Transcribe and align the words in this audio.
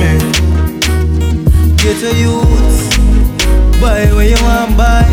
me. 0.00 0.12
Get 1.82 2.02
a 2.02 2.12
youth, 2.16 2.80
buy 3.80 4.06
where 4.14 4.28
you 4.28 4.40
want, 4.42 4.76
buy. 4.76 5.04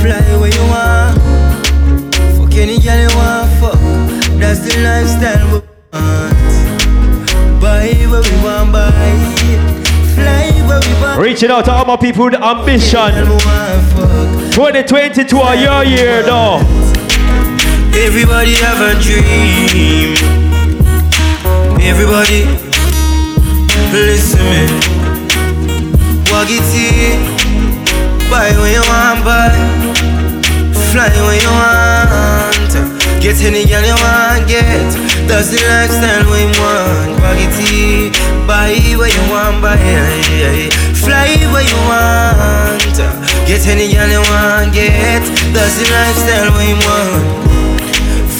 Fly 0.00 0.22
where 0.40 0.52
you 0.52 0.64
want. 0.70 1.18
Fuck 2.36 2.54
any 2.54 2.78
girl 2.78 3.00
you 3.00 3.12
want, 3.16 3.50
fuck. 3.60 3.78
That's 4.40 4.60
the 4.60 4.74
lifestyle 4.82 5.46
we 5.46 5.58
want. 5.92 6.34
Buy 7.60 7.94
where 8.10 8.22
we 8.22 8.36
want, 8.44 8.72
buy. 8.72 8.90
Fly 10.14 10.50
where 10.66 10.80
we 10.80 10.92
want. 11.00 11.20
Reaching 11.20 11.50
out 11.50 11.64
to 11.66 11.72
all 11.72 11.84
my 11.84 11.96
people 11.96 12.24
with 12.24 12.34
ambition. 12.34 13.10
Girl 13.14 13.26
we 13.26 13.44
want, 13.44 14.54
2022 14.54 15.38
are 15.38 15.56
your 15.56 15.84
year, 15.84 16.22
though. 16.22 16.60
Everybody 17.94 18.54
have 18.54 18.80
a 18.80 19.00
dream. 19.00 20.16
Everybody, 21.80 22.46
listen 23.92 24.40
me. 24.48 24.64
Walk 26.32 26.48
it. 26.48 27.20
Buy 28.30 28.48
when 28.56 28.72
you 28.72 28.84
want, 28.88 29.20
buy. 29.24 29.52
Fly 30.88 31.12
when 31.28 31.36
you 31.36 31.52
want. 31.52 32.72
Get 33.20 33.36
any 33.44 33.66
girl 33.68 33.84
you 33.84 33.96
want, 34.00 34.48
get. 34.48 34.88
That's 35.28 35.52
the 35.52 35.60
lifestyle 35.60 36.24
we 36.32 36.48
want. 36.56 37.20
Walk 37.20 37.36
it 37.36 37.52
in. 37.68 38.12
Buy 38.46 38.80
where 38.96 39.12
you 39.12 39.24
want, 39.28 39.60
buy. 39.60 39.76
Fly 41.04 41.36
where 41.52 41.62
you 41.62 41.80
want. 41.84 42.96
Get 43.46 43.66
any 43.68 43.92
girl 43.92 44.08
you 44.08 44.24
want, 44.32 44.72
get. 44.72 45.22
That's 45.52 45.76
the 45.76 45.86
lifestyle 45.92 46.50
we 46.56 46.72
want. 46.80 47.24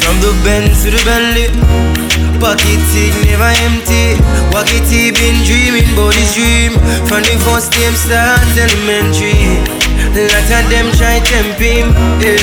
From 0.01 0.16
the 0.21 0.32
Benz 0.45 0.82
to 0.84 0.91
the 0.91 1.02
Bentley 1.05 2.02
Pocket 2.42 2.82
tick 2.91 3.14
never 3.23 3.55
empty. 3.70 4.19
Walk 4.51 4.66
it 4.74 4.82
he 4.91 5.14
been 5.14 5.38
dreaming 5.46 5.87
about 5.95 6.10
his 6.10 6.34
dream. 6.34 6.74
From 7.06 7.23
the 7.23 7.38
first 7.46 7.70
time 7.70 7.95
start 7.95 8.42
elementary. 8.59 9.62
Lot 10.10 10.51
of 10.51 10.66
them 10.66 10.90
try 10.99 11.23
tempt 11.23 11.62
him 11.62 11.95
yeah. 12.18 12.43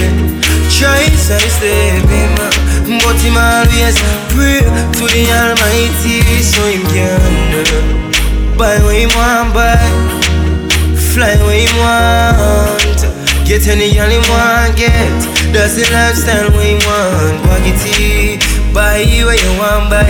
Try 0.71 1.03
sidestep 1.19 2.07
him 2.07 2.31
ah. 2.39 2.47
But 2.87 3.19
him 3.19 3.35
always 3.35 3.99
pray 4.31 4.63
to 4.63 5.03
the 5.03 5.23
Almighty 5.35 6.23
So 6.47 6.63
him 6.63 6.87
can 6.95 8.55
Buy 8.55 8.79
what 8.79 8.95
him 8.95 9.11
want 9.19 9.51
buy. 9.51 9.83
Fly 11.11 11.35
where 11.43 11.59
him 11.59 11.75
want. 11.75 12.99
Get 13.43 13.67
any 13.67 13.91
girl 13.91 14.07
him 14.07 14.23
want 14.31 14.79
get. 14.79 15.11
That's 15.51 15.75
the 15.75 15.83
lifestyle 15.91 16.55
we 16.55 16.79
want 16.87 17.43
Waggy 17.51 17.75
T 17.83 18.48
Buy 18.73 19.03
where 19.25 19.35
you 19.35 19.51
want 19.59 19.89
buy 19.89 20.05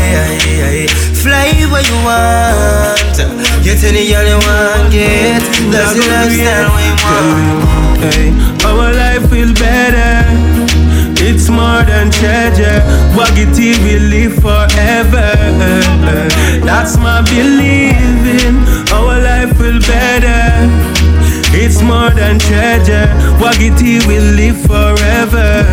Fly 1.24 1.56
where 1.72 1.84
you 1.84 1.98
want 2.04 3.16
Get 3.64 3.84
any 3.84 4.10
girl 4.12 4.28
you 4.28 4.40
want 4.46 4.92
get 4.92 5.42
That's 5.72 5.94
the 5.96 6.04
lifestyle 6.08 6.72
we 6.76 6.88
want 7.04 7.80
Hey, 8.00 8.32
our 8.64 8.94
life 8.94 9.30
will 9.30 9.54
better. 9.56 10.24
It's 11.22 11.50
more 11.50 11.84
than 11.84 12.10
treasure. 12.12 12.80
Waggy 13.14 13.54
T 13.54 13.76
will 13.84 14.08
live 14.08 14.36
forever. 14.36 15.36
That's 16.64 16.96
my 16.96 17.22
believing. 17.24 18.56
Our 18.94 19.20
life 19.22 19.60
will 19.60 19.82
better. 19.82 20.99
It's 21.72 21.84
more 21.84 22.10
than 22.10 22.40
treasure. 22.40 23.06
Waggy 23.40 23.70
T 23.78 24.00
will 24.08 24.34
live 24.34 24.60
forever. 24.60 25.64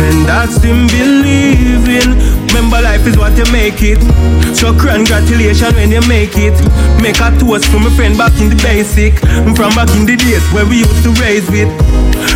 And 0.00 0.24
that's 0.24 0.62
him 0.62 0.86
believing. 0.86 2.43
Remember, 2.54 2.80
life 2.80 3.04
is 3.04 3.18
what 3.18 3.36
you 3.36 3.50
make 3.50 3.82
it. 3.82 3.98
So, 4.54 4.70
congratulations 4.78 5.74
when 5.74 5.90
you 5.90 6.00
make 6.06 6.38
it. 6.38 6.54
Make 7.02 7.18
a 7.18 7.34
toast 7.34 7.66
for 7.66 7.80
my 7.80 7.90
friend 7.98 8.16
back 8.16 8.30
in 8.38 8.48
the 8.48 8.54
basic. 8.62 9.18
From 9.58 9.74
back 9.74 9.90
in 9.98 10.06
the 10.06 10.14
days 10.14 10.46
where 10.54 10.64
we 10.64 10.86
used 10.86 11.02
to 11.02 11.10
raise 11.18 11.50
with. 11.50 11.66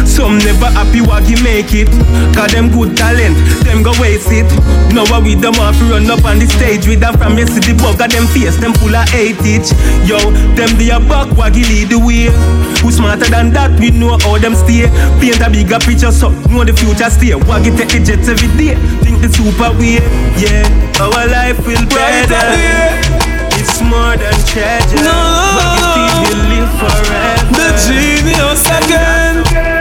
Some 0.08 0.38
never 0.38 0.66
happy 0.74 1.00
waggy 1.00 1.38
make 1.44 1.70
it. 1.70 1.86
Cause 2.34 2.50
them 2.50 2.70
good 2.74 2.96
talent, 2.96 3.38
them 3.62 3.82
go 3.86 3.92
waste 4.02 4.34
it. 4.34 4.50
Now 4.90 5.06
with 5.22 5.40
them 5.40 5.54
off 5.62 5.78
run 5.86 6.10
up 6.10 6.24
on 6.24 6.38
the 6.38 6.46
stage 6.46 6.88
with 6.88 7.00
them 7.00 7.14
from 7.16 7.38
you 7.38 7.46
see 7.46 7.60
the 7.60 7.76
bug 7.78 7.98
them 7.98 8.26
face, 8.34 8.56
them 8.56 8.72
full 8.74 8.94
of 8.94 9.08
hate 9.10 9.38
it. 9.44 9.70
Yo, 10.08 10.18
them 10.56 10.74
be 10.74 10.90
a 10.90 10.98
buck 10.98 11.28
waggy 11.38 11.62
lead 11.68 11.88
the 11.92 11.98
way. 11.98 12.32
Who 12.82 12.90
smarter 12.90 13.28
than 13.30 13.52
that, 13.52 13.70
we 13.78 13.90
know 13.90 14.18
how 14.18 14.38
them 14.38 14.54
stay. 14.54 14.88
Paint 15.20 15.40
a 15.44 15.50
bigger 15.50 15.78
picture 15.78 16.10
so 16.10 16.30
know 16.50 16.64
the 16.64 16.74
future 16.74 17.10
stay. 17.10 17.36
Waggy 17.46 17.70
take 17.76 17.92
the 17.92 18.00
jets 18.02 18.28
every 18.28 18.48
day. 18.58 18.74
Think 19.04 19.20
the 19.20 19.28
super 19.28 19.70
way, 19.78 20.02
yeah. 20.36 20.66
Our 21.00 21.26
life 21.28 21.58
will 21.66 21.86
better. 21.86 22.46
It's 23.58 23.80
more 23.82 24.16
than 24.16 24.34
treasure. 24.46 25.02
No, 25.02 25.18
no, 25.58 25.68
no. 25.80 26.22
will 26.22 26.44
live 26.50 26.72
forever. 26.78 27.54
The 27.54 27.68
genius 27.86 28.66
again. 28.66 29.77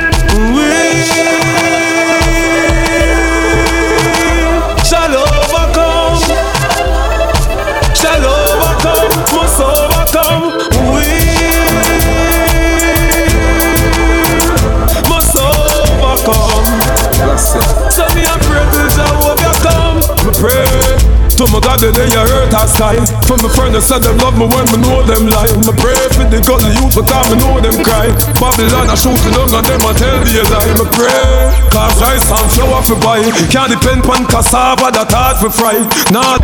To 21.38 21.46
my 21.54 21.62
God, 21.62 21.78
the 21.78 21.94
day 21.94 22.10
you 22.10 22.18
hurt 22.18 22.50
our 22.58 22.66
sky 22.66 22.98
From 23.30 23.38
my 23.46 23.50
friend 23.54 23.70
that 23.78 23.86
said 23.86 24.02
them 24.02 24.18
love 24.26 24.34
me 24.42 24.50
when 24.50 24.66
me 24.74 24.82
know 24.82 25.06
them 25.06 25.30
lie. 25.30 25.46
Me 25.62 25.70
pray 25.78 25.94
for 26.18 26.26
the 26.26 26.42
gully 26.42 26.74
youth, 26.82 26.98
but 26.98 27.06
I 27.14 27.22
me 27.30 27.38
know 27.38 27.62
them 27.62 27.78
cry. 27.86 28.10
Babylon 28.42 28.90
a 28.90 28.98
shooting 28.98 29.38
down 29.38 29.46
and 29.54 29.62
them 29.62 29.86
a 29.86 29.94
tell 29.94 30.18
the 30.18 30.42
lie. 30.50 30.74
Me 30.74 30.86
pray, 30.98 31.54
cause 31.70 31.94
rice 32.02 32.26
and 32.26 32.50
flour 32.58 32.82
for 32.82 32.98
buy. 33.06 33.22
Can't 33.54 33.70
depend 33.70 34.02
on 34.10 34.26
cassava 34.26 34.90
that 34.90 35.14
hard 35.14 35.38
for 35.38 35.54
fry. 35.54 35.78
Not 36.10 36.42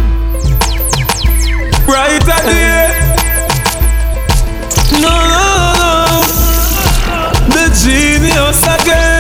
right 1.90 2.22
at 2.30 2.46
the 2.46 2.94
No, 5.02 5.10
no, 5.10 5.42
no. 5.74 6.22
The 7.50 7.66
genius 7.82 8.62
again 8.62 9.13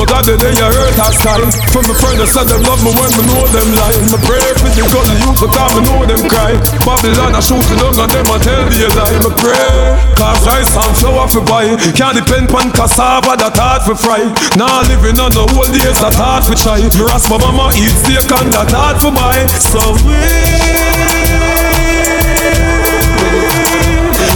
my 0.00 0.08
God, 0.08 0.24
the 0.24 0.32
day 0.40 0.56
you 0.56 0.64
hurt 0.64 0.96
our 0.96 1.12
sky 1.12 1.36
From 1.68 1.84
the 1.84 1.92
friend 1.92 2.16
I 2.16 2.24
said 2.24 2.48
them 2.48 2.64
love 2.64 2.80
me 2.80 2.88
when 2.96 3.12
me 3.20 3.22
know 3.28 3.44
them 3.52 3.68
lie 3.76 4.00
Me 4.08 4.16
pray 4.24 4.40
for 4.56 4.72
the 4.72 4.80
gully 4.88 5.16
youth, 5.20 5.44
I 5.44 5.68
me 5.76 5.80
know 5.84 6.00
them 6.08 6.24
cry. 6.24 6.56
Babylon 6.88 7.36
a 7.36 7.40
shooting 7.44 7.76
down 7.76 7.92
and 8.00 8.08
them 8.08 8.28
I 8.32 8.40
tell 8.40 8.64
the 8.64 8.88
lie. 8.96 9.20
Me 9.20 9.30
pray, 9.36 9.76
cause 10.16 10.40
rice 10.48 10.72
and 10.72 10.94
flour 10.96 11.28
for 11.28 11.44
buy 11.44 11.76
Can't 11.92 12.16
depend 12.16 12.48
on 12.56 12.72
cassava 12.72 13.36
that 13.36 13.52
hard 13.60 13.84
for 13.84 13.92
fry. 13.92 14.24
Nah 14.56 14.88
living 14.88 15.20
on 15.20 15.36
the 15.36 15.44
old 15.44 15.68
days 15.68 16.00
that 16.00 16.16
hard 16.16 16.48
for 16.48 16.56
try. 16.56 16.80
Me 16.80 17.02
rasp 17.04 17.28
my 17.28 17.36
mama 17.36 17.68
eat 17.76 17.92
steak 18.00 18.24
and 18.24 18.48
that 18.56 18.72
hard 18.72 18.96
for 18.96 19.12
buy 19.12 19.44
So 19.52 19.84
we 20.08 20.16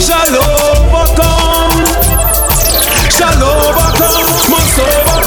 shall 0.04 0.53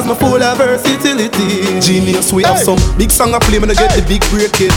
Because 0.00 0.16
my 0.16 0.28
full 0.30 0.42
of 0.42 0.56
versatility. 0.56 1.76
Genius, 1.76 2.32
we 2.32 2.42
have 2.44 2.56
some 2.56 2.80
big 2.96 3.10
song 3.10 3.34
I 3.34 3.38
play, 3.38 3.58
when 3.58 3.68
I 3.68 3.74
get 3.76 3.92
the 3.92 4.00
big 4.08 4.24
break 4.32 4.56
it. 4.56 4.72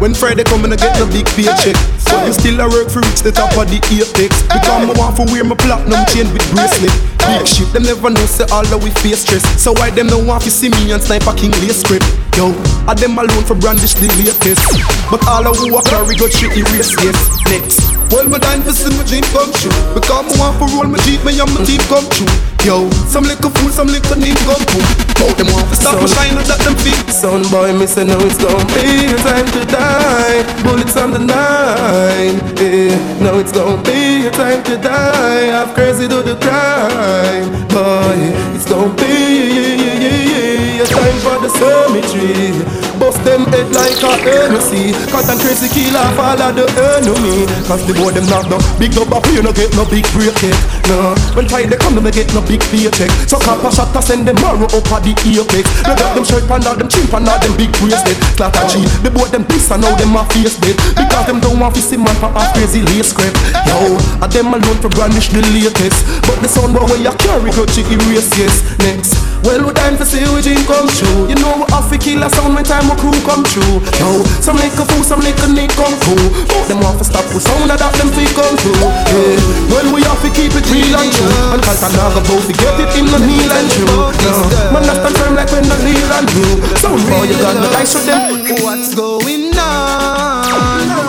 When 0.00 0.14
Friday 0.16 0.44
come, 0.44 0.64
I 0.64 0.72
get 0.72 0.96
the 0.96 1.04
big 1.04 1.28
paycheck. 1.36 1.76
So 2.00 2.16
you 2.24 2.32
still 2.32 2.56
I 2.56 2.64
work 2.64 2.88
for 2.88 3.04
reach 3.04 3.20
the 3.20 3.28
top 3.28 3.52
of 3.60 3.68
the 3.68 3.76
apex. 3.92 4.40
Because 4.48 4.64
I 4.64 4.88
want 4.96 5.20
to 5.20 5.28
wear 5.28 5.44
my 5.44 5.52
platinum 5.52 6.00
chain 6.08 6.32
with 6.32 6.40
bracelet. 6.48 6.88
big 7.28 7.44
shit. 7.44 7.68
Them 7.76 7.84
never 7.84 8.08
know 8.08 8.24
say 8.24 8.48
all 8.48 8.64
that 8.72 8.80
we 8.80 8.88
face 9.04 9.20
stress. 9.20 9.44
So 9.60 9.76
why 9.76 9.92
them 9.92 10.08
no 10.08 10.16
want 10.16 10.48
to 10.48 10.50
see 10.50 10.72
me 10.72 10.96
and 10.96 11.02
sniper 11.02 11.36
king 11.36 11.52
lay 11.60 11.76
script? 11.76 12.08
Yo, 12.32 12.56
I 12.88 12.96
them 12.96 13.20
alone 13.20 13.44
for 13.44 13.52
brandish 13.52 14.00
the 14.00 14.08
latest. 14.16 14.64
But 15.12 15.20
all 15.28 15.44
of 15.44 15.60
who 15.60 15.76
are 15.76 15.84
carry 15.84 16.16
go 16.16 16.24
shit 16.32 16.56
erase 16.56 16.96
yes. 17.04 17.20
Next. 17.52 17.84
Well, 18.08 18.24
my 18.32 18.40
time 18.40 18.64
for 18.64 18.72
see 18.72 18.88
my 18.96 19.04
dream 19.04 19.28
come 19.36 19.52
true. 19.60 19.76
Because 19.92 20.24
I 20.24 20.40
want 20.40 20.56
for 20.56 20.72
roll 20.72 20.88
my 20.88 20.96
jeep, 21.04 21.20
me 21.28 21.36
and 21.36 21.52
my 21.52 21.60
team 21.68 21.84
come 21.92 22.08
true. 22.08 22.32
Yo, 22.64 22.90
some 23.06 23.24
little 23.24 23.50
fool, 23.50 23.70
some 23.70 23.86
little 23.86 24.16
name 24.18 24.34
come 24.44 24.62
boom. 24.66 24.84
Both 25.16 25.36
them 25.38 25.46
want 25.54 25.68
to 25.70 25.76
stop 25.76 25.94
my 25.94 26.06
shine, 26.06 26.34
that 26.34 26.60
them 26.66 26.76
feet. 26.76 27.08
Son 27.08 27.42
boy, 27.50 27.72
me 27.72 27.86
say 27.86 28.04
no, 28.04 28.18
it's 28.20 28.36
gonna 28.36 28.64
be 28.74 29.08
your 29.08 29.18
time 29.22 29.46
to 29.56 29.64
die. 29.64 30.42
Bullets 30.62 30.96
on 30.96 31.12
the 31.12 31.18
nine. 31.18 32.36
Yeah, 32.58 32.98
no, 33.22 33.38
it's 33.38 33.52
gonna 33.52 33.80
be 33.82 34.24
your 34.26 34.32
time 34.32 34.62
to 34.64 34.76
die. 34.76 35.54
I've 35.54 35.72
crazy 35.74 36.08
to 36.08 36.22
the 36.22 36.36
crime. 36.42 37.48
Boy, 37.68 38.18
it's 38.54 38.66
gonna 38.66 38.92
be 38.94 40.80
a 40.82 40.86
time 40.86 41.18
for 41.22 41.38
the 41.40 41.48
cemetery. 41.48 42.87
Bust 43.08 43.24
them 43.24 43.48
head 43.48 43.72
like 43.72 44.04
a 44.04 44.12
Hennessy. 44.20 44.92
Cause 45.08 45.32
I'm 45.32 45.40
crazy 45.40 45.64
kill 45.72 45.96
all 45.96 46.12
of 46.12 46.52
the 46.52 46.68
enemy. 46.92 47.48
Cause 47.64 47.80
the 47.88 47.96
boy 47.96 48.12
them 48.12 48.28
not 48.28 48.52
no 48.52 48.60
big 48.76 48.92
double 48.92 49.24
you 49.32 49.40
no 49.40 49.48
get 49.48 49.72
no 49.72 49.88
big 49.88 50.04
break 50.12 50.36
it 50.44 50.52
No, 50.84 51.16
when 51.32 51.48
try 51.48 51.64
they 51.64 51.80
come 51.80 51.96
they 52.04 52.12
get 52.12 52.28
no 52.36 52.44
big 52.44 52.60
paycheck. 52.68 53.08
So 53.24 53.40
cop 53.40 53.64
a 53.64 53.72
shot 53.72 53.96
to 53.96 54.04
send 54.04 54.28
them 54.28 54.36
marrow 54.44 54.68
up 54.68 54.92
at 54.92 55.08
the 55.08 55.16
apex. 55.16 55.64
They 55.88 55.96
got 55.96 56.12
them 56.12 56.24
shirt 56.28 56.44
pan 56.44 56.68
all 56.68 56.76
them 56.76 56.92
chin 56.92 57.08
pan 57.08 57.24
all 57.24 57.40
them 57.40 57.56
big 57.56 57.72
bracelet. 57.80 58.20
Slaughter 58.36 58.68
G, 58.68 58.84
the 59.00 59.08
boy 59.08 59.32
them 59.32 59.48
piss 59.48 59.72
and 59.72 59.80
now 59.80 59.96
them 59.96 60.12
a 60.12 60.28
face 60.28 60.60
dead. 60.60 60.76
Because 60.92 61.24
them 61.32 61.40
don't 61.40 61.56
want 61.56 61.72
to 61.76 61.80
see 61.80 61.96
man 61.96 62.12
for 62.20 62.28
a 62.28 62.44
crazy 62.52 62.84
lace 62.92 63.16
scrap 63.16 63.32
Yo, 63.64 63.96
a 64.20 64.28
them 64.28 64.52
alone 64.52 64.84
for 64.84 64.92
brandish 64.92 65.32
the 65.32 65.40
latest. 65.56 66.04
But 66.28 66.44
the 66.44 66.48
sound 66.52 66.76
boy 66.76 66.84
where 66.84 67.00
you 67.00 67.16
carry 67.24 67.56
go 67.56 67.64
to 67.64 67.80
erase 67.88 68.28
yes 68.36 68.60
Next, 68.84 69.16
well 69.48 69.64
we 69.64 69.72
time 69.72 69.96
for 69.96 70.04
see 70.04 70.20
we 70.28 70.44
dream 70.44 70.60
come 70.68 70.92
true. 70.92 71.24
You 71.24 71.40
know 71.40 71.64
we 71.64 71.66
have 71.72 71.88
to 71.88 71.96
kill 71.96 72.20
a 72.20 72.28
sound 72.28 72.52
when 72.52 72.68
time 72.68 72.84
my 72.84 72.97
crew 72.98 73.14
come 73.22 73.46
true. 73.46 73.78
Yo, 74.02 74.26
some 74.42 74.58
little 74.58 74.84
fool, 74.90 75.02
some 75.06 75.22
little 75.22 75.50
nick 75.54 75.70
come 75.78 75.94
cool. 76.04 76.26
But 76.50 76.66
them 76.68 76.82
want 76.82 76.98
to 76.98 77.06
stop 77.06 77.24
with 77.30 77.46
sound 77.46 77.70
that 77.70 77.78
them 77.78 78.10
feel 78.12 78.28
come 78.34 78.56
through. 78.58 78.82
Yeah, 79.14 79.38
well 79.72 79.88
we 79.94 80.02
have 80.04 80.20
to 80.26 80.30
keep 80.34 80.52
it 80.52 80.66
real 80.68 80.92
and 80.98 81.10
true. 81.14 81.32
And 81.54 81.62
cause 81.62 81.80
I'm 81.86 81.94
not 81.94 82.18
about 82.18 82.42
to 82.44 82.52
get 82.52 82.74
it 82.82 82.90
in 82.98 83.06
the 83.06 83.20
kneel 83.22 83.52
and 83.54 83.68
true. 83.70 84.10
No, 84.26 84.32
man, 84.74 84.84
I 84.84 84.94
stand 84.98 85.16
firm 85.16 85.34
like 85.38 85.50
when 85.54 85.64
the 85.64 85.78
real 85.86 86.10
and 86.18 86.28
true. 86.28 86.54
Sound 86.82 87.02
boy, 87.06 87.30
you 87.30 87.38
got 87.38 87.54
the 87.56 87.70
dice 87.72 87.94
with 87.94 88.06
them. 88.10 88.20
What's 88.66 88.94
going 88.94 89.54
on? 89.56 91.08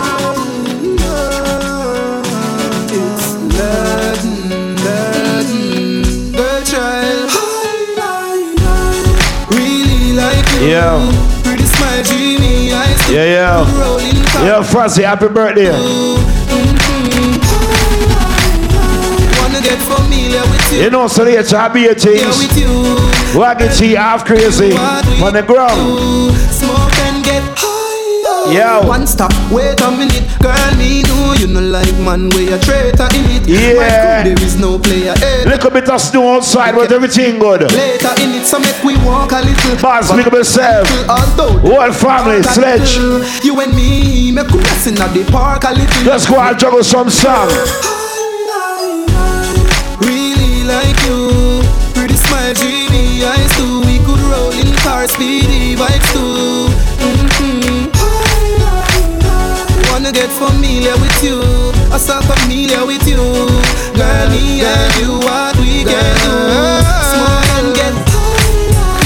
It's 10.62 11.19
Yeah, 13.10 13.24
yeah. 13.24 14.44
Yeah, 14.44 14.62
Francie, 14.62 15.02
happy 15.02 15.28
birthday. 15.28 15.70
Wanna 19.40 19.60
get 19.60 19.78
familiar 19.82 20.42
with 20.42 20.72
you. 20.72 20.82
You 20.84 20.90
know, 20.90 21.08
so 21.08 21.24
later 21.24 21.56
I 21.56 21.68
be 21.68 21.86
a 21.86 21.88
Yeah, 21.88 21.94
things. 21.94 22.38
with 22.38 22.56
you. 22.56 22.68
Waggy 23.38 23.76
T 23.76 23.92
half 23.94 24.24
crazy 24.24 24.72
on 24.76 25.32
the 25.32 25.42
ground. 25.42 26.36
Smoke 26.52 26.98
and 27.06 27.24
get 27.24 27.42
high. 27.58 27.69
Yo. 28.48 28.88
One 28.88 29.06
stop, 29.06 29.32
wait 29.52 29.80
a 29.80 29.90
minute, 29.90 30.24
girl. 30.40 30.56
Me 30.76 31.02
know 31.02 31.34
you 31.38 31.46
no 31.46 31.60
like 31.60 31.92
man 32.00 32.30
where 32.30 32.42
you 32.42 32.58
traitor 32.58 33.06
in 33.14 33.24
it. 33.36 33.46
Yeah. 33.46 34.24
There 34.24 34.42
is 34.42 34.58
no 34.58 34.78
player. 34.78 35.14
Hey. 35.18 35.44
Little 35.44 35.70
bit 35.70 35.88
of 35.90 36.00
snow 36.00 36.36
outside, 36.36 36.74
but 36.74 36.90
everything 36.90 37.38
good. 37.38 37.70
Later 37.70 38.14
in 38.22 38.30
it, 38.40 38.46
so 38.46 38.58
make 38.58 38.82
we 38.82 38.96
walk 39.04 39.32
a 39.32 39.42
little. 39.42 39.76
Boss, 39.82 40.10
at 40.10 40.32
myself. 40.32 40.88
Although 41.08 41.58
Whole 41.60 41.92
family, 41.92 42.42
sledge. 42.42 42.96
little, 42.96 43.22
You 43.44 43.60
and 43.60 43.74
me, 43.76 44.32
make 44.32 44.48
we 44.48 44.58
rest 44.58 44.86
in 44.88 44.94
the 44.94 45.28
park 45.30 45.64
a 45.64 45.72
little. 45.72 46.02
Let's 46.04 46.26
go 46.26 46.40
and 46.40 46.58
juggle 46.58 46.82
some 46.82 47.10
song. 47.10 47.48
Really 50.00 50.64
like 50.64 50.96
you, 51.06 51.62
pretty 51.94 52.16
smile, 52.16 52.54
dreamy 52.54 53.22
eyes 53.22 53.52
too. 53.56 53.80
We 53.82 53.98
could 53.98 54.18
roll 54.32 54.50
in 54.52 54.74
car, 54.76 55.06
speedy 55.06 55.76
bikes 55.76 56.12
too. 56.12 56.59
Wanna 60.10 60.26
get 60.26 60.34
familiar 60.34 60.98
with 60.98 61.22
you, 61.22 61.38
I 61.94 61.98
start 62.02 62.24
familiar 62.26 62.84
with 62.84 63.06
you. 63.06 63.14
Girl, 63.94 64.26
me 64.34 64.58
and 64.58 64.90
you, 64.98 65.22
what 65.22 65.54
we 65.62 65.86
can 65.86 66.02
do. 66.18 66.34
Smoke 67.14 67.46
and 67.62 67.70
get 67.78 67.94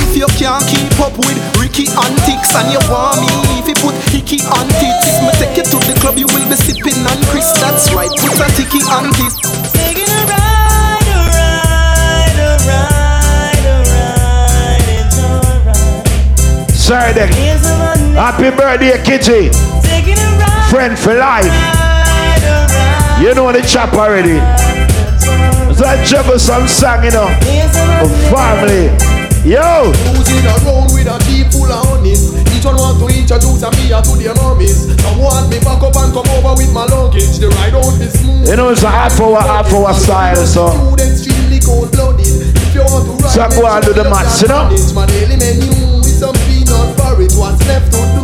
if 0.09 0.17
you 0.17 0.25
can't 0.41 0.65
keep 0.65 0.97
up 1.05 1.13
with 1.21 1.37
Ricky 1.61 1.93
antics 1.93 2.57
and 2.57 2.73
you 2.73 2.81
want 2.89 3.21
me, 3.21 3.37
if 3.61 3.69
you 3.69 3.77
put 3.85 3.93
Hickey 4.17 4.41
on 4.49 4.65
tits, 4.81 5.05
if 5.05 5.21
me 5.21 5.33
take 5.37 5.53
you 5.61 5.65
to 5.69 5.77
the 5.85 5.93
club, 6.01 6.17
you 6.17 6.25
will 6.33 6.49
be 6.49 6.57
sipping 6.57 6.97
on 7.05 7.21
Chris. 7.29 7.53
That's 7.61 7.93
right, 7.93 8.09
put 8.09 8.41
a 8.41 8.49
ticky 8.57 8.81
on 8.89 9.13
tits. 9.13 9.37
Taking 9.77 10.09
a 10.09 10.25
ride, 10.25 11.05
a 11.05 11.21
ride, 11.37 12.39
a 12.41 12.57
ride, 12.65 13.61
a 13.61 13.77
ride, 13.93 14.89
it's 14.89 15.21
alright. 15.21 16.73
Sorry, 16.73 17.13
then. 17.13 17.29
Here's 17.37 17.61
a 17.69 17.77
Monday, 17.77 18.17
Happy 18.17 18.49
birthday, 18.57 18.97
Kitty. 19.05 19.53
taking 19.85 20.17
a 20.17 20.29
ride, 20.41 20.54
Friend 20.75 20.99
for 20.99 21.15
life. 21.15 21.47
ride, 21.47 22.43
a 22.43 22.67
ride, 22.67 23.23
You 23.23 23.31
know 23.39 23.53
the 23.53 23.63
chop 23.63 23.95
already. 23.95 24.43
it's. 24.43 25.71
So 25.71 25.87
I 25.87 26.03
song, 26.67 27.05
you 27.07 27.15
know. 27.15 27.31
A 27.31 28.07
family. 28.27 28.91
Yo, 29.47 29.95
Cruising 30.03 30.43
around 30.43 30.91
with 30.91 31.07
a 31.07 31.15
jeep 31.31 31.47
full 31.55 31.71
of 31.71 31.79
honeys 31.87 32.33
Each 32.51 32.65
one 32.65 32.75
want 32.81 32.99
to 32.99 33.07
introduce 33.07 33.63
a 33.63 33.71
me 33.77 33.93
to 33.93 34.17
their 34.17 34.33
mommies 34.41 34.89
Some 34.99 35.21
want 35.21 35.53
me 35.53 35.61
back 35.61 35.85
up 35.85 35.95
and 36.01 36.17
come 36.17 36.25
over 36.33 36.57
with 36.57 36.73
my 36.73 36.89
luggage 36.89 37.37
The 37.37 37.53
ride 37.61 37.77
out 37.77 37.93
be 38.01 38.09
smooth 38.09 38.49
you 38.49 38.57
know 38.57 38.71
it's 38.71 38.83
a 38.83 38.89
half 38.89 39.21
hour, 39.21 39.39
half 39.45 39.71
hour 39.71 39.93
style, 39.93 40.47
so. 40.49 40.73
Food 40.73 41.05
extremely 41.05 41.61
cold 41.61 41.93
blooded 41.93 42.25
If 42.25 42.75
you 42.75 42.89
want 42.89 43.05
to 43.05 43.13
ride 43.21 43.31
So 43.37 43.43
I 43.45 43.49
go 43.53 43.69
and 43.69 43.85
do 43.85 43.93
the 43.93 44.09
maths, 44.09 44.41
you 44.41 44.49
know? 44.49 44.73
My 44.97 45.05
daily 45.13 45.37
menu 45.37 45.69
with 46.01 46.09
some 46.09 46.35
peanut 46.49 46.97
porridge 46.97 47.37
What's 47.37 47.61
left 47.69 47.93
to 47.93 48.01
do 48.17 48.24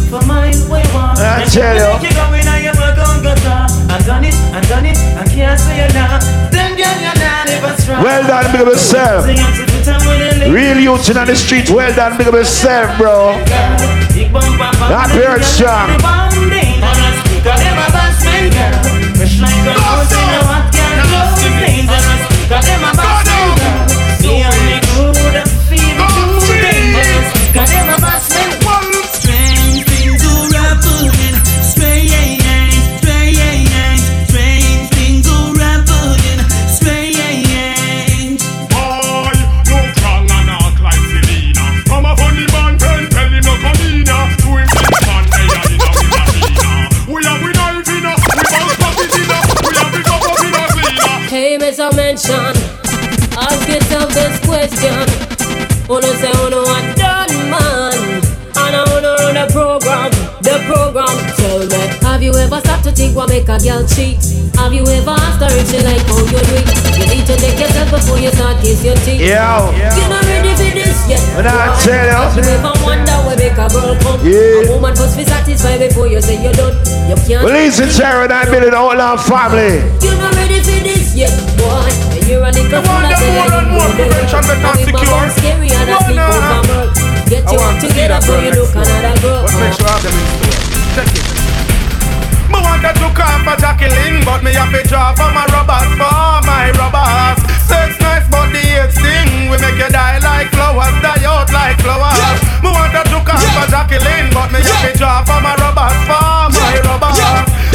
for 0.11 0.21
mine, 0.27 0.51
we 0.67 0.83
want. 0.91 1.15
I 1.23 1.47
tell 1.47 1.71
you. 1.71 1.87
make 2.03 2.11
go 2.11 2.27
in 2.35 2.43
and 2.43 2.59
you 2.67 2.75
work 2.75 2.99
on 2.99 3.23
guitar. 3.23 3.63
I 3.87 3.95
done 4.03 4.27
it, 4.27 4.35
I 4.51 4.59
done 4.67 4.85
it, 4.85 4.99
I 5.15 5.23
can't 5.23 5.55
say 5.55 5.87
it 5.87 5.93
now. 5.95 6.19
Them 6.51 6.75
girl, 6.75 6.97
you're 6.99 7.15
not 7.15 7.47
even 7.47 7.73
strong. 7.79 8.03
Well 8.03 8.27
done, 8.27 8.51
big 8.51 8.61
up 8.61 8.67
yourself. 8.67 9.23
Sing 9.23 9.39
the 9.39 9.79
time 9.87 10.03
with 10.03 10.43
the. 10.43 10.51
Real 10.51 10.79
youth 10.79 11.09
in 11.09 11.15
on 11.15 11.27
the 11.27 11.35
street, 11.35 11.69
well 11.71 11.95
done, 11.95 12.17
big 12.17 12.27
up 12.27 12.35
yourself, 12.35 12.91
bro. 12.99 13.39
Big 14.11 14.27
bumper 14.35 14.67
That 14.91 15.07
the 15.07 15.15
bird 15.15 15.43
strong. 15.47 15.87
the 15.95 16.03
bomb 16.03 16.35
dangerous. 16.51 17.17
Got 17.47 17.57
them 17.63 17.79
a 17.79 17.87
bassman 17.95 18.51
girl. 18.51 19.15
Fresh 19.15 19.39
like 19.39 19.63
a 19.63 19.79
make 63.41 63.49
a 63.49 63.57
girl 63.57 63.81
cheat. 63.87 64.21
Have 64.55 64.73
you 64.73 64.85
ever 64.85 65.17
asked 65.17 65.41
her 65.41 65.49
if 65.49 65.65
she 65.69 65.81
like 65.81 66.05
how 66.05 66.21
you 66.29 66.41
do? 66.45 66.57
You 66.93 67.05
need 67.09 67.25
to 67.25 67.35
check 67.41 67.57
yourself 67.57 67.89
before 67.89 68.19
you 68.21 68.29
start 68.29 68.61
kiss 68.61 68.85
your 68.85 68.95
teeth. 69.01 69.21
Yeah. 69.21 69.65
You're 69.73 70.09
not 70.09 70.23
ready 70.29 70.53
for 70.53 70.69
this 70.69 71.09
yet. 71.09 71.21
When 71.33 71.47
I 71.49 71.73
tell 71.81 72.05
you. 72.05 72.21
Have 72.21 72.37
you 72.37 72.45
ever 72.45 72.73
wonder 72.85 73.17
where 73.25 73.37
make 73.37 73.57
a 73.57 73.65
girl 73.65 73.97
come? 74.05 74.21
Yeah. 74.21 74.69
A 74.69 74.77
woman 74.77 74.93
must 74.93 75.17
be 75.17 75.25
satisfied 75.25 75.79
before 75.81 76.07
you 76.07 76.21
say 76.21 76.37
you're 76.37 76.53
done. 76.53 76.77
You 77.09 77.17
can't. 77.25 77.41
Well, 77.41 77.53
listen, 77.57 77.89
Terror, 77.89 78.27
that 78.29 78.45
been 78.53 78.63
an 78.63 78.77
outlaw 78.77 79.17
family. 79.17 79.81
You're 80.05 80.21
not 80.21 80.37
ready 80.37 80.61
for 80.61 80.77
this 80.85 81.17
yet, 81.17 81.33
boy. 81.57 81.89
You're 82.29 82.45
a 82.45 82.51
nigga 82.53 82.79
full 82.85 83.01
of 83.01 83.17
say 83.17 83.33
more 83.73 83.89
prevention 83.97 84.41
better 84.45 84.73
secure. 84.85 85.25
Scary 85.33 85.69
and 85.73 85.89
a 85.89 85.97
One 85.97 86.05
sleep 86.05 86.21
and 86.21 86.21
a 86.21 86.29
over 86.29 86.45
half. 86.45 86.67
girl. 86.69 86.87
Get 87.25 87.47
I 87.47 87.51
you 87.51 87.57
want 87.57 87.75
up 87.75 87.81
to 87.81 87.87
see 87.89 88.05
together 88.05 88.19
girl 88.21 88.37
you 88.37 88.51
next 88.51 88.59
look 88.61 88.75
another 88.75 89.15
girl. 89.21 89.41
What 89.43 89.53
makes 89.59 89.79
you 89.81 89.85
have 89.89 90.03
them 90.05 90.13
in 90.13 90.25
store? 90.29 90.61
Check 90.95 91.15
it. 91.17 91.30
Me 92.71 92.79
wanted 92.79 92.95
to 93.03 93.11
come 93.11 93.43
for 93.43 93.55
Jacqueline, 93.59 94.23
but 94.23 94.43
me 94.47 94.53
have 94.55 94.71
to 94.71 94.79
draw 94.87 95.11
for 95.11 95.27
my 95.35 95.43
rubbers, 95.51 95.91
for 95.99 96.39
my 96.47 96.71
rubbers. 96.79 97.43
Sex 97.67 97.99
nice, 97.99 98.23
but 98.31 98.47
the 98.47 98.63
hate 98.63 98.95
sting. 98.95 99.51
We 99.51 99.59
make 99.59 99.75
you 99.75 99.91
die 99.91 100.23
like 100.23 100.47
flowers, 100.55 100.95
die 101.03 101.27
out 101.27 101.51
like 101.51 101.75
flowers. 101.83 102.39
Me 102.63 102.71
wanted 102.71 103.11
to 103.11 103.19
come 103.27 103.43
for 103.59 103.67
Jacqueline, 103.67 104.31
but 104.31 104.55
me 104.55 104.63
have 104.63 104.87
to 104.87 104.97
draw 104.97 105.19
for 105.27 105.43
my 105.43 105.51
rubbers, 105.59 105.99
for 106.07 106.47
my 106.47 106.79
rubbers. 106.87 107.19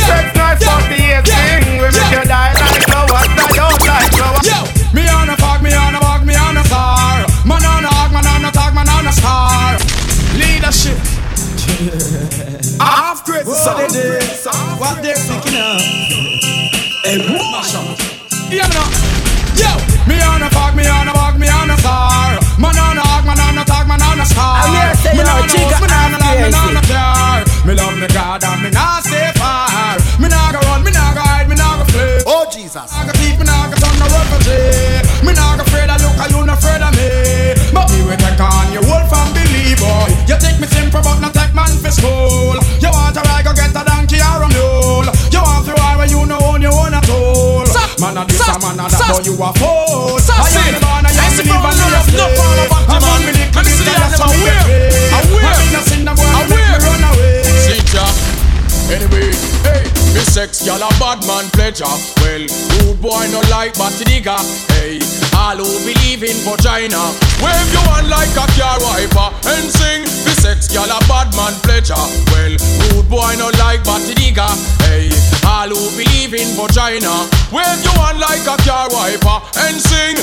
Sex 0.00 0.32
nice, 0.32 0.64
but 0.64 0.88
the 0.88 0.96
hate 0.96 1.28
sting. 1.28 1.76
We 1.76 1.92
make 1.92 2.12
you 2.16 2.24
die 2.24 2.56
like 2.56 2.80
flowers, 2.88 3.28
die 3.36 3.60
out 3.60 3.76
like 3.84 4.10
flowers. 4.16 4.48
Yo, 4.48 4.64
me 4.96 5.04
on 5.12 5.28
a 5.28 5.36
fog, 5.36 5.60
me 5.60 5.76
on 5.76 5.92
a 5.92 6.00
bug, 6.00 6.24
me 6.24 6.32
on 6.40 6.56
a 6.56 6.64
star. 6.64 7.20
Man 7.44 7.60
on 7.60 7.84
a 7.84 7.90
hog, 7.92 8.16
man 8.16 8.24
on 8.24 8.48
a 8.48 8.50
tag, 8.50 8.72
man 8.72 8.88
on 8.88 9.04
a 9.04 9.12
star. 9.12 9.76
Leadership. 10.40 10.96
Half 11.76 12.35
crazy, 13.74 14.34
so 14.36 14.50
they 14.52 14.68
did. 14.68 14.78
What 14.78 15.02
they're 15.02 15.16
thinking 15.16 15.58
of. 15.58 15.80
Hey, 17.02 17.18
mash 17.50 17.74
up. 17.74 17.98
Yeah, 18.50 18.68
me 18.68 18.74
now. 18.78 18.90
Yo, 19.56 19.72
me 20.04 20.20
on 20.20 20.42
a 20.44 20.48
fog, 20.52 20.76
me 20.76 20.84
on 20.86 21.08
a 21.08 21.12
bug, 21.16 21.40
me 21.40 21.48
on 21.48 21.70
a 21.70 21.76
star. 21.80 22.36
Man 22.60 22.76
on 22.76 23.00
a 23.00 23.02
hog, 23.02 23.24
man 23.24 23.40
on 23.40 23.56
a 23.56 23.64
tag, 23.64 23.88
man 23.88 24.02
on 24.04 24.20
a 24.20 24.26
star. 24.28 24.60
I'm 24.60 24.76
here 24.76 24.92
to 24.92 24.96
say, 25.00 25.12
me 25.16 25.24
you 25.24 25.32
on 25.32 25.44
a 25.44 25.48
Chica 25.48 25.76
me 25.80 25.88
on 25.88 26.12
a 26.12 26.18
land, 26.20 26.38
me 26.44 26.58
on 26.60 26.76
a 26.76 26.82
car. 26.84 27.40
Me 27.64 27.72
love 27.72 27.96
me 27.96 28.06
God 28.12 28.44
and 28.44 28.60
me 28.62 28.70
not 28.70 29.00
stay 29.02 29.32
far. 29.40 29.96
Me 30.20 30.28
not 30.28 30.52
go 30.52 30.60
run, 30.68 30.84
me 30.84 30.92
not 30.92 31.16
go 31.16 31.24
hide, 31.24 31.48
me 31.48 31.56
not 31.56 31.80
go 31.80 31.84
flee. 31.88 32.20
Oh 32.28 32.44
Jesus. 32.52 32.92
I 32.92 33.08
go 33.08 33.12
keep 33.16 33.40
me 33.40 33.48
now, 33.48 33.64
go 33.72 33.80
turn 33.80 33.96
the 33.96 34.06
refugee. 34.12 35.00
Me 35.24 35.32
now 35.32 35.56
go 35.56 35.64
afraid 35.64 35.88
of 35.88 36.04
look, 36.04 36.20
you 36.28 36.44
not 36.44 36.60
afraid 36.60 36.84
of 36.84 36.92
me. 36.92 37.56
But 37.72 37.88
me 37.88 38.04
will 38.04 38.20
take 38.20 38.36
on 38.36 38.76
your 38.76 38.84
whole 38.84 39.08
from 39.08 39.32
believer. 39.32 39.96
You 40.28 40.36
take 40.36 40.60
me 40.60 40.68
simple, 40.68 41.00
but 41.00 41.16
not 41.24 41.32
take 41.32 41.56
man 41.56 41.72
for 41.80 41.88
school. 41.90 42.35
Man 48.16 48.24
a 48.24 48.32
this, 48.32 48.48
a 48.48 48.56
man 48.64 48.80
a 48.80 48.88
that, 48.88 49.12
but 49.12 49.28
you 49.28 49.36
a 49.36 49.52
fool. 49.60 50.16
I 50.24 50.48
am 50.48 50.72
the 50.72 50.80
born, 50.80 51.04
I 51.04 51.12
am 51.12 51.36
the 51.36 51.44
live, 51.52 51.68
and 51.68 51.76
me 51.76 51.92
a 51.92 52.00
slave. 52.00 52.32
I'm 52.88 53.04
on 53.04 53.20
me 53.20 53.32
little 53.36 53.52
bit, 53.52 53.92
that's 53.92 54.16
how 54.16 54.32
me 54.32 54.40
get 54.40 54.56
paid. 54.64 55.12
I'm 55.12 55.36
in 55.36 55.76
a 55.76 55.80
sin, 55.84 56.08
I'm 56.08 56.16
going 56.16 56.24
to 56.24 56.48
make 56.48 56.64
me 56.64 56.80
run 56.80 57.04
away. 57.12 57.44
Anyway, 58.88 59.36
hey, 59.68 59.84
me 60.16 60.24
sex 60.24 60.64
gal 60.64 60.80
a 60.80 60.88
bad 60.96 61.20
man 61.28 61.44
pleasure. 61.52 61.84
Well, 62.24 62.48
rude 62.80 63.04
boy 63.04 63.28
no 63.28 63.44
like 63.52 63.76
batty 63.76 64.08
digger. 64.08 64.40
Hey, 64.72 64.96
all 65.36 65.60
who 65.60 65.68
believe 65.84 66.24
in 66.24 66.36
vagina, 66.42 67.12
wave 67.44 67.68
your 67.70 67.84
hand 67.92 68.08
like 68.08 68.32
a 68.32 68.46
car 68.56 68.80
wiper 68.80 69.28
and 69.52 69.68
sing. 69.68 70.02
Me 70.24 70.32
sex 70.40 70.72
gal 70.72 70.88
a 70.88 70.98
bad 71.04 71.28
man 71.36 71.52
pleasure. 71.60 72.00
Well, 72.32 72.56
rude 72.90 73.08
boy 73.12 73.36
no 73.36 73.52
like 73.60 73.84
batty 73.84 74.16
digger. 74.16 74.48
Hey, 74.88 75.12
all 75.44 75.68
who 75.68 75.92
believe 75.94 76.32
in 76.32 76.48
vagina, 76.56 77.28
wave 77.52 77.80
your 77.84 77.96
hand 78.00 78.18
like 78.18 78.48
a 78.48 78.56
car 78.64 78.88
wiper 78.88 79.38
and 79.68 79.76
sing. 79.76 80.16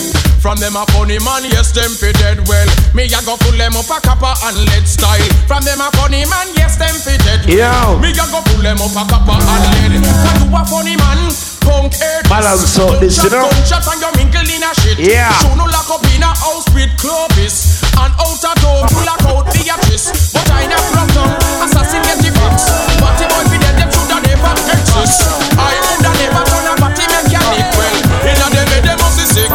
From 0.43 0.59
them 0.59 0.75
a 0.75 0.83
funny 0.91 1.23
man, 1.23 1.47
yes 1.55 1.71
them 1.71 1.87
fi 1.87 2.11
dead 2.19 2.43
well. 2.51 2.67
Me 2.91 3.07
a 3.07 3.19
go 3.23 3.39
pull 3.39 3.55
them 3.55 3.79
up 3.79 3.87
a 3.87 4.01
copper 4.03 4.35
and 4.43 4.57
lead 4.67 4.83
style. 4.83 5.23
From 5.47 5.63
them 5.63 5.79
a 5.79 5.87
funny 5.95 6.27
man, 6.27 6.51
yes 6.59 6.75
them 6.75 6.91
fi 6.99 7.15
dead. 7.23 7.47
Yo. 7.47 7.95
Me 8.03 8.11
a 8.11 8.25
go 8.27 8.43
pull 8.51 8.59
them 8.59 8.81
up 8.83 8.91
a 8.91 9.03
copper 9.07 9.39
and 9.39 9.63
lead. 9.71 10.03
Cause 10.03 10.43
you 10.43 10.51
a 10.51 10.61
funny 10.67 10.99
man, 10.99 11.31
punk 11.63 11.93
head. 11.95 12.27
Balance 12.29 12.77
out 12.79 12.99
this, 12.99 13.17
you 13.23 13.29
know. 13.31 13.47
Gunshot 13.49 13.87
and 13.87 14.01
you 14.03 14.11
mingle 14.19 14.47
in 14.47 14.63
a 14.63 14.71
shit. 14.83 14.99
Yeah. 14.99 15.31
Show 15.41 15.55
no 15.55 15.65
lock 15.65 15.89
up 15.89 16.03
in 16.11 16.23
a 16.23 16.31
house 16.31 16.67
with 16.75 16.91
Clovis. 16.99 17.81
And 17.97 18.13
out 18.19 18.43
a 18.43 18.51
door, 18.61 18.83
you 18.91 19.01
lock 19.07 19.23
out 19.27 19.47
Beatrice. 19.53 20.33
But 20.33 20.49
I 20.51 20.67
never 20.67 20.89
rock 20.93 21.09
down, 21.15 21.31
assassin 21.63 22.01
get 22.03 22.19
the 22.19 22.29
fix. 22.31 22.69
Batty 22.99 23.25
boy 23.31 23.43
be 23.49 23.57
dead, 23.61 23.75
them 23.79 23.89
shoulda 23.91 24.17
never 24.21 24.53
exist. 24.75 25.23
I 25.55 25.73
woulda 25.83 26.11
never 26.19 26.43
turn 26.47 26.67
a 26.67 26.73
batty 26.81 27.05
mechanic. 27.07 27.67
Well, 27.77 27.97
inna 28.27 28.47
them 28.51 28.67
head, 28.67 28.83
them 28.83 28.97
must 28.99 29.17
be 29.17 29.25
sick. 29.29 29.51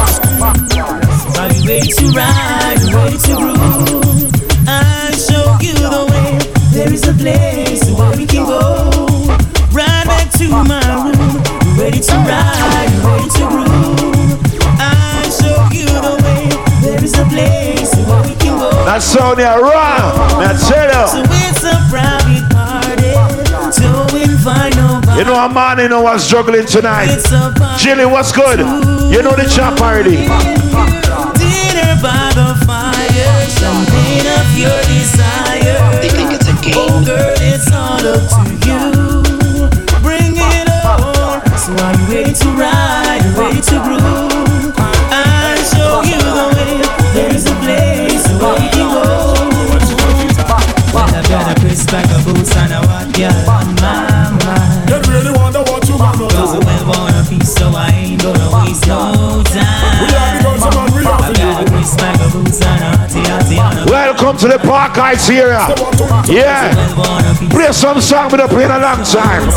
Are 1.39 1.51
you 1.53 1.63
ready 1.67 1.93
to 1.93 2.05
ride? 2.15 2.83
Ready 2.95 3.19
to 3.19 3.35
groove? 3.37 3.98
Can 18.39 18.59
go. 18.59 18.71
That's 18.85 19.05
Sonia 19.05 19.57
Raw. 19.61 20.39
That's 20.41 20.67
So 20.67 20.75
it. 20.75 21.27
it's 21.31 21.65
a 21.65 21.77
private 21.91 22.49
party. 22.51 23.13
Don't 23.81 24.13
invite 24.15 24.77
nobody. 24.77 25.19
You 25.19 25.25
know 25.25 25.35
a 25.45 25.49
man 25.53 25.79
you 25.79 25.89
know 25.89 26.03
what's 26.03 26.25
struggling 26.25 26.67
tonight. 26.67 27.23
Party. 27.25 27.83
Jilly, 27.83 28.07
what's 28.07 28.33
good? 28.33 28.59
You 28.61 29.23
know 29.23 29.35
the 29.37 29.51
chop 29.55 29.81
already. 29.81 30.17
Dinner 31.39 31.95
by 32.03 32.33
the 32.35 32.55
fire, 32.67 33.47
champagne 33.59 34.27
of 34.39 34.49
your 34.59 34.79
desire. 34.89 36.01
They 36.01 36.09
think 36.09 36.33
it's 36.33 36.49
a 36.49 36.55
game. 36.63 36.75
Oh, 36.77 37.05
girl, 37.05 37.35
to 42.59 42.65
ride? 42.65 43.63
To 43.63 43.83
groove? 43.85 44.28
Welcome 64.29 64.45
to 64.45 64.59
the 64.59 64.69
Park 64.69 64.93
Heights 64.93 65.25
here. 65.25 65.57
Yeah. 66.29 66.77
well 66.77 67.01
wanna 67.01 67.33
be 67.41 67.49
Play 67.49 67.73
some 67.73 67.97
song 67.97 68.29
we 68.29 68.37
don't 68.37 68.53
play 68.53 68.69
in 68.69 68.71
a 68.71 68.77
long 68.77 69.01
time. 69.01 69.49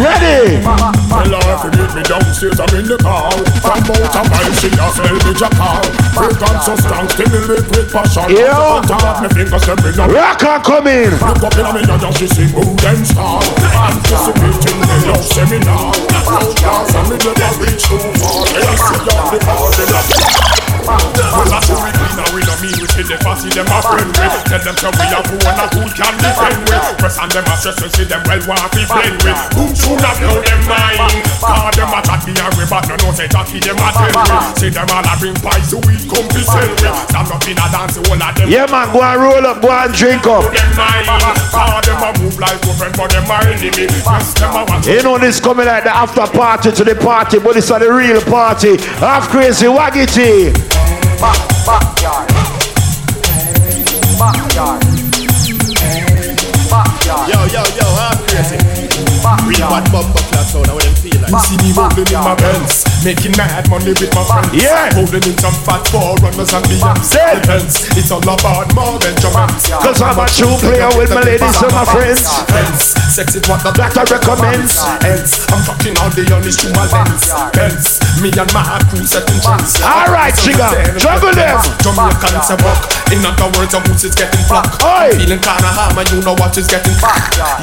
Ready? 0.00 0.64
Well, 0.64 1.28
you 1.68 1.84
me 1.92 2.00
downstairs, 2.08 2.56
I'm 2.56 2.72
in 2.72 2.88
the 2.88 2.96
car. 3.04 3.28
From 3.60 3.84
out 3.84 4.16
of 4.16 4.24
my 4.24 4.48
she 4.56 4.72
a 4.72 4.88
smell 4.96 5.12
me 5.12 5.32
car. 5.52 5.76
Break 6.16 6.40
on 6.40 6.56
so 6.64 6.72
stimulate 7.12 7.68
with 7.68 7.92
passion. 7.92 8.32
Yo. 8.32 8.48
On 8.48 8.88
top 8.88 9.04
of 9.04 9.16
my 9.20 9.28
fingers, 9.28 9.60
them 9.68 9.76
bring. 9.84 9.92
Rock 10.08 10.40
and 10.40 10.64
come 10.64 10.88
in. 10.88 11.12
Look 11.20 11.44
up 11.44 11.60
in 11.60 11.68
a 11.68 11.72
minute 11.76 11.92
and 11.92 12.16
she 12.16 12.24
sing 12.24 12.48
Move 12.56 12.80
them 12.80 13.04
star 13.04 13.44
Anticipating 13.44 14.80
the 14.88 14.96
love 15.04 15.20
seminar 15.20 15.92
Outlaws 16.32 16.96
and 16.96 17.06
me 17.12 17.16
never 17.20 17.60
reach 17.60 17.84
too 17.84 18.00
far 18.24 18.40
They 18.56 18.64
a 18.64 18.72
see 18.72 19.00
the 19.04 19.38
party 19.44 19.84
lot 19.92 20.08
Well 20.88 21.48
that's 21.52 21.68
who 21.68 21.76
we 21.76 21.92
clean 21.92 22.18
and 22.24 22.32
we 22.32 22.40
no 22.40 22.54
mean 22.64 22.76
see 23.04 23.12
the 23.12 23.16
fussy 23.20 23.48
them 23.52 23.68
a 23.68 23.78
friend 23.84 24.08
with 24.16 24.34
Tell 24.48 24.62
them 24.64 24.76
so 24.80 24.88
we 24.96 25.04
a 25.04 25.20
who 25.28 25.36
and 25.36 25.60
a 25.60 25.66
who 25.76 25.82
can 25.92 26.14
defend 26.20 26.60
with 26.68 26.86
Press 26.98 27.16
on 27.20 27.28
them 27.28 27.44
a 27.44 27.54
stress 27.60 27.78
and 27.82 27.92
see 27.92 28.04
them 28.08 28.22
well 28.24 28.40
want 28.48 28.72
to 28.72 28.82
blend 28.88 29.16
with 29.20 29.40
Boom 29.52 29.70
soon 29.76 30.00
a 30.00 30.10
blow 30.16 30.40
them 30.40 30.62
mind 30.64 31.00
Cause 31.40 31.74
them 31.76 31.92
a 31.92 32.00
chat 32.00 32.22
me 32.24 32.32
a 32.40 32.46
way 32.56 32.66
but 32.68 32.84
no 32.88 32.94
know 33.04 33.12
say 33.12 33.28
Jackie 33.28 33.60
them 33.60 33.76
a 33.76 33.88
tell 33.92 34.08
with 34.08 34.58
See 34.58 34.70
them 34.72 34.88
all 34.88 35.04
a 35.04 35.14
bring 35.20 35.36
pies 35.44 35.68
so 35.68 35.78
we 35.84 35.94
come 36.08 36.28
to 36.32 36.40
sell 36.40 36.72
with 36.80 36.96
Stand 37.12 37.28
up 37.28 37.44
in 37.44 37.60
a 37.60 37.66
dance 37.68 37.96
all 38.00 38.16
of 38.16 38.32
them 38.34 38.46
Yeah, 38.48 38.66
man, 38.72 38.88
go 38.92 39.00
and 39.04 39.20
roll 39.20 39.44
up, 39.44 39.60
go 39.60 39.68
and 39.68 39.92
drink 39.92 40.24
up. 40.24 40.48
them 40.48 40.70
mind 40.76 41.04
Cause 41.52 41.84
them 41.84 42.00
a 42.00 42.08
move 42.20 42.38
like 42.40 42.58
girlfriend 42.64 42.94
but 42.96 43.08
them 43.12 43.28
a 43.28 43.36
enemy 43.52 43.84
Yes, 43.92 44.32
them 44.38 44.56
a 44.56 44.62
want 44.64 44.86
You 44.88 45.02
know 45.04 45.18
this 45.18 45.40
coming 45.40 45.66
like 45.66 45.84
the 45.84 45.92
after 45.94 46.26
party 46.32 46.72
to 46.72 46.84
the 46.84 46.94
party, 46.94 47.38
but 47.38 47.56
it's 47.56 47.70
a 47.70 47.78
the 47.78 47.92
real 47.92 48.20
party. 48.22 48.76
Half 48.98 49.28
crazy 49.28 49.66
Waggy 49.66 50.06
T. 50.06 50.52
Backyard. 51.20 52.43
Backyard. 54.18 54.80
Backyard. 56.70 57.28
Yo, 57.28 57.44
yo, 57.46 57.62
yo, 57.76 57.86
I'm 57.98 58.18
crazy. 58.26 58.83
We 59.46 59.58
bad 59.58 59.90
bumper 59.90 60.22
class 60.30 60.54
sound, 60.54 60.70
how 60.70 60.78
them 60.78 60.94
feel 61.02 61.18
like. 61.18 61.34
See 61.44 61.58
me 61.58 61.74
rolling 61.74 62.06
in 62.06 62.22
my 62.22 62.34
Benz, 62.38 62.86
making 63.02 63.34
mad 63.34 63.66
money 63.66 63.90
with 63.90 64.12
my 64.14 64.24
friends. 64.24 64.54
Yeah. 64.54 64.94
Rolling 64.94 65.26
in 65.26 65.36
some 65.42 65.56
fat 65.66 65.82
forerunners 65.90 66.54
and. 66.54 66.66
Say. 67.02 67.40
Depends, 67.42 67.90
it's 67.98 68.10
all 68.14 68.22
about 68.22 68.70
more 68.76 68.98
than 69.02 69.16
romance. 69.24 69.66
Cause 69.68 70.00
I'm 70.00 70.18
a 70.18 70.26
true 70.30 70.54
player 70.62 70.90
with 70.94 71.10
my 71.10 71.24
ladies 71.24 71.56
and 71.58 71.72
my 71.74 71.84
friends. 71.84 72.22
Hence, 72.52 72.94
sex 73.10 73.34
is 73.34 73.44
what 73.48 73.64
the 73.66 73.72
Doctor 73.74 74.06
recommends. 74.06 74.78
Hence, 75.02 75.42
I'm 75.50 75.62
fucking 75.64 75.96
all 75.98 76.12
the 76.12 76.22
honest 76.30 76.60
through 76.62 76.76
my 76.76 76.86
lens. 76.92 77.32
Hence, 77.56 77.98
me 78.22 78.30
and 78.30 78.50
my 78.54 78.78
crew 78.92 79.02
setting 79.02 79.40
trends. 79.42 79.80
All 79.82 80.12
right, 80.12 80.34
Chiga, 80.36 80.70
juggle 81.00 81.34
them. 81.34 81.58
Jamaicans 81.82 82.52
a 82.52 82.56
buck. 82.60 82.84
In 83.10 83.24
other 83.24 83.48
words, 83.56 83.74
boots 83.84 84.04
is 84.04 84.14
getting 84.14 84.44
flock. 84.44 84.68
Oi. 84.84 85.10
Feeling 85.16 85.40
kinda 85.40 85.70
hard, 85.72 85.96
man, 85.96 86.06
you 86.12 86.20
know 86.22 86.36
what 86.36 86.56
is 86.56 86.68
getting. 86.68 86.94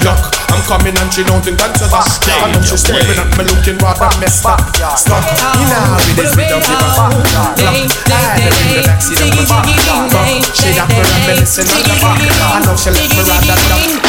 Yuck, 0.01 0.21
I'm 0.49 0.61
coming 0.65 0.97
and 0.97 1.09
she 1.13 1.23
don't 1.23 1.41
think 1.45 1.60
that's 1.61 1.85
a 1.85 1.87
that. 1.93 2.49
Know 2.49 2.61
she's 2.65 2.81
staring 2.81 3.05
at 3.13 3.29
me 3.37 3.45
looking 3.45 3.77
rather 3.77 4.09
messed 4.17 4.45
up. 4.45 4.57
Stuck. 4.97 5.21
You 5.61 5.67
know, 5.69 6.01
with 6.09 6.17
this 6.17 6.33
rhythm, 6.33 6.57
give 6.57 6.81
a 6.81 6.89
fuck. 6.97 7.13
I 7.61 7.85
her 8.41 8.53
in 8.57 8.69
the 8.73 8.81
backseat 8.89 9.21
of 9.21 9.29
my 9.37 9.45
back. 9.45 10.41
She 10.57 10.73
got 10.73 10.89
me 10.89 11.05
reminiscing 11.05 11.69
on 11.69 11.85
the 11.85 11.95
back. 12.01 12.17
I 12.17 12.65
know 12.65 12.73
she 12.73 12.89
left 12.89 13.13
me 13.13 13.21
rather 13.29 13.59
dumb. 13.69 14.01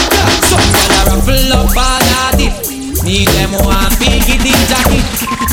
Some 0.48 0.64
gyal 0.72 0.96
a 0.96 1.12
ruffle 1.12 1.52
up 1.52 1.76
all 1.76 2.40
it. 2.40 2.56
Me 3.04 3.26
them 3.26 3.52
want 3.66 3.92
biggie 3.98 4.38
jacket, 4.70 5.04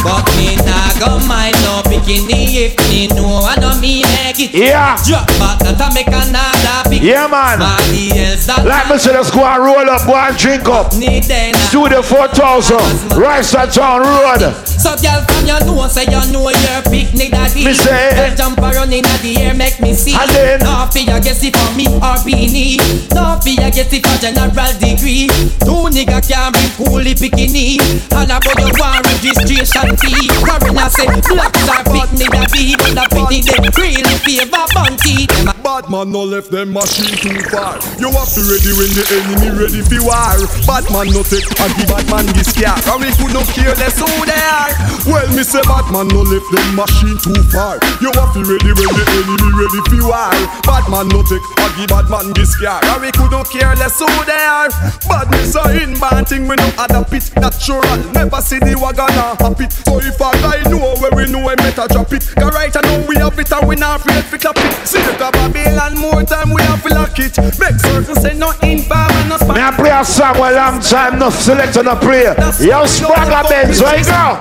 but 0.03 0.23
me 0.37 0.55
nah 0.65 0.89
go 0.99 1.19
mind 1.27 1.55
no 1.63 1.81
bikini 1.89 2.69
if 2.69 2.73
me 2.89 3.07
know 3.15 3.41
I 3.43 3.55
know 3.59 3.77
me 3.79 4.03
make 4.03 4.39
it. 4.39 4.53
Yeah. 4.53 4.95
Drop 5.05 5.27
back 5.39 5.59
that 5.65 5.79
I 5.81 5.93
make 5.93 6.07
another 6.07 6.89
pick. 6.89 7.01
Yeah, 7.01 7.27
man. 7.27 7.61
Else 7.61 8.45
that 8.47 8.65
Like 8.65 8.89
me 8.89 8.97
say, 8.97 9.13
let's 9.13 9.31
go 9.31 9.43
and 9.43 9.63
roll 9.63 9.89
up, 9.89 10.05
go 10.05 10.15
and 10.15 10.35
drink 10.37 10.67
up. 10.67 10.93
need. 10.95 11.25
Studio 11.69 12.01
4000, 12.01 13.17
Rice 13.17 13.51
Town 13.73 14.01
Road. 14.01 14.41
So 14.65 14.95
girl 14.95 15.21
from 15.27 15.43
you 15.45 15.59
know 15.67 15.87
say 15.87 16.05
you 16.07 16.23
know 16.31 16.47
your 16.49 16.81
picnic 16.87 17.31
daddy. 17.31 17.65
Me 17.65 17.73
say- 17.73 18.15
Girl 18.15 18.35
jump 18.35 18.59
around 18.59 18.93
in 18.93 19.03
the 19.03 19.35
air 19.39 19.53
make 19.53 19.79
me 19.81 19.93
see. 19.93 20.15
And 20.15 20.29
then- 20.31 20.59
no 20.63 20.87
fear 20.91 21.19
get 21.19 21.43
it 21.43 21.55
for 21.55 21.71
me 21.75 21.85
or 21.87 22.15
beanie. 22.23 22.79
No 23.13 23.39
fear 23.43 23.69
get 23.71 23.91
it 23.91 24.05
for 24.05 24.17
general 24.21 24.71
degree. 24.79 25.27
Two 25.63 25.87
nigga 25.91 26.19
can 26.23 26.51
bring 26.51 26.71
coolie 26.79 27.15
bikini. 27.15 27.79
And 28.15 28.31
about 28.31 28.59
your 28.59 28.71
one 28.79 29.01
registration 29.03 29.88
fee. 29.97 30.29
Foreigner 30.43 30.89
say 30.89 31.07
blacks 31.07 31.63
are 31.69 31.83
picnic 31.87 32.29
daddy, 32.29 32.75
but 32.75 32.93
the 32.93 33.05
picnic 33.09 33.43
they 33.47 33.59
really 33.77 34.15
favor 34.21 34.65
bounty. 34.73 35.25
Them 35.25 35.57
Bad 35.63 35.89
man 35.89 36.11
no 36.11 36.23
left 36.23 36.51
them 36.51 36.73
machine 36.73 37.15
too 37.17 37.39
far. 37.49 37.79
You 38.01 38.11
have 38.11 38.29
to 38.35 38.41
ready 38.45 38.73
when 38.75 38.91
the 38.93 39.05
enemy 39.09 39.49
ready 39.55 39.81
for 39.85 40.01
war. 40.03 40.37
Bad 40.67 40.85
man 40.91 41.07
no 41.13 41.21
take 41.23 41.45
and 41.61 41.71
the 41.77 41.83
bad 41.87 42.05
man 42.11 42.25
this 42.35 42.51
scare. 42.51 42.75
And 42.75 42.99
we 42.99 43.09
could 43.15 43.31
not 43.31 43.47
care 43.53 43.71
less 43.79 43.95
who 43.95 44.09
they 44.25 44.35
are. 44.35 44.73
Well, 45.07 45.29
me 45.31 45.43
say 45.45 45.63
bad 45.63 45.87
man 45.93 46.11
no 46.11 46.21
left 46.25 46.49
them 46.51 46.67
machine 46.75 47.17
too 47.21 47.37
far. 47.49 47.79
You 48.03 48.11
have 48.17 48.33
to 48.35 48.41
ready 48.43 48.71
when 48.75 48.91
the 48.91 49.05
enemy 49.07 49.49
ready 49.55 49.81
for 49.87 50.11
war. 50.11 50.33
Bad 50.67 50.85
man 50.91 51.07
no 51.13 51.23
take 51.23 51.45
and 51.63 51.73
the 51.79 51.85
bad 51.87 52.09
man 52.11 52.33
this 52.35 52.51
scare. 52.57 52.83
And 52.83 52.99
we 52.99 53.09
could 53.15 53.31
not 53.31 53.47
care 53.47 53.73
less 53.79 53.99
who 54.01 54.09
they 54.27 54.35
are. 54.35 54.69
Badness 55.07 55.55
a 55.55 55.63
inbound 55.79 56.27
thing 56.27 56.47
we 56.47 56.59
no 56.59 56.67
adapt 56.75 57.13
it 57.13 57.29
natural. 57.39 57.85
Never 58.11 58.41
see 58.43 58.59
the 58.59 58.75
wagon 58.75 59.15
a 59.15 59.37
it. 59.63 59.78
So 59.85 59.99
if 59.99 60.19
a 60.19 60.29
guy 60.41 60.61
know 60.69 60.95
where 60.99 61.11
we 61.15 61.31
know, 61.31 61.45
we 61.45 61.55
better 61.55 61.87
drop 61.87 62.11
it. 62.13 62.23
Cause 62.35 62.53
right 62.53 62.73
now 62.73 63.07
we 63.07 63.15
have 63.17 63.37
it 63.39 63.51
and 63.51 63.67
we 63.67 63.75
not 63.75 63.99
afraid 64.01 64.25
to 64.31 64.37
clap 64.37 64.57
it. 64.57 64.87
See 64.87 65.01
the 65.01 65.13
Babylon 65.19 65.97
more 65.97 66.23
time 66.23 66.51
we 66.53 66.61
have 66.63 66.83
to 66.83 66.89
lock 66.93 67.17
it. 67.19 67.37
Make 67.59 67.79
certain 67.79 68.15
say 68.15 68.33
no 68.33 68.51
inform 68.61 69.11
and 69.11 69.29
no 69.29 69.37
spam. 69.37 69.55
Me 69.55 69.61
a 69.61 69.71
play 69.71 69.91
a 69.91 70.03
song 70.05 70.37
a 70.37 70.51
long 70.51 70.79
time, 70.81 71.19
no 71.19 71.29
selector 71.29 71.83
no 71.83 71.95
play. 71.95 72.23
Yo, 72.59 72.85
Spragga 72.85 73.47
Benz, 73.49 73.81
where 73.81 73.97
you 73.97 74.05
go? 74.05 74.39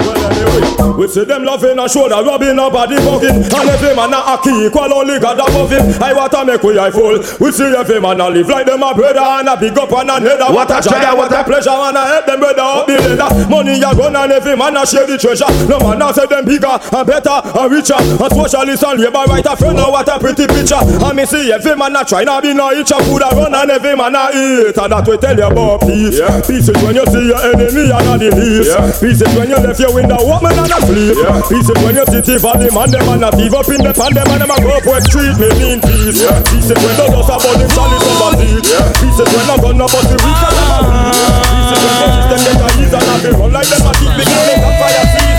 Well, 0.00 0.16
anyway, 0.16 0.96
we 0.96 1.08
see 1.08 1.24
them 1.24 1.44
loving 1.44 1.78
and 1.78 1.90
shoulder 1.90 2.24
rubbing 2.24 2.58
up 2.58 2.72
body 2.72 2.96
bugging. 2.96 3.44
And 3.44 3.68
every 3.68 3.94
man 3.94 4.14
a 4.16 4.38
key 4.42 4.66
equal 4.66 4.88
only 4.94 5.20
God 5.20 5.38
above 5.38 5.70
him. 5.70 6.02
I 6.02 6.14
want 6.14 6.32
to 6.32 6.44
make 6.44 6.62
we 6.62 6.78
eye 6.78 6.90
full. 6.90 7.20
We 7.38 7.52
see 7.52 7.68
every 7.76 8.00
man 8.00 8.20
a 8.20 8.30
live 8.30 8.48
like 8.48 8.64
them 8.64 8.82
a 8.82 8.94
brother 8.94 9.20
and 9.20 9.48
a 9.48 9.60
big 9.60 9.76
up 9.76 9.92
and 9.92 10.08
a 10.08 10.16
header. 10.20 10.48
What 10.56 10.70
a 10.72 10.80
joy, 10.80 10.96
what 11.16 11.32
a 11.32 11.44
pleasure, 11.44 11.68
and 11.70 11.96
a 11.96 12.00
help 12.00 12.24
them 12.24 12.40
brother 12.40 12.62
up 12.64 12.86
the 12.86 12.96
ladder. 12.96 13.48
Money 13.50 13.82
a 13.82 13.92
run 13.92 14.16
and 14.16 14.32
every 14.32 14.56
man 14.56 14.76
a 14.76 14.79
share 14.84 15.06
the 15.06 15.16
treasure. 15.18 15.48
No 15.68 15.78
man 15.80 16.02
a 16.02 16.12
say 16.14 16.26
them 16.26 16.44
bigger 16.44 16.70
and 16.70 17.06
better 17.06 17.36
and 17.42 17.68
richer. 17.70 17.98
And 17.98 18.32
socialist 18.32 18.84
and 18.84 19.00
labor 19.00 19.24
right 19.28 19.46
a 19.46 19.54
friend. 19.56 19.76
Now 19.76 19.90
what 19.90 20.08
a 20.08 20.18
pretty 20.18 20.46
picture. 20.46 20.80
And 20.80 21.14
me 21.16 21.24
see 21.26 21.52
every 21.52 21.76
man 21.76 21.96
a 21.96 22.04
try 22.04 22.24
now 22.24 22.40
be 22.40 22.54
no 22.54 22.72
each 22.72 22.90
a 22.90 22.98
food 23.04 23.22
a 23.22 23.30
run 23.34 23.54
and 23.54 23.70
every 23.70 23.96
man 23.96 24.14
a 24.14 24.30
eat. 24.32 24.76
And 24.76 24.90
that 24.92 25.06
we 25.06 25.16
tell 25.18 25.36
you 25.36 25.48
about 25.48 25.82
peace. 25.84 26.18
Peace 26.46 26.68
is 26.68 26.78
when 26.82 26.94
you 26.96 27.06
see 27.08 27.24
your 27.28 27.40
enemy 27.40 27.90
and 27.90 28.08
a 28.08 28.14
the 28.20 28.28
least. 28.34 28.74
Peace 29.00 29.20
is 29.20 29.32
when 29.36 29.48
you 29.50 29.58
left 29.60 29.80
your 29.80 29.92
window 29.94 30.18
open 30.20 30.54
and 30.54 30.72
a 30.72 30.78
sleep. 30.84 31.16
Peace 31.48 31.68
is 31.68 31.78
when 31.82 31.94
you 31.96 32.06
city 32.08 32.36
valley 32.38 32.70
man 32.70 32.88
them 32.90 33.08
and 33.08 33.24
a 33.24 33.30
thief 33.32 33.54
up 33.54 33.68
in 33.68 33.80
the 33.80 33.92
pan 33.92 34.12
them 34.14 34.28
and 34.30 34.40
them 34.42 34.52
a 34.52 34.56
go 34.60 34.70
up 34.76 34.84
West 34.86 35.08
Street. 35.10 35.34
Me 35.40 35.48
mean 35.58 35.78
peace. 35.80 36.22
Peace 36.50 36.70
is 36.70 36.78
when 36.78 36.94
the 36.98 37.06
dust 37.10 37.30
about 37.30 37.56
them 37.56 37.70
solid 37.72 38.00
from 38.00 38.22
a 38.22 38.28
seat. 38.38 38.66
Peace 39.00 39.20
is 39.20 39.28
when 39.30 39.48
a 39.50 39.56
gun 39.60 39.78
but 39.80 40.04
the 40.06 40.16
weak 40.20 40.42
and 40.44 40.58
a. 40.60 40.78
Peace 41.10 41.72
is 41.72 41.82
when 41.82 42.19
the 42.44 42.48
system 42.48 42.56
get 42.56 42.60
a 42.60 42.68
ease 42.80 42.94
and 42.94 43.04
a 43.04 43.14
be 43.22 43.30
run 43.36 43.52
like 43.52 43.68
them 43.68 43.84
a 43.84 43.92
keep 44.00 44.12
big 44.16 44.28
and 44.28 44.44
make 44.48 44.64
fire 44.80 45.04
seat. 45.12 45.36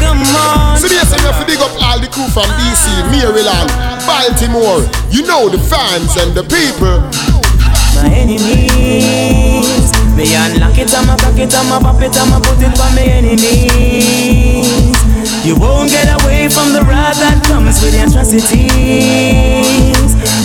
come 0.00 0.22
on. 0.36 0.78
So 0.78 0.86
yes, 0.88 1.12
you 1.12 1.20
have 1.26 1.38
to 1.40 1.46
big 1.46 1.60
up 1.60 1.72
all 1.80 1.98
the 2.00 2.08
crew 2.08 2.28
from 2.32 2.48
DC, 2.60 2.88
Maryland, 3.10 3.70
Baltimore. 4.06 4.84
You 5.10 5.26
know 5.26 5.48
the 5.48 5.58
fans 5.58 6.16
and 6.16 6.34
the 6.34 6.44
people. 6.44 7.00
my 7.96 8.08
enemies. 8.08 9.92
Me 10.16 10.34
unlock 10.34 10.78
it, 10.78 10.94
I'ma 10.94 11.16
cock 11.16 11.38
it, 11.38 11.54
I'ma 11.54 11.80
pop 11.80 12.00
it, 12.02 12.16
I'ma 12.16 12.38
put 12.40 12.62
it 12.62 12.76
for 12.76 12.90
my 12.94 13.02
enemies. 13.02 14.64
You 15.44 15.54
won't 15.56 15.90
get 15.90 16.08
away 16.22 16.48
from 16.48 16.72
the 16.72 16.80
wrath 16.88 17.20
that 17.20 17.44
comes 17.44 17.76
with 17.84 17.92
the 17.92 18.08
atrocities. 18.08 18.56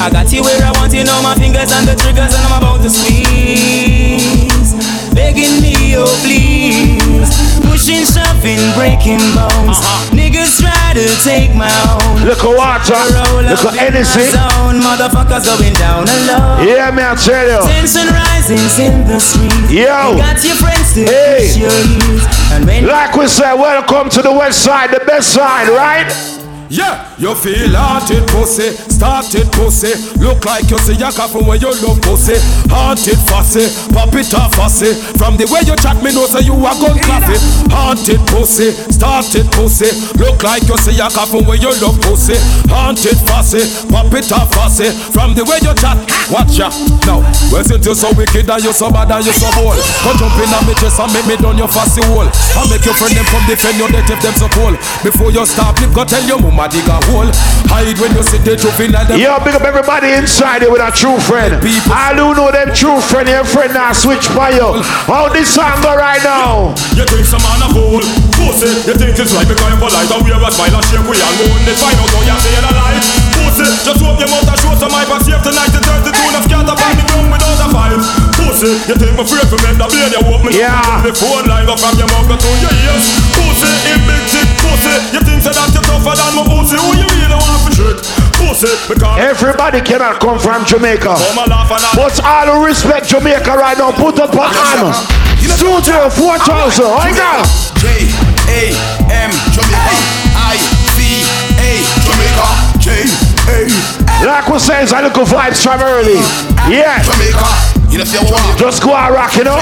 I 0.02 0.10
got 0.12 0.28
you 0.34 0.44
where 0.44 0.60
I 0.62 0.72
want 0.76 0.92
you, 0.94 1.06
know 1.06 1.22
my 1.24 1.36
fingers 1.36 1.72
on 1.72 1.86
the 1.86 1.96
triggers, 1.96 2.36
and 2.36 2.44
I'm 2.44 2.60
about 2.60 2.84
to 2.84 2.90
squeeze. 2.90 4.76
Begging 5.16 5.62
me, 5.64 5.96
oh 5.96 6.04
please. 6.20 7.49
Pushing, 7.89 8.06
shoving, 8.06 8.62
breaking 8.78 9.17
bones. 9.34 9.82
Uh-huh. 9.82 10.13
Niggas 10.13 10.62
try 10.62 10.93
to 10.93 11.06
take 11.25 11.56
my 11.58 11.73
own. 11.89 12.21
Look 12.21 12.38
at 12.38 12.54
water, 12.54 12.93
Roll 12.93 13.41
look 13.49 13.65
up 13.65 13.73
at 13.73 13.89
in 13.89 13.97
my 13.97 14.06
anything. 14.06 14.30
zone, 14.30 14.78
motherfuckers 14.78 15.49
going 15.49 15.73
down 15.73 16.06
alone. 16.06 16.69
Yeah, 16.69 16.93
me 16.93 17.02
I 17.02 17.17
tell 17.17 17.49
you. 17.49 17.65
Tension 17.65 18.06
rises 18.13 18.78
in 18.78 19.08
the 19.10 19.17
street. 19.17 19.73
Yo. 19.73 20.13
You 20.13 20.21
got 20.21 20.38
your 20.45 20.54
friends 20.62 20.93
to 20.93 21.02
Hey. 21.02 21.49
push 21.49 21.58
your 21.58 21.73
heels. 21.73 22.23
And 22.54 22.65
when 22.69 22.86
Like 22.86 23.17
we 23.17 23.25
say, 23.25 23.54
welcome 23.58 24.10
to 24.13 24.21
the 24.21 24.34
west 24.38 24.62
side, 24.62 24.91
the 24.93 25.02
best 25.10 25.34
side, 25.34 25.69
right? 25.69 26.13
Yeah, 26.69 27.10
you 27.17 27.34
feel 27.34 27.73
haunted 27.73 28.28
pussy, 28.30 28.69
started 29.00 29.48
pussy. 29.56 29.96
Look 30.20 30.44
like 30.44 30.68
you 30.68 30.78
see 30.84 31.00
a 31.00 31.08
couple 31.08 31.48
when 31.48 31.64
you 31.64 31.72
love 31.80 32.04
pussy. 32.04 32.36
Haunted 32.68 33.16
fussy, 33.32 33.72
pop 33.96 34.12
it 34.12 34.28
off 34.36 34.52
fussy. 34.60 34.92
From 35.16 35.40
the 35.40 35.48
way 35.48 35.64
you 35.64 35.80
chat, 35.80 35.96
me 36.04 36.12
know 36.12 36.28
say 36.28 36.44
you 36.44 36.52
a 36.60 36.72
gun 36.76 37.00
coffee. 37.00 37.40
Haunted 37.72 38.20
pussy, 38.28 38.76
started 38.92 39.48
pussy. 39.56 39.88
Look 40.20 40.44
like 40.44 40.68
you 40.68 40.76
see 40.84 41.00
a 41.00 41.08
couple 41.08 41.48
when 41.48 41.64
you 41.64 41.72
love 41.80 41.96
pussy. 42.04 42.36
Haunted 42.68 43.16
fussy, 43.24 43.64
pop 43.88 44.12
it 44.12 44.28
off 44.36 44.52
fussy. 44.52 44.92
From 45.16 45.32
the 45.32 45.48
way 45.48 45.64
you 45.64 45.72
chat, 45.80 45.96
watch 46.28 46.60
ya. 46.60 46.68
Now, 47.08 47.24
wasn't 47.56 47.88
you 47.88 47.96
so 47.96 48.12
wicked 48.20 48.52
and 48.52 48.64
you 48.68 48.76
so 48.76 48.92
bad 48.92 49.16
and 49.16 49.24
you 49.24 49.32
so 49.32 49.48
bold? 49.56 49.80
go 49.80 50.12
jump 50.20 50.36
in 50.44 50.52
on 50.52 50.68
me 50.68 50.76
chest 50.76 51.00
and 51.00 51.08
make 51.16 51.24
me 51.24 51.40
done 51.40 51.56
your 51.56 51.72
fussy 51.72 52.04
hole. 52.12 52.28
I 52.28 52.68
make 52.68 52.84
your 52.84 53.00
friend 53.00 53.16
them 53.16 53.24
come 53.32 53.48
defend 53.48 53.80
your 53.80 53.88
death 53.88 54.12
if 54.12 54.20
them 54.20 54.36
so 54.36 54.52
cold. 54.52 54.76
Before 55.08 55.32
you 55.32 55.48
stop, 55.48 55.80
lip 55.80 55.96
go 55.96 56.04
tell 56.04 56.24
your 56.28 56.44
mama 56.44 56.68
dig 56.68 56.84
a 56.92 57.00
hole. 57.08 57.32
Hide 57.72 57.96
when 57.96 58.12
you 58.12 58.24
see 58.28 58.44
the 58.44 58.60
them. 58.60 58.88
Yo, 58.89 59.38
big 59.45 59.54
up 59.54 59.62
everybody 59.62 60.10
inside 60.17 60.65
here 60.65 60.71
with 60.73 60.82
a 60.82 60.89
true 60.89 61.13
friend. 61.21 61.62
People- 61.62 61.93
All 61.93 62.17
who 62.17 62.34
know 62.34 62.49
them 62.49 62.73
true 62.73 62.97
friend, 63.02 63.30
your 63.30 63.45
friend 63.45 63.69
now 63.78 63.93
switch 63.93 64.25
by 64.34 64.49
you. 64.49 64.82
How 65.06 65.30
this 65.30 65.54
song 65.54 65.78
go 65.86 65.93
right 65.93 66.17
now? 66.25 66.73
You 66.97 67.06
think 67.06 67.21
some 67.30 67.38
man 67.45 67.62
a 67.62 67.69
fool? 67.69 68.02
Pussy, 68.34 68.65
you 68.89 68.95
think 68.97 69.13
it's 69.13 69.30
right 69.38 69.45
because 69.45 69.62
you're 69.69 69.78
polite 69.78 70.10
and 70.10 70.21
wear 70.25 70.41
a 70.41 70.49
smile 70.49 70.73
and 70.73 70.86
shake 70.89 71.06
we 71.06 71.13
and 71.21 71.36
go 71.38 71.45
on 71.54 71.62
the 71.69 71.73
find 71.78 72.02
out 72.02 72.10
how 72.10 72.21
you're 72.25 72.41
saying 72.41 72.65
a 72.65 72.71
lie. 72.73 72.97
Pussy, 73.38 73.67
just 73.86 74.02
hope 74.02 74.17
your 74.17 74.30
mouth 74.34 74.49
and 74.49 74.58
show 74.58 74.73
some 74.73 74.89
hype 74.89 75.12
and 75.13 75.21
save 75.21 75.41
tonight 75.45 75.69
the 75.69 75.82
32 75.86 76.10
and 76.10 76.43
scatter 76.49 76.73
on 76.73 76.93
the 76.97 77.04
ground 77.06 77.30
without 77.30 77.62
a 77.62 77.67
fight. 77.69 77.93
Pussy, 78.41 78.71
you 78.89 78.95
think 78.97 79.13
my 79.13 79.25
friend 79.30 79.45
from 79.54 79.62
end 79.69 79.82
up 79.86 79.89
being 79.93 80.10
your 80.17 80.25
open 80.34 80.49
Yeah. 80.49 81.06
the 81.06 81.13
phone 81.13 81.45
line 81.45 81.69
go 81.69 81.78
from 81.78 81.93
your 81.93 82.10
mouth 82.10 82.25
to 82.25 82.49
your 82.58 82.73
ears. 82.89 83.06
Pussy, 83.38 83.69
in 83.93 83.99
big 84.10 84.23
dick 84.34 84.49
pussy, 84.65 84.93
you 85.13 85.21
think 85.21 85.45
so 85.45 85.54
that 85.54 85.69
you're 85.78 85.86
tougher 85.86 86.15
than 86.17 86.32
my 86.34 86.43
pussy? 86.49 86.73
Who 86.82 86.89
you 86.97 87.06
really 87.06 87.38
want 87.38 87.62
for 87.69 87.73
trick? 87.78 87.97
Everybody 89.19 89.82
cannot 89.82 90.19
come 90.19 90.39
from 90.39 90.65
Jamaica. 90.65 91.15
come 91.15 91.38
a 91.38 91.45
laugh 91.49 91.71
and 91.71 91.84
a 91.84 91.89
But 91.95 92.19
all 92.23 92.60
who 92.60 92.65
respect 92.65 93.08
Jamaica 93.08 93.56
right 93.56 93.78
now, 93.78 93.91
put 93.91 94.19
up 94.19 94.34
a 94.34 94.47
hand. 94.47 94.95
Studio 95.39 96.10
4000, 96.10 96.86
right 96.86 97.15
now. 97.15 97.43
J 97.80 98.08
A 98.47 98.75
M 99.12 99.32
Jamaica 99.52 99.95
I 100.36 100.56
C 100.95 101.23
A 101.60 101.84
Jamaica 102.04 102.49
J 102.80 103.08
A 103.47 104.25
Like 104.25 104.47
we 104.47 104.60
say, 104.60 104.84
it's 104.84 104.91
a 104.91 105.02
little 105.02 105.25
vibes 105.25 105.63
from 105.63 105.82
early. 105.82 106.19
Yeah. 106.71 107.79
You 107.89 107.97
know, 107.97 108.06
feel 108.06 108.21
what? 108.30 108.41
Just 108.58 108.84
go 108.86 108.93
and 108.93 109.13
rock, 109.13 109.34
you 109.36 109.43
know. 109.43 109.58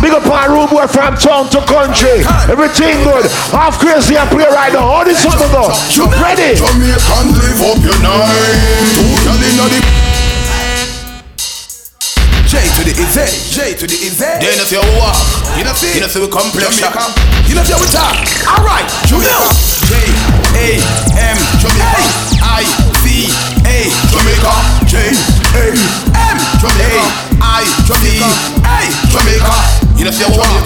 Big 0.00 0.12
up 0.16 0.24
our 0.26 0.48
room 0.48 0.68
boy 0.68 0.88
from 0.88 1.16
town 1.16 1.48
to 1.52 1.60
country. 1.68 2.24
Everything 2.48 3.04
good. 3.04 3.28
Half 3.52 3.78
crazy 3.78 4.16
and 4.16 4.28
play 4.32 4.48
right 4.48 4.72
now. 4.72 4.88
All 4.88 5.04
this 5.04 5.20
something 5.20 5.52
go. 5.52 5.68
You 5.92 6.08
ready? 6.20 6.56
Jamaican 6.56 7.26
live 7.36 7.60
up 7.68 7.80
your 7.84 7.98
night. 8.00 8.96
Two 8.96 9.12
girl 9.24 9.36
inna 9.36 9.68
the 9.68 9.80
J 12.54 12.62
to 12.78 12.82
the 12.86 12.94
E 12.94 13.04
Z, 13.10 13.18
J 13.50 13.74
to 13.74 13.86
the 13.86 13.98
E 13.98 14.08
Z. 14.08 14.24
Then 14.38 14.56
if 14.62 14.70
you 14.70 14.78
walk, 15.00 15.18
you 15.58 15.64
know 15.64 15.74
see, 15.74 15.90
you 15.96 16.00
know 16.00 16.06
see 16.06 16.20
we 16.22 16.30
come 16.30 16.48
pressure. 16.54 16.86
You 17.50 17.58
know 17.58 17.64
see 17.66 17.74
we 17.74 17.88
talk. 17.90 18.14
All 18.46 18.62
right, 18.62 18.86
you 19.10 19.18
know. 19.18 19.42
J 19.90 19.98
A 20.54 20.78
M 21.18 21.38
Jamaica, 21.58 22.04
I 22.40 22.62
C 23.02 23.26
A 23.66 23.90
Jamaica, 24.12 24.54
J 24.86 25.12
A 25.58 25.74
M 26.30 26.33
Jamaica, 26.64 27.04
I 27.44 27.64
C 27.84 28.24
A 28.64 28.88
Jamaica. 29.12 29.56
You 30.00 30.04
know 30.06 30.12
we 30.16 30.24
walk. 30.32 30.64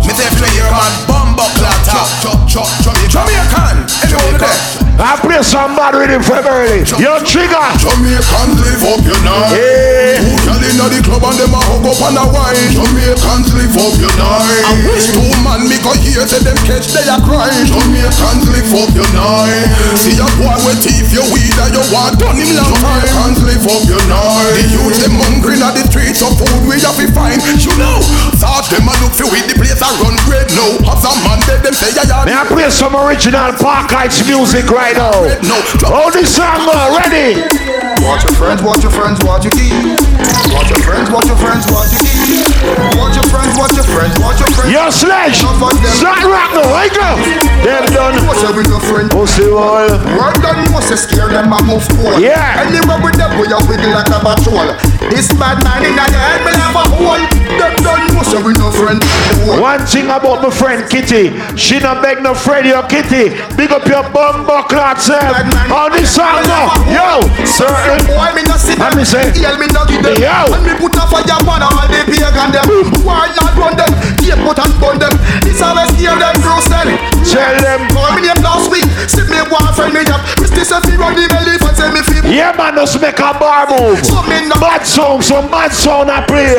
Me 0.00 0.12
say 0.16 0.28
play 0.40 0.56
your 0.56 0.70
man, 0.72 0.92
bumbo 1.06 1.44
clatter. 1.60 2.00
Jamaican, 2.48 3.84
everyone 4.02 4.40
there. 4.40 4.83
I 4.94 5.18
play 5.18 5.42
some 5.42 5.74
bad 5.74 5.98
rhythm 5.98 6.22
from 6.22 6.46
early. 6.46 6.86
Yo, 7.02 7.18
Trigga. 7.26 7.74
Jamaicans 7.82 8.58
live 8.62 8.84
up 8.94 9.02
your 9.02 9.18
night. 9.26 9.50
Yeah. 9.58 10.22
Two 10.22 10.38
gyal 10.46 10.62
inna 10.62 10.86
the 10.86 11.02
club 11.02 11.26
and 11.26 11.34
them 11.34 11.50
a 11.50 11.58
hug 11.58 11.82
up 11.82 11.98
and 11.98 12.14
a 12.14 12.24
wine. 12.30 12.70
Jamaicans 12.70 13.50
live 13.58 13.74
up 13.74 13.94
your 13.98 14.14
night. 14.14 14.62
I 14.62 14.72
wish 14.86 15.10
two 15.10 15.26
man 15.42 15.66
me 15.66 15.82
go 15.82 15.90
hear 15.98 16.22
say 16.30 16.38
them 16.46 16.54
catch 16.62 16.94
they 16.94 17.02
a 17.10 17.18
crying. 17.26 17.66
Jamaicans 17.66 18.46
live 18.54 18.70
up 18.70 18.90
your 18.94 19.10
night. 19.18 19.66
See 19.98 20.14
a 20.14 20.26
boy 20.38 20.54
with 20.62 20.78
teeth 20.78 21.10
you 21.10 21.26
weed 21.34 21.56
and 21.58 21.74
you 21.74 21.84
want 21.90 22.14
done 22.22 22.38
him 22.38 22.54
long 22.54 22.70
time. 22.78 23.02
Jamaicans 23.02 23.40
live 23.42 23.66
up 23.66 23.84
your 23.90 24.04
night. 24.06 24.54
The 24.62 24.78
youth 24.78 24.98
them 25.02 25.18
hungry 25.18 25.58
inna 25.58 25.74
the 25.74 25.82
streets 25.90 26.22
of 26.22 26.38
food 26.38 26.70
we 26.70 26.78
have 26.86 26.94
to 26.94 27.06
find. 27.10 27.42
You 27.42 27.74
know, 27.82 27.98
thought 28.38 28.70
them 28.70 28.86
a 28.86 28.94
look 29.02 29.10
for 29.16 29.26
with 29.26 29.50
the 29.50 29.58
place 29.58 29.82
a 29.82 29.90
run 29.98 30.14
great 30.28 30.46
now. 30.54 30.86
Have 30.86 31.02
some 31.02 31.18
man 31.26 31.42
dead 31.50 31.66
them 31.66 31.74
say 31.74 31.90
yeah 31.98 32.06
yeah. 32.06 32.22
May 32.22 32.36
I 32.36 32.46
play 32.46 32.70
some 32.70 32.94
original 32.94 33.50
Park 33.58 33.90
Heights 33.90 34.22
music 34.28 34.70
right 34.70 34.83
now? 34.92 35.24
Oh, 35.88 36.10
this 36.12 36.36
song 36.36 36.68
uh, 36.68 37.00
ready. 37.00 37.40
Watch 38.04 38.28
your 38.28 38.36
friends, 38.36 38.60
watch 38.60 38.82
your 38.84 38.92
friends, 38.92 39.16
watch 39.24 39.48
your 39.48 39.56
keys. 39.56 39.96
Watch 40.52 40.68
your 40.68 40.84
friends, 40.84 41.08
watch 41.08 41.24
your 41.24 41.40
friends, 41.40 41.64
watch 41.72 41.88
your 41.96 42.04
keys. 42.04 42.44
Watch 43.00 43.16
your 43.16 43.24
friends, 43.32 43.56
watch 43.56 43.72
your 43.72 43.88
friends, 43.88 44.14
watch 44.20 44.38
your 44.44 44.50
friends. 44.52 44.68
Yo, 44.68 44.90
Sledge. 44.92 45.40
Start 45.40 46.20
rock 46.28 46.52
now. 46.52 46.68
Wake 46.76 47.00
up. 47.00 47.16
Them 47.64 47.84
done. 47.96 48.14
Up 48.44 48.56
with 48.56 48.68
your 48.68 48.80
friend? 48.80 49.08
Pussy 49.08 49.48
wall. 49.48 49.88
Word 49.88 50.36
done, 50.44 50.60
you 50.68 50.96
scare 50.96 51.32
them 51.32 51.48
and 51.48 51.64
move 51.64 51.86
cool. 51.96 52.20
Yeah. 52.20 52.60
Anywhere 52.60 53.00
with 53.00 53.16
them, 53.16 53.40
we 53.40 53.48
are 53.48 53.64
wiggle 53.64 53.88
like 53.96 54.12
a 54.12 54.20
patrol. 54.20 54.68
This 55.08 55.32
bad 55.40 55.64
man 55.64 55.80
in 55.80 55.96
the 55.96 56.04
head, 56.04 56.44
me 56.44 56.52
have 56.60 56.76
a 56.76 56.84
hole. 56.92 57.24
Them 57.56 57.72
done, 57.80 58.04
you 58.12 58.14
with 58.44 58.58
no 58.58 58.68
friend. 58.68 59.00
One 59.60 59.80
thing 59.86 60.06
about 60.06 60.42
my 60.42 60.50
friend 60.50 60.84
Kitty, 60.90 61.32
she 61.56 61.78
not 61.78 62.02
beg 62.02 62.22
no 62.22 62.34
friend, 62.34 62.66
your 62.66 62.82
Kitty. 62.84 63.32
Big 63.56 63.70
up 63.70 63.86
your 63.86 64.02
bum 64.10 64.44
buckler 64.74 65.00
self. 65.00 65.70
On 65.70 65.90
this 65.92 66.14
song 66.14 66.42
now. 66.50 66.74
Yo, 66.90 67.22
certain. 67.46 68.02
Boy, 68.06 68.30
me 68.34 68.42
no 68.42 68.56
sit 68.58 68.78
Let 68.78 68.96
me 68.96 69.04
say. 69.04 69.30
Yell 69.38 69.58
me 69.58 69.66
no 69.70 69.86
give 69.86 70.02
them. 70.02 70.18
Yo. 70.18 70.50
And 70.50 70.66
me 70.66 70.74
put 70.74 70.94
a 70.98 71.06
fire 71.06 71.22
on 71.22 71.62
all 71.62 71.86
the 71.86 72.00
pagan 72.06 72.50
them. 72.50 72.66
Why 73.06 73.30
not 73.38 73.54
run 73.54 73.74
them? 73.78 73.92
Keep 74.18 74.38
put 74.42 74.58
and 74.58 74.74
burn 74.82 74.98
them. 74.98 75.14
This 75.46 75.62
always 75.62 75.90
scare 75.94 76.18
them, 76.18 76.34
bruise 76.42 76.68
them. 76.68 76.88
Tell 77.22 77.54
them. 77.62 77.80
Call 77.94 78.10
me 78.18 78.26
name 78.26 78.42
last 78.42 78.70
week. 78.70 78.86
Sit 79.06 79.30
me 79.30 79.38
one 79.50 79.70
friend 79.74 79.94
me 79.94 80.02
up. 80.10 80.20
Christy 80.38 80.64
say 80.66 80.80
fi 80.82 80.94
run 80.98 81.14
the 81.14 81.24
belly 81.30 81.56
for 81.62 81.72
say 81.74 81.90
me 81.94 82.02
fi. 82.02 82.18
Yeah, 82.26 82.54
man, 82.58 82.74
just 82.74 83.00
make 83.00 83.18
a 83.18 83.30
bar 83.38 83.70
move. 83.70 84.02
So 84.04 84.22
me 84.26 84.48
no. 84.48 84.58
Bad 84.58 84.82
song, 84.86 85.22
some 85.22 85.50
bad 85.50 85.72
sound 85.72 86.10
I 86.10 86.24
play. 86.26 86.58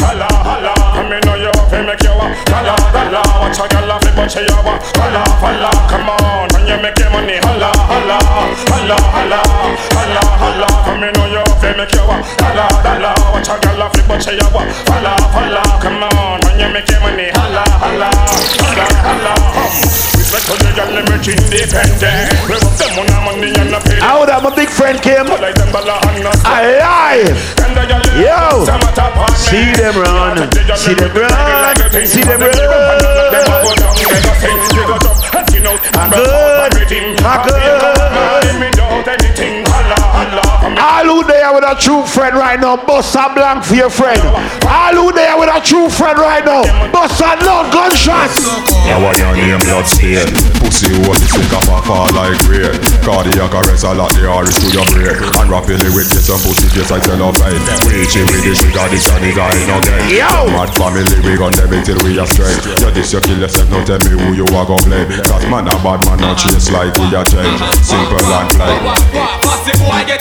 Holla, 0.00 0.26
holla, 0.32 0.72
come 0.96 1.12
in 1.12 1.28
on 1.28 1.40
your 1.40 1.52
fi 1.68 1.84
make 1.84 2.02
you 2.02 2.09
a 2.09 2.09
holla, 2.52 2.74
holla, 2.94 3.22
watch 3.40 3.58
a 3.60 3.64
gyal 3.72 3.90
a 3.90 3.96
fi 4.02 4.10
punch 4.16 4.36
you 4.36 4.46
a 4.46 4.74
holla, 4.98 5.22
holla, 5.42 5.70
come 5.90 6.10
on, 6.10 6.48
when 6.52 6.66
you 6.66 6.76
make 6.82 6.98
your 6.98 7.10
money, 7.10 7.38
holla, 7.44 7.70
holla, 7.90 8.18
holla, 8.70 8.96
holla, 9.14 9.40
holla, 9.94 10.22
holla, 10.42 10.68
come 10.84 11.04
in 11.08 11.16
on 11.20 11.30
your 11.32 11.46
fi 11.60 11.70
make 11.76 11.92
you 11.94 12.02
a 12.02 12.16
holla, 12.42 12.66
holla, 12.84 13.10
watch 13.32 13.48
a 13.48 13.54
gyal 13.62 13.82
a 13.82 13.86
fi 13.94 14.02
punch 14.08 14.26
you 14.26 14.38
a 14.38 14.62
holla, 14.90 15.12
holla, 15.34 15.62
come 15.80 16.02
on, 16.04 16.40
when 16.44 16.60
you 16.60 16.68
make 16.72 16.88
your 16.90 17.00
money, 17.00 17.30
holla, 17.34 17.64
holla, 17.82 18.10
holla, 18.60 18.86
holla, 19.06 20.09
respect 20.30 20.46
to 20.46 20.54
the 20.62 21.02
rich 21.10 21.28
independent, 21.28 22.38
money 23.24 23.50
and 23.58 23.74
a 23.74 23.80
pay. 23.80 23.98
How 23.98 24.24
that 24.26 24.42
my 24.42 24.54
big 24.54 24.68
friend 24.68 25.00
came? 25.02 25.26
I 26.46 27.26
Yo, 28.14 28.62
see 29.34 29.72
them 29.74 29.98
run, 29.98 30.46
see 30.76 30.94
them 30.94 31.10
run, 31.14 31.74
see 32.06 32.22
them 32.22 32.40
run. 32.40 32.54
I 35.90 36.14
good, 36.14 37.20
I 37.24 37.36
good. 37.44 39.29
All 40.80 41.04
who 41.04 41.24
there 41.28 41.52
with 41.52 41.64
a 41.64 41.76
true 41.76 42.06
friend 42.06 42.34
right 42.34 42.58
now, 42.58 42.76
bust 42.76 43.14
a 43.14 43.28
blank 43.34 43.64
for 43.64 43.74
your 43.74 43.90
friend. 43.90 44.20
All 44.64 44.94
who 44.96 45.12
there 45.12 45.36
with 45.38 45.52
a 45.52 45.60
true 45.60 45.90
friend 45.90 46.18
right 46.18 46.44
now, 46.44 46.64
bust 46.90 47.20
a 47.20 47.36
no 47.44 47.68
gunshots. 47.68 48.70
Now 48.88 48.98
what 49.04 49.14
your 49.22 49.30
name 49.36 49.60
blood 49.60 49.86
stain 49.86 50.26
Pussy 50.58 50.90
hole 50.90 51.14
the 51.14 51.28
sick 51.30 51.52
of 51.54 51.68
a 51.68 51.78
fall 51.86 52.10
like 52.10 52.34
rain 52.50 52.74
Cardiac 53.06 53.54
arrest 53.54 53.86
a 53.86 53.94
lot 53.94 54.10
the 54.18 54.26
iris 54.26 54.58
to 54.58 54.68
your 54.74 54.82
brain 54.90 55.14
And 55.38 55.46
rapidly 55.46 55.94
with 55.94 56.10
this 56.10 56.26
and 56.26 56.42
pussy 56.42 56.66
face 56.74 56.90
I 56.90 56.98
tell 56.98 57.22
of 57.22 57.38
pain 57.38 57.60
Reaching 57.86 58.26
with 58.26 58.42
the 58.42 58.50
sugar 58.50 58.82
this 58.90 59.06
and 59.14 59.22
the 59.22 59.30
guy 59.30 59.52
no 59.70 59.78
gain 59.84 60.18
Yo! 60.18 60.32
Mad 60.50 60.74
family 60.74 61.06
we 61.22 61.38
gon' 61.38 61.54
them 61.54 61.70
till 61.86 62.02
we 62.02 62.18
are 62.18 62.26
straight 62.26 62.58
You 62.82 62.90
this 62.90 63.14
you 63.14 63.20
kill 63.22 63.38
yourself 63.38 63.70
now 63.70 63.84
tell 63.86 64.02
me 64.02 64.16
who 64.16 64.34
you 64.34 64.46
are 64.58 64.66
gon' 64.66 64.82
blame 64.82 65.06
Cause 65.22 65.46
man 65.46 65.70
a 65.70 65.76
bad 65.86 66.02
man 66.08 66.18
not 66.18 66.40
chase 66.40 66.72
like 66.74 66.90
we 66.98 67.14
a 67.14 67.22
change 67.22 67.60
Simple 67.84 68.18
and 68.26 68.48
plain 68.58 68.80
Pussy 69.44 69.76
boy 69.78 70.02
get 70.02 70.18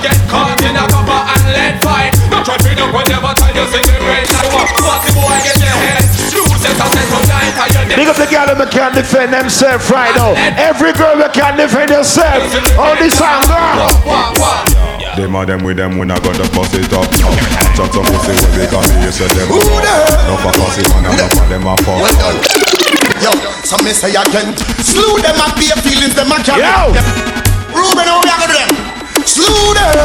get 0.00 0.16
caught 0.28 0.56
in 0.64 0.76
a 0.76 0.84
copper 0.88 1.20
and 1.20 1.44
lead 1.52 1.76
fight 1.84 2.12
Not 2.32 2.44
try 2.44 2.56
to 2.56 2.70
do 2.72 2.86
whatever 2.92 3.32
time 3.36 3.54
you 3.54 3.66
sing 3.68 3.84
the 3.84 3.96
rain 4.00 4.24
like 4.24 4.50
what 4.52 4.68
Pussy 4.72 5.10
boy 5.12 5.36
get 5.44 5.60
your 5.60 5.76
head 5.76 6.02
Loose 6.32 6.64
as 6.64 6.76
I 6.80 6.86
say 6.88 7.04
tonight 7.08 7.54
how 7.56 7.68
you 7.68 7.82
dead 7.88 7.96
Big 8.00 8.08
up 8.08 8.16
the 8.16 8.28
girl 8.28 8.48
that 8.48 8.70
can 8.72 8.92
defend 8.96 9.32
themselves 9.32 9.84
right 9.92 10.14
now. 10.16 10.32
Every 10.56 10.92
girl 10.96 11.18
that 11.20 11.36
can 11.36 11.58
defend 11.58 11.90
herself. 11.90 12.48
On 12.80 12.96
this 12.96 13.18
song, 13.18 13.44
girl. 13.44 13.92
Them 15.18 15.34
a 15.36 15.44
them 15.44 15.60
with 15.66 15.76
them 15.76 15.98
when 15.98 16.08
I 16.08 16.16
got 16.22 16.38
the 16.38 16.46
bust 16.54 16.72
it 16.78 16.86
up 16.94 17.04
Chat 17.74 17.90
some 17.92 18.06
pussy 18.06 18.30
when 18.30 18.52
they 18.56 18.68
come 18.70 18.86
here 19.02 19.10
so 19.10 19.26
them 19.26 19.50
No 19.50 20.38
for 20.38 20.54
pussy 20.54 20.86
man 20.94 21.10
and 21.10 21.18
no 21.18 21.26
for 21.34 21.44
them 21.50 21.66
a 21.66 21.74
fuck 21.82 21.98
Well 21.98 22.14
done. 22.16 22.38
Yo, 23.20 23.32
so 23.66 23.76
me 23.84 23.92
say 23.92 24.14
again. 24.16 24.56
Slew 24.80 25.20
them 25.20 25.36
and 25.36 25.52
be 25.58 25.68
feelings 25.84 26.14
them 26.14 26.32
and 26.32 26.44
carry. 26.44 26.62
Yo. 26.62 26.94
them. 26.94 27.04
Ruben, 27.74 28.06
how 28.08 28.22
we 28.22 28.30
are 28.30 28.38
gonna 28.40 28.48
do 28.48 28.74
them? 28.74 28.89
Slew 29.26 29.74
them. 29.74 29.96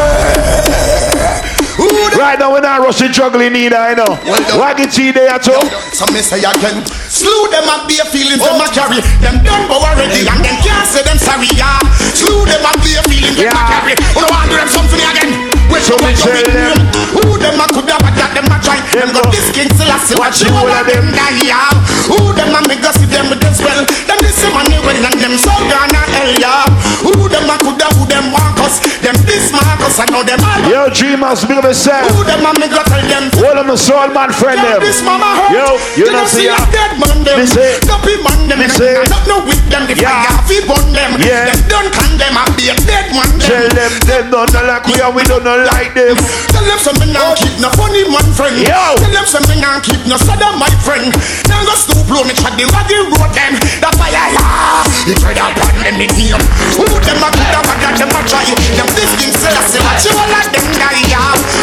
Right 2.15 2.39
now, 2.39 2.54
we're 2.54 2.62
not 2.62 2.80
rushing 2.80 3.12
juggling 3.12 3.54
neither, 3.54 3.75
I 3.75 3.93
know. 3.93 4.15
Waggy 4.56 4.88
T 4.88 5.12
there 5.12 5.38
too. 5.39 5.60
So 5.91 6.06
me 6.13 6.19
say 6.23 6.39
again. 6.39 6.86
Slew 7.12 7.47
them 7.51 7.67
and 7.67 7.88
be 7.88 7.99
feelings 8.12 8.39
them 8.39 8.56
and 8.56 8.63
oh. 8.63 8.71
carry. 8.71 9.01
Them 9.19 9.43
done 9.43 9.67
go 9.67 9.84
already 9.84 10.23
and 10.23 10.39
them 10.39 10.58
can't 10.63 10.88
say 10.88 11.04
them 11.04 11.17
sorry, 11.19 11.47
yeah. 11.56 11.80
Slew 12.15 12.45
them 12.47 12.63
and 12.63 12.80
be 12.82 12.95
feelings 13.12 13.36
them 13.36 13.51
and 13.51 13.56
Yeah. 13.56 13.67
carry. 13.67 13.93
Who 14.15 14.19
don't 14.23 14.32
want 14.32 14.47
to 14.47 14.49
do 14.51 14.58
them 14.58 14.69
something 14.71 14.99
again? 15.04 15.54
Wait, 15.71 15.84
So 15.84 15.95
me 16.01 16.12
tell 16.15 16.36
them. 16.45 16.78
Who 17.15 17.38
them 17.41 17.60
a 17.62 17.65
could 17.71 17.89
have 17.89 18.04
that 18.06 18.32
them 18.36 18.47
a 18.49 18.58
try. 18.62 18.80
Them 18.93 19.10
Them 19.12 19.15
got 19.15 19.23
go. 19.28 19.32
this 19.32 19.47
king 19.54 19.69
still 19.75 19.91
a 19.91 19.97
see 20.01 20.15
what 20.15 20.32
Watch 20.34 20.41
you 20.45 20.49
all 20.56 20.65
of 20.67 20.82
of 20.82 20.86
them 20.88 21.06
them. 21.12 21.15
die, 21.15 21.45
yeah. 21.45 21.69
Who 22.10 22.34
them 22.34 22.54
a 22.56 22.60
make 22.67 22.84
us 22.86 22.95
see 22.99 23.10
them 23.10 23.30
with 23.30 23.41
them 23.41 23.54
spell. 23.54 23.82
Them 23.86 24.19
this 24.23 24.39
money 24.54 24.78
well 24.82 24.97
and 25.06 25.17
them 25.19 25.36
so 25.38 25.51
gonna 25.69 26.01
hell, 26.13 26.32
yeah. 26.39 26.65
Who 27.06 27.13
them 27.30 27.49
a 27.49 27.56
could 27.62 27.82
have 27.82 27.93
who 27.97 28.06
them 28.10 28.32
want 28.34 28.58
us. 28.63 28.80
Them 29.04 29.15
this 29.30 29.51
Marcus 29.54 29.99
I 30.01 30.06
know 30.10 30.23
them 30.25 30.41
all. 30.41 30.62
Yo, 30.65 30.89
dreamers, 30.89 31.45
big 31.45 31.58
up 31.62 31.65
yourself. 31.69 32.10
Who 32.13 32.23
them 32.25 32.41
a 32.45 32.51
make 32.58 32.73
us 32.73 32.86
tell 32.89 33.04
them. 33.06 33.23
All 33.45 33.58
of 33.62 33.65
my 33.69 33.75
soul 33.78 34.10
man 34.15 34.32
friend 34.34 34.58
them. 34.60 34.80
this 34.82 35.01
mama 35.06 35.45
hurt. 35.45 35.54
Yo, 35.54 35.65
you 35.99 36.08
know 36.12 36.25
see 36.25 36.49
a 36.49 36.58
dead 36.73 36.97
man 36.97 37.21
them. 37.23 37.45
Copy 37.86 38.15
man 38.25 38.49
them. 38.49 38.62
Say. 38.69 38.97
Not 39.12 39.23
no 39.30 39.45
with 39.45 39.62
them. 39.69 39.86
The 39.86 39.93
Yeah. 40.01 40.25
fire 40.25 40.41
fi 40.49 40.58
burn 40.65 40.89
them. 40.93 41.12
Yeah. 41.21 41.51
Them 41.54 41.62
done 41.69 41.89
condemn 41.93 42.36
and 42.38 42.51
be 42.58 42.69
a 42.71 42.75
dead 42.89 43.13
man 43.13 43.30
Tell 43.39 43.69
them. 43.69 43.75
them, 43.78 43.93
them 44.10 44.23
don't 44.34 44.49
know 44.54 44.63
like 44.65 44.86
we 44.89 44.97
and 45.01 45.13
we 45.13 45.21
don't 45.23 45.43
know 45.45 45.54
like 45.63 45.95
them. 45.95 46.15
Tell 46.51 46.65
them 46.67 46.79
something 46.79 47.11
now 47.15 47.31
oh. 47.31 47.39
keep 47.39 47.55
no 47.63 47.71
funny 47.79 48.03
man 48.11 48.27
friend. 48.35 48.59
Yo. 48.59 48.99
Tell 48.99 49.13
them 49.13 49.27
something 49.27 49.59
now 49.63 49.79
keep 49.79 50.01
no 50.03 50.19
sada 50.19 50.51
my 50.59 50.67
friend. 50.83 51.13
Now 51.47 51.63
go 51.63 51.73
stoop 51.79 52.07
low 52.11 52.27
me 52.27 52.35
chat 52.35 52.59
the 52.59 52.67
raggy 52.75 52.99
road 53.15 53.31
them. 53.31 53.55
The 53.79 53.89
fire 53.95 54.11
yeah. 54.11 54.83
You 55.07 55.15
try 55.15 55.31
that 55.37 55.55
pan 55.55 55.75
them 55.79 56.01
in 56.03 56.11
here. 56.11 56.39
Who 56.75 56.83
them 56.83 57.23
a 57.23 57.27
good 57.31 57.55
a 57.55 57.61
bad 57.63 57.95
them 57.95 58.11
a 58.11 58.19
try. 58.27 58.43
Them 58.75 58.89
this 58.91 59.11
thing 59.15 59.31
say 59.31 59.53
I 59.53 59.61
say 59.63 59.79
what 59.79 59.99
you 60.03 60.11
all 60.17 60.29
like 60.35 60.51
them 60.51 60.67
die. 60.75 61.15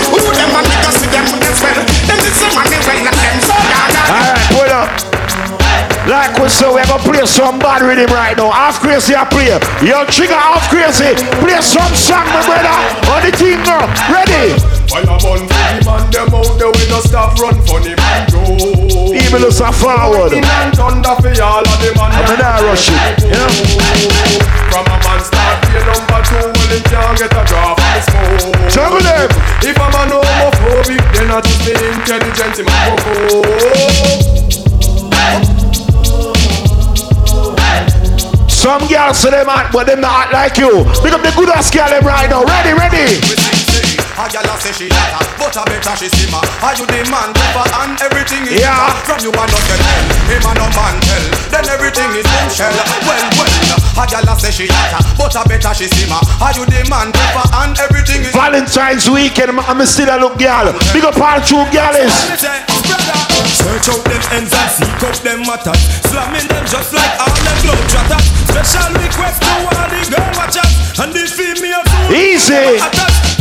Who 0.08 0.18
them 0.20 0.56
a 0.56 0.60
make 0.64 0.86
us 0.88 0.96
see 0.96 1.10
them 1.12 1.26
them 1.28 1.52
spell. 1.52 1.80
Them 2.08 2.18
this 2.24 2.36
say 2.40 2.50
money 2.56 2.78
well 2.88 3.21
like 6.22 6.38
them 6.38 6.38
so 6.38 6.38
yeah. 6.38 6.38
Alright, 6.38 6.38
hold 6.38 6.38
up. 6.38 6.38
Like 6.38 6.38
we 6.38 6.48
So 6.48 6.74
we're 6.74 6.86
gonna 6.86 7.02
play 7.02 7.26
some 7.26 7.58
bad 7.58 7.82
rhythm 7.82 8.10
right 8.14 8.36
now. 8.36 8.50
Half 8.50 8.80
crazy 8.80 9.14
I 9.14 9.24
play. 9.26 9.50
Yo, 9.82 10.06
Trigga 10.06 10.38
half 10.38 10.70
crazy. 10.70 11.14
Play 11.42 11.58
some 11.62 11.94
song, 11.94 12.26
my 12.30 12.42
brother. 12.46 12.78
On 13.10 13.20
the 13.22 13.32
team 13.34 13.58
now. 13.66 13.90
Ready? 14.06 14.54
Fire 14.86 15.18
for 15.18 15.38
the 15.38 15.46
man, 15.48 16.10
them 16.12 16.34
out 16.34 16.52
there 16.58 16.70
we 16.70 16.84
no 16.92 17.00
stop 17.00 17.38
run 17.40 17.56
funny 17.64 17.96
man 17.96 18.28
Joe. 18.28 19.14
Even 19.14 19.40
looks 19.40 19.60
a 19.60 19.72
forward. 19.72 20.30
Lightning 20.30 20.44
and 20.44 20.72
thunder 20.76 21.14
for 21.18 21.32
all 21.42 21.64
of. 21.64 21.80
I'm 21.98 22.38
not 22.38 22.60
rushing, 22.62 22.94
you 23.24 23.32
know. 23.32 23.50
From 24.68 24.84
a 24.86 24.96
man 25.00 25.20
start 25.24 25.56
to 25.64 25.80
number 25.80 26.20
two, 26.28 26.44
well 26.44 26.70
he 26.70 26.80
can't 26.86 27.16
get 27.18 27.32
a 27.32 27.42
drop 27.48 27.80
of 27.80 28.02
smoke. 28.04 28.70
Juggle 28.70 29.00
them. 29.00 29.28
If 29.64 29.76
a 29.76 29.86
homophobic, 29.88 31.02
then 31.14 31.28
not 31.28 31.44
just 31.44 31.64
the 31.64 31.72
intelligent 31.72 32.58
him 32.58 34.21
Some 38.62 38.86
girls 38.86 39.18
say 39.18 39.34
them 39.34 39.50
act, 39.50 39.74
but 39.74 39.90
them 39.90 39.98
not 39.98 40.30
act 40.30 40.30
like 40.30 40.54
you. 40.54 40.86
Pick 41.02 41.10
up 41.10 41.18
the 41.18 41.34
good 41.34 41.50
ass 41.50 41.66
girl 41.66 41.90
them 41.90 42.06
right 42.06 42.30
now. 42.30 42.46
Ready, 42.46 42.70
ready. 42.78 43.18
A 44.14 44.30
gal 44.30 44.46
a 44.46 44.54
say 44.62 44.70
she 44.70 44.86
hotter, 44.86 45.18
but 45.34 45.50
a 45.58 45.66
better 45.66 45.98
she 45.98 46.06
simmer. 46.06 46.38
Are 46.62 46.70
you 46.78 46.86
the 46.86 47.02
man 47.10 47.34
proper 47.34 47.66
and 47.82 47.98
everything 48.06 48.46
is 48.46 48.62
Yeah. 48.62 48.94
From 49.02 49.18
you 49.18 49.34
a 49.34 49.42
not 49.50 49.50
get 49.66 49.82
tell, 49.82 50.06
him 50.30 50.46
a 50.46 50.52
no 50.54 50.66
man 50.78 50.94
tell. 51.02 51.26
Then 51.50 51.66
everything 51.74 52.06
is 52.14 52.22
bombshell. 52.22 52.70
Well, 53.02 53.26
well. 53.34 53.82
A 53.98 54.04
gal 54.06 54.30
a 54.30 54.34
say 54.38 54.54
she 54.54 54.70
hotter, 54.70 55.10
but 55.18 55.34
a 55.34 55.42
better 55.42 55.74
she 55.74 55.90
simmer. 55.90 56.22
Are 56.38 56.54
you 56.54 56.62
the 56.62 56.86
man 56.86 57.10
proper 57.10 57.42
and 57.66 57.74
everything 57.82 58.22
is 58.22 58.30
Valentine's 58.30 59.10
weekend, 59.10 59.58
I'm 59.58 59.82
a 59.82 59.86
still 59.90 60.06
a 60.06 60.22
look 60.22 60.38
girl. 60.38 60.70
Big 60.94 61.02
up 61.02 61.18
all 61.18 61.42
true 61.42 61.66
girls. 61.74 62.14
Search 63.52 63.88
out 63.90 64.02
them 64.04 64.22
ends 64.32 64.52
and 64.54 64.70
seek 64.70 65.02
out 65.02 65.18
them 65.22 65.40
matters. 65.46 65.82
Slamming 66.08 66.48
them 66.48 66.64
just 66.66 66.92
like 66.94 67.14
all 67.20 67.34
them 67.34 67.58
globe 67.62 67.86
trotters 67.90 68.26
Special 68.48 68.88
request 68.94 69.42
to 69.42 69.52
all 69.66 69.86
the 69.90 70.00
girl 70.10 70.30
watchers. 70.38 70.72
And 71.00 71.10
the 71.12 71.24
female 71.26 71.82
too 71.82 72.14
Easy. 72.14 72.78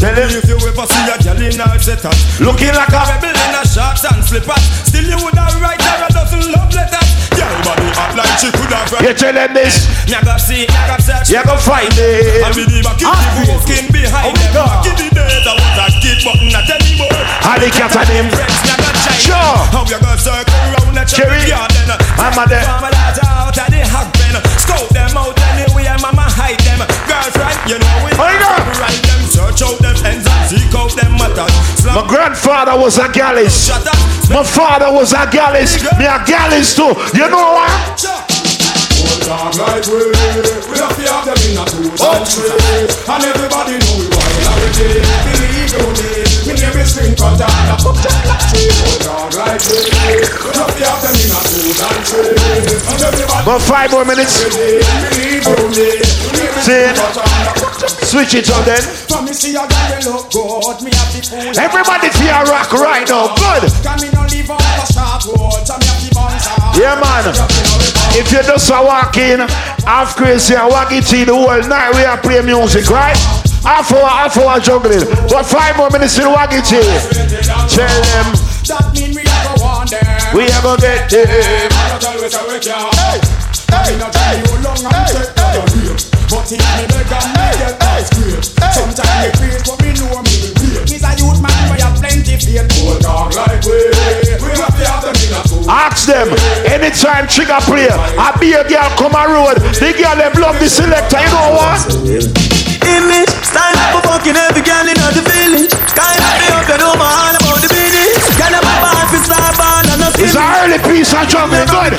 Tell 0.02 0.15
them 0.15 0.30
if 0.34 0.50
you 0.50 0.58
ever 0.58 0.86
see 0.89 1.06
a 1.06 1.15
girl 1.21 1.41
in 1.41 1.60
her 1.60 1.80
setup 1.80 2.15
Looking 2.41 2.74
like 2.74 2.89
a 2.89 3.02
rebel 3.06 3.38
in 3.38 3.54
her 3.54 3.65
shorts 3.67 4.02
and 4.06 4.24
slippers 4.26 4.65
Still 4.89 5.06
you 5.06 5.19
would 5.24 5.38
have 5.38 5.62
write 5.62 5.82
her 5.82 6.06
a 6.06 6.10
dozen 6.10 6.52
love 6.52 6.74
letters 6.74 7.11
Girl 7.41 7.58
body 7.65 7.89
hot 7.97 8.13
like 8.13 8.38
she 8.38 8.54
could 8.54 8.69
have 8.69 8.86
You 9.01 9.13
tell 9.17 9.34
them 9.34 9.58
this. 9.58 9.89
Nyaga 10.06 10.38
see, 10.38 10.69
nyaga 10.69 10.97
search 11.01 11.34
You 11.34 11.41
go 11.41 11.58
find 11.58 11.89
it. 11.97 12.45
And 12.45 12.54
with 12.54 12.69
the 12.69 12.86
back, 12.86 13.01
keep 13.01 13.10
the 13.10 13.17
ah. 13.17 13.49
walking 13.49 13.89
behind 13.89 14.30
oh 14.30 14.45
them 14.54 14.86
Give 14.86 14.97
the 15.01 15.08
dead, 15.10 15.45
I 15.49 15.54
was 15.58 15.80
a 15.82 15.86
kid 15.97 16.21
but 16.21 16.38
not 16.54 16.69
anymore 16.69 17.17
How 17.41 17.58
they 17.58 17.73
cat 17.73 17.97
on 17.97 18.06
him. 18.13 18.30
Sure. 19.17 19.38
How 19.73 19.86
you 19.89 19.97
gonna 19.97 20.17
circle 20.17 20.54
round 20.77 20.93
the 20.97 21.04
cherry 21.06 21.41
Cherry. 21.45 21.49
garden? 21.49 21.89
I'm 22.21 22.38
a 22.38 22.45
there. 22.45 22.65
Out 22.65 23.58
of 23.58 23.67
the 23.69 23.82
hog 23.89 24.10
pen. 24.13 24.38
Scout 24.58 24.89
them 24.93 25.17
out 25.17 25.38
anywhere, 25.54 25.97
mama 26.01 26.25
hide 26.25 26.62
them. 26.62 26.82
Girlfriend, 27.10 27.58
you 27.69 27.77
know 27.77 27.95
we 28.06 28.12
right 28.17 29.01
them. 29.01 29.21
Search 29.30 29.62
out 29.62 29.77
them 29.82 29.97
ends 30.06 30.25
and 30.25 30.30
seek 30.51 30.75
out 30.75 30.91
them 30.99 31.15
matters. 31.15 31.85
My 31.87 32.03
grandfather 32.03 32.75
was 32.75 32.99
a 32.99 33.07
gallus. 33.07 33.71
My 34.27 34.43
father 34.43 34.91
was 34.91 35.13
a 35.13 35.23
gallus. 35.31 35.79
Me 35.95 36.03
a 36.03 36.19
gallus 36.27 36.75
too. 36.75 36.91
You 37.15 37.31
know 37.31 37.55
what? 37.55 37.95
Dog 39.23 39.55
like 39.55 39.87
we, 39.87 40.11
we 40.11 40.75
have 40.77 40.91
to 40.91 41.03
have 41.07 41.23
them 41.23 41.39
in 41.47 41.55
a 41.55 41.63
two 41.63 41.87
oh. 41.87 42.19
country 42.19 42.51
And 43.07 43.23
everybody 43.23 43.79
know 43.79 43.97
we 43.97 44.07
royalty 44.11 45.01
Believe 45.25 45.71
you 45.71 45.87
me, 45.97 46.09
we 46.45 46.53
name 46.59 46.77
is 46.77 46.91
string 46.91 47.15
cutter 47.15 47.47
The 47.47 47.75
fuck 47.81 47.97
just 48.01 48.21
like 48.27 48.43
tree 48.51 48.69
Dog 49.01 49.33
like 49.33 49.61
we, 49.71 49.77
we 50.19 50.51
have 50.53 50.73
to 50.73 50.83
have 50.85 51.01
them 51.01 51.15
in 51.17 51.31
a 51.31 51.39
two 51.47 51.71
country 51.79 52.33
And 52.91 53.01
everybody 53.01 53.41
About 53.41 53.61
five 53.61 53.91
more 53.91 54.05
minutes. 54.05 54.43
Believe 54.43 55.47
you 55.47 55.69
me, 55.69 55.87
we 56.01 56.29
name 56.35 56.55
is 56.59 56.67
it? 56.67 56.95
cutter 56.97 57.70
Switch 58.08 58.34
it 58.36 58.49
on 58.51 58.63
then. 58.65 58.84
Me 59.25 59.34
see 59.34 59.56
a 59.56 59.63
look 60.08 60.32
good, 60.32 60.82
me 60.84 60.91
have 60.91 61.12
to 61.13 61.21
fool 61.23 61.39
her. 61.39 61.62
Everybody 61.62 62.10
feel 62.10 62.43
rock 62.49 62.71
right 62.73 63.08
now. 63.08 63.36
Good. 63.36 63.71
Can 63.84 63.97
me 64.01 64.10
no 64.12 64.23
live 64.27 64.49
on 64.49 64.60
a 64.60 64.86
sharp 64.91 65.23
me 65.27 65.86
have 65.88 66.01
to 66.04 66.10
bounce 66.15 66.47
her. 66.47 66.80
Yeah, 66.80 66.99
man. 66.99 67.32
If 68.17 68.32
you 68.32 68.43
just 68.43 68.69
a 68.69 68.82
walk 68.84 69.15
in, 69.17 69.39
half 69.88 70.15
crazy 70.15 70.56
and 70.56 70.67
walk 70.69 70.91
it 70.91 71.06
the 71.08 71.32
whole 71.32 71.63
night, 71.67 71.95
we 71.95 72.04
are 72.04 72.17
play 72.17 72.41
music, 72.41 72.89
right? 72.89 73.15
Half 73.63 73.91
hour, 73.93 74.10
half 74.10 74.36
hour 74.38 74.60
juggling. 74.60 75.06
But 75.30 75.43
five 75.45 75.77
more 75.77 75.89
minutes 75.91 76.15
to 76.17 76.27
walk 76.27 76.51
it 76.51 76.67
in. 76.73 76.84
Tell 77.69 77.88
them 77.88 78.27
That 78.67 78.91
mean 78.91 79.15
we 79.15 79.21
a 79.21 79.38
go 79.56 79.63
on 79.63 79.88
there. 79.88 80.19
we 80.34 80.49
are 80.49 80.62
gonna 80.65 80.82
get 80.82 81.08
them. 81.08 81.69
I 81.71 81.93
don't 81.93 82.01
tell 82.01 82.17
we 82.19 82.27
say 82.27 82.43
we 82.49 82.58
can't. 82.60 82.91
Hey, 82.99 83.21
hey, 83.71 83.93
me 83.93 83.99
no 84.01 84.10
tell 84.12 84.36
you 84.36 84.49
long 84.65 84.82
and 84.82 85.08
take 85.08 85.32
that 85.38 85.56
your 85.56 85.65
rape. 85.88 86.04
But 86.27 86.51
scrape. 88.91 89.01
Sometimes 89.01 89.23
me 89.23 89.30
craze, 89.39 89.63
but 89.63 89.77
me 89.82 89.89
know 89.95 90.19
me 90.19 90.34
will 90.41 90.56
wait. 90.60 90.91
Me's 90.91 91.04
a 91.04 91.12
youth 91.15 91.39
man, 91.39 91.63
we 91.71 91.77
have 91.80 91.95
plenty 91.95 92.36
faith. 92.36 92.67
Old 92.84 92.99
dog 93.01 93.34
like 93.36 93.63
we, 93.63 93.77
we 94.43 94.51
have 94.60 94.75
to 94.75 94.84
have 94.84 95.01
them 95.04 95.15
in 95.15 95.32
a 95.32 95.41
two. 95.47 95.63
Ask 95.69 96.08
them 96.08 96.27
anytime 96.67 97.25
Trigga 97.27 97.60
play. 97.63 97.88
I 97.88 98.36
be 98.39 98.54
a 98.54 98.63
girl 98.67 98.89
come 98.99 99.15
a 99.15 99.23
road. 99.27 99.58
The 99.80 99.95
girl 99.95 100.15
them 100.19 100.34
love 100.36 100.60
the 100.60 100.67
selector. 100.67 101.19
You 101.19 101.32
know 101.32 101.56
what? 101.56 101.80
Image, 102.82 103.32
style 103.45 103.77
up 103.77 103.88
for 103.95 104.01
fucking 104.10 104.36
every 104.36 104.63
girl 104.65 104.84
in 104.84 104.97
the 104.97 105.23
village. 105.23 105.71
Kind 105.95 106.19
of 106.19 106.34
me 106.41 106.47
up, 106.51 106.65
you 106.67 106.77
know 106.82 106.93
my 106.97 107.08
all 107.08 107.36
about 107.38 107.62
the 107.62 107.69
business. 107.69 108.19
Girl, 108.36 108.51
I'm 108.51 108.65
a 108.65 108.73
bad 108.84 109.06
for 109.08 109.21
star 109.21 109.51
band 109.56 109.88
and 109.95 110.01
a 110.01 110.10
It's 110.17 110.36
an 110.36 110.43
early 110.65 110.80
piece 110.84 111.13
of 111.13 111.23
juggling. 111.30 111.69
Good. 111.69 111.93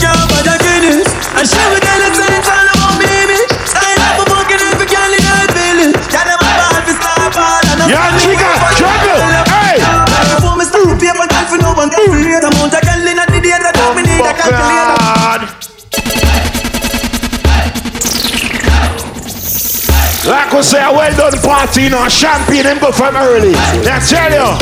And 1.32 1.48
she 1.48 1.62
will 1.70 1.80
tell 1.80 2.02
us 2.02 2.18
it's 2.18 2.61
Yeah, 7.92 8.08
Trigga, 8.24 8.48
juggle. 8.80 9.20
Hey. 9.52 9.76
Before 10.32 10.56
me 10.56 10.64
start 10.64 10.88
to 10.88 10.96
pay 10.96 11.12
my 11.12 11.28
girl 11.28 11.44
for 11.44 11.60
no 11.60 11.76
one 11.76 11.92
calculate 11.92 12.40
amount 12.40 12.72
of 12.72 12.80
girl 12.80 13.04
in 13.04 13.20
the 13.20 13.36
day 13.36 13.52
that 13.52 13.68
need 13.68 14.16
a 14.16 14.32
calculator. 14.32 15.52
Like 20.24 20.48
we 20.56 20.62
say, 20.64 20.80
a 20.80 20.88
well 20.88 21.12
done 21.20 21.36
party, 21.44 21.84
you 21.84 21.90
know, 21.92 22.08
champagne 22.08 22.64
them 22.64 22.80
go 22.80 22.96
from 22.96 23.12
early. 23.12 23.52
I 23.52 24.00
tell 24.00 24.32
you. 24.32 24.56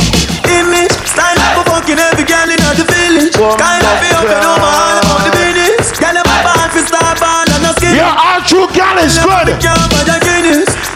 Image, 0.51 0.91
style 1.07 1.39
up 1.39 1.63
for 1.63 1.79
fucking 1.79 2.03
every 2.03 2.27
girl 2.27 2.51
in 2.51 2.59
the 2.59 2.83
village. 2.83 3.31
Kind 3.31 3.87
of 3.87 3.95
me 4.03 4.11
up, 4.11 4.27
you 4.27 4.39
know 4.43 4.59
my 4.59 4.75
all 4.75 4.99
about 5.07 5.23
the 5.23 5.31
business. 5.39 5.95
Girl, 6.03 6.19
I'm 6.19 6.27
a 6.27 6.67
for 6.75 6.83
star 6.83 7.15
band 7.15 7.55
and 7.55 7.63
a 7.63 7.79
skin. 7.79 7.95
Yeah, 7.95 8.11
all 8.11 8.43
true 8.43 8.67
gal 8.75 8.99
is 8.99 9.15
good. 9.23 9.55
And 9.55 9.63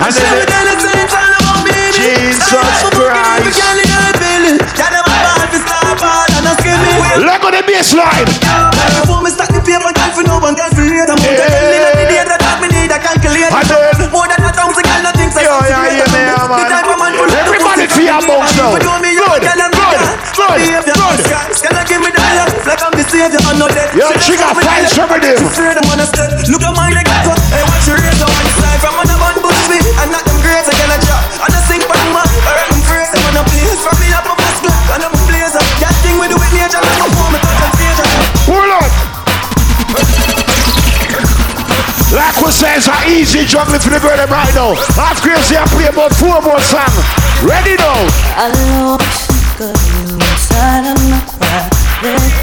And 0.03 0.11
she 0.11 0.18
then 0.18 0.35
will 0.35 1.34
Jesus 2.05 2.45
Christ. 2.93 3.64
Look 7.25 7.43
the 7.57 7.62
baseline. 7.64 8.29
Man, 16.93 17.17
feel 17.97 18.21
now. 18.21 18.53
Good, 19.17 19.40
good, 19.40 19.64
good. 20.37 20.61
Can 21.62 21.73
I 21.77 21.85
she 24.21 24.37
got 24.37 24.53
five. 24.61 24.85
Look 26.53 26.62
at 26.62 26.75
my. 26.77 26.90
Hey, 27.53 27.64
from 28.81 28.95
on 29.01 29.09
a 29.09 29.17
one 29.17 29.37
not 30.12 30.25
them 30.25 30.38
great 30.43 30.64
a 30.93 30.99
drop. 31.01 31.23
I 31.40 31.49
for 31.83 31.88
my. 31.88 31.93
Alright, 31.93 31.93
I'm 33.35 33.42
crazy. 33.42 33.42
I'm 33.42 33.42
on 33.42 33.42
a 33.42 33.44
place 33.51 33.81
from 33.83 33.97
me 33.99 34.09
up 34.14 34.27
a 34.27 34.35
bus 34.35 34.57
club. 34.62 34.94
And 34.94 35.03
I'm 35.03 35.14
a 35.14 35.23
blazer. 35.27 35.62
That 35.83 35.94
thing 36.03 36.16
we 36.18 36.27
do 36.31 36.37
with 36.38 36.53
nature. 36.55 36.79
I'm 36.79 37.03
a 37.03 37.09
form. 37.14 37.35
Touch 37.35 37.62
and 37.62 37.73
stage. 37.75 37.99
Hold 38.47 38.70
on. 38.70 38.88
Like 42.14 42.38
we 42.38 42.51
say, 42.53 42.77
it's 42.77 42.87
an 42.87 42.94
easy 43.11 43.44
juggling 43.44 43.81
for 43.81 43.90
the 43.90 43.99
girl 43.99 44.16
them 44.16 44.31
right 44.31 44.55
now. 44.55 44.79
Half 44.94 45.18
crazy, 45.20 45.57
I 45.59 45.66
play 45.66 45.90
about 45.90 46.14
four 46.14 46.38
more 46.47 46.62
songs. 46.62 46.94
Ready 47.42 47.75
now. 47.75 48.07
I 48.38 48.55
know 48.55 48.94
I 49.01 49.09
should 49.11 49.35
got 49.59 49.75
inside 49.75 50.94
of 50.94 50.99
my 51.11 51.18
private 51.35 52.34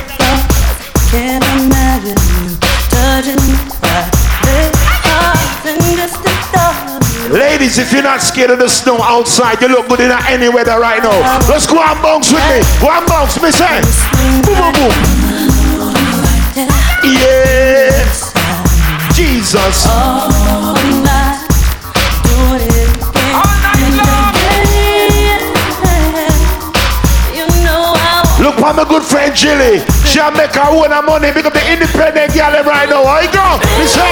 Ladies, 7.71 7.87
if 7.87 7.93
you're 7.93 8.03
not 8.03 8.19
scared 8.19 8.51
of 8.51 8.59
the 8.59 8.67
snow 8.67 8.99
outside, 8.99 9.61
you 9.61 9.69
look 9.69 9.87
good 9.87 10.01
in 10.01 10.11
any 10.27 10.49
weather 10.49 10.77
right 10.77 11.01
now. 11.01 11.15
Let's 11.47 11.65
go 11.65 11.79
and 11.79 12.03
bounce 12.03 12.27
with 12.27 12.43
me. 12.51 12.59
Go 12.83 12.91
and 12.91 13.07
bounce, 13.07 13.39
say. 13.39 13.79
Boom, 14.43 14.43
boom, 14.43 14.75
boom. 14.75 14.91
Yeah. 17.07 17.95
Jesus. 19.15 19.87
You 28.35 28.43
Look 28.43 28.55
for 28.55 28.73
my 28.73 28.83
good 28.83 29.03
friend 29.03 29.33
Jilly. 29.33 29.79
She'll 30.03 30.31
make 30.31 30.51
her 30.55 30.67
own 30.67 30.91
money 31.05 31.31
because 31.31 31.53
the 31.53 31.71
independent 31.71 32.33
girl 32.33 32.51
right 32.65 32.89
now. 32.89 33.05
I 33.07 33.31
go. 33.31 33.47
Listen. 33.79 34.03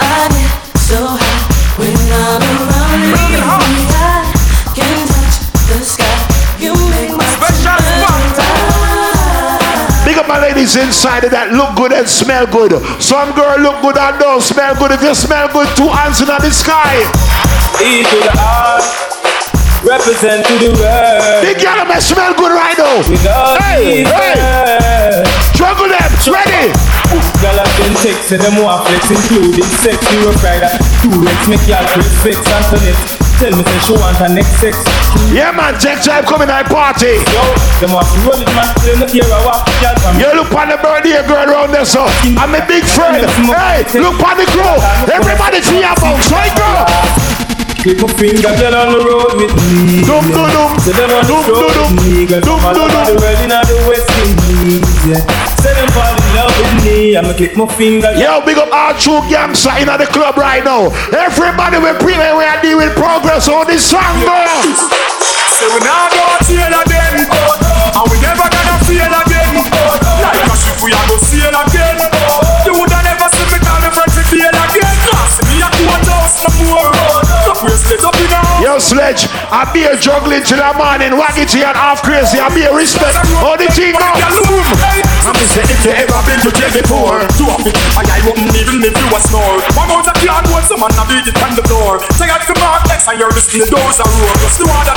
I 0.00 0.26
get 0.26 0.76
so 0.76 1.06
high 1.06 1.37
my 7.16 7.26
special 7.36 7.78
Big 10.04 10.16
up 10.16 10.26
my 10.26 10.40
ladies 10.40 10.76
inside 10.76 11.24
of 11.24 11.30
that 11.32 11.52
look 11.52 11.76
good 11.76 11.92
and 11.92 12.08
smell 12.08 12.46
good. 12.46 12.72
Some 12.96 13.36
girl 13.36 13.60
look 13.60 13.82
good 13.84 13.98
and 13.98 14.16
don't 14.18 14.40
smell 14.40 14.74
good. 14.80 14.92
If 14.92 15.02
you 15.02 15.14
smell 15.14 15.52
good, 15.52 15.68
two 15.76 15.88
hands 15.88 16.24
in 16.24 16.28
the 16.32 16.48
sky. 16.48 17.04
E 17.76 18.00
to 18.00 18.18
the 18.24 18.32
R, 18.32 18.80
represent 19.84 20.48
to 20.48 20.54
the 20.64 20.72
world. 20.80 21.44
Big 21.44 21.60
girl 21.60 21.84
may 21.84 22.00
smell 22.00 22.32
good 22.32 22.56
right 22.56 22.78
now. 22.80 23.04
Hey, 23.60 24.08
hey. 24.08 25.28
Juggle 25.52 25.92
them, 25.92 26.08
ready. 26.32 26.72
Girl, 27.38 27.54
I've 27.54 27.70
been 27.78 27.94
texting 28.02 28.42
them 28.42 28.58
more 28.58 28.82
flex, 28.82 29.14
including 29.14 29.62
sex. 29.78 30.02
You 30.10 30.26
a 30.26 30.34
Friday, 30.42 30.74
two 31.06 31.22
legs, 31.22 31.46
make 31.46 31.62
y'all 31.70 31.86
press 31.94 32.10
sex 32.18 32.34
Antoinette. 32.42 32.98
Tell 33.38 33.54
me, 33.54 33.62
say 33.62 33.78
she 33.86 33.94
want 33.94 34.18
her 34.18 34.26
next 34.26 34.58
sex. 34.58 34.74
Yeah, 35.30 35.54
man, 35.54 35.78
Jack 35.78 36.02
Tribe 36.02 36.26
coming 36.26 36.50
at 36.50 36.66
party. 36.66 37.22
Yo, 37.30 37.42
them 37.78 37.94
want 37.94 38.10
to 38.10 38.18
roll 38.26 38.42
it, 38.42 38.50
man. 38.58 38.74
They 38.82 38.98
look 38.98 39.14
here, 39.14 39.22
I 39.22 39.38
walk 39.46 39.70
the 39.70 40.18
You 40.18 40.34
look 40.34 40.50
on 40.50 40.66
the 40.66 40.82
birthday 40.82 41.22
girl 41.30 41.46
around 41.46 41.70
there, 41.70 41.86
so 41.86 42.10
I'm 42.34 42.58
a 42.58 42.62
big 42.66 42.82
friend. 42.82 43.22
Hey, 43.22 43.86
look 44.02 44.18
on 44.18 44.34
the 44.34 44.46
crew. 44.50 44.74
Everybody 45.06 45.62
see 45.62 45.78
your 45.78 45.94
bounce, 46.02 46.26
right, 46.34 46.50
girl? 46.58 46.90
Keep 47.78 48.02
a 48.02 48.08
finger 48.18 48.50
girl 48.58 48.74
on 48.74 48.88
the 48.90 48.98
road 48.98 49.38
with 49.38 49.54
me. 49.54 50.02
Dum 50.02 50.26
dum 50.34 50.50
dum. 50.50 50.74
Say 50.82 50.90
them 50.98 51.06
the 51.06 51.22
road 51.30 51.46
dum, 51.46 51.94
with 51.94 52.02
me. 52.02 52.26
Girl, 52.26 52.42
dum, 52.42 52.58
dum, 52.74 52.90
dum. 52.90 53.06
the 53.06 53.14
world 53.14 53.38
in 53.46 53.54
the 53.54 53.76
West 53.86 54.10
Indies. 54.26 54.82
Yeah. 55.06 55.47
Them 55.78 55.86
fall 55.94 56.10
in 56.10 56.34
love 56.34 56.50
with 56.58 56.74
me. 56.82 57.14
I'ma 57.14 57.38
keep 57.38 57.54
my 57.54 57.70
finger. 57.70 58.10
Yo, 58.18 58.42
big 58.42 58.58
up 58.58 58.66
all 58.74 58.98
true 58.98 59.22
gangster 59.30 59.70
in 59.78 59.86
the 59.86 60.10
club 60.10 60.34
right 60.34 60.64
now. 60.64 60.90
Everybody 61.14 61.78
will 61.78 61.94
pre 62.02 62.18
we 62.18 62.42
are 62.42 62.60
dealing 62.60 62.90
with 62.90 62.98
progress 62.98 63.46
on 63.46 63.64
this 63.70 63.86
song, 63.86 64.18
girl. 64.26 64.58
Say 65.54 65.70
we 65.70 65.78
now 65.86 66.10
go 66.10 66.26
sail 66.42 66.66
again 66.66 67.30
And 67.94 68.10
we 68.10 68.18
never 68.18 68.57
Sledge, 78.88 79.28
I 79.52 79.68
be 79.68 79.84
a 79.84 79.92
juggling 80.00 80.40
till 80.48 80.56
the 80.56 80.72
morning, 80.72 81.12
Waggy 81.12 81.44
T 81.44 81.60
and 81.60 81.76
half 81.76 82.00
crazy. 82.00 82.40
I 82.40 82.48
be 82.56 82.64
a 82.64 82.72
respect. 82.72 83.20
All 83.44 83.52
the 83.52 83.68
thing 83.68 83.92
go. 83.92 84.00
I'm 85.28 85.36
say 85.52 85.60
if 85.60 85.84
you 85.84 85.92
ever 85.92 86.16
been 86.24 86.40
to 86.40 86.48
jail 86.56 86.72
before 86.72 87.20
Two 87.36 87.44
of 87.52 87.60
it, 87.68 87.76
and 87.76 88.08
I 88.08 88.16
wouldn't 88.24 88.48
even 88.48 88.80
if 88.80 88.96
you 88.96 89.08
a 89.12 89.20
snore 89.20 89.60
One 89.76 89.92
out 89.92 90.08
of 90.08 90.16
hold 90.16 90.64
someone 90.64 90.88
and 90.88 91.04
beat 91.04 91.28
it 91.28 91.36
on 91.44 91.52
the 91.52 91.60
door 91.68 92.00
Tired 92.16 92.40
to 92.48 92.54
mark 92.56 92.88
next 92.88 93.04
you're 93.12 93.28
listening 93.28 93.68
the 93.68 93.76
doors 93.76 94.00
are 94.00 94.08
roar 94.08 94.32
Just 94.40 94.56
the 94.56 94.64
one 94.64 94.88
that 94.88 94.96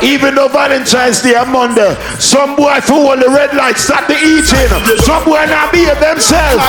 Even 0.00 0.32
though 0.32 0.48
Valentine's 0.48 1.20
Day 1.20 1.36
and 1.36 1.52
Monday, 1.52 1.92
some 2.16 2.56
boy 2.56 2.80
for 2.88 3.12
all 3.12 3.20
the 3.20 3.28
red 3.28 3.52
lights 3.52 3.84
start 3.84 4.08
the 4.08 4.16
eating. 4.16 4.68
Some 5.04 5.28
boy 5.28 5.44
not 5.44 5.72
be 5.76 5.84
themselves. 6.00 6.64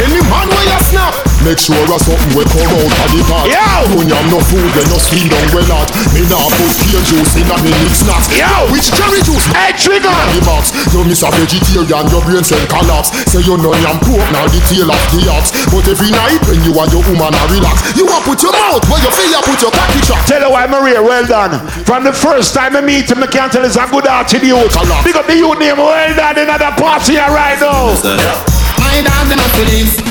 Any 0.00 0.20
man 0.24 0.48
where 0.48 0.64
you 0.64 0.80
snap 0.88 1.31
Make 1.42 1.58
sure 1.58 1.74
a 1.74 1.98
something 1.98 2.32
will 2.38 2.46
come 2.46 2.70
out 2.70 2.86
of 2.86 3.08
the 3.10 3.20
pot 3.26 3.46
Yo! 3.50 3.98
When 3.98 4.06
you 4.06 4.14
have 4.14 4.30
no 4.30 4.38
food, 4.38 4.62
you 4.62 4.84
no 4.86 4.98
skin 4.98 5.26
down 5.26 5.42
well 5.50 5.66
hot 5.74 5.90
Me 6.14 6.22
nah 6.30 6.46
put 6.54 6.70
pear 6.86 7.02
juice 7.02 7.34
in 7.34 7.50
a 7.50 7.56
me 7.66 7.74
mix 7.82 8.06
nuts 8.06 8.30
Yo! 8.34 8.46
Which 8.70 8.88
cherry 8.94 9.18
juice? 9.26 9.50
Hey, 9.50 9.74
Trigga! 9.74 10.10
In 10.32 10.38
The 10.38 10.42
box 10.46 10.70
You 10.94 11.02
miss 11.02 11.26
a 11.26 11.30
vegetarian, 11.34 12.06
your 12.14 12.22
brain 12.22 12.46
cell 12.46 12.62
collapse 12.70 13.10
Say 13.26 13.42
you 13.42 13.58
know 13.58 13.74
yam 13.82 13.98
pork, 14.06 14.22
now 14.30 14.46
the 14.46 14.62
tail 14.70 14.86
of 14.86 15.02
the 15.10 15.20
ox 15.34 15.50
But 15.66 15.86
every 15.90 16.14
night 16.14 16.40
when 16.46 16.62
you 16.62 16.72
and 16.78 16.90
your 16.94 17.02
woman 17.10 17.34
a 17.34 17.42
relax 17.50 17.90
You 17.98 18.06
want 18.06 18.22
put 18.22 18.38
your 18.38 18.54
mouth 18.54 18.86
where 18.86 19.02
you 19.02 19.10
feel 19.10 19.30
you 19.34 19.42
put 19.42 19.58
your 19.58 19.74
cocky 19.74 20.00
trap 20.06 20.22
Tell 20.30 20.46
her 20.46 20.50
why 20.50 20.66
Maria, 20.66 21.02
well 21.02 21.26
done. 21.26 21.58
From 21.84 22.04
the 22.04 22.12
first 22.12 22.54
time 22.54 22.76
I 22.76 22.80
meet 22.80 23.10
him, 23.10 23.22
I 23.22 23.26
can't 23.26 23.52
tell 23.52 23.64
it's 23.64 23.76
a 23.76 23.86
good 23.90 24.06
hearted 24.06 24.42
youth. 24.42 24.72
Big 25.04 25.16
up 25.16 25.26
the 25.26 25.36
youth 25.36 25.58
name, 25.58 25.76
well 25.76 26.14
done 26.14 26.38
in 26.38 26.46
the 26.46 26.70
party 26.78 27.12
here 27.12 27.28
right 27.28 27.58
now. 27.60 27.92
My 28.78 29.02
dog 29.02 29.28
them 29.28 29.38
a 29.38 29.48
Phillies. 29.56 30.01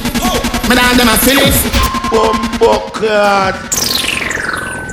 My 0.71 0.79
dog 0.79 0.95
them 0.95 1.11
a 1.11 1.19
Phillies. 1.19 1.67
God. 2.15 3.59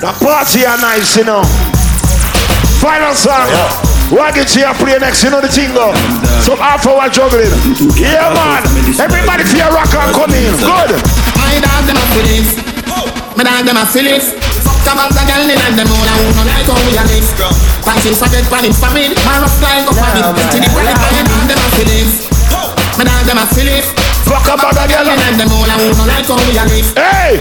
The 0.02 0.10
party 0.18 0.66
are 0.66 0.74
nice, 0.82 1.14
you 1.14 1.22
know. 1.22 1.46
Final 2.82 3.14
song. 3.14 3.46
What 4.10 4.34
Wagon 4.34 4.50
here 4.50 4.74
play 4.74 4.98
next, 4.98 5.22
you 5.22 5.30
know 5.30 5.38
the 5.38 5.46
thing 5.46 5.70
go. 5.70 5.94
So 6.42 6.58
half 6.58 6.82
hour 6.82 7.06
juggling. 7.06 7.54
Yeah, 7.94 8.26
man. 8.34 8.66
Everybody 8.98 9.46
feel 9.46 9.70
rock 9.70 9.94
and 9.94 10.10
come 10.18 10.34
in. 10.34 10.50
Good. 10.58 10.98
My 11.38 11.62
dog 11.62 11.86
them 11.86 11.94
a 11.94 12.04
Phillies. 12.10 12.58
My 13.38 13.46
dog 13.46 13.62
them 13.62 13.78
a 13.78 13.86
Phillies. 13.86 14.34
Fuck 14.66 14.82
about 14.82 15.14
the 15.14 15.22
girl 15.30 15.46
in 15.46 15.62
them 15.78 15.94
all. 15.94 16.06
I 16.10 16.18
wanna 16.26 16.58
like 16.58 16.66
how 16.66 16.74
we 16.90 16.98
a 16.98 17.06
live. 17.06 17.30
Punching 17.86 18.18
forget 18.18 18.42
pan 18.50 18.66
in 18.66 18.74
famine. 18.74 19.14
My 19.22 19.46
rough 19.46 19.54
flying 19.62 19.86
go 19.86 19.94
for 19.94 20.10
it. 20.10 20.26
To 20.26 20.58
the 20.58 20.66
right, 20.74 20.90
my 20.90 21.22
dog 21.22 21.46
them 21.46 21.62
a 21.62 21.68
Phillies. 21.78 22.26
My 22.98 23.06
dog 23.06 23.30
them 23.30 23.38
a 23.38 23.46
Phillies. 23.54 24.07
Fuck 24.28 24.44
about 24.44 24.76
the 24.76 24.84
girl 24.92 25.08
in 25.08 25.40
them 25.40 25.48
all. 25.48 25.64
I 25.64 25.76
wanna 25.80 26.04
like 26.04 26.28
how 26.28 26.36
we 26.36 26.52
a 26.52 26.64
live. 26.68 26.88
Hey! 26.92 27.40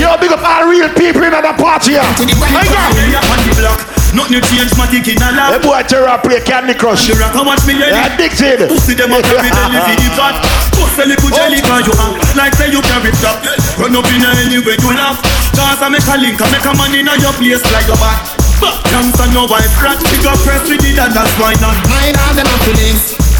Yo, 0.00 0.16
big 0.16 0.32
up 0.32 0.40
all 0.40 0.64
real 0.64 0.88
people 0.96 1.22
in 1.22 1.32
the 1.32 1.52
party 1.60 2.00
here. 2.00 2.04
To 2.16 2.24
the 2.24 2.32
right, 2.40 2.64
Hey, 2.64 3.60
girl. 3.60 3.76
Nothing 4.12 4.44
change, 4.44 4.72
matic 4.76 5.08
in 5.08 5.16
a 5.20 5.28
The 5.28 5.56
lap. 5.56 5.62
boy 5.64 5.80
Terra 5.88 6.16
play 6.20 6.40
Candy 6.44 6.72
Crush. 6.76 7.08
The 7.08 7.16
rock, 7.16 7.32
how 7.32 7.44
much 7.44 7.64
me 7.64 7.76
ready? 7.80 7.96
Addicted. 7.96 8.68
Pussy 8.68 8.92
them 8.92 9.12
a 9.12 9.20
carry 9.24 9.48
belly 9.48 9.80
for 9.80 9.96
the 9.96 10.08
fat. 10.16 10.36
Pussy 10.76 11.00
a 11.00 11.04
little 11.12 11.32
jelly 11.32 11.60
cause 11.64 11.84
you 11.88 11.94
act 11.96 12.36
like 12.36 12.52
say 12.56 12.68
you 12.72 12.80
carry 12.84 13.12
top. 13.24 13.40
Run 13.80 13.96
up 13.96 14.08
in 14.12 14.24
a 14.24 14.30
anywhere 14.44 14.76
you 14.80 14.92
laugh. 14.92 15.16
Cause 15.56 15.80
I 15.80 15.88
make 15.88 16.04
a 16.04 16.16
link, 16.20 16.36
I 16.40 16.48
make 16.52 16.64
a 16.64 16.72
man 16.76 16.92
in 16.92 17.08
a 17.08 17.16
your 17.20 17.32
place 17.40 17.64
like 17.72 17.88
a 17.88 17.96
bat. 18.00 18.20
But 18.60 18.80
gangsta 18.92 19.32
no 19.32 19.48
wife 19.48 19.72
rat, 19.80 19.96
we 20.04 20.16
got 20.20 20.36
press 20.44 20.64
with 20.68 20.84
it 20.84 20.96
and 21.00 21.12
that's 21.12 21.32
why 21.40 21.56
not. 21.60 21.76
My 21.88 22.12
dog 22.12 22.36
them 22.36 22.48
a 22.52 22.56
Phillies. 22.68 23.31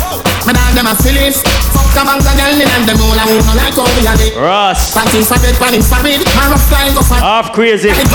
My 0.42 0.52
dog 0.52 0.74
them 0.74 0.90
a 0.90 0.94
Phillies. 0.98 1.38
Fuck 1.70 1.94
about 2.02 2.18
the 2.18 2.32
girl 2.34 2.58
in 2.58 2.66
them 2.66 2.98
all. 2.98 3.14
I 3.14 3.30
wanna 3.30 3.54
like 3.54 3.78
how 3.78 3.86
we 3.86 4.02
a 4.02 4.12
live. 4.18 4.34
Ross. 4.34 4.90
Punching 4.90 5.22
forget 5.22 5.54
pan 5.54 5.78
in 5.78 5.82
famine. 5.86 6.18
My 6.34 6.50
rough 6.50 6.66
flying 6.66 6.94
go 6.94 7.02
for. 7.02 7.14
Half 7.14 7.52
crazy. 7.54 7.94
Them. 7.94 8.10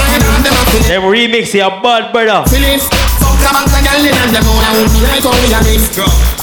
Them 0.91 1.03
remix 1.07 1.55
here, 1.55 1.71
bad 1.79 2.11
brother. 2.11 2.43
Phillies. 2.51 2.83
Fuck 3.23 3.39
about 3.47 3.71
the 3.71 3.79
girl 3.79 4.03
in 4.03 4.31
them 4.35 4.43
all. 4.43 4.59
I 4.59 4.75
wanna 4.75 5.07
like 5.07 5.23
how 5.23 5.31
we 5.31 5.47
a 5.55 5.59
live. 5.63 5.87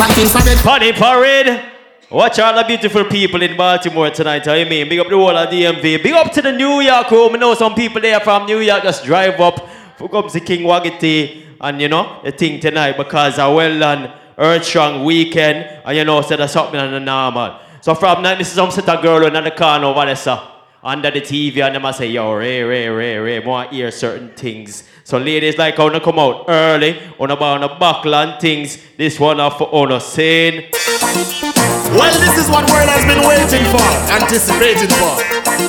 Punching 0.00 0.28
forget. 0.32 0.56
Party 0.64 0.92
parade. 0.92 1.72
Watch 2.10 2.38
all 2.38 2.54
the 2.54 2.64
beautiful 2.64 3.04
people 3.04 3.42
in 3.42 3.56
Baltimore 3.56 4.08
tonight, 4.10 4.46
you 4.46 4.66
mean? 4.66 4.88
Big 4.88 5.00
up 5.00 5.08
the 5.08 5.16
whole 5.16 5.36
of 5.36 5.48
DMV. 5.50 6.02
Big 6.02 6.12
up 6.12 6.30
to 6.32 6.40
the 6.40 6.52
New 6.52 6.80
York 6.80 7.10
room. 7.10 7.34
I 7.34 7.38
know 7.38 7.54
some 7.54 7.74
people 7.74 8.00
there 8.00 8.20
from 8.20 8.46
New 8.46 8.60
York 8.60 8.84
just 8.84 9.04
drive 9.04 9.40
up. 9.40 9.58
Hook 9.98 10.14
up 10.14 10.30
the 10.30 10.40
King 10.40 10.62
Waggy 10.62 10.98
T 10.98 11.46
and 11.60 11.80
you 11.80 11.88
know, 11.88 12.20
the 12.22 12.30
thing 12.30 12.60
tonight 12.60 12.96
because 12.96 13.38
a 13.38 13.50
well 13.50 13.78
done 13.78 14.12
Earth 14.38 14.64
Strong 14.64 15.04
weekend 15.04 15.82
and 15.84 15.96
you 15.96 16.04
know, 16.04 16.20
so 16.22 16.36
there's 16.36 16.52
something 16.52 16.78
on 16.78 16.90
the 16.90 17.00
normal. 17.00 17.60
So 17.80 17.94
from 17.94 18.22
now, 18.22 18.34
this 18.34 18.48
is 18.48 18.54
some 18.54 18.70
set 18.70 18.88
of 18.88 19.02
girl 19.02 19.26
in 19.26 19.44
the 19.44 19.50
corner 19.50 19.86
over 19.86 20.06
there, 20.06 20.16
sir. 20.16 20.40
Under 20.82 21.10
the 21.10 21.20
TV 21.20 21.64
and 21.64 21.74
them 21.74 21.86
I 21.86 21.92
say, 21.92 22.08
yo, 22.10 22.34
Ray, 22.34 22.62
Ray, 22.62 22.88
Ray, 22.88 23.16
Ray, 23.16 23.38
want 23.38 23.72
hear 23.72 23.90
certain 23.90 24.30
things. 24.34 24.84
So 25.02 25.16
ladies 25.18 25.56
like 25.56 25.78
wanna 25.78 26.00
come 26.00 26.18
out 26.18 26.44
early, 26.48 27.00
on 27.18 27.30
about 27.30 27.60
the 27.60 27.68
buckle 27.76 28.14
and 28.14 28.40
things. 28.40 28.78
This 28.98 29.18
one 29.18 29.40
off 29.40 29.58
for 29.58 29.74
honor 29.74 30.00
saying. 30.00 30.70
Well, 30.72 32.18
this 32.20 32.36
is 32.36 32.50
what 32.50 32.68
world 32.70 32.88
has 32.88 33.04
been 33.04 33.20
waiting 33.26 33.64
for, 33.72 33.84
anticipating 34.12 34.90
for. 34.96 35.16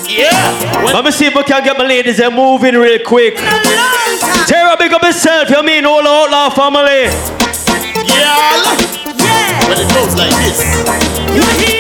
Yeah. 0.10 0.92
Let 0.94 1.06
me 1.06 1.12
see 1.12 1.28
if 1.28 1.36
we 1.36 1.44
can 1.44 1.64
get 1.64 1.78
my 1.78 1.86
ladies 1.86 2.18
there 2.18 2.32
moving 2.32 2.76
real 2.76 3.00
quick. 3.06 3.36
Tara, 4.48 4.76
big 4.78 4.92
up 4.92 5.02
yourself, 5.02 5.50
you 5.50 5.64
mean 5.64 5.86
all 5.86 6.06
outlaw 6.06 6.50
family. 6.50 7.45
Yeah. 8.16 8.80
Yeah. 9.20 9.68
When 9.70 9.78
it 9.80 9.90
goes 9.94 10.16
like 10.16 10.32
this. 10.44 10.60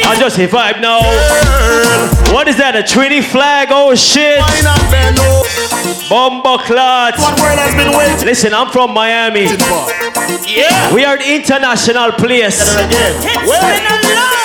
I 0.05 0.15
just 0.19 0.37
hit 0.37 0.51
vibe 0.51 0.81
now. 0.81 0.99
What 2.33 2.47
is 2.47 2.57
that? 2.57 2.75
A 2.75 2.83
Trinity 2.83 3.21
flag? 3.21 3.69
Oh 3.71 3.95
shit. 3.95 4.39
Why 4.39 4.61
not 4.61 4.79
bend? 4.91 5.17
Bomba 6.09 6.57
clot. 6.63 7.17
What 7.17 7.39
world 7.41 7.57
has 7.57 7.73
been 7.73 7.95
waiting 7.97 8.25
Listen, 8.25 8.53
I'm 8.53 8.69
from 8.69 8.93
Miami. 8.93 9.45
Yeah. 10.45 10.93
We 10.93 11.03
are 11.05 11.17
the 11.17 11.35
international 11.35 12.11
place. 12.13 12.61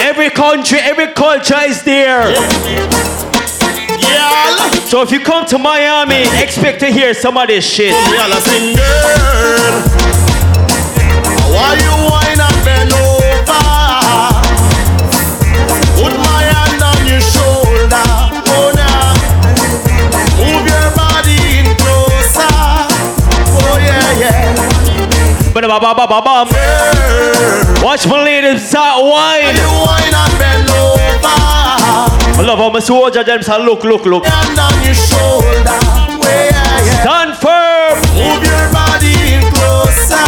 Every 0.00 0.31
country, 0.31 0.79
every 0.79 1.09
culture 1.12 1.61
is 1.66 1.83
there. 1.83 2.31
yeah. 4.00 4.70
So 4.88 5.03
if 5.03 5.11
you 5.12 5.20
come 5.20 5.44
to 5.46 5.59
Miami, 5.59 6.24
expect 6.42 6.81
to 6.81 6.87
hear 6.87 7.12
some 7.14 7.37
of 7.37 7.48
this 7.48 7.64
shit. 7.68 7.94
Why 11.50 11.74
you 11.82 11.92
whine 12.10 12.40
and 12.40 12.58
bend 12.64 12.92
over? 12.94 13.64
Put 15.98 16.14
my 16.16 16.40
hand 16.52 16.82
on 16.90 17.00
your 17.10 17.20
shoulder. 17.20 18.06
Oh, 18.54 18.70
now. 18.74 19.14
Move 20.38 20.64
your 20.70 20.88
body 20.94 21.38
in 21.59 21.66
closer. 21.76 22.55
Oh, 23.59 23.76
yeah, 23.82 24.22
yeah. 24.22 25.53
But 25.53 25.64
ba 25.66 25.78
ba 25.82 25.90
ba 25.94 26.07
ba 26.07 26.18
bum. 26.22 26.48
Watch 27.82 28.07
my 28.07 28.22
ladies 28.22 28.68
start 28.68 29.03
wine. 29.03 29.57
Wine 29.84 30.14
and 30.22 30.34
bend 30.38 30.70
over. 30.70 31.36
I 32.38 32.42
love 32.46 32.59
how 32.59 32.70
my 32.70 32.78
soldier 32.80 33.24
them 33.24 33.42
say 33.42 33.59
look, 33.59 33.82
look, 33.84 34.07
look. 34.07 34.24
Hand 34.24 34.59
on 34.59 34.76
your 34.86 34.94
shoulder. 34.94 35.78
Way, 36.22 36.48
yeah, 36.55 36.86
yeah. 36.86 37.03
Stand 37.03 37.32
firm. 37.42 37.98
Move 38.16 38.42
your 38.46 38.66
body 38.72 39.12
in 39.34 39.42
closer. 39.53 40.19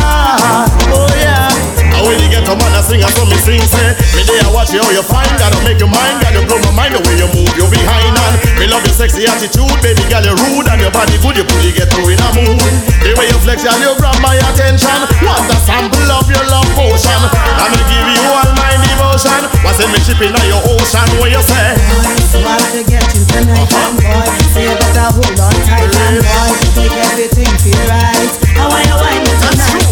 Yeah. 2.53 2.61
And 2.61 2.61
when 2.61 2.69
you 2.69 2.69
get 2.69 2.69
a 2.69 2.69
man 2.69 2.77
a 2.77 2.83
sing 2.85 3.01
and 3.01 3.13
so 3.17 3.25
me 3.25 3.37
sing 3.41 3.65
say 3.65 3.89
Me 4.13 4.23
there 4.29 4.53
watch 4.53 4.73
you 4.73 4.85
how 4.85 4.93
you 4.93 5.05
find 5.05 5.29
Gotta 5.41 5.57
make 5.65 5.81
your 5.81 5.89
mind 5.89 6.21
Gotta 6.21 6.45
blow 6.45 6.61
my 6.69 6.73
mind 6.77 6.93
the 6.93 7.01
way 7.09 7.17
you 7.17 7.29
move 7.33 7.53
you 7.57 7.65
behind 7.73 8.13
And 8.13 8.35
me 8.61 8.67
love 8.69 8.85
your 8.85 8.93
sexy 8.93 9.25
attitude 9.25 9.73
Baby 9.81 10.05
girl 10.13 10.25
you 10.25 10.37
rude 10.37 10.69
And 10.69 10.81
your 10.81 10.93
body 10.93 11.17
good 11.25 11.41
You 11.41 11.47
fully 11.49 11.73
get 11.73 11.89
through 11.89 12.13
in 12.13 12.21
a 12.21 12.29
mood 12.37 12.61
The 13.01 13.17
way 13.17 13.29
you 13.33 13.39
flex 13.41 13.65
girl 13.65 13.79
you 13.81 13.97
grab 13.97 14.21
my 14.21 14.37
attention 14.37 14.99
Want 15.25 15.49
a 15.49 15.57
sample 15.65 16.11
of 16.13 16.29
your 16.29 16.45
love 16.53 16.69
potion 16.77 17.21
I'm 17.57 17.73
gonna 17.73 17.89
give 17.89 18.09
you 18.21 18.29
all 18.37 18.51
my 18.61 18.73
devotion 18.85 19.41
What's 19.65 19.81
in 19.81 19.89
me 19.89 20.01
ship 20.05 20.21
in 20.21 20.37
your 20.45 20.61
ocean 20.77 21.09
Where 21.25 21.33
you 21.33 21.41
say 21.41 21.73
So 22.29 22.39
I 22.45 22.61
to 22.77 22.83
get 22.85 23.07
you 23.17 23.25
tonight, 23.33 23.69
uh 23.73 23.93
boy. 23.97 24.29
So 24.53 24.61
you 24.61 24.75
better 24.77 25.09
hold 25.13 25.41
on 25.41 25.57
tight, 25.69 25.89
and 25.89 26.21
boy. 26.21 26.49
Make 26.77 26.97
everything 26.97 27.53
feel 27.61 27.85
right. 27.89 28.31
I 28.57 28.65
want 28.69 28.85
you 28.89 28.97
wine 28.97 29.21
me 29.21 29.33
tonight, 29.41 29.92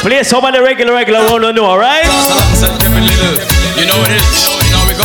Play 0.00 0.22
some 0.24 0.44
of 0.44 0.54
the 0.54 0.62
regular, 0.62 0.92
regular 0.94 1.20
one, 1.28 1.42
no, 1.42 1.52
know, 1.52 1.66
alright? 1.66 2.04
You 2.04 3.84
know 3.84 3.98
what 4.00 4.08
it 4.08 4.16
is. 4.16 4.48
Now 4.72 4.88
we 4.88 4.96
go. 4.96 5.04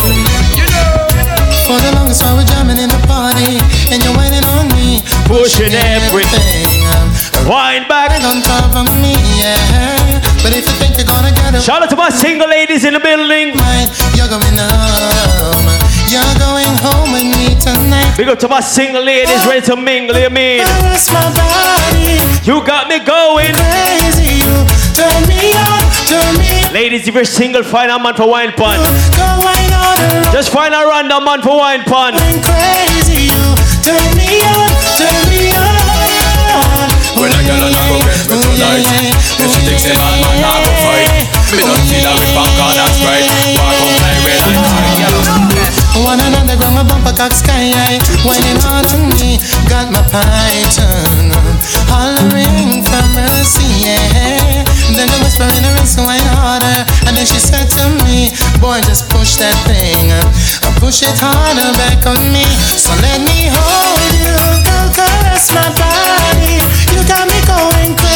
For 1.68 1.76
the 1.84 1.92
longest 2.00 2.22
while 2.24 2.36
we're 2.36 2.48
jamming 2.48 2.78
in 2.78 2.88
the 2.88 3.02
party, 3.04 3.60
and 3.92 4.00
you're 4.02 4.16
whining 4.16 4.44
on 4.56 4.72
me, 4.72 5.02
Pushing 5.28 5.74
everything. 5.74 6.64
Wind 7.44 7.88
back. 7.88 8.16
on 8.24 8.40
top 8.40 8.72
of 8.72 8.88
me, 9.02 9.12
yeah. 9.36 10.22
But 10.42 10.56
if 10.56 10.64
you 10.64 10.74
think 10.80 10.96
you're 10.96 11.04
gonna 11.06 11.30
get 11.30 11.54
it, 11.54 11.62
Shout 11.62 11.82
out 11.82 11.90
to 11.90 11.96
my 11.96 12.08
single 12.08 12.48
ladies 12.48 12.84
in 12.84 12.94
the 12.94 13.00
building. 13.00 13.52
mine, 13.56 13.88
you're 14.16 14.28
going 14.28 14.56
home. 14.56 15.85
You're 16.08 16.34
going 16.38 16.70
home 16.80 17.12
with 17.12 17.26
me 17.34 17.54
tonight. 17.60 18.14
Big 18.16 18.28
up 18.28 18.38
to 18.40 18.48
my 18.48 18.60
single 18.60 19.02
ladies 19.02 19.42
oh, 19.44 19.48
ready 19.50 19.66
to 19.66 19.76
mingle, 19.76 20.16
you 20.16 20.30
mean? 20.30 20.62
My 21.12 21.26
body, 21.34 22.22
You 22.46 22.62
got 22.64 22.88
me 22.88 22.98
going. 23.02 23.52
crazy. 23.52 24.40
You 24.40 24.54
turn 24.94 25.20
me 25.28 25.52
on, 25.52 25.82
turn 26.08 26.32
me 26.38 26.62
on. 26.64 26.72
Ladies, 26.72 27.08
if 27.08 27.14
you're 27.14 27.24
single, 27.26 27.62
find 27.62 27.90
a 27.90 27.98
man 27.98 28.14
for 28.14 28.28
wine 28.28 28.52
pun. 28.52 28.78
Go 29.18 29.26
wine 29.42 29.72
on 29.74 29.96
the 29.98 30.30
Just 30.32 30.50
find 30.54 30.72
a 30.74 30.86
random 30.86 31.24
man 31.24 31.42
for 31.42 31.56
wine 31.58 31.82
pun. 31.84 32.14
crazy. 32.46 33.28
You 33.28 33.42
turn 33.82 34.06
me 34.16 34.40
on, 34.46 34.70
turn 34.96 35.20
me 35.28 35.52
on. 35.58 36.88
When 37.18 37.32
I 37.32 37.40
get 37.42 37.58
on, 37.60 37.72
I 37.72 37.82
go 37.90 37.96
get 37.98 38.16
me 38.30 38.36
tonight. 38.54 38.86
If 39.42 39.48
she 39.52 39.60
thinks 39.66 39.82
say 39.84 39.92
bad 39.96 40.14
man, 40.22 40.38
I 40.38 40.54
go 40.64 40.72
fight. 40.86 41.28
Me 41.50 41.60
don't 41.66 41.82
feel 41.90 42.04
her 42.06 42.14
with 42.14 42.32
back 42.36 42.54
on 42.62 42.72
that 42.78 42.90
sprite. 42.94 43.26
Walk 43.58 43.74
One 46.04 46.20
and 46.20 46.34
underground, 46.36 46.76
my 46.76 46.84
bumper 46.84 47.16
cock 47.16 47.32
sky 47.32 47.72
high. 47.72 47.96
Whining 48.26 48.60
hard 48.60 48.84
on 48.92 49.08
me, 49.16 49.40
got 49.70 49.88
my 49.88 50.04
python. 50.12 51.32
Hollering 51.88 52.84
for 52.84 53.04
mercy, 53.16 53.64
yeah. 53.80 54.64
Then 54.92 55.08
the 55.08 55.18
whisper 55.24 55.48
in 55.48 55.64
her 55.64 55.76
ear, 55.76 55.86
so 55.86 56.04
wine 56.04 56.20
harder. 56.36 56.84
And 57.08 57.16
then 57.16 57.24
she 57.24 57.40
said 57.40 57.68
to 57.80 57.84
me, 58.04 58.28
Boy, 58.60 58.80
just 58.84 59.08
push 59.08 59.36
that 59.40 59.56
thing. 59.64 60.12
I 60.12 60.20
oh, 60.68 60.74
push 60.76 61.02
it 61.02 61.16
harder 61.16 61.72
back 61.80 62.04
on 62.04 62.20
me. 62.28 62.44
So 62.76 62.92
let 63.00 63.20
me 63.24 63.48
hold 63.48 64.12
you, 64.20 64.36
girl, 64.64 64.88
caress 64.92 65.48
my 65.56 65.64
body. 65.72 66.60
You 66.92 67.00
got 67.08 67.24
me 67.24 67.40
going. 67.46 67.65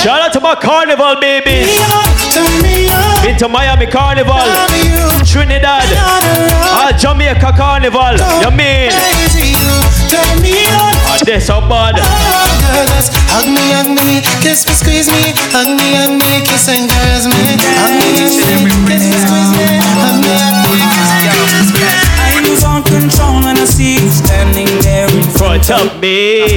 Shout 0.01 0.17
out 0.23 0.33
to 0.33 0.41
my 0.41 0.55
carnival 0.55 1.21
babies. 1.21 1.69
Me. 2.65 2.89
Been 3.21 3.37
to 3.37 3.49
Miami 3.49 3.85
Carnival, 3.85 4.41
Trinidad, 5.29 5.85
ah, 6.73 6.97
Jamaica 6.97 7.53
Carnival. 7.53 8.17
You 8.41 8.51
mean? 8.51 8.89
Crazy, 8.97 9.53
you 9.53 9.77
turn 10.09 10.41
me 10.41 10.57
on. 10.73 10.97
Ah, 11.05 11.21
this 11.23 11.49
so 11.49 11.61
bad. 11.61 12.01
Hug 13.29 13.45
me, 13.45 13.61
hug 13.77 13.93
me, 13.93 14.25
kiss 14.41 14.65
me, 14.67 14.73
squeeze 14.73 15.09
me, 15.13 15.37
hug 15.53 15.69
me, 15.69 15.93
hug 15.93 16.17
me, 16.17 16.49
kiss 16.49 16.69
and 16.73 16.89
caress 16.89 17.29
me, 17.29 17.61
hug 17.77 17.93
me, 18.01 18.09
hug 18.17 18.57
me, 18.57 18.89
kiss 18.89 19.05
me, 19.05 19.21
squeeze 19.21 19.53
me, 19.53 19.85
hug 20.01 20.17
me, 20.17 20.33
hug 20.33 20.65
me, 20.65 20.81
kiss 20.97 21.13
and 21.13 21.29
caress 21.29 21.69
me. 21.77 22.10
I 23.61 23.65
see 23.67 23.93
you 24.01 24.09
standing 24.09 24.73
there 24.81 25.05
in 25.05 25.23
front 25.37 25.71
of 25.71 26.01
me. 26.01 26.57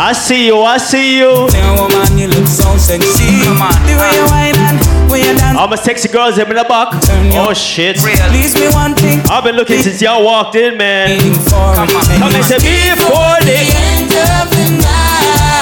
I 0.00 0.14
see 0.14 0.46
you, 0.46 0.62
I 0.62 0.78
see 0.78 1.18
you. 1.18 1.48
Now, 1.52 1.82
woman, 1.82 2.16
you 2.16 2.28
look 2.28 2.48
so 2.48 2.78
sexy. 2.78 3.44
Come 3.44 3.60
on, 3.60 3.76
the 3.84 3.92
way 4.00 4.08
you 4.16 4.24
whine 4.32 4.56
and 4.56 4.80
way 5.12 5.20
you 5.20 5.36
dance. 5.36 5.58
All 5.58 5.68
my 5.68 5.76
sexy 5.76 6.08
girls 6.08 6.36
them 6.36 6.48
in 6.48 6.56
the 6.56 6.64
back. 6.64 6.96
Oh 7.36 7.52
shit. 7.52 7.98
Please 7.98 8.54
me 8.54 8.68
one 8.72 8.94
thing. 8.94 9.20
I've 9.28 9.44
been 9.44 9.54
looking 9.54 9.82
since 9.82 10.00
y'all 10.00 10.24
walked 10.24 10.56
in, 10.56 10.78
man. 10.78 11.20
Come 11.50 11.60
on, 11.60 11.86
Come 11.86 12.32
and 12.32 12.44
say 12.44 12.56
before 12.56 13.36
the 13.44 13.60
end 13.76 14.08
of 14.08 14.48
the 14.48 14.80
night. 14.80 15.60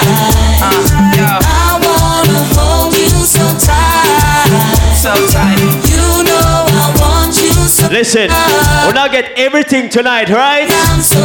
Uh, 0.63 1.43
I 1.43 1.75
wanna 1.83 2.39
hold 2.55 2.95
you 2.95 3.09
so 3.27 3.43
tight. 3.59 4.95
So 4.95 5.11
tight. 5.27 5.88
Listen, 7.89 8.29
we'll 8.85 8.93
not 8.93 9.09
get 9.09 9.33
everything 9.33 9.89
tonight, 9.89 10.29
right? 10.29 10.69
I'm 10.69 11.01
so 11.01 11.17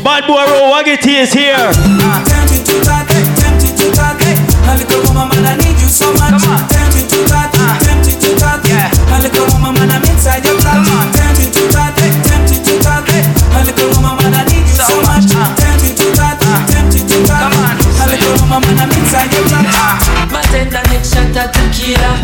Bad 0.00 0.24
boy 0.24 0.40
Ro 0.40 0.72
Waggy 0.72 0.96
T 0.96 1.20
is 1.20 1.36
here. 1.36 1.52
Tempted 1.52 2.64
to 2.64 2.80
that, 2.88 3.04
tempted 3.04 3.76
to 3.76 3.92
that. 3.92 4.16
A 4.16 4.72
little 4.80 5.04
woman, 5.04 5.28
man, 5.28 5.44
I 5.44 5.60
need 5.60 5.76
you 5.76 5.88
so 5.92 6.08
much. 6.16 6.40
Tempted 6.40 7.12
to 7.12 7.20
that, 7.28 7.52
tempted 7.84 8.16
to 8.24 8.30
that. 8.40 8.64
A 8.64 9.16
little 9.20 9.44
woman, 9.52 9.76
man, 9.76 9.92
I'm 9.92 10.04
inside 10.08 10.48
your 10.48 10.56
flat. 10.64 10.80
Tempted 11.12 11.52
to 11.52 11.62
that, 11.76 11.92
tempted 11.92 12.64
to 12.64 12.74
that. 12.80 13.04
A 13.04 13.60
little 13.68 13.92
woman, 14.00 14.16
man, 14.24 14.32
I 14.40 14.48
need 14.48 14.64
you 14.64 14.80
so 14.80 14.96
much. 15.04 15.28
Tempted 15.28 15.92
to 15.92 16.08
that, 16.24 16.40
tempted 16.72 17.04
to 17.04 17.18
that. 17.28 17.52
A 17.52 18.04
little 18.08 18.32
woman, 18.40 18.64
man, 18.64 18.88
I'm 18.88 18.92
inside 18.96 19.28
your 19.28 19.44
flat. 19.52 20.00
My 20.32 20.40
tender 20.48 20.80
next 20.88 21.12
shot 21.12 21.36
of 21.36 21.52
tequila 21.52 22.23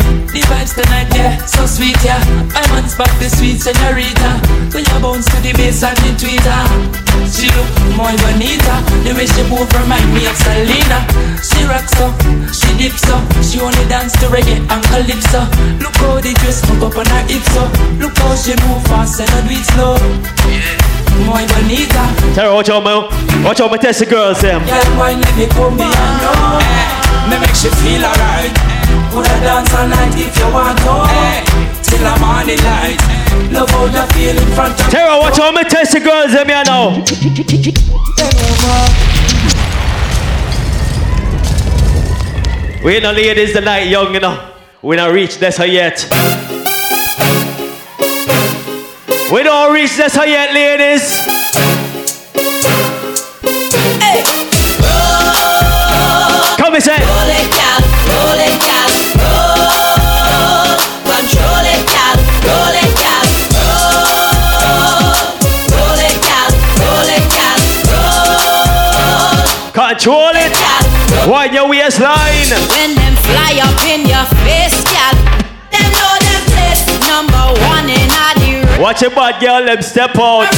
vibes 0.51 0.75
tonight, 0.75 1.07
yeah, 1.15 1.39
so 1.47 1.65
sweet, 1.65 1.95
yeah. 2.03 2.19
I 2.51 2.61
want 2.75 2.91
back 2.99 3.11
the 3.23 3.31
sweet 3.31 3.63
senorita. 3.63 4.31
When 4.75 4.83
you 4.83 4.97
bounce 4.99 5.25
to 5.31 5.37
the 5.39 5.55
bass 5.55 5.83
and 5.83 5.95
the 6.03 6.11
tweeter. 6.19 6.61
She 7.31 7.47
look 7.55 7.71
more 7.95 8.11
bonita. 8.19 8.75
The 9.07 9.15
way 9.15 9.27
she 9.27 9.43
move 9.47 9.71
remind 9.71 10.07
me 10.11 10.27
of 10.27 10.35
Selena. 10.35 10.99
She 11.39 11.63
rocks 11.63 11.95
so, 11.95 12.11
she 12.51 12.69
dips 12.77 13.01
so 13.07 13.15
She 13.41 13.59
only 13.61 13.85
dance 13.87 14.13
to 14.19 14.27
reggae 14.27 14.59
and 14.59 14.83
calypso. 14.91 15.47
Look 15.79 15.95
how 16.03 16.19
the 16.19 16.35
dress 16.43 16.59
hook 16.67 16.91
up 16.91 16.97
on 16.99 17.07
her 17.07 17.23
hips 17.31 17.47
so 17.55 17.63
Look 18.01 18.15
how 18.19 18.35
she 18.35 18.53
move 18.67 18.83
fast 18.91 19.21
and 19.21 19.29
not 19.31 19.47
do 19.47 19.55
it 19.55 19.65
slow. 19.71 19.95
Yeah, 20.51 21.25
more 21.27 21.43
bonita. 21.47 22.03
Tell 22.35 22.55
watch 22.55 22.69
out, 22.69 22.83
man. 22.83 23.07
Watch 23.43 23.61
out, 23.61 23.71
my 23.71 23.77
testy 23.77 24.05
girls, 24.05 24.41
them. 24.41 24.61
Girl, 24.65 24.91
why 24.99 25.15
let 25.15 25.33
me 25.37 25.47
come 25.47 25.77
beyond 25.77 25.95
you? 25.95 26.33
Oh. 26.35 27.29
Me 27.29 27.39
make 27.39 27.55
she 27.55 27.69
feel 27.79 28.03
alright. 28.03 29.00
Would 29.13 29.27
I 29.27 29.39
dance 29.41 29.73
all 29.73 29.87
night 29.89 30.15
if 30.15 30.37
you 30.39 30.47
want 30.53 30.77
to? 30.79 31.03
Eh. 31.11 31.43
Till 31.83 32.07
I'm 32.07 32.23
on 32.23 32.47
the 32.47 32.55
light. 32.63 32.95
Love 33.51 33.69
how 33.69 33.83
you 33.83 34.05
feel 34.13 34.37
in 34.41 34.47
front 34.55 34.79
of 34.79 34.87
Tell 34.89 35.11
her 35.11 35.19
watch 35.19 35.37
out, 35.37 35.53
my 35.53 35.63
testy 35.63 35.99
girls, 35.99 36.31
them, 36.31 36.47
you 36.47 36.63
know. 36.63 37.03
We 42.85 42.93
ain't 42.95 43.03
no 43.03 43.11
ladies 43.11 43.51
tonight, 43.51 43.89
young, 43.89 44.13
you 44.13 44.21
know. 44.21 44.53
We 44.81 44.95
not 44.95 45.11
reach 45.11 45.39
this 45.39 45.57
high 45.57 45.65
yet. 45.65 46.07
We 49.29 49.43
don't 49.43 49.73
reach 49.73 49.97
this 49.97 50.15
high 50.15 50.25
yet, 50.27 50.53
ladies. 50.53 51.03
Eh. 54.01 54.23
Come 56.57 56.75
and 56.75 56.83
say. 56.83 57.60
Control 70.01 70.33
it. 70.33 70.57
Wind 71.29 71.53
your 71.53 71.69
waistline. 71.69 72.49
When 72.73 72.97
them 72.97 73.13
fly 73.21 73.61
up 73.61 73.77
in 73.85 74.09
your 74.09 74.25
face, 74.41 74.81
gal. 74.89 75.13
Them 75.69 75.89
know 75.93 76.15
them 76.17 76.41
place 76.49 76.81
number 77.05 77.45
one 77.69 77.85
in 77.85 78.09
the 78.09 78.81
Watch 78.81 79.03
your 79.03 79.11
bad 79.11 79.39
girl, 79.39 79.63
them 79.63 79.79
step 79.83 80.17
out. 80.17 80.49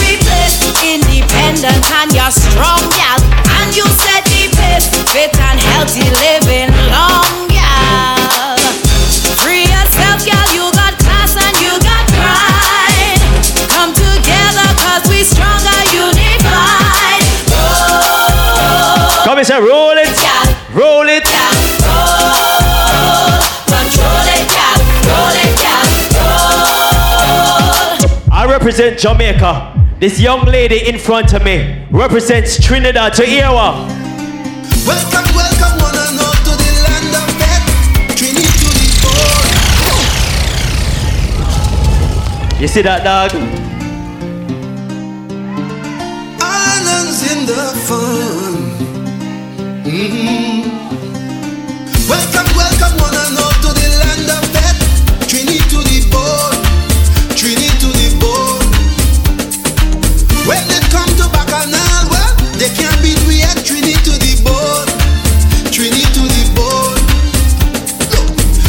Independent 0.79 1.83
and 1.91 2.15
you're 2.15 2.31
strong, 2.31 2.87
gal. 2.95 3.19
And 3.59 3.75
you 3.75 3.83
set 3.83 4.23
the 4.31 4.47
pace. 4.55 4.87
Fit 5.11 5.35
and 5.35 5.59
healthy 5.59 6.07
living 6.23 6.71
long, 6.87 7.52
Come 19.24 19.38
and 19.38 19.47
say, 19.47 19.57
roll 19.57 19.95
it. 19.95 20.09
Roll 20.74 21.07
it. 21.07 21.24
Oh, 21.86 23.39
control 23.71 24.28
it, 24.36 24.49
gal. 24.51 24.76
Roll 25.07 25.38
it, 25.39 25.55
gal. 25.63 25.88
Roll. 26.19 26.67
I 28.34 28.45
represent 28.49 28.99
Jamaica. 28.99 29.71
This 29.99 30.19
young 30.19 30.43
lady 30.45 30.86
in 30.89 30.97
front 30.99 31.32
of 31.34 31.41
me 31.45 31.86
represents 31.89 32.59
Trinidad 32.61 33.13
to 33.13 33.24
Iowa. 33.24 33.88
Welcome, 34.86 35.34
welcome, 35.34 35.78
one 35.80 35.95
and 35.95 36.19
all 36.19 36.34
to 36.43 36.51
the 36.59 36.71
land 36.84 37.15
of 37.15 37.28
death. 37.39 37.63
Trinity 38.17 38.43
to 38.59 38.69
the 38.76 38.88
core. 38.99 39.47
You 42.59 42.67
see 42.67 42.82
that 42.82 43.03
dog? 43.05 43.32
Islands 46.41 47.21
in 47.32 47.45
the 47.45 47.71
fun. 47.88 48.52
Mhm. 49.93 50.65
Welcome, 52.09 52.49
welcome, 52.57 52.97
one 52.97 53.13
and 53.13 53.37
all 53.37 53.53
to 53.61 53.69
the 53.77 53.89
land 54.01 54.25
of 54.25 54.41
to 55.69 55.77
the 55.85 56.01
bone. 56.09 56.57
To 57.37 57.49
the 57.93 58.09
bone. 58.17 58.73
When 60.49 60.65
they 60.65 60.81
come 60.89 61.05
to 61.21 61.29
Bacchanal, 61.29 62.09
well, 62.09 62.33
they 62.57 62.73
can't 62.73 62.97
beat 63.05 63.21
we 63.29 63.45
to 64.01 64.13
the 64.17 64.33
bone. 64.41 64.89
To 65.69 65.83
the 65.85 66.43
bone. 66.57 66.97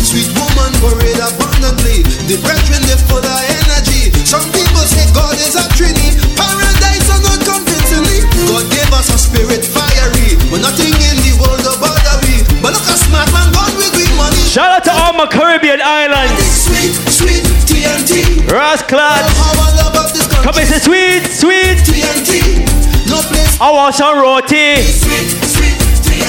Sweet 0.05 0.29
woman 0.37 0.77
abundantly. 1.25 2.05
The 2.29 2.37
brethren 2.45 2.85
they 2.85 3.01
full 3.09 3.25
of 3.25 3.41
energy. 3.65 4.13
Some 4.29 4.45
people 4.53 4.85
say 4.85 5.09
God 5.17 5.33
is 5.41 5.57
a 5.57 5.65
Trinity. 5.73 6.21
Paradise 6.37 7.09
not 7.25 7.41
convincingly. 7.49 8.29
God 8.45 8.69
gave 8.69 8.93
us 8.93 9.09
a 9.09 9.17
spirit 9.17 9.64
Shout 14.55 14.71
out 14.71 14.85
to 14.85 14.93
all 14.95 15.13
my 15.15 15.27
Caribbean 15.27 15.83
islands. 15.83 16.39
Sweet, 16.47 16.95
sweet 17.11 17.43
TNT. 17.67 18.47
Rascals. 18.47 19.03
How 19.35 19.51
I 19.51 19.75
love 19.83 19.99
of 19.99 20.15
this 20.15 20.31
country. 20.31 20.47
Come 20.47 20.55
and 20.63 20.69
say 20.71 20.79
sweet, 20.79 21.27
sweet. 21.27 21.83
TNT. 21.83 22.63
No 23.11 23.19
place. 23.27 23.59
I 23.61 23.75
want 23.75 23.97
some 23.97 24.15
roti. 24.15 24.79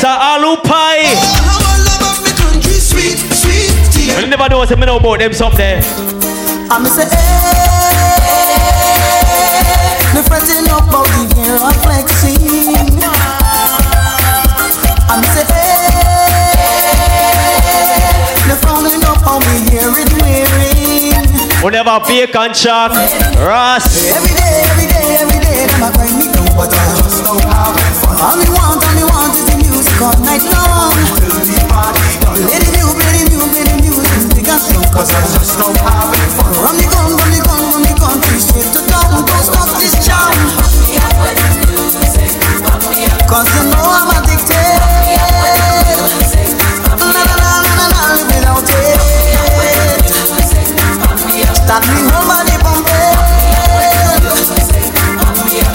Some 0.01 0.17
aloo 0.17 0.57
pie. 0.65 1.05
Oh, 1.05 1.21
I 1.69 1.77
love 1.85 2.01
of 2.01 2.17
my 2.25 2.33
country. 2.33 2.73
Sweet, 2.73 3.21
sweet 3.29 3.69
TNT. 3.93 4.17
You 4.19 4.25
never 4.25 4.49
know 4.49 4.57
what 4.57 4.71
I 4.71 4.75
know 4.83 4.97
about 4.97 5.19
them 5.19 5.31
something. 5.31 5.77
I'm 6.73 6.81
say, 6.89 7.05
hey, 7.05 7.45
fretting 10.25 10.65
up 10.73 10.89
about 10.89 11.05
the 11.13 11.29
year 11.37 11.61
of 11.61 11.77
flexing. 11.85 12.34
Wearing. 21.65 21.85
Whenever 21.85 22.05
bacon 22.05 22.53
chop, 22.53 22.91
Ross. 23.41 24.11
Every 24.11 24.33
day, 24.33 24.63
every 24.69 24.87
day, 24.87 25.17
every 25.17 25.39
day, 25.39 25.65
a 25.65 25.91
grind 25.91 26.17
me 26.17 26.25
down, 26.31 26.45
but 26.55 26.69
I 26.71 26.95
just 26.97 27.23
don't 27.23 27.41
have 27.41 27.75
fun. 28.01 28.17
All 28.21 28.37
me 28.37 28.45
want, 28.53 28.85
all 28.85 28.93
me 28.93 29.03
want 29.03 29.33
is 29.33 29.45
the 29.45 29.55
music 29.57 30.01
all 30.01 30.17
night 30.21 30.45
long. 30.53 30.93
Big 34.35 34.47
and 34.47 34.61
strong, 34.61 34.85
cause 34.93 35.09
I 35.09 35.21
just 35.33 35.57
don't 35.57 35.77
have 35.77 36.13
fun. 36.37 36.53
Run 36.61 36.77
the 36.77 36.85
gun, 36.85 37.15
run 37.17 37.31
the 37.33 37.41
gun, 37.41 37.61
run 37.71 37.81
the 37.81 37.93
town, 38.85 39.25
don't 39.25 39.43
stop 39.43 39.69
this 39.79 39.95
jam. 40.05 40.31
Cause 43.27 43.49
you 43.57 43.63
know 43.71 43.94
Start 51.65 51.81
me 51.89 51.97
whole 52.13 52.27
body 52.29 52.53
pumping. 52.61 53.17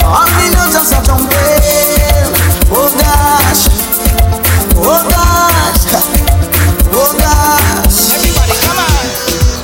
All 0.07 0.23
me 0.39 0.47
know 0.55 0.71
just 0.71 0.95
a 0.95 1.03
jumping. 1.03 2.31
Oh 2.71 2.87
gosh, 2.95 3.67
oh 4.79 5.03
gosh, 5.11 5.83
oh 6.95 7.11
gosh. 7.19 8.15
Everybody, 8.15 8.55
come 8.63 8.79
on. 8.79 9.03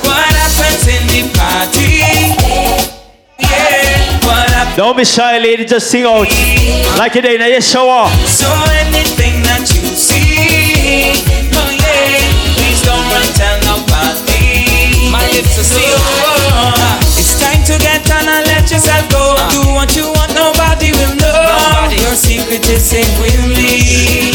What 0.04 0.28
happens 0.36 0.84
in 0.84 1.00
the 1.08 1.32
party? 1.32 2.04
Yeah, 3.40 4.20
what 4.26 4.52
happens? 4.52 4.76
Don't 4.76 4.96
be 4.98 5.04
shy, 5.06 5.38
lady. 5.38 5.64
Just 5.64 5.90
sing 5.90 6.04
out. 6.04 6.28
Like 6.98 7.14
you 7.14 7.22
did 7.22 7.40
in 7.40 7.50
your 7.50 7.62
shower. 7.62 8.06
So 8.26 8.52
anything 8.84 9.42
that 9.48 9.64
you 9.72 9.96
see, 9.96 11.16
oh 11.56 11.72
yeah, 11.72 12.20
please 12.52 12.84
don't 12.84 13.00
run 13.00 13.24
tell 13.32 13.48
nobody. 13.48 13.57
My 13.57 13.57
lips 15.38 15.54
are 15.54 15.70
sealed. 15.70 16.02
It's 17.14 17.38
time 17.38 17.62
to 17.70 17.78
get 17.78 18.02
on 18.10 18.26
and 18.26 18.42
let 18.50 18.66
yourself 18.66 19.06
go. 19.06 19.38
Do 19.54 19.70
what 19.70 19.94
you 19.94 20.10
want, 20.10 20.34
nobody 20.34 20.90
will 20.90 21.14
know. 21.14 21.94
Your 21.94 22.18
secret 22.18 22.66
is 22.66 22.82
safe 22.82 23.14
with 23.22 23.38
me. 23.46 24.34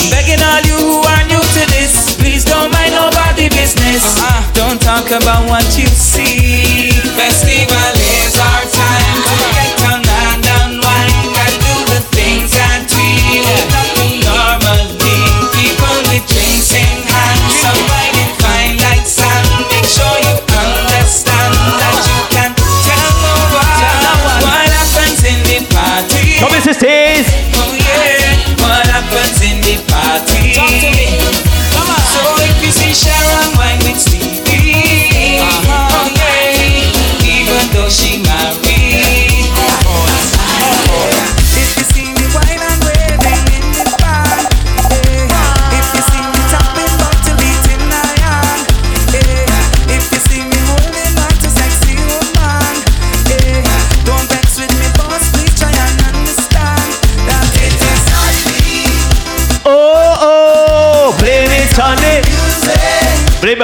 I'm 0.00 0.08
begging 0.08 0.40
all 0.40 0.64
you 0.64 0.80
who 0.80 0.96
are 1.04 1.24
new 1.28 1.44
to 1.44 1.62
this, 1.76 2.16
please 2.16 2.44
don't 2.44 2.72
mind 2.72 2.96
nobody 2.96 3.52
business. 3.52 4.00
Uh-huh. 4.16 4.40
Don't 4.56 4.80
talk 4.80 5.12
about 5.12 5.44
what 5.44 5.68
you 5.76 5.88
see. 5.92 6.96
Festival 7.20 7.99
party. 26.40 26.52
Come 26.52 26.52
and 26.54 26.64
sisters. 26.64 27.49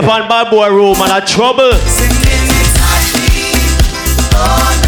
On 0.08 0.28
bad 0.28 0.50
boy 0.50 0.68
room 0.68 0.96
and 1.00 1.12
a 1.22 1.26
trouble. 1.26 1.70
Oh, 4.38 4.82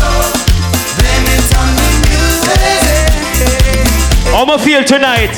How 4.32 4.44
me 4.44 4.58
feel 4.62 4.84
tonight? 4.84 5.30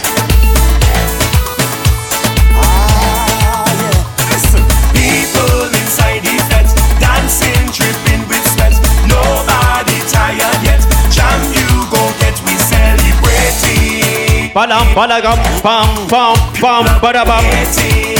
Ah, 2.52 3.64
People 4.92 5.64
inside 5.80 6.20
the 6.20 6.36
fence, 6.50 6.74
dancing, 7.00 7.64
tripping 7.72 8.26
with 8.28 8.44
sweat. 8.52 8.74
Nobody 9.08 9.96
tired 10.12 10.60
yet. 10.66 10.82
Jam 11.10 11.40
you 11.56 11.68
go 11.88 12.02
get 12.20 12.36
we 12.44 12.54
celebrating. 12.68 14.50
Badam, 14.52 14.86
pam, 14.94 16.36
pam, 16.60 16.84
badabam. 17.00 18.19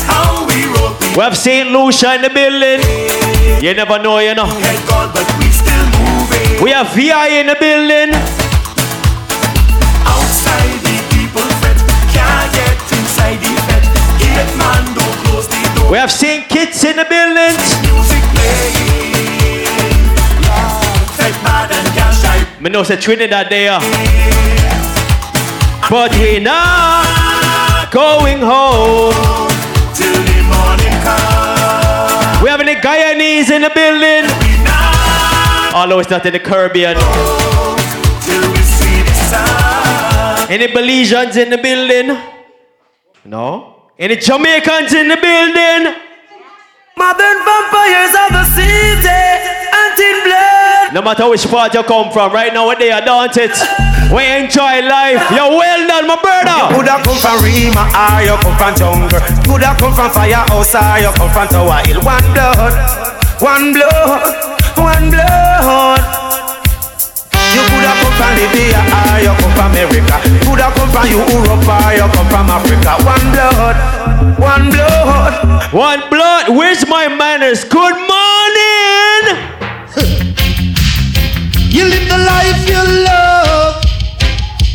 How 0.05 0.45
we 0.47 0.65
roll. 0.77 0.93
We 1.15 1.21
have 1.23 1.37
St. 1.37 1.69
Lucia 1.69 2.15
in 2.15 2.21
the 2.21 2.29
building. 2.29 2.81
You 3.63 3.73
never 3.73 3.99
know, 3.99 4.19
you 4.19 4.35
know. 4.35 4.47
but 5.13 5.27
we. 5.39 5.53
We 6.61 6.71
have 6.71 6.93
VI 6.95 7.41
in 7.41 7.47
the 7.47 7.55
building. 7.59 8.13
Outside 10.07 10.79
the 10.79 10.95
people 11.11 11.43
fret. 11.59 11.75
Can't 12.15 12.53
get 12.55 12.79
inside 12.95 13.39
the 13.43 13.51
fed. 13.67 13.83
Eight 14.23 14.55
man 14.55 14.85
don't 14.95 15.17
close 15.25 15.47
the 15.47 15.59
door. 15.75 15.91
We 15.91 15.97
have 15.97 16.09
St. 16.09 16.47
Kitts 16.47 16.85
in 16.85 16.95
the 16.95 17.03
building. 17.03 17.57
Music 17.83 18.23
playing. 18.31 20.07
Fed 21.17 21.35
bad 21.43 21.71
and 21.73 21.87
cash 21.97 22.21
shy. 22.21 22.61
Me 22.61 22.69
know 22.69 22.83
say 22.83 22.95
Trinidad 22.95 23.49
there. 23.49 24.72
But 25.89 26.11
we 26.19 26.39
not 26.39 27.91
going 27.91 28.39
home. 28.39 29.13
Till 29.93 30.13
the 30.29 30.39
morning 30.51 30.95
comes. 31.03 32.41
We 32.41 32.49
have 32.49 32.61
any 32.61 32.75
Guyanese 32.75 33.51
in 33.51 33.61
the 33.61 33.69
building. 33.69 34.25
Although 35.75 35.99
it's 35.99 36.09
not 36.09 36.25
in 36.25 36.33
the 36.33 36.39
Caribbean. 36.39 36.95
Till 36.95 38.51
we 38.51 38.57
see 38.59 39.01
the 39.03 39.13
sun. 39.29 40.51
Any 40.51 40.67
Belizeans 40.67 41.35
in 41.37 41.49
the 41.49 41.57
building? 41.57 42.17
No. 43.25 43.89
Any 43.99 44.15
Jamaicans 44.15 44.93
in 44.93 45.07
the 45.07 45.17
building? 45.17 45.93
Modern 46.95 47.37
vampires 47.43 48.13
of 48.23 48.29
the 48.31 48.43
city, 48.55 49.07
anti 49.07 50.09
blood. 50.23 50.93
No 50.93 51.01
matter 51.01 51.29
which 51.29 51.45
part 51.47 51.73
you 51.73 51.83
come 51.83 52.11
from, 52.11 52.31
right 52.31 52.53
now 52.53 52.73
they 52.75 52.91
are 52.91 53.01
don't 53.03 53.35
it. 53.37 53.92
We 54.11 54.25
enjoy 54.27 54.81
life. 54.85 55.21
You're 55.31 55.53
well 55.53 55.81
done, 55.87 56.07
my 56.07 56.17
brother. 56.21 56.73
You 56.73 56.81
Coulda 56.81 56.95
come 57.03 57.17
from 57.17 57.37
Rema 57.43 57.83
or 57.93 58.21
you 58.25 58.35
come 58.41 58.55
from 58.57 58.73
jungle. 58.75 59.21
Coulda 59.45 59.75
come 59.79 59.93
from 59.93 60.09
firehouse 60.11 60.75
or 60.75 60.99
you 60.99 61.11
come 61.15 61.31
from 61.31 61.47
Tower 61.47 61.81
Hill. 61.85 62.01
One 62.01 62.27
blood, 62.33 62.73
one 63.39 63.73
blood, 63.73 64.21
one 64.77 65.09
blood. 65.09 66.01
You 67.53 67.61
coulda 67.69 67.93
come 68.01 68.13
from 68.17 68.31
Libya 68.37 68.81
or 68.81 69.17
you 69.21 69.33
come 69.37 69.53
from 69.53 69.71
America. 69.71 70.17
Coulda 70.45 70.67
come 70.73 70.89
from 70.89 71.05
Europe 71.09 71.67
or 71.69 71.89
you 71.93 72.07
come 72.13 72.27
from 72.29 72.49
Africa. 72.49 72.91
One 73.05 73.25
blood, 73.33 73.77
one 74.37 74.65
blood. 74.69 75.73
One 75.73 76.01
blood. 76.09 76.49
Where's 76.55 76.85
my 76.87 77.07
manners? 77.07 77.63
Good 77.63 77.97
morning. 77.97 79.23
You 81.73 81.85
live 81.85 82.07
the 82.07 82.17
life 82.19 82.69
you 82.69 82.81
love. 83.05 83.62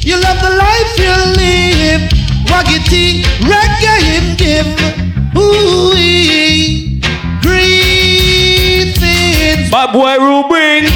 You 0.08 0.16
love 0.22 0.40
the 0.40 0.48
life 0.48 0.96
you 0.96 1.12
live. 1.36 2.00
Waggy 2.48 2.80
T, 2.88 3.22
reggae 3.44 4.00
him 4.08 4.36
give. 4.40 4.64
Ooh, 5.36 5.92
greetings. 7.42 8.96
Bad 9.70 9.92
boy 9.92 10.16
Rubin 10.16 10.88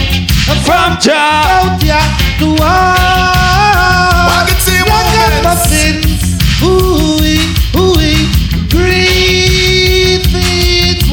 from 0.65 0.97
Jah. 0.99 1.45
Out 1.45 1.85
ya 1.85 2.01
to 2.39 2.57
all. 2.65 4.33
Waggy 4.33 4.57
T, 4.65 4.81
muffins. 5.45 6.41
Ooh, 6.65 7.21
ooh, 7.77 8.01
greetings. 8.71 10.25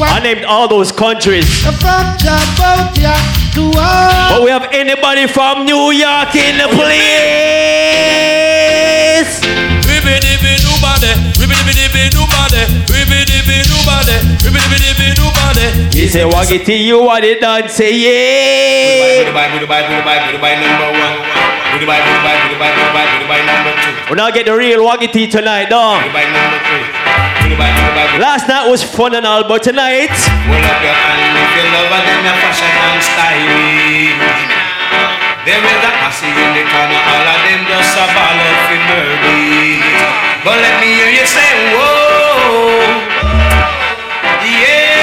I 0.00 0.20
named 0.22 0.46
all 0.46 0.68
those 0.68 0.90
countries. 0.90 1.44
From 1.64 2.16
Jah, 2.16 2.40
out 2.64 2.96
ya 2.96 3.12
to 3.12 3.18
all. 3.34 3.39
But 4.30 4.42
we 4.44 4.50
have 4.50 4.68
anybody 4.72 5.26
from 5.26 5.64
New 5.64 5.90
York 5.92 6.34
in 6.34 6.58
the 6.58 6.68
place. 6.70 6.90
He 15.92 16.08
say, 16.08 16.24
Waggy 16.24 16.64
T, 16.64 16.76
you 16.76 17.08
are 17.08 17.20
the 17.20 17.34
dance, 17.40 17.72
say 17.74 17.92
yeah. 17.92 19.24
We 24.10 24.16
now 24.16 24.30
get 24.30 24.46
the 24.46 24.56
real 24.56 24.80
Waggy 24.86 25.08
T 25.12 25.26
tonight, 25.28 25.68
dog. 25.70 26.02
Last 27.58 28.46
night 28.48 28.68
was 28.70 28.82
fun 28.82 29.14
and 29.14 29.26
all, 29.26 29.42
but 29.48 29.62
tonight. 29.62 30.10
Hold 30.10 30.64
up 30.64 30.82
your 30.82 30.94
hand 30.94 31.34
if 31.34 31.50
you 31.56 31.64
love 31.74 31.90
her, 31.90 32.02
then 32.06 32.22
your 32.22 32.36
fashion 32.38 32.70
and 32.70 33.02
style. 33.02 34.14
There 35.42 35.58
is 35.58 35.82
a 35.82 35.90
posse 35.98 36.28
in 36.30 36.50
the 36.54 36.62
corner, 36.68 37.00
all 37.00 37.26
of 37.26 37.40
them 37.48 37.66
just 37.66 37.96
a 37.96 38.06
ball 38.12 38.38
of 38.38 38.70
murder. 38.86 39.34
But 40.44 40.62
let 40.62 40.78
me 40.78 40.94
hear 40.94 41.10
you 41.10 41.26
say, 41.26 41.74
whoa, 41.74 42.86
yeah, 44.46 45.00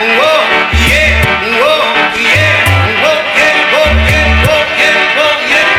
whoa, 0.00 0.44
yeah, 0.86 1.24
whoa, 1.58 1.98
yeah, 2.20 2.62
whoa, 3.02 3.18
yeah, 3.34 3.58
whoa, 3.72 3.90
yeah, 4.06 4.44
whoa, 4.44 4.60
yeah, 4.76 5.18
whoa, 5.18 5.34
yeah. 5.50 5.72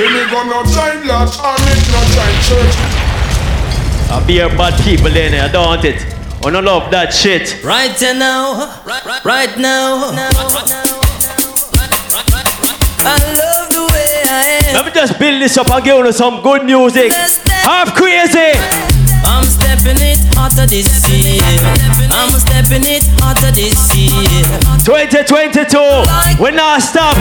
Me 0.00 0.24
gonna 0.30 0.60
join 1.26 1.42
lot 1.42 1.60
or 1.60 1.92
not 1.92 2.06
join 2.16 2.34
church. 2.48 2.74
I 4.10 4.24
be 4.26 4.38
a 4.40 4.48
bad 4.48 4.80
people 4.82 5.06
in 5.08 5.32
there, 5.32 5.48
don't 5.52 5.66
want 5.66 5.84
it? 5.84 6.04
Oh, 6.42 6.48
I 6.48 6.50
don't 6.50 6.64
love 6.64 6.90
that 6.90 7.12
shit. 7.12 7.62
Right 7.62 7.94
now, 8.00 8.80
right, 8.86 9.24
right 9.24 9.58
now. 9.58 10.12
I 13.02 13.16
love 13.36 13.68
the 13.68 13.84
way 13.92 14.22
I 14.24 14.60
am. 14.64 14.74
Let 14.74 14.86
me 14.86 14.92
just 14.92 15.18
build 15.18 15.42
this 15.42 15.56
up 15.58 15.70
and 15.70 15.84
give 15.84 15.96
you 15.96 16.12
some 16.12 16.42
good 16.42 16.64
music. 16.64 17.12
Half 17.12 17.94
crazy. 17.94 18.56
I'm 19.24 19.44
stepping 19.44 20.00
it 20.00 20.18
hotter 20.34 20.66
this 20.66 21.08
year. 21.08 21.42
I'm 22.10 22.30
stepping 22.40 22.84
it 22.88 23.04
hotter 23.20 23.52
this 23.52 23.94
year. 23.94 24.10
2022. 24.84 26.42
We're 26.42 26.50
not 26.52 26.80
stop. 26.80 27.16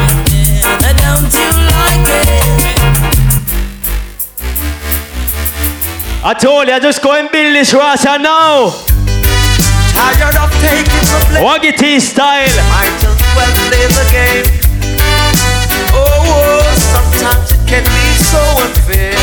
Don't 0.95 1.31
you 1.33 1.49
like 1.75 2.07
it? 2.07 2.88
I 6.21 6.33
told 6.33 6.67
you, 6.67 6.73
I 6.73 6.79
just 6.79 7.01
go 7.01 7.13
and 7.13 7.31
build 7.31 7.55
this 7.55 7.73
Rasta 7.73 8.19
now. 8.19 8.75
Tired 9.95 10.35
of 10.35 10.51
taking 10.59 11.05
the 11.07 11.19
blame. 11.31 11.43
Waggy 11.47 11.71
T 11.71 11.99
style. 12.01 12.43
Might 12.67 12.91
as 13.07 13.15
well 13.39 13.51
play 13.71 13.87
the 13.87 14.03
game. 14.11 14.43
Oh, 15.95 16.03
oh, 16.27 16.59
sometimes 16.75 17.55
it 17.55 17.63
can 17.63 17.83
be 17.87 18.07
so 18.19 18.41
unfair. 18.67 19.15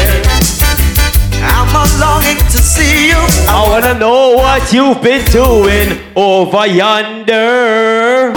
I'm 1.45 1.69
longing 2.01 2.39
to 2.49 2.59
see 2.59 3.09
you. 3.09 3.21
I 3.47 3.63
wanna 3.69 3.99
know 3.99 4.33
what 4.33 4.73
you've 4.73 5.03
been 5.03 5.25
doing 5.31 6.01
over 6.17 6.67
yonder. 6.67 8.33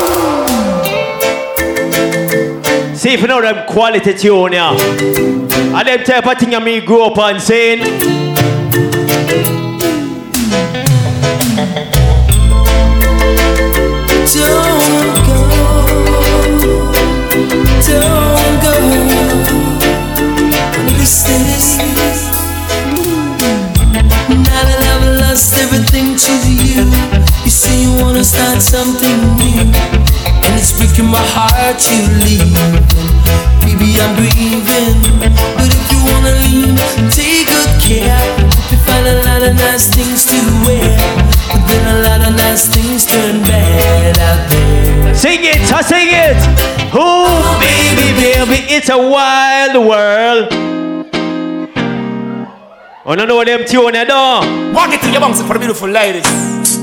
See 3.00 3.14
if 3.14 3.22
you 3.22 3.28
know 3.28 3.42
them 3.42 3.66
quality 3.66 4.14
tune, 4.14 4.52
yeah. 4.52 4.74
And 4.74 5.88
them 5.88 6.04
type 6.04 6.28
of 6.28 6.38
thing 6.38 6.54
I 6.54 6.60
me 6.60 6.82
grew 6.82 7.02
up 7.06 7.18
on 7.18 7.40
saying. 7.40 7.80
Don't 7.80 7.96
go, 15.24 15.38
don't 17.88 18.62
go. 18.62 18.74
Wanna. 20.90 21.78
Now 24.28 24.62
that 24.68 24.82
I've 24.92 25.08
lost 25.22 25.56
everything 25.56 26.18
to 26.18 26.34
you, 26.52 26.84
you 27.46 27.50
say 27.50 27.82
you 27.82 27.92
wanna 28.04 28.26
start 28.26 28.62
something 28.62 29.38
new, 29.38 29.62
and 29.62 30.54
it's 30.60 30.74
breaking 30.78 31.06
my 31.10 31.24
heart 31.32 31.80
you 31.90 32.02
leave. 32.26 32.79
Baby, 34.00 34.08
I'm 34.08 34.16
grieving, 34.16 35.02
but 35.20 35.68
if 35.68 35.92
you 35.92 36.00
wanna 36.08 36.32
leave, 36.48 36.80
take 37.12 37.48
good 37.48 37.82
care. 37.84 38.16
Hope 38.56 38.72
you 38.72 38.78
find 38.88 39.06
a 39.06 39.24
lot 39.26 39.44
of 39.44 39.56
nice 39.56 39.94
things 39.94 40.26
to 40.28 40.40
wear, 40.64 40.96
but 41.52 41.68
then 41.68 41.84
a 41.98 42.02
lot 42.08 42.26
of 42.26 42.34
nice 42.36 42.68
things 42.74 43.06
turn 43.06 43.42
bad 43.42 44.18
out 44.20 44.50
there. 44.50 45.14
Sing 45.14 45.40
it, 45.44 45.72
I 45.74 45.82
sing 45.82 46.08
it. 46.08 46.38
Oh, 46.94 47.60
baby, 47.60 48.16
baby, 48.16 48.74
it's 48.74 48.90
a 48.90 48.98
wild 48.98 49.76
world. 49.86 50.48
Oh, 53.06 53.16
no, 53.16 53.26
know 53.26 53.44
them 53.44 53.66
tune 53.66 53.96
you 53.96 54.06
know. 54.06 54.72
Walk 54.74 54.94
it 54.94 55.02
to 55.02 55.12
your 55.12 55.20
bounce 55.20 55.42
for 55.42 55.54
the 55.54 55.60
beautiful 55.60 55.90
ladies. 55.90 56.24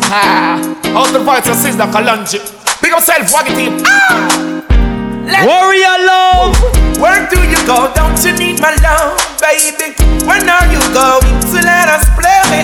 Ah, 0.04 0.60
out 0.94 1.12
the 1.14 1.20
voice 1.20 1.48
of 1.48 1.54
Sister 1.56 1.84
Kalonji. 1.84 2.40
Big 2.82 2.92
up 2.92 3.00
self, 3.00 3.32
walk 3.32 3.48
it 3.48 3.54
to 3.54 3.62
you. 3.62 3.82
Ah! 3.86 4.75
Warrior 5.26 5.98
love. 6.06 6.54
Where 7.02 7.26
do 7.28 7.42
you 7.42 7.58
go? 7.66 7.90
Don't 7.94 8.16
you 8.24 8.32
need 8.38 8.60
my 8.60 8.74
love, 8.78 9.18
baby? 9.42 9.92
When 10.24 10.48
are 10.48 10.66
you 10.70 10.80
going 10.94 11.40
to 11.50 11.58
let 11.66 11.88
us 11.90 12.06
play? 12.14 12.62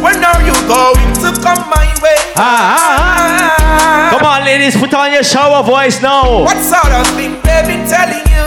When 0.00 0.22
are 0.22 0.42
you 0.42 0.54
going 0.70 1.14
to 1.24 1.28
come 1.42 1.66
my 1.68 1.88
way? 2.02 2.16
Ah, 2.36 2.78
ah, 2.78 3.56
ah. 3.58 4.10
Come 4.12 4.24
on, 4.26 4.44
ladies, 4.44 4.76
put 4.76 4.94
on 4.94 5.12
your 5.12 5.22
shower 5.24 5.62
voice 5.62 6.00
now. 6.00 6.44
What 6.44 6.58
sort 6.62 6.92
of 6.92 7.06
thing 7.18 7.40
been 7.42 7.82
telling 7.88 8.24
you? 8.30 8.46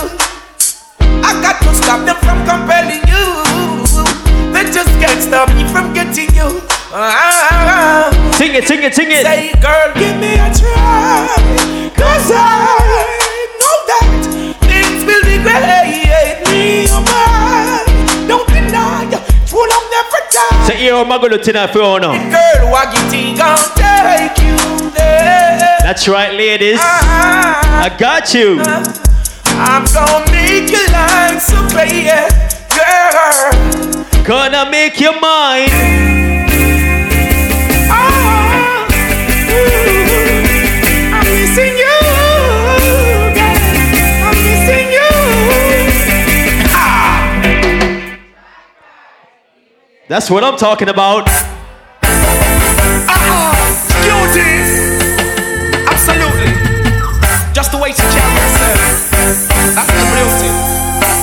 I 1.22 1.36
got 1.42 1.60
to 1.62 1.74
stop 1.76 2.06
them 2.06 2.16
from 2.24 2.40
compelling 2.48 3.04
you. 3.12 3.26
They 4.54 4.64
just 4.72 4.90
can't 5.04 5.22
stop 5.22 5.50
me 5.54 5.68
from 5.68 5.94
getting 5.94 6.34
you. 6.34 6.62
Ah, 6.90 8.10
Sing 8.38 8.56
it, 8.56 8.66
sing 8.66 8.82
it, 8.82 8.96
sing 8.96 9.12
it. 9.12 9.26
Say, 9.26 9.52
girl, 9.60 9.92
give 9.96 10.16
me 10.20 10.36
a 10.40 10.48
try. 10.56 11.28
Cause 11.92 12.32
I 12.32 13.04
know 13.60 13.78
that 13.92 14.08
things 14.64 15.04
will 15.04 15.24
be 15.28 15.36
great. 15.44 16.40
Me, 16.48 16.88
your 16.88 17.04
mind. 17.04 18.28
Don't 18.28 18.48
deny. 18.48 19.04
Full 19.52 19.68
of 19.68 19.84
never 19.92 20.22
die. 20.32 20.68
Say, 20.68 20.78
here, 20.78 20.96
I'm 20.96 21.10
going 21.10 21.32
to 21.32 21.38
tonight 21.40 21.74
for 21.74 22.00
now. 22.00 22.14
Girl, 22.32 22.72
what 22.72 22.94
you 22.96 23.04
think 23.10 23.40
I'll 23.42 23.58
take 23.76 24.38
you 24.40 24.56
there? 24.92 25.78
That's 25.84 26.08
right, 26.08 26.32
ladies. 26.34 26.80
I 26.82 27.94
got 28.00 28.34
you. 28.34 28.62
I'm 29.60 29.84
gonna 29.92 30.32
make 30.32 30.70
your 30.72 30.88
life 30.94 31.42
so 31.42 31.58
clear, 31.68 32.30
girl. 32.72 34.24
Gonna 34.24 34.70
make 34.70 35.00
you 35.02 35.20
mine. 35.20 36.17
That's 50.08 50.32
what 50.32 50.42
I'm 50.42 50.56
talking 50.56 50.88
about. 50.88 51.28
Uh-huh. 52.00 53.52
beauty. 54.08 54.64
Absolutely. 55.84 56.48
Just 57.52 57.76
the 57.76 57.78
way 57.78 57.92
she 57.92 58.08
carry 58.16 58.40
herself. 58.40 59.12
That's 59.76 59.92
the 59.92 60.08
beauty. 60.16 60.48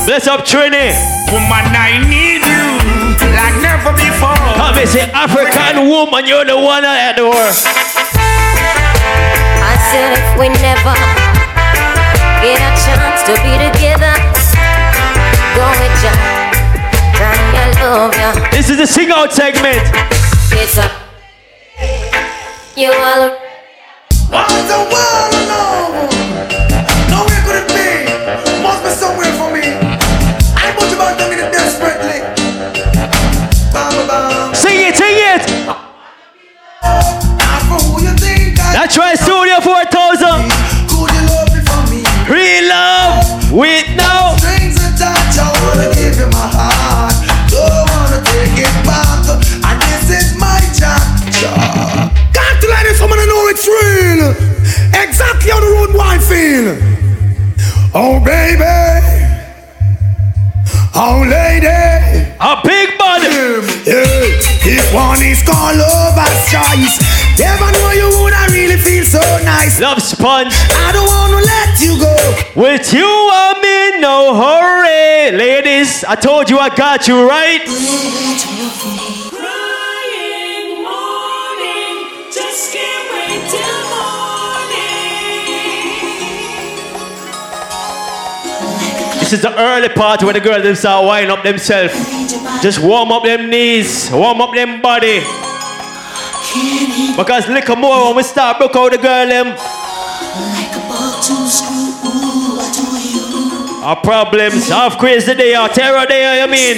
Bless 0.05 0.29
up, 0.29 0.45
Trini. 0.45 0.93
Woman, 1.33 1.65
I 1.73 1.97
need 2.13 2.45
you 2.45 2.77
like 3.33 3.57
never 3.65 3.97
before. 3.97 4.37
Come 4.53 4.77
and 4.77 4.85
say, 4.85 5.09
African 5.17 5.89
woman, 5.89 6.29
you're 6.29 6.45
the 6.45 6.61
one 6.61 6.85
I 6.85 7.09
adore. 7.09 7.33
I 9.65 9.81
said 9.89 10.13
if 10.13 10.29
we 10.37 10.53
never 10.61 10.93
get 12.45 12.61
a 12.61 12.73
chance 12.85 13.25
to 13.25 13.35
be 13.41 13.57
together, 13.65 14.13
go 15.57 15.65
with 15.81 16.05
ya, 16.05 16.13
Johnny, 16.13 16.21
I 16.21 16.24
love 17.95 18.15
ya. 18.19 18.35
This 18.51 18.71
is 18.71 18.77
the 18.77 18.87
sing 18.87 19.11
out 19.11 19.33
segment. 19.33 19.79
It's 20.51 20.79
a 20.79 20.87
you 22.75 22.91
all. 22.91 23.39
What 24.35 24.51
is 24.51 24.67
the 24.67 24.81
world 24.91 25.33
alone? 25.39 26.11
Nowhere 27.07 27.43
could 27.47 27.59
it 27.63 27.69
be. 27.71 28.11
Must 28.67 28.83
be 28.83 28.91
somewhere 28.91 29.31
for 29.39 29.49
me. 29.55 29.79
I 30.59 30.75
put 30.75 30.91
you 30.91 30.99
back 30.99 31.15
down 31.19 31.31
in 31.31 31.39
it 31.39 31.53
desperately. 31.55 32.19
Bam, 33.71 33.95
bam. 34.11 34.55
Sing 34.55 34.81
it, 34.91 34.97
sing 34.99 35.15
it. 35.31 35.43
Not 37.39 37.63
for 37.71 37.79
who 37.79 38.03
you 38.03 38.15
think 38.19 38.59
I 38.59 38.75
That's 38.75 38.99
right, 38.99 39.17
Studio 39.17 39.61
4000. 39.63 40.51
Could 40.91 41.15
you 41.15 41.23
love 41.31 41.51
me 41.55 41.61
for 41.63 41.83
me? 41.95 42.03
Real 42.27 42.69
love. 42.75 43.53
Wait 43.53 43.95
now. 43.95 44.35
Strings 44.43 44.83
attached, 44.83 45.39
I 45.39 45.47
wanna 45.63 45.95
give 45.95 46.19
you 46.19 46.27
my 46.35 46.49
heart. 46.51 47.24
Don't 48.45 48.53
wanna 48.53 48.57
take 48.57 48.67
it 48.67 48.85
back. 48.85 49.25
And 49.65 49.81
this 49.81 50.11
is 50.11 50.37
my 50.39 50.61
chapter. 50.77 51.55
Got 52.33 52.61
to 52.61 52.67
let 52.69 52.85
this 52.85 53.01
woman 53.01 53.19
know 53.19 53.49
it's 53.49 53.67
real. 53.67 54.35
Exactly 55.03 55.51
how 55.51 55.61
the 55.61 55.67
road 55.67 55.93
boy 55.93 56.19
feel. 56.19 56.77
Oh 57.95 58.21
baby. 58.21 58.65
Oh 60.95 61.25
lady. 61.29 61.67
A 62.41 62.61
big 62.65 62.99
body. 62.99 63.25
Yeah. 63.25 63.61
This 63.85 64.04
one 64.95 65.21
is 65.23 65.43
called 65.43 65.77
Lover's 65.77 66.41
Choice. 66.47 67.03
Never 67.39 67.67
know 67.73 67.91
you 67.91 68.09
woulda 68.17 68.47
really 68.53 68.79
feel 68.79 69.05
so 69.05 69.21
nice. 69.43 69.81
Love 69.81 70.01
sponge. 70.01 70.55
I 70.87 70.93
don't 70.95 71.07
wanna 71.07 71.43
let 71.43 71.81
you 71.83 71.99
go. 71.99 72.15
With 72.55 72.95
you, 72.95 73.11
I'm 73.33 73.63
in 73.65 74.01
no 74.01 74.35
hurry. 74.39 75.37
Ladies, 75.37 76.05
I 76.05 76.15
told 76.15 76.49
you 76.49 76.59
I 76.59 76.69
got 76.69 77.09
you 77.09 77.29
right. 77.29 77.65
This 89.25 89.33
is 89.33 89.41
the 89.41 89.59
early 89.59 89.89
part 89.89 90.23
where 90.23 90.35
the 90.35 90.41
girls 90.41 90.81
start 90.81 91.07
winding 91.07 91.31
up 91.31 91.43
themselves. 91.43 91.95
Just 92.61 92.79
warm 92.79 93.11
up 93.11 93.23
them 93.23 93.49
knees, 93.49 94.11
warm 94.13 94.43
up 94.43 94.53
them 94.53 94.83
body. 94.83 95.21
Because 97.17 97.49
little 97.49 97.77
more 97.77 98.09
when 98.09 98.17
we 98.17 98.23
start 98.23 98.59
broke 98.59 98.77
out 98.77 98.93
the 98.93 98.99
girl 98.99 99.27
them. 99.27 99.57
Our 103.83 103.97
problems, 103.97 104.69
half 104.69 104.99
crazy 104.99 105.33
they 105.33 105.55
are, 105.55 105.71
terror 105.71 106.05
they 106.07 106.27
are, 106.27 106.45
you 106.45 106.53
mean? 106.53 106.77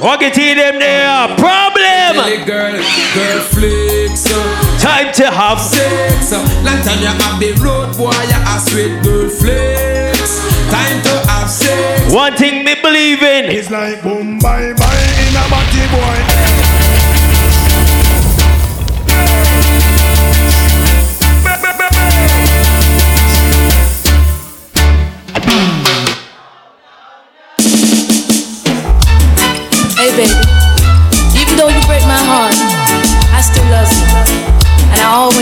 Walk 0.00 0.22
it 0.22 0.38
in 0.38 0.56
them 0.56 0.78
there, 0.78 1.36
problem! 1.36 2.46
girl, 2.46 2.72
girl 3.12 3.40
flicks 3.40 4.32
up. 4.32 4.65
Time 4.96 5.12
to 5.12 5.30
have 5.30 5.60
sex. 5.60 6.32
Long 6.32 6.80
time 6.80 7.00
you 7.00 7.06
have 7.06 7.38
the 7.38 7.52
road 7.62 7.94
boy, 7.98 8.08
you 8.08 8.40
a 8.48 8.58
sweet 8.58 9.04
girl 9.04 9.28
flicks. 9.28 10.40
Time 10.70 11.02
to 11.02 11.30
have 11.30 11.50
sex. 11.50 12.14
One 12.14 12.34
thing 12.34 12.64
me 12.64 12.76
believe 12.80 13.22
in. 13.22 13.44
It's 13.50 13.70
like 13.70 14.02
boom 14.02 14.38
bye 14.38 14.72
bye 14.72 15.06
in 15.20 15.36
a 15.36 15.44
body 15.52 15.84
boy. 15.92 16.55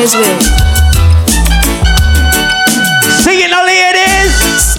Always 0.05 0.15
will. 0.15 0.41
Sing 3.23 3.41
it, 3.41 3.49
now, 3.51 3.65
ladies. 3.65 4.79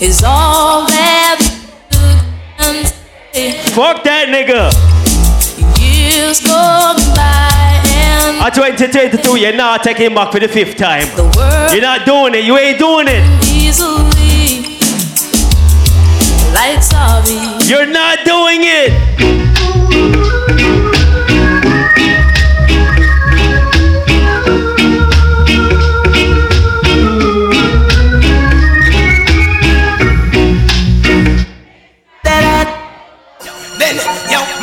Is 0.00 0.22
all 0.22 0.86
that 0.86 1.40
you 1.90 1.98
can 2.58 2.84
say. 3.32 3.52
Fuck 3.72 4.04
that 4.04 4.28
nigga. 4.28 4.70
Years 5.80 6.40
go 6.40 6.94
by 7.16 7.82
and 7.86 8.38
At 8.38 8.54
2022, 8.54 9.36
you're 9.40 9.52
not 9.54 9.82
taking 9.82 10.14
back 10.14 10.30
for 10.32 10.38
the 10.38 10.46
fifth 10.48 10.76
time. 10.76 11.08
world 11.16 11.72
You're 11.72 11.80
not 11.82 12.04
doing 12.06 12.34
it. 12.34 12.44
You 12.44 12.56
ain't 12.58 12.78
doing 12.78 13.08
it. 13.08 13.24
easily 13.50 14.76
like 16.54 16.82
sorry. 16.82 17.40
You're 17.66 17.86
not 17.86 18.24
doing 18.24 18.60
it. 18.62 18.92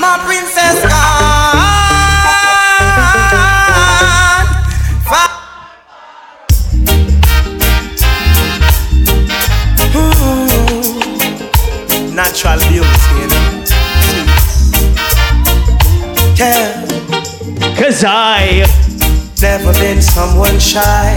My 0.05 0.17
princess 0.25 0.77
gone. 0.85 1.65
Fa- 5.09 5.33
Ooh. 9.97 10.45
Natural 12.13 12.59
beauty. 12.69 13.01
Yeah. 16.37 16.85
Cause 17.79 18.03
I 18.05 18.65
never 19.41 19.73
been 19.73 20.01
someone 20.01 20.59
shy 20.59 21.15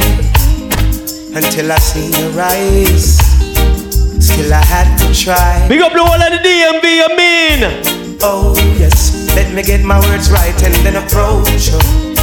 until 1.34 1.72
I 1.72 1.78
seen 1.78 2.10
your 2.12 2.40
eyes 2.40 3.18
till 4.26 4.52
I 4.52 4.62
had 4.64 4.88
to 5.00 5.06
try. 5.14 5.66
Big 5.68 5.80
up 5.82 5.92
the 5.92 6.02
whole 6.02 6.22
of 6.26 6.30
the 6.32 6.38
DMV, 6.46 6.84
I 7.04 7.08
mean. 7.20 7.97
Oh 8.20 8.54
yes, 8.78 9.30
let 9.36 9.54
me 9.54 9.62
get 9.62 9.84
my 9.84 9.98
words 10.08 10.30
right 10.30 10.62
and 10.62 10.74
then 10.84 10.96
approach 10.96 11.68
you. 11.68 11.78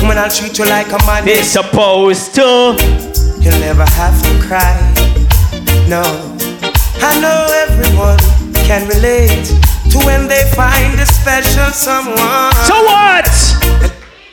When 0.07 0.17
I'll 0.17 0.29
treat 0.29 0.57
you 0.59 0.65
like 0.65 0.87
a 0.87 0.99
man. 1.07 1.27
It's 1.27 1.47
supposed 1.47 2.35
to. 2.35 2.75
You'll 3.39 3.59
never 3.59 3.85
have 3.85 4.21
to 4.23 4.47
cry. 4.47 4.75
No, 5.87 6.03
I 6.99 7.19
know 7.21 7.47
everyone 7.67 8.19
can 8.67 8.87
relate 8.87 9.45
to 9.91 9.97
when 10.05 10.27
they 10.27 10.43
find 10.55 10.99
a 10.99 11.05
special 11.05 11.71
someone. 11.71 12.53
So 12.67 12.75
what? 12.83 13.25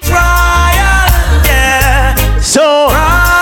Trial, 0.02 1.44
yeah. 1.46 2.16
So. 2.40 2.88
Trial, 2.90 3.41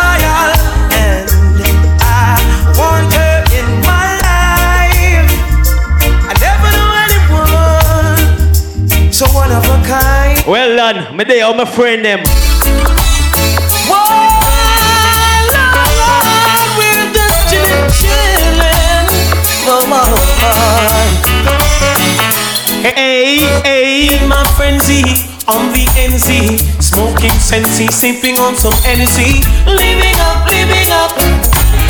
one 9.50 9.58
of 9.58 9.64
a 9.66 9.86
kind. 9.86 10.38
Well 10.46 10.76
done. 10.76 11.16
Me 11.16 11.24
day, 11.24 11.40
all 11.40 11.54
my 11.54 11.64
friend 11.64 12.04
them. 12.04 12.20
We're 16.78 17.06
just 17.12 17.50
chillin', 17.50 17.90
chillin'. 17.90 19.06
Come 19.66 19.92
on. 19.92 20.18
Hey, 22.82 23.38
hey. 23.64 24.26
My 24.26 24.44
frenzy 24.56 25.02
on 25.48 25.72
the 25.72 25.86
NZ, 25.98 26.82
smoking 26.82 27.36
sensey, 27.42 27.90
sipping 27.90 28.38
on 28.38 28.54
some 28.54 28.74
energy, 28.86 29.42
living 29.66 30.18
up, 30.20 30.46
living 30.46 30.90
up. 30.92 31.10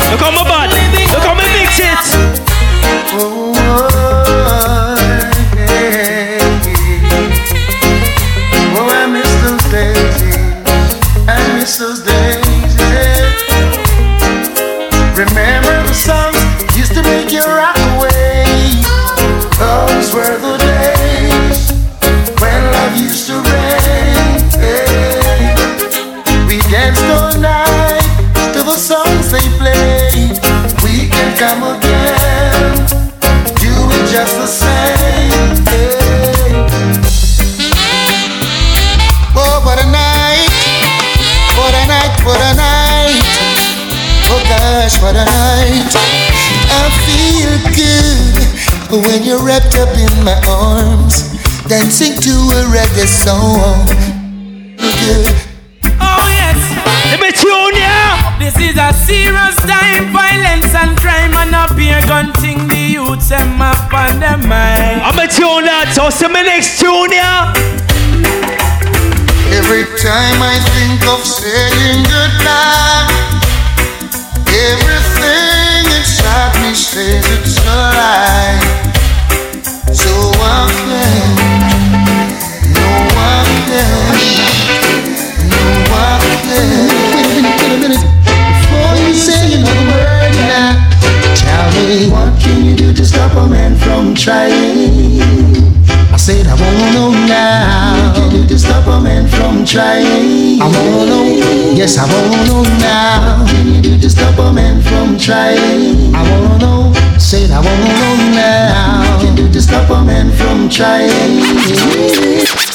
Look 0.09 0.21
how 0.21 0.31
my 0.31 0.43
bad. 0.43 0.71
Look 1.13 1.23
how 1.23 1.35
me 1.35 1.43
mix 1.53 1.79
it. 1.79 3.40
Come 31.41 31.63
again, 31.63 32.85
do 33.57 33.73
it 33.73 34.11
just 34.11 34.37
the 34.37 34.45
same. 34.45 35.57
Hey. 35.65 36.53
Oh, 39.33 39.57
what 39.65 39.81
a 39.81 39.87
night! 39.89 40.53
What 41.57 41.73
a 41.73 41.87
night! 41.87 42.13
What 42.23 42.37
a 42.37 42.53
night! 42.53 43.25
Oh 44.29 44.37
gosh, 44.53 45.01
what 45.01 45.15
a 45.15 45.25
night! 45.25 45.89
I 46.77 46.93
feel 47.09 47.57
good 47.73 49.01
when 49.09 49.23
you're 49.23 49.43
wrapped 49.43 49.73
up 49.73 49.89
in 49.97 50.23
my 50.23 50.39
arms, 50.47 51.33
dancing 51.67 52.21
to 52.21 52.33
a 52.53 52.69
reggae 52.69 53.07
song. 53.07 53.87
Good. 54.77 55.40
Gun 62.11 62.33
thing. 62.43 62.67
The 62.67 62.83
youths 62.95 63.29
them 63.29 63.61
up 63.61 63.87
on 63.93 64.19
their 64.19 64.35
mind. 64.35 64.99
I'm 65.07 65.15
a 65.15 65.27
tune 65.31 65.63
that. 65.63 65.95
So, 65.95 66.11
see 66.11 66.27
me 66.27 66.43
next 66.43 66.75
tune 66.75 67.15
ya. 67.15 67.55
Every 69.55 69.87
time 69.95 70.39
I 70.43 70.59
think 70.75 70.99
of 71.07 71.23
saying 71.23 72.03
goodbye, 72.11 73.07
everything 74.51 75.87
inside 75.95 76.51
me 76.59 76.75
says 76.75 77.23
it's 77.31 77.55
a 77.63 77.79
lie. 77.95 78.59
So 79.95 80.11
I'm 80.51 80.67
can, 80.83 81.31
no 82.75 82.87
one 83.23 83.51
can, 83.71 84.19
no 85.47 85.63
one 85.95 86.27
can. 86.43 86.91
Wait 87.15 87.23
a 87.23 87.33
minute, 87.39 87.55
wait 87.55 87.71
a 87.71 87.79
minute. 87.79 88.03
Before 88.51 88.95
you 88.99 89.13
say 89.15 89.55
another 89.55 89.85
word 89.95 90.35
now, 90.51 90.70
tell 91.71 92.11
what 92.11 92.39
can 92.39 92.63
you 92.65 92.75
do 92.75 92.93
to 92.93 93.05
stop 93.05 93.33
a 93.35 93.47
man 93.47 93.75
from 93.77 94.13
trying? 94.13 95.21
I 96.11 96.17
said 96.17 96.45
I 96.47 96.53
wanna 96.59 96.93
know 96.93 97.11
now. 97.27 97.95
What 97.95 98.15
can 98.15 98.31
you 98.31 98.41
do 98.43 98.47
to 98.49 98.59
stop 98.59 98.87
a 98.87 98.99
man 98.99 99.27
from 99.27 99.65
trying? 99.65 100.61
I 100.61 100.65
wanna 100.65 101.05
know. 101.05 101.25
Yes, 101.73 101.97
I 101.97 102.05
wanna 102.11 102.45
know 102.47 102.63
now. 102.79 103.39
What 103.39 103.49
can 103.49 103.67
you 103.73 103.81
do 103.81 103.97
to 103.99 104.09
stop 104.09 104.37
a 104.39 104.51
man 104.53 104.81
from 104.81 105.17
trying? 105.17 106.13
I 106.15 106.21
wanna 106.29 106.57
know. 106.59 106.93
Said 107.17 107.51
I 107.51 107.59
wanna 107.59 107.93
know 107.99 108.15
now. 108.35 109.01
What 109.01 109.21
can 109.21 109.37
you 109.37 109.47
do 109.47 109.53
to 109.53 109.61
stop 109.61 109.89
a 109.89 110.03
man 110.03 110.31
from 110.31 110.69
trying? 110.69 112.70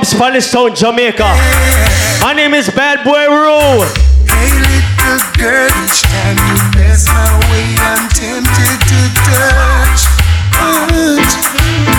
I'm 0.00 0.06
from 0.08 0.16
Spanish 0.16 0.48
Town, 0.48 0.72
Jamaica. 0.72 1.28
My 2.24 2.32
name 2.32 2.56
is 2.56 2.72
Bad 2.72 3.04
Boy 3.04 3.28
Roo. 3.28 3.84
Hey, 4.24 4.48
little 4.48 5.20
girl, 5.36 5.68
each 5.84 6.00
time 6.08 6.40
you 6.40 6.56
pass 6.72 7.04
my 7.04 7.28
way, 7.52 7.68
I'm 7.76 8.08
tempted 8.08 8.80
to 8.80 9.00
touch. 9.28 10.08
touch. 10.56 11.36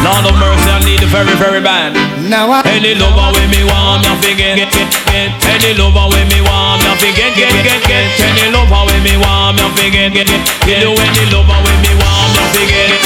Lord 0.02 0.26
of 0.26 0.34
mercy, 0.34 0.66
I 0.74 0.82
need 0.82 0.98
the 0.98 1.14
very, 1.14 1.30
very 1.38 1.62
bad. 1.62 1.94
Now 2.26 2.50
I 2.50 2.66
Any 2.74 2.98
lover 2.98 3.38
with 3.38 3.54
me 3.54 3.62
want 3.70 4.02
me 4.02 4.18
fi 4.18 4.34
get, 4.34 4.58
get, 4.58 4.74
get. 4.74 5.38
Any 5.46 5.78
lover 5.78 6.10
with 6.10 6.26
me 6.26 6.42
want 6.42 6.82
me 6.82 6.90
fi 6.98 7.14
get, 7.14 7.38
get, 7.38 7.54
get, 7.54 7.86
get. 7.86 8.18
Any 8.18 8.50
lover 8.50 8.82
with 8.90 9.06
me 9.06 9.14
want 9.22 9.62
me 9.62 9.70
fi 9.78 9.94
get, 9.94 10.10
get, 10.10 10.26
get. 10.26 10.82
Do 10.82 10.98
any 10.98 11.26
lover 11.30 11.60
with 11.70 11.80
me 11.86 11.94
want 12.02 12.34
me 12.34 12.44
fi 12.50 12.66
get. 12.66 12.98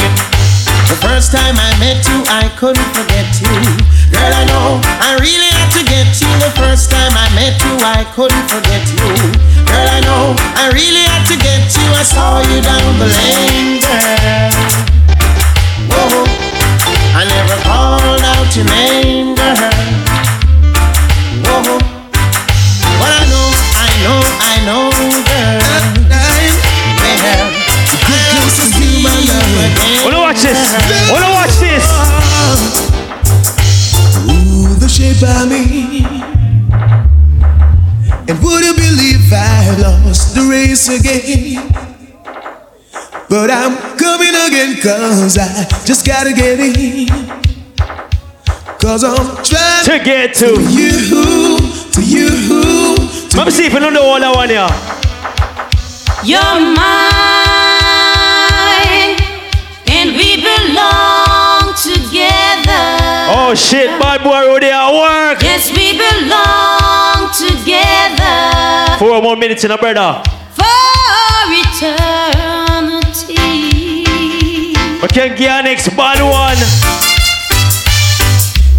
The 0.88 0.96
first 1.04 1.36
time 1.36 1.60
I 1.60 1.76
met 1.84 2.00
you, 2.08 2.24
I 2.32 2.48
couldn't 2.56 2.88
forget 2.96 3.28
you. 3.44 3.95
Girl, 4.16 4.32
I 4.32 4.44
know 4.48 4.80
I 5.04 5.20
really 5.20 5.52
had 5.60 5.70
to 5.76 5.84
get 5.84 6.08
you. 6.24 6.32
The 6.40 6.52
first 6.56 6.90
time 6.90 7.12
I 7.20 7.28
met 7.36 7.60
you, 7.60 7.76
I 7.84 8.08
couldn't 8.16 8.48
forget 8.48 8.88
you. 8.88 9.12
Girl, 9.68 9.88
I 9.92 10.00
know 10.08 10.34
I 10.56 10.72
really 10.72 11.04
had 11.04 11.28
to 11.28 11.38
get 11.38 11.68
you. 11.76 11.88
I 11.92 12.04
saw 12.04 12.40
you 12.40 12.64
down 12.64 12.96
the 12.96 13.12
lane, 13.12 13.45
gotta 46.16 46.32
get 46.34 46.60
in. 46.62 47.08
Cause 48.80 49.04
I'm 49.04 49.44
trying 49.44 49.84
to 49.84 50.00
get 50.02 50.34
to 50.36 50.48
you, 50.72 51.60
to 51.92 52.02
you. 52.02 52.30
Let 53.36 53.46
me 53.48 53.52
see 53.52 53.66
if 53.66 53.74
you 53.74 53.80
don't 53.82 53.94
know 53.94 54.06
all 54.06 54.20
that 54.22 54.34
one 54.34 54.48
here. 54.48 54.70
You're 56.24 56.60
mine, 56.80 58.00
and 59.92 60.16
we 60.16 60.40
belong 60.40 61.76
together. 61.84 62.88
Oh 63.36 63.52
shit, 63.54 63.90
bad 64.00 64.24
boy 64.24 64.40
Roo 64.48 64.60
there 64.62 64.72
at 64.74 64.92
work. 64.96 65.44
Yes, 65.44 65.70
we 65.76 65.98
belong 66.00 67.28
together 67.36 68.96
Four 69.00 69.22
more 69.22 69.36
minutes 69.36 69.66
in 69.66 69.72
a 69.72 69.78
brother. 69.78 70.24
for 70.56 70.64
eternity. 71.52 72.35
We 75.02 75.08
can 75.10 75.36
get 75.36 75.52
our 75.52 75.64
next 75.64 75.90
bad 75.96 76.22
one. 76.24 76.58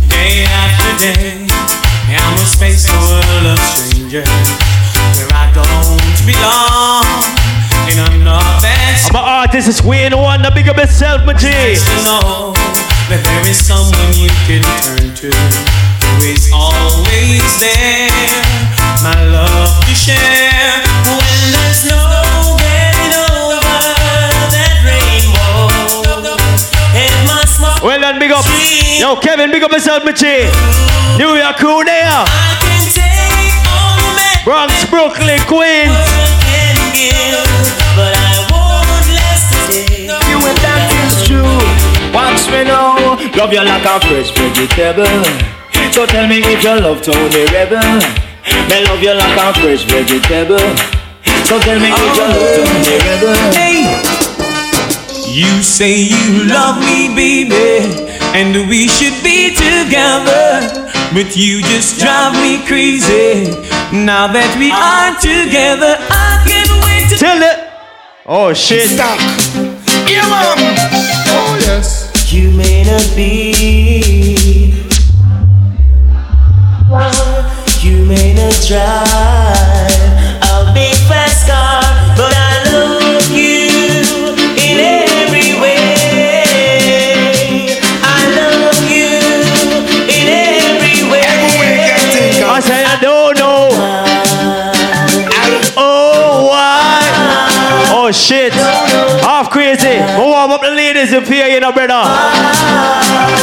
Day 0.09 0.45
after 0.45 0.93
day, 0.99 1.47
I'm 2.09 2.35
a 2.35 2.47
space 2.47 2.87
full 2.89 3.47
of 3.47 3.59
strangers 3.59 4.29
where 5.17 5.29
I 5.33 5.51
don't 5.53 6.17
belong. 6.25 7.05
And 7.89 8.01
I'm 8.01 8.25
not 8.25 8.63
that 8.63 9.07
I'm 9.11 9.17
an 9.17 9.25
artist, 9.25 9.69
it's 9.69 9.83
Wayne 9.83 10.17
One, 10.17 10.43
the 10.43 10.51
big 10.51 10.69
up 10.69 10.77
yourself, 10.77 11.25
my 11.25 11.35
G. 11.35 11.47
know 12.03 12.53
that 13.09 13.23
there 13.23 13.51
is 13.51 13.61
someone 13.61 14.13
you 14.17 14.31
can 14.49 14.65
turn 14.83 15.15
to 15.23 15.31
is 16.25 16.51
always 16.53 17.45
there. 17.61 18.11
My 19.03 19.23
love 19.31 19.85
to 19.85 19.95
share 19.95 20.83
when 21.05 21.53
there's 21.53 21.85
no 21.87 22.26
Well 27.87 28.01
done, 28.01 28.19
big 28.19 28.33
up. 28.33 28.45
Yo, 28.99 29.15
Kevin, 29.15 29.53
big 29.53 29.63
up 29.63 29.71
yourself, 29.71 30.03
Michi. 30.03 30.51
New 31.23 31.39
York 31.39 31.55
crew 31.55 31.85
there. 31.85 32.27
Bronx, 34.43 34.75
Brooklyn, 34.91 35.39
Queens. 35.47 35.95
but 37.95 38.11
I 38.11 38.43
won't 38.51 39.07
last 39.15 39.71
today. 39.71 40.11
You 40.11 40.39
and 40.43 40.59
that 40.67 40.91
is 40.99 41.31
true. 41.31 41.47
Watch 42.11 42.51
me 42.51 42.67
now. 42.67 43.23
Love 43.39 43.55
you 43.55 43.63
like 43.63 43.87
a 43.87 44.03
fresh 44.03 44.35
vegetable. 44.35 45.07
So 45.95 46.07
tell 46.07 46.27
me 46.27 46.43
if 46.43 46.65
you 46.65 46.75
love 46.83 47.03
Tony 47.03 47.47
Rebel. 47.55 48.03
Me 48.67 48.83
love 48.83 48.99
you 48.99 49.15
like 49.15 49.39
a 49.39 49.55
fresh 49.63 49.87
vegetable. 49.87 50.59
So 51.47 51.63
tell 51.63 51.79
me 51.79 51.95
if 51.95 52.03
you 52.03 52.27
love 52.35 52.51
Tony 52.51 52.99
Rebel. 52.99 53.55
Hey. 53.55 54.16
You 55.37 55.63
say 55.63 56.01
you 56.01 56.45
love 56.49 56.79
me, 56.81 57.15
baby, 57.15 57.85
and 58.33 58.57
we 58.71 58.89
should 58.89 59.23
be 59.23 59.55
together. 59.55 60.89
But 61.13 61.37
you 61.37 61.61
just 61.61 62.01
drive 62.01 62.33
me 62.41 62.65
crazy. 62.67 63.45
Now 63.93 64.33
that 64.33 64.57
we 64.57 64.73
are 64.73 65.13
together, 65.21 66.01
I 66.09 66.41
can't 66.41 66.73
wait 66.89 67.11
to 67.13 67.19
tell 67.21 67.37
it. 67.37 67.69
Oh 68.25 68.55
shit! 68.55 68.89
Stop. 68.89 69.21
Yeah, 70.09 70.25
mom. 70.25 70.57
Oh 71.29 71.59
yes. 71.61 72.33
You 72.33 72.51
may 72.53 72.85
not 72.85 73.05
be. 73.15 74.73
You 77.83 78.07
may 78.07 78.33
not 78.33 78.55
drive 78.67 80.06
Oh 98.07 98.15
shit! 98.15 98.55
Half 99.27 99.51
crazy. 99.51 99.99
We'll 100.15 100.31
warm 100.31 100.55
up 100.55 100.63
the 100.63 100.71
ladies 100.71 101.11
up 101.11 101.27
here, 101.27 101.51
you 101.51 101.59
know, 101.59 101.75
brother. 101.75 102.07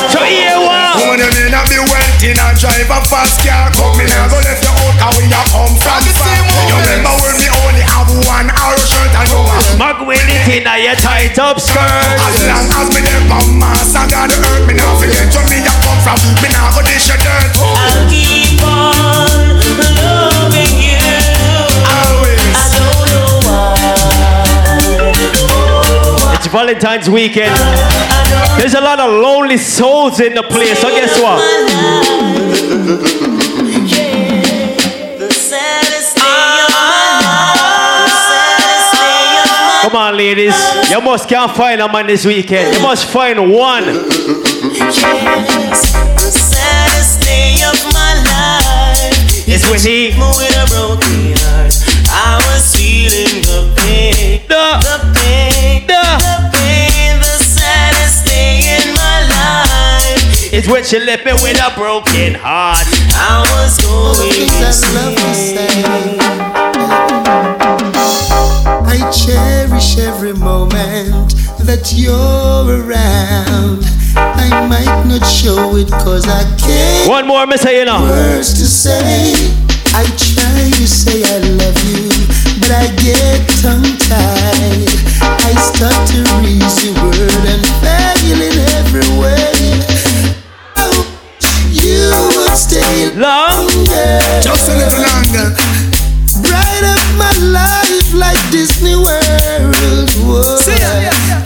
So 0.07 0.23
here 0.23 0.55
what? 0.55 1.03
Woman, 1.03 1.19
you 1.19 1.27
may 1.35 1.51
not 1.51 1.67
be 1.67 1.75
wealthy, 1.83 2.31
not 2.31 2.55
drive 2.55 2.87
a 2.87 3.03
fast 3.11 3.43
car. 3.43 3.67
Come 3.75 3.99
in 3.99 4.07
and 4.07 4.31
go 4.31 4.39
left 4.39 4.63
your 4.63 4.71
out, 4.71 4.95
cause 5.03 5.19
we 5.19 5.27
are 5.27 5.47
come 5.51 5.75
from 5.83 5.99
far. 6.15 6.31
You 6.71 6.79
remember 6.79 7.11
when 7.11 7.35
we 7.43 7.51
only 7.51 7.83
have 7.83 8.07
one 8.23 8.47
arrow 8.55 8.79
shirt 8.87 9.11
and 9.11 9.27
no 9.35 9.43
one. 9.43 9.59
Mug 9.75 10.07
with 10.07 10.23
it 10.31 10.47
in 10.47 10.63
a 10.63 10.79
your 10.79 10.95
tight 10.95 11.35
up 11.43 11.59
skirt. 11.59 11.83
As 12.23 12.39
long 12.47 12.63
as 12.71 12.87
me 12.95 13.03
there 13.03 13.19
from 13.27 13.59
mass, 13.59 13.91
I 13.91 14.07
got 14.07 14.31
the 14.31 14.39
earth. 14.47 14.63
Me 14.63 14.79
now 14.79 14.95
forget 14.95 15.27
where 15.27 15.43
me 15.51 15.59
a 15.59 15.73
come 15.83 15.99
from. 16.07 16.15
Me 16.39 16.47
now 16.55 16.71
go 16.71 16.79
dish 16.87 17.11
your 17.11 17.19
dirt. 17.19 17.51
I'll 17.59 18.07
keep 18.07 18.42
Valentine's 26.53 27.09
weekend. 27.09 27.49
There's 28.59 28.75
a 28.75 28.81
lot 28.81 28.99
of 28.99 29.09
lonely 29.09 29.57
souls 29.57 30.19
in 30.19 30.35
the 30.35 30.43
place. 30.43 30.77
So 30.79 30.89
guess 30.89 31.19
what? 31.19 31.41
The 35.17 35.31
saddest 35.33 36.15
day 36.15 36.21
of 36.21 36.69
my 36.69 37.17
life. 37.25 38.05
The 38.05 38.11
saddest 38.29 38.93
day 38.93 39.41
of 39.41 39.49
my 39.49 39.81
Come 39.81 39.95
on, 39.95 40.15
ladies. 40.15 40.53
You 40.91 41.01
must 41.01 41.27
can't 41.27 41.51
find 41.55 41.81
a 41.81 41.91
man 41.91 42.05
this 42.07 42.23
weekend. 42.25 42.75
You 42.75 42.81
must 42.83 43.05
find 43.05 43.51
one. 43.51 43.85
Yes, 43.85 44.03
the 46.21 46.29
saddest 46.31 47.19
day 47.21 47.63
of 47.65 47.83
my 47.93 48.13
life 48.29 49.47
It's 49.47 49.65
when 49.71 49.79
he- 49.79 50.13
with 50.13 50.55
a 50.55 50.65
broken 50.69 51.33
heart. 51.41 51.73
I 52.15 52.37
was 52.45 52.75
feeling 52.75 53.41
the 53.41 53.73
pain, 53.81 54.41
the, 54.47 54.77
life 60.53 60.59
It's 60.59 60.67
when 60.67 60.83
she 60.83 60.99
left 60.99 61.25
me 61.25 61.33
with 61.33 61.57
a 61.59 61.73
broken 61.75 62.35
heart. 62.35 62.85
I 63.15 63.41
was 63.53 63.77
going 63.81 64.43
insane. 64.43 66.19
I 68.85 68.97
cherish 69.11 69.97
every 69.97 70.33
moment 70.33 71.33
that 71.65 71.93
you're 71.95 72.13
around. 72.13 73.83
I 74.15 74.67
might 74.67 75.05
not 75.07 75.25
show 75.25 75.75
it 75.75 75.89
cause 75.89 76.27
I 76.27 76.43
can't. 76.57 77.09
One 77.09 77.27
more, 77.27 77.45
Miss 77.47 77.63
Hyena. 77.63 78.01
Words 78.01 78.53
to 78.53 78.65
say. 78.65 79.33
I 79.95 80.05
try 80.17 80.69
to 80.73 80.87
say 80.87 81.21
I 81.23 81.37
love 81.53 81.77
you, 81.85 82.09
but 82.59 82.71
I 82.71 82.87
get 82.97 83.45
tongue 83.61 83.97
tied. 84.01 84.89
I 85.21 85.53
start 85.53 85.93
to 86.09 86.23
read 86.41 86.65
your 86.81 86.93
word 87.03 87.45
and 87.45 87.65
fail 87.81 88.41
in 88.41 88.57
every 88.77 89.19
way. 89.19 89.82
I 92.63 92.71
wish 92.71 92.71
you 92.71 92.79
stay 92.79 93.19
longer. 93.19 94.19
Just 94.39 94.69
a 94.69 94.75
little 94.79 95.03
longer. 95.03 95.51
Bright 96.47 96.83
up 96.87 97.03
my 97.19 97.33
life 97.51 98.13
like 98.15 98.39
Disney 98.51 98.95
World. 98.95 100.07
Whoa. 100.23 100.57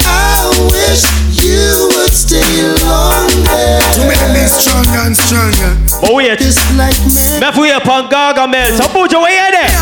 I 0.06 0.46
wish 0.70 1.02
you 1.42 1.90
would 1.98 2.14
stay 2.14 2.70
longer. 2.86 3.82
To 3.98 4.02
make 4.06 4.22
me 4.30 4.46
stronger 4.46 5.10
and 5.10 5.18
stronger. 5.18 5.74
But 6.02 6.14
wait. 6.14 6.38
like 6.78 6.94
Me 7.10 7.42
have 7.42 7.58
we 7.58 7.72
up 7.72 7.88
on 7.88 8.10
Gargamel. 8.10 8.78
So 8.78 8.88
put 8.94 9.12
your 9.12 9.24
way 9.24 9.42
in 9.42 9.58
there. 9.58 9.74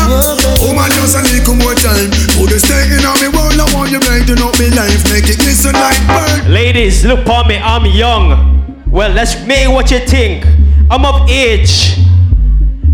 Woman, 0.64 0.88
just 0.96 1.16
a 1.16 1.22
little 1.22 1.56
more 1.56 1.76
time. 1.76 2.08
Put 2.40 2.48
the 2.48 2.56
stake 2.56 2.96
in 2.96 3.04
on 3.04 3.20
me 3.20 3.28
world. 3.28 3.60
I 3.60 3.68
want 3.76 3.92
you 3.92 4.00
brighten 4.00 4.40
up 4.40 4.56
me 4.58 4.70
life. 4.72 5.04
Make 5.12 5.28
it 5.28 5.44
listen 5.44 5.74
like 5.74 6.00
burn. 6.08 6.50
Ladies, 6.50 7.04
look 7.04 7.28
on 7.28 7.48
me. 7.48 7.58
I'm 7.58 7.84
young. 7.84 8.56
Well, 8.88 9.12
let's 9.12 9.36
make 9.44 9.68
what 9.68 9.90
you 9.90 10.00
think. 10.00 10.55
I'm 10.90 11.04
of 11.04 11.28
age. 11.28 11.98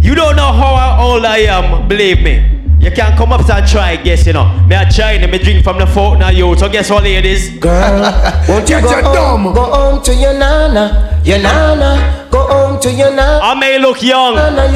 You 0.01 0.15
don't 0.15 0.37
know 0.37 0.53
how 0.53 0.99
old 1.01 1.25
I 1.25 1.39
am, 1.39 1.87
believe 1.89 2.23
me. 2.23 2.49
You 2.81 2.91
can't 2.91 3.17
come 3.17 3.33
up 3.33 3.49
and 3.49 3.67
try, 3.69 3.97
guess 3.97 4.27
you 4.27 4.33
know. 4.33 4.49
Me 4.67 4.75
a 4.75 4.91
China, 4.91 5.29
me 5.29 5.39
drink 5.39 5.63
from 5.63 5.79
the 5.79 5.87
fountain 5.87 6.21
now, 6.21 6.31
you. 6.31 6.57
So 6.57 6.69
guess 6.69 6.91
what, 6.91 7.05
ladies? 7.05 7.57
Girl, 7.59 8.01
won't 8.49 8.69
you 8.69 8.81
go 8.81 9.03
home, 9.03 9.55
go 9.55 9.65
home 9.65 10.03
to 10.03 10.15
your 10.15 10.33
nana, 10.33 11.21
your 11.25 11.39
nana, 11.39 12.29
go 12.31 12.47
home 12.49 12.81
to 12.81 12.91
your 12.91 13.11
nana. 13.15 13.39
I 13.43 13.55
may 13.55 13.79
look 13.79 14.03
young, 14.03 14.35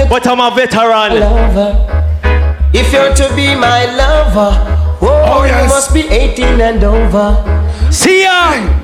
but 0.09 0.27
I'm 0.27 0.41
a 0.41 0.55
veteran. 0.55 1.19
Lover. 1.19 1.93
If 2.73 2.93
you're 2.93 3.15
to 3.15 3.35
be 3.35 3.57
my 3.57 3.87
lover, 3.97 4.53
whoa, 5.01 5.25
oh, 5.27 5.45
you 5.45 5.69
must 5.69 5.93
be 5.95 6.07
18 6.07 6.61
and 6.61 6.85
over. 6.85 7.43
See 7.91 8.23
ya! 8.23 8.76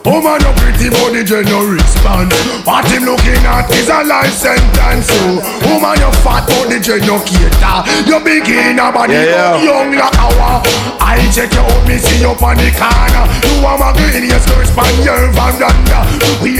Woman, 0.00 0.40
your 0.40 0.54
pretty 0.56 0.88
body, 0.88 1.20
you 1.20 1.44
no 1.44 1.60
respond. 1.76 2.32
What 2.64 2.88
him 2.88 3.04
looking 3.04 3.44
at 3.44 3.68
is 3.68 3.92
a 3.92 4.00
life 4.00 4.32
sentence. 4.32 5.12
So, 5.12 5.44
woman, 5.68 6.00
your 6.00 6.12
fat 6.24 6.48
body, 6.48 6.80
you 6.80 7.04
no 7.04 7.20
cater. 7.20 7.76
You 8.08 8.16
begin 8.24 8.80
a 8.80 8.88
body 8.88 9.12
Yeah, 9.12 9.60
yeah. 9.60 9.64
young 9.64 9.92
like 9.92 10.16
our. 10.16 10.64
I 11.04 11.20
check 11.28 11.52
you 11.52 11.60
out, 11.60 11.84
me 11.86 11.98
see 11.98 12.24
you 12.24 12.32
on 12.32 12.56
the 12.56 12.72
corner. 12.72 13.24
You 13.44 13.66
are 13.66 13.76
my 13.76 13.92
green, 13.92 14.24
your 14.24 14.40
skirt 14.40 14.72
span, 14.72 14.88
your 15.04 15.28
van 15.36 15.60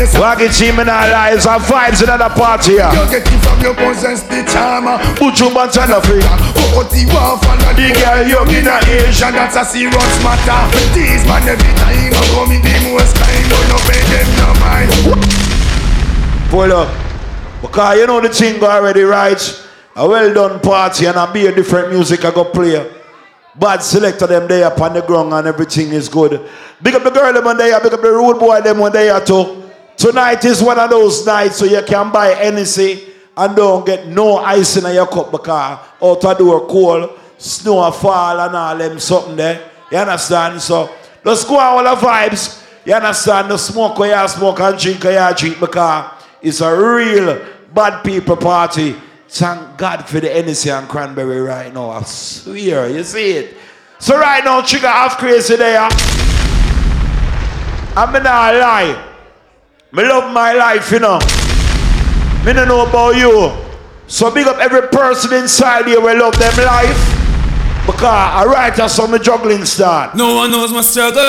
is 0.00 0.12
Wagon 0.16 0.50
team 0.50 0.80
in 0.80 0.88
our 0.88 1.08
lives 1.08 1.46
and 1.46 1.62
vibes 1.62 2.02
in 2.02 2.08
another 2.08 2.32
party 2.34 2.80
here. 2.80 2.88
You 2.92 3.04
get 3.08 3.24
it 3.24 3.40
from 3.44 3.60
your 3.60 3.74
possess 3.76 4.22
the 4.24 4.40
charmer. 4.48 4.96
Put 5.16 5.40
your 5.40 5.52
buns 5.52 5.76
on 5.76 5.88
the 5.88 6.00
free. 6.04 6.24
Put 6.72 6.88
the 6.92 7.04
one 7.12 7.36
for 7.40 7.56
the 7.76 7.88
girl 7.96 8.20
young 8.24 8.50
in 8.52 8.68
a 8.68 8.76
age. 8.88 9.20
And 9.20 9.36
that's 9.36 9.56
a 9.56 9.64
serious 9.64 10.16
matter. 10.24 10.60
These 10.96 11.24
man 11.28 11.44
every 11.48 11.72
time 11.80 12.12
I 12.16 12.22
come 12.32 12.52
in 12.52 12.62
the 12.64 12.74
most 12.92 13.12
mind. 14.60 14.90
Pull 16.50 16.72
up. 16.72 16.88
Because 17.60 17.98
you 17.98 18.06
know 18.06 18.20
the 18.20 18.28
thing 18.28 18.62
already, 18.62 19.02
right? 19.02 19.66
A 19.96 20.08
well 20.08 20.32
done 20.32 20.60
party 20.60 21.06
and 21.06 21.16
a 21.16 21.30
be 21.32 21.46
a 21.46 21.54
different 21.54 21.92
music 21.92 22.24
I 22.24 22.30
go 22.30 22.44
play. 22.44 22.90
Bad 23.58 23.82
selector 23.82 24.26
them 24.26 24.48
there 24.48 24.66
up 24.66 24.80
on 24.80 24.94
the 24.94 25.02
ground 25.02 25.32
and 25.32 25.46
everything 25.46 25.88
is 25.88 26.08
good. 26.08 26.48
Big 26.82 26.94
up 26.94 27.02
the 27.02 27.10
girl 27.10 27.32
them 27.32 27.46
on 27.46 27.56
there, 27.56 27.78
big 27.80 27.92
up 27.92 28.00
the 28.00 28.10
rude 28.10 28.38
boy 28.38 28.60
them 28.60 28.80
on 28.80 28.92
there 28.92 29.20
too. 29.24 29.68
Tonight 29.96 30.44
is 30.44 30.62
one 30.62 30.78
of 30.78 30.88
those 30.88 31.26
nights 31.26 31.56
so 31.56 31.66
you 31.66 31.82
can 31.82 32.10
buy 32.10 32.34
anything 32.34 33.00
and 33.36 33.56
don't 33.56 33.84
get 33.84 34.06
no 34.06 34.38
ice 34.38 34.76
in 34.76 34.94
your 34.94 35.06
cup 35.06 35.30
because 35.30 35.78
out 36.02 36.24
of 36.24 36.38
door 36.38 36.66
cold, 36.66 37.18
snow 37.36 37.90
fall 37.90 38.40
and 38.40 38.56
all 38.56 38.78
them 38.78 38.98
something 38.98 39.36
there. 39.36 39.70
You 39.90 39.98
understand? 39.98 40.62
So 40.62 40.88
just 41.24 41.46
go 41.46 41.58
on 41.58 41.86
all 41.86 41.96
the 41.96 42.00
vibes. 42.00 42.60
You 42.84 42.94
understand? 42.94 43.50
The 43.50 43.58
smoke 43.58 43.98
where 43.98 44.20
you 44.20 44.28
smoke 44.28 44.60
and 44.60 44.78
drink 44.78 45.04
where 45.04 45.30
you 45.30 45.36
drink 45.36 45.60
because 45.60 46.10
It's 46.42 46.60
a 46.60 46.74
real 46.74 47.44
bad 47.74 48.02
people 48.02 48.36
party. 48.36 48.96
Thank 49.28 49.76
God 49.76 50.08
for 50.08 50.20
the 50.20 50.28
NC 50.28 50.76
and 50.76 50.88
Cranberry 50.88 51.40
right 51.40 51.72
now. 51.72 51.90
I 51.90 52.02
swear, 52.02 52.88
you 52.88 53.04
see 53.04 53.32
it. 53.32 53.56
So 53.98 54.18
right 54.18 54.42
now, 54.42 54.62
Trigga 54.62 54.90
half 54.90 55.18
crazy 55.18 55.56
there. 55.56 55.88
I'm 57.96 58.12
not 58.12 58.24
lie. 58.54 59.08
Me 59.92 60.02
love 60.02 60.32
my 60.32 60.54
life, 60.54 60.90
you 60.90 61.00
know. 61.00 61.18
Me 62.44 62.52
don't 62.54 62.68
know 62.68 62.86
about 62.86 63.16
you. 63.16 63.52
So 64.06 64.30
big 64.32 64.46
up 64.46 64.58
every 64.58 64.88
person 64.88 65.34
inside 65.34 65.86
here 65.86 66.00
will 66.00 66.18
love 66.18 66.38
them 66.38 66.56
life. 66.64 67.19
Because 67.90 68.04
I 68.06 68.44
write 68.46 68.78
on 68.98 69.10
the 69.10 69.18
juggling 69.18 69.64
start. 69.64 70.14
No 70.14 70.34
one 70.36 70.50
knows 70.50 70.72
my 70.72 70.80
struggle. 70.80 71.20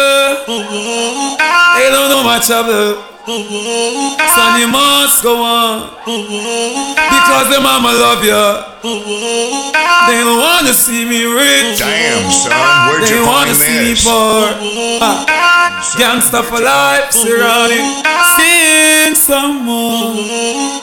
They 0.46 1.90
don't 1.90 2.10
know 2.10 2.24
my 2.24 2.40
trouble. 2.46 3.04
Son, 3.26 4.60
you 4.60 4.68
must 4.68 5.22
go 5.22 5.44
on. 5.44 5.90
Because 6.06 7.50
the 7.54 7.62
mama 7.62 7.94
love 7.94 8.24
you. 8.24 8.66
They 10.10 10.24
don't 10.24 10.40
wanna 10.42 10.74
see 10.74 11.06
me 11.06 11.26
rich. 11.26 11.78
Damn, 11.78 12.32
son, 12.32 12.52
where'd 12.90 13.04
they 13.04 13.16
you 13.16 13.26
wanna 13.26 13.54
find 13.54 13.62
see 13.62 13.78
me 13.78 13.96
poor. 14.02 14.50
Ah, 15.02 15.94
Gangsta 15.98 16.44
for 16.44 16.60
life, 16.60 17.12
surrounding. 17.12 17.86
Sing 18.38 19.14
some 19.14 19.66
more. 19.66 20.82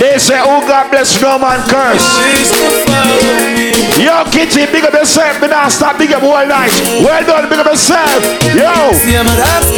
They 0.00 0.18
say, 0.18 0.40
oh 0.42 0.60
God 0.66 0.90
bless 0.90 1.20
no 1.22 1.38
man 1.38 1.60
curse. 1.68 2.04
Yo, 3.98 4.24
Kitty, 4.30 4.66
big 4.70 4.84
up 4.84 4.92
yourself. 4.92 5.40
Me 5.40 5.48
not 5.48 5.70
stop 5.72 5.93
big 5.98 6.12
up 6.12 6.22
all 6.22 6.46
night. 6.46 6.72
Well 7.02 7.24
done, 7.26 7.48
big 7.48 7.58
up 7.58 7.66
yourself. 7.66 8.22
Yo. 8.54 8.70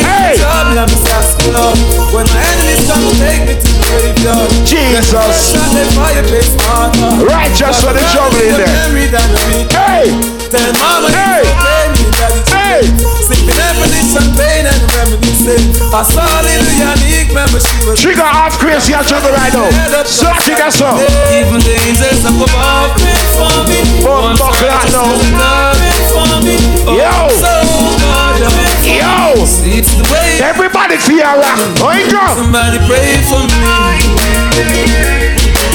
Hey. 0.02 0.36
When 2.12 2.26
my 2.26 2.40
enemies 2.40 2.86
come 2.88 3.02
to 3.04 3.14
take 3.20 3.42
me 3.46 3.54
to 3.54 3.68
the 3.68 3.82
graveyard. 3.86 4.50
Jesus. 4.66 5.54
Righteous 7.22 7.80
for 7.84 7.92
the 7.92 8.00
juggling 8.12 8.56
there. 8.56 8.68
Hey. 9.72 10.10
Tell 10.50 10.72
mama 10.80 11.08
Hey. 11.10 11.76
Hey. 12.66 12.82
Definition 13.46 14.26
pain 14.34 14.66
and 14.66 14.82
reminiscing 14.90 15.70
I 15.94 16.02
saw 16.02 16.26
Yannick 16.42 17.30
remember 17.30 17.62
she 17.62 17.70
was 17.86 17.94
Trigga 18.02 18.26
half 18.26 18.58
crazy 18.58 18.90
and 18.92 19.06
juggle 19.06 19.30
right 19.30 19.54
now. 19.54 19.70
So 20.02 20.26
I 20.26 20.34
think 20.42 20.58
that's 20.58 20.82
all. 20.82 20.98
Even 21.30 21.62
the 21.62 21.78
angels 21.86 22.26
up 22.26 22.34
above 22.34 22.90
pray 22.98 23.14
for 23.38 23.54
me 23.70 23.78
buck 24.02 24.50
that 24.66 24.90
now. 24.90 25.06
Pray 25.78 25.94
for 26.10 26.26
me 26.42 26.58
Yo. 26.90 27.06
Oh, 27.06 27.30
Yo. 28.82 29.46
The 29.46 30.02
way 30.10 30.42
Everybody 30.42 30.98
feel 30.98 31.22
rock. 31.22 31.54
Uh, 31.54 31.86
oh, 31.86 31.94
you. 31.94 32.18
Somebody 32.34 32.82
pray 32.90 33.22
for 33.30 33.46
me 33.46 33.62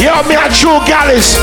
Yo, 0.02 0.18
me 0.26 0.34
a 0.34 0.50
true 0.50 0.82
gallus. 0.90 1.38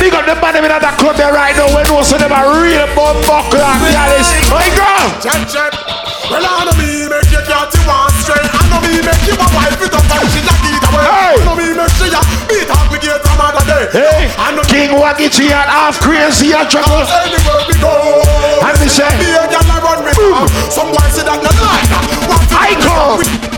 Big 0.00 0.16
up 0.16 0.24
the 0.24 0.32
man 0.40 0.56
in 0.56 0.64
that 0.64 0.96
club 0.96 1.12
there 1.20 1.28
right 1.28 1.52
now. 1.52 1.68
We 1.76 1.84
know 1.84 2.00
so 2.00 2.16
them 2.16 2.32
a 2.32 2.40
real 2.56 2.88
bum 2.96 3.20
buckler 3.28 3.60
gallus. 3.92 4.32
Oh, 4.48 4.56
you 4.64 4.72
go. 4.72 4.88
Check, 5.20 5.44
check. 5.44 5.72
Well, 6.32 6.40
I 6.40 6.64
know 6.64 6.72
me 6.80 7.04
make 7.04 7.28
you 7.28 7.36
you 7.36 7.82
one 7.84 8.08
straight. 8.24 8.48
I 8.48 8.64
know 8.72 8.80
me 8.80 8.96
make 9.04 9.24
you 9.28 9.36
a 9.36 9.46
wife 9.52 9.76
with 9.76 9.92
a 9.92 10.00
fight. 10.08 10.24
She 10.32 10.40
just 10.40 10.64
eat 10.72 10.80
away. 10.88 11.04
Hey. 11.04 11.36
I 11.36 11.44
know 11.44 11.52
me 11.52 11.68
make 11.76 11.96
you 12.00 12.16
a 12.16 12.20
beat 12.48 12.72
up 12.72 12.88
me 12.88 12.96
get 12.96 13.20
some 13.20 13.44
other 13.44 13.64
day. 13.68 13.84
Hey, 13.92 14.24
I 14.40 14.56
know 14.56 14.64
King 14.72 14.96
Waggy 14.96 15.28
and 15.52 15.68
half 15.68 16.00
crazy 16.00 16.56
and 16.56 16.64
juggle. 16.72 16.96
anywhere 16.96 17.60
we 17.68 17.76
go. 17.76 17.92
And 18.64 18.76
me 18.80 18.88
say, 18.88 19.04
Me 19.20 19.36
a 19.36 19.44
girl 19.52 19.68
a 19.68 19.76
run 19.84 20.00
with. 20.00 20.16
Some 20.72 20.88
boy 20.96 21.12
say 21.12 21.28
that 21.28 21.44
not 21.44 21.56
like 21.60 21.88
that. 21.92 22.08
I 22.56 22.72
come. 22.80 23.51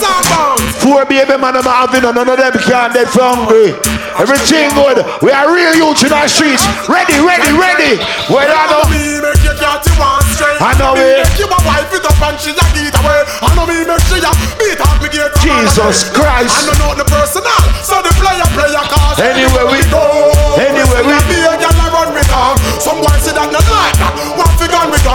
I 0.00 0.08
want 0.08 0.24
to 0.24 0.32
talk 0.32 0.56
about. 0.56 0.58
Four 0.80 1.04
baby 1.04 1.36
man 1.36 1.56
I'm 1.56 1.64
having 1.68 2.04
and 2.04 2.14
none 2.16 2.28
of 2.28 2.38
them 2.40 2.52
can't 2.64 2.96
for 3.12 3.20
hungry. 3.20 3.76
Everything 4.16 4.72
good. 4.76 5.00
We 5.20 5.30
are 5.32 5.48
real 5.52 5.72
youth 5.76 6.00
in 6.04 6.12
our 6.12 6.28
streets. 6.28 6.64
Ready, 6.88 7.16
ready, 7.20 7.52
ready. 7.56 8.00
Well, 8.32 8.48
I 8.48 8.64
know. 8.68 8.84
me 8.88 9.20
make 9.20 9.44
you 9.44 9.54
get 9.56 9.80
you 9.84 9.94
one 10.00 10.24
straight. 10.32 10.60
I 10.60 10.72
know 10.80 10.96
me 10.96 11.04
it. 11.04 11.24
make 11.24 11.38
you 11.40 11.48
a 11.48 11.58
wife 11.64 11.88
with 11.92 12.04
a 12.04 12.12
and 12.20 12.36
she 12.40 12.52
just 12.52 12.74
eat 12.76 12.92
away. 13.00 13.20
I 13.44 13.48
know 13.56 13.64
me 13.68 13.80
make 13.84 14.08
you 14.12 14.20
a 14.24 14.32
beat 14.60 14.80
up 14.80 14.96
me 15.00 15.08
get 15.12 15.30
Jesus. 15.40 16.08
Christ. 16.12 16.52
I 16.52 16.60
know 16.68 16.92
not 16.92 16.96
the 17.00 17.06
personal, 17.08 17.60
so 17.84 18.00
the 18.04 18.12
player 18.20 18.44
player 18.56 18.84
cause 18.88 19.16
Anywhere 19.20 19.68
we 19.68 19.80
go. 19.88 20.04
Anywhere 20.60 21.04
we- 21.04 21.16
be 21.28 21.38
a 21.44 21.54
girl 21.60 21.80
a 21.80 21.86
run 21.92 22.08
with 22.16 22.28
her. 22.28 22.50
Some 22.80 23.00
boy 23.00 23.16
say 23.20 23.32
that 23.36 23.48
not 23.52 23.64
like 23.68 23.96
that. 24.00 24.12
Gun 24.36 24.52
we 24.60 24.66
gun 24.68 24.88
we. 24.92 25.09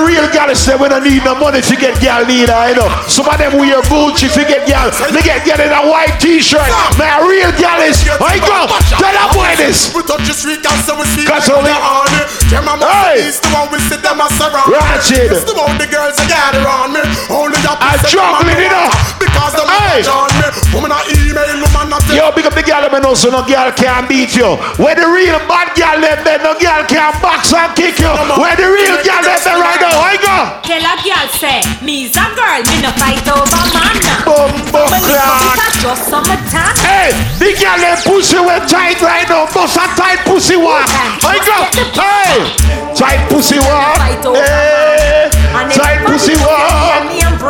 The 0.00 0.06
real 0.08 0.26
gal 0.32 0.48
say 0.56 0.76
we 0.76 0.88
don't 0.88 1.04
need 1.04 1.20
no 1.24 1.34
money 1.36 1.60
to 1.60 1.74
get 1.76 2.00
gal 2.00 2.24
neither, 2.24 2.56
you 2.72 2.76
know. 2.80 2.88
Some 3.04 3.28
of 3.28 3.36
them 3.36 3.60
wear 3.60 3.80
Gucci 3.84 4.32
to 4.32 4.42
get 4.48 4.64
gal. 4.66 4.88
They 5.12 5.20
get 5.20 5.44
gal 5.44 5.60
in 5.60 5.68
a 5.68 5.82
white 5.92 6.16
t-shirt. 6.16 6.64
Man, 6.96 7.20
real 7.28 7.52
gal 7.60 7.80
is. 7.84 8.00
I 8.08 8.40
go. 8.40 8.64
Tell 8.96 9.12
that 9.12 9.28
boy 9.36 9.52
this. 9.60 9.92
We 9.92 10.00
touch 10.08 10.24
the 10.24 10.32
street, 10.32 10.62
gal, 10.64 10.72
so 10.88 10.96
we 10.96 11.04
see 11.12 11.26
Cause 11.28 11.48
only- 11.52 11.68
the 11.68 11.76
honey. 11.76 12.24
Them 12.48 12.66
a 12.66 12.74
Hey. 12.80 13.28
must 13.28 13.42
the 13.44 13.48
one 13.52 13.68
we 13.70 13.78
sit 13.86 14.00
them 14.02 14.20
a 14.20 14.26
surround. 14.40 14.72
Ratchet. 14.72 15.30
It's 15.32 15.44
the 15.44 15.54
one 15.54 15.76
the 15.78 15.86
girls 15.86 16.16
that 16.16 16.28
gather 16.28 16.64
on 16.66 16.92
me. 16.96 17.02
Only 17.28 17.58
that 17.62 17.78
I 17.78 17.94
juggling 18.08 18.58
it 18.58 18.72
up. 18.72 18.90
Because 19.20 19.52
the 19.54 19.64
Hey. 19.68 20.00
man 20.02 20.08
on 20.08 20.30
me. 20.40 20.46
Woman 20.74 20.90
a 20.96 21.00
email, 21.14 21.60
woman 21.62 21.92
a 21.92 21.98
text. 22.00 22.14
Yo, 22.16 22.30
big 22.32 22.46
up 22.46 22.54
the 22.54 22.62
gal 22.64 22.88
me 22.90 22.98
know 23.00 23.14
so 23.14 23.28
no 23.30 23.42
gal 23.44 23.70
can 23.72 24.06
beat 24.08 24.34
you. 24.34 24.56
Where 24.82 24.94
the 24.96 25.06
real 25.06 25.38
bad 25.46 25.74
gal 25.76 26.00
there, 26.00 26.38
no 26.42 26.54
gal 26.58 26.82
can 26.86 27.12
box 27.22 27.52
and 27.52 27.70
kick 27.76 27.98
you. 27.98 28.10
Where 28.40 28.56
the 28.56 28.66
real 28.66 28.98
gal 29.04 29.22
them 29.22 29.38
there 29.44 29.58
right 29.60 29.80
now, 29.80 29.89
I 29.90 30.14
go. 30.20 30.36
Tell 30.62 30.84
a 30.84 30.94
girl 31.02 31.28
say, 31.34 31.60
me's 31.82 32.14
a 32.16 32.26
girl, 32.36 32.62
me 32.68 32.76
no 32.82 32.90
fight 32.98 33.26
over 33.26 33.64
man. 33.74 33.96
Bumbo 34.24 34.86
it's 34.92 35.82
just 35.82 36.08
summertime. 36.08 36.76
Hey, 36.84 37.10
the 37.40 37.56
gal 37.58 37.78
them 37.78 37.98
pussy 38.04 38.38
went 38.38 38.68
tight 38.68 39.00
right 39.02 39.26
now. 39.28 39.46
Bust 39.52 39.76
a 39.76 39.86
tight 39.96 40.20
pussy 40.28 40.56
walk. 40.56 40.86
I 41.24 41.40
go. 41.42 41.58
Hey, 41.96 42.46
tight 42.94 43.26
pussy 43.30 43.58
walk. 43.58 43.98
Hey, 44.36 45.30
tight 45.74 46.06
pussy 46.06 46.36
walk. 46.36 47.06
Me 47.08 47.22
and 47.22 47.40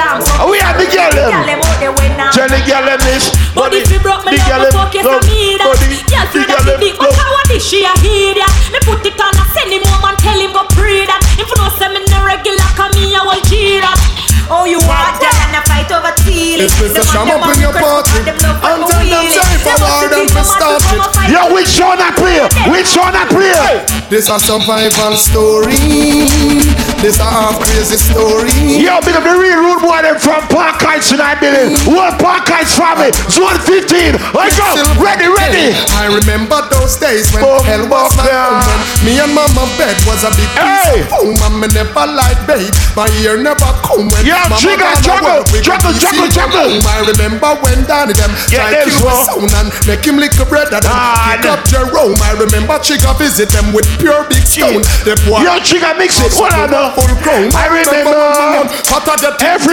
Bran. 0.00 0.24
Jesus 0.24 0.40
oh, 0.40 0.48
We 0.48 0.56
are 0.64 0.72
the 0.72 0.88
girl 0.88 1.12
them. 1.12 1.60
Tell 2.32 2.48
the 2.48 2.60
girl 2.64 2.84
them 2.88 3.00
this. 3.04 3.28
But 3.52 3.76
if 3.76 3.92
you 3.92 4.00
broke 4.00 4.24
me 4.24 4.32
the 4.32 4.40
girl 4.48 4.64
love, 4.64 4.72
them 4.72 4.80
fuck 4.80 4.94
you 4.96 5.04
love, 5.04 5.20
me 5.28 5.58
that 5.60 5.68
Girl, 5.68 5.76
the 5.76 6.32
feel 6.32 6.46
girl 6.48 6.56
that 6.56 6.64
them 6.64 6.80
he 6.80 6.92
big, 6.92 6.96
but 6.96 7.10
love. 7.10 7.20
how 7.20 7.42
this 7.50 7.60
she 7.66 7.84
a 7.84 7.92
hear 8.00 8.38
that 8.38 8.50
Me 8.72 8.78
put 8.86 9.04
it 9.04 9.18
on, 9.20 9.34
I 9.34 9.44
send 9.52 9.74
him 9.74 9.82
home 9.84 10.06
and 10.08 10.18
tell 10.22 10.38
him 10.38 10.54
go 10.54 10.64
pray 10.72 11.04
that 11.04 11.20
If 11.36 11.50
you 11.50 11.56
know 11.58 11.68
say 11.76 11.90
me 11.90 12.00
no 12.08 12.22
regular, 12.24 12.70
come 12.78 12.94
me 12.94 13.12
I 13.12 13.20
will 13.26 13.42
cheer 13.44 13.82
that 13.82 13.98
Oh, 14.50 14.66
you 14.66 14.82
want 14.82 15.14
that 15.22 15.30
and 15.46 15.54
I 15.54 15.62
fight 15.62 15.86
over 15.94 16.10
till 16.26 16.58
It's 16.58 16.74
Mr. 16.82 17.06
Sham 17.06 17.30
up 17.30 17.46
in 17.54 17.62
your 17.62 17.70
party. 17.70 18.26
And 18.26 18.82
tell 18.82 19.06
them 19.06 19.26
say 19.30 19.46
for 19.62 19.78
war 19.78 20.10
them 20.10 20.26
to 20.26 20.42
start 20.42 20.82
it. 20.90 21.30
Yo, 21.30 21.54
which 21.54 21.78
one 21.78 22.02
I 22.02 22.10
play? 22.18 22.42
Which 22.66 22.98
one 22.98 23.14
I 23.14 23.30
play? 23.30 23.86
This 24.10 24.26
a 24.26 24.42
survival 24.42 25.14
story. 25.14 26.26
This 26.98 27.22
a 27.22 27.30
half 27.30 27.62
crazy 27.62 27.94
story. 27.94 28.50
Yo, 28.82 28.98
big 29.06 29.14
up 29.14 29.22
the 29.22 29.38
real 29.38 29.62
rude 29.62 29.86
boy 29.90 30.02
them 30.06 30.18
from 30.22 30.46
Park 30.46 30.78
Heights 30.78 31.10
tonight, 31.10 31.42
Billy. 31.42 31.74
One 31.90 32.14
Park 32.22 32.46
Heights 32.46 32.78
family. 32.78 33.10
Zone 33.26 33.58
15. 33.58 34.14
I 34.38 34.46
go. 34.54 34.70
Ready, 35.02 35.26
ready. 35.26 35.74
I 35.98 36.06
remember 36.06 36.62
those 36.70 36.94
days 36.94 37.26
when 37.34 37.42
Boom, 37.42 37.66
hell 37.66 37.84
was 37.90 38.14
my 38.14 38.22
home. 38.30 38.62
Me 39.02 39.18
and 39.18 39.34
mama 39.34 39.66
bed 39.74 39.98
was 40.06 40.22
a 40.22 40.30
big 40.38 40.46
piece 40.46 40.86
of 40.94 41.10
home. 41.10 41.34
And 41.42 41.54
me 41.58 41.66
never 41.74 42.06
like 42.06 42.38
babe. 42.46 42.70
My 42.94 43.10
ear 43.26 43.34
never 43.34 43.66
come 43.82 44.06
when 44.06 44.22
Yeah, 44.22 44.46
mama 44.46 44.62
gone 44.78 45.02
juggle, 45.02 45.42
juggle, 45.58 45.94
juggle, 45.98 46.28
juggle. 46.30 46.70
I 46.86 47.02
remember 47.10 47.50
when 47.66 47.82
Danny 47.90 48.14
them 48.14 48.30
Yeah, 48.46 48.70
tried 48.70 48.86
them 48.86 48.94
kill 48.94 49.10
my 49.10 49.26
son 49.26 49.50
and 49.58 49.68
make 49.90 50.06
him 50.06 50.22
lick 50.22 50.38
a 50.38 50.46
bread 50.46 50.70
and 50.70 50.86
Ah, 50.86 51.34
pick 51.34 51.50
up 51.50 51.66
Jerome. 51.66 52.14
I 52.22 52.38
remember 52.38 52.78
Chica 52.78 53.10
visit 53.18 53.50
them 53.50 53.74
with 53.74 53.90
pure 53.98 54.22
big 54.30 54.46
stone. 54.46 54.86
The 55.02 55.18
boy 55.26 55.42
Yo, 55.42 55.58
mix 55.98 56.22
it. 56.22 56.30
What 56.38 56.54
I 56.54 56.70
know? 56.70 56.94
full 56.94 57.10
grown. 57.26 57.50
I 57.58 57.66
remember 57.66 58.20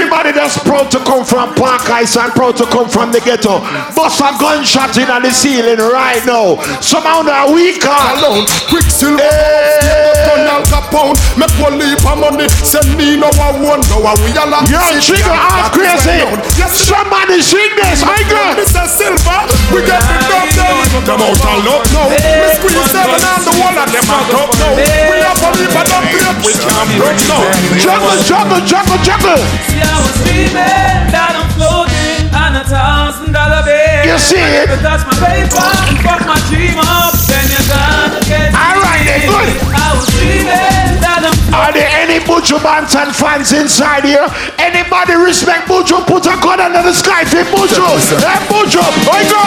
everybody 0.08 0.32
that's 0.32 0.58
proud 0.64 0.90
to 0.90 1.00
come 1.04 1.26
from 1.26 1.54
Park 1.56 1.84
Heights 1.84 2.16
and 2.16 2.32
proud 2.32 2.56
to 2.58 2.66
come 2.72 2.88
from 2.88 3.12
the 3.12 3.20
ghetto. 3.20 3.60
Bust 3.92 4.24
a 4.24 4.32
gunshot 4.40 4.96
in 4.96 5.12
on 5.12 5.22
the 5.22 5.32
ceiling 5.36 5.84
right 5.84 6.24
now. 6.24 6.56
Somehow 6.80 7.28
now 7.28 7.52
we 7.52 7.76
can 7.76 8.16
alone. 8.16 8.48
Quicksilver, 8.72 9.20
hey. 9.20 10.18
Al 10.48 10.64
Capone, 10.64 11.14
make 11.36 11.52
one 11.60 11.76
leap 11.76 12.00
of 12.08 12.18
money. 12.18 12.48
Send 12.64 12.88
me 12.96 13.20
no 13.20 13.28
one 13.36 13.62
one, 13.62 13.84
no 13.92 14.00
one 14.00 14.16
we 14.24 14.32
all 14.40 14.48
Yo, 14.72 14.80
Chica, 15.04 15.28
I'm 15.28 15.70
crazy. 15.76 16.24
Somebody 16.72 17.44
sing 17.44 17.76
this. 17.76 18.02
I 18.02 18.24
go. 18.32 18.56
Mr. 18.56 18.88
Silver, 18.88 19.40
we 19.76 19.84
get 19.84 20.00
the 20.02 20.18
dub 20.26 20.50
down. 20.56 20.82
Them 21.04 21.20
out 21.20 21.36
and 21.36 21.62
look 21.68 21.84
now. 21.92 22.08
Me 22.10 22.48
squeeze 22.56 22.90
seven 22.90 23.20
and 23.22 23.44
the 23.44 23.54
one 23.60 23.76
of 23.76 23.88
them 23.92 24.06
back 24.08 24.32
up 24.34 24.50
now. 24.56 24.74
We 24.74 25.20
have 25.20 25.38
a 25.38 25.50
leap 25.60 25.76
of 25.76 25.86
them 25.86 26.04
great, 26.10 26.38
we 26.48 26.54
can't 26.58 26.90
break 26.96 27.20
now. 27.28 27.44
Juggle, 27.78 28.18
juggle, 28.24 28.62
juggle, 28.66 29.00
juggle. 29.04 29.97
See, 29.98 30.06
I 30.06 30.06
was 30.06 30.14
dreaming 30.22 31.10
that 31.10 31.34
I'm 31.34 31.50
floating 31.58 32.30
on 32.30 32.54
a 32.54 32.66
thousand 32.70 33.34
dollar 33.34 33.66
bill. 33.66 34.06
You 34.06 34.18
see 34.22 34.38
it? 34.38 34.70
If 34.70 34.82
that's 34.86 35.02
my 35.10 35.16
paper 35.18 35.58
and 35.58 35.98
fuck 36.06 36.22
my 36.30 36.38
dream 36.54 36.78
up, 36.78 37.18
then 37.26 37.42
you're 37.50 37.66
gonna 37.66 38.22
get 38.30 38.54
All 38.54 38.78
right, 38.78 39.02
then, 39.02 39.26
good. 39.26 39.50
I 39.74 39.88
was 39.98 40.06
dreaming 40.14 41.02
that 41.02 41.26
I'm 41.26 41.34
Are 41.50 41.74
there 41.74 41.90
any 41.98 42.22
Buju 42.22 42.62
Banton 42.62 43.10
fans 43.10 43.50
inside 43.58 44.06
here? 44.06 44.30
Anybody 44.62 45.18
respect 45.18 45.66
Buju? 45.66 46.06
Put 46.06 46.30
a 46.30 46.38
gun 46.38 46.62
under 46.62 46.86
the 46.86 46.94
sky 46.94 47.26
for 47.26 47.42
Buju. 47.50 47.82
Hey, 48.22 48.38
Buju, 48.46 48.84
boy, 49.02 49.22
go. 49.26 49.46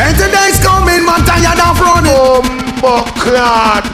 Better 0.00 0.32
days 0.32 0.56
coming, 0.64 1.04
Montana 1.04 1.52
down 1.60 1.76
front. 1.76 2.08
Oh, 2.08 2.40
my 2.80 3.04
God. 3.20 3.84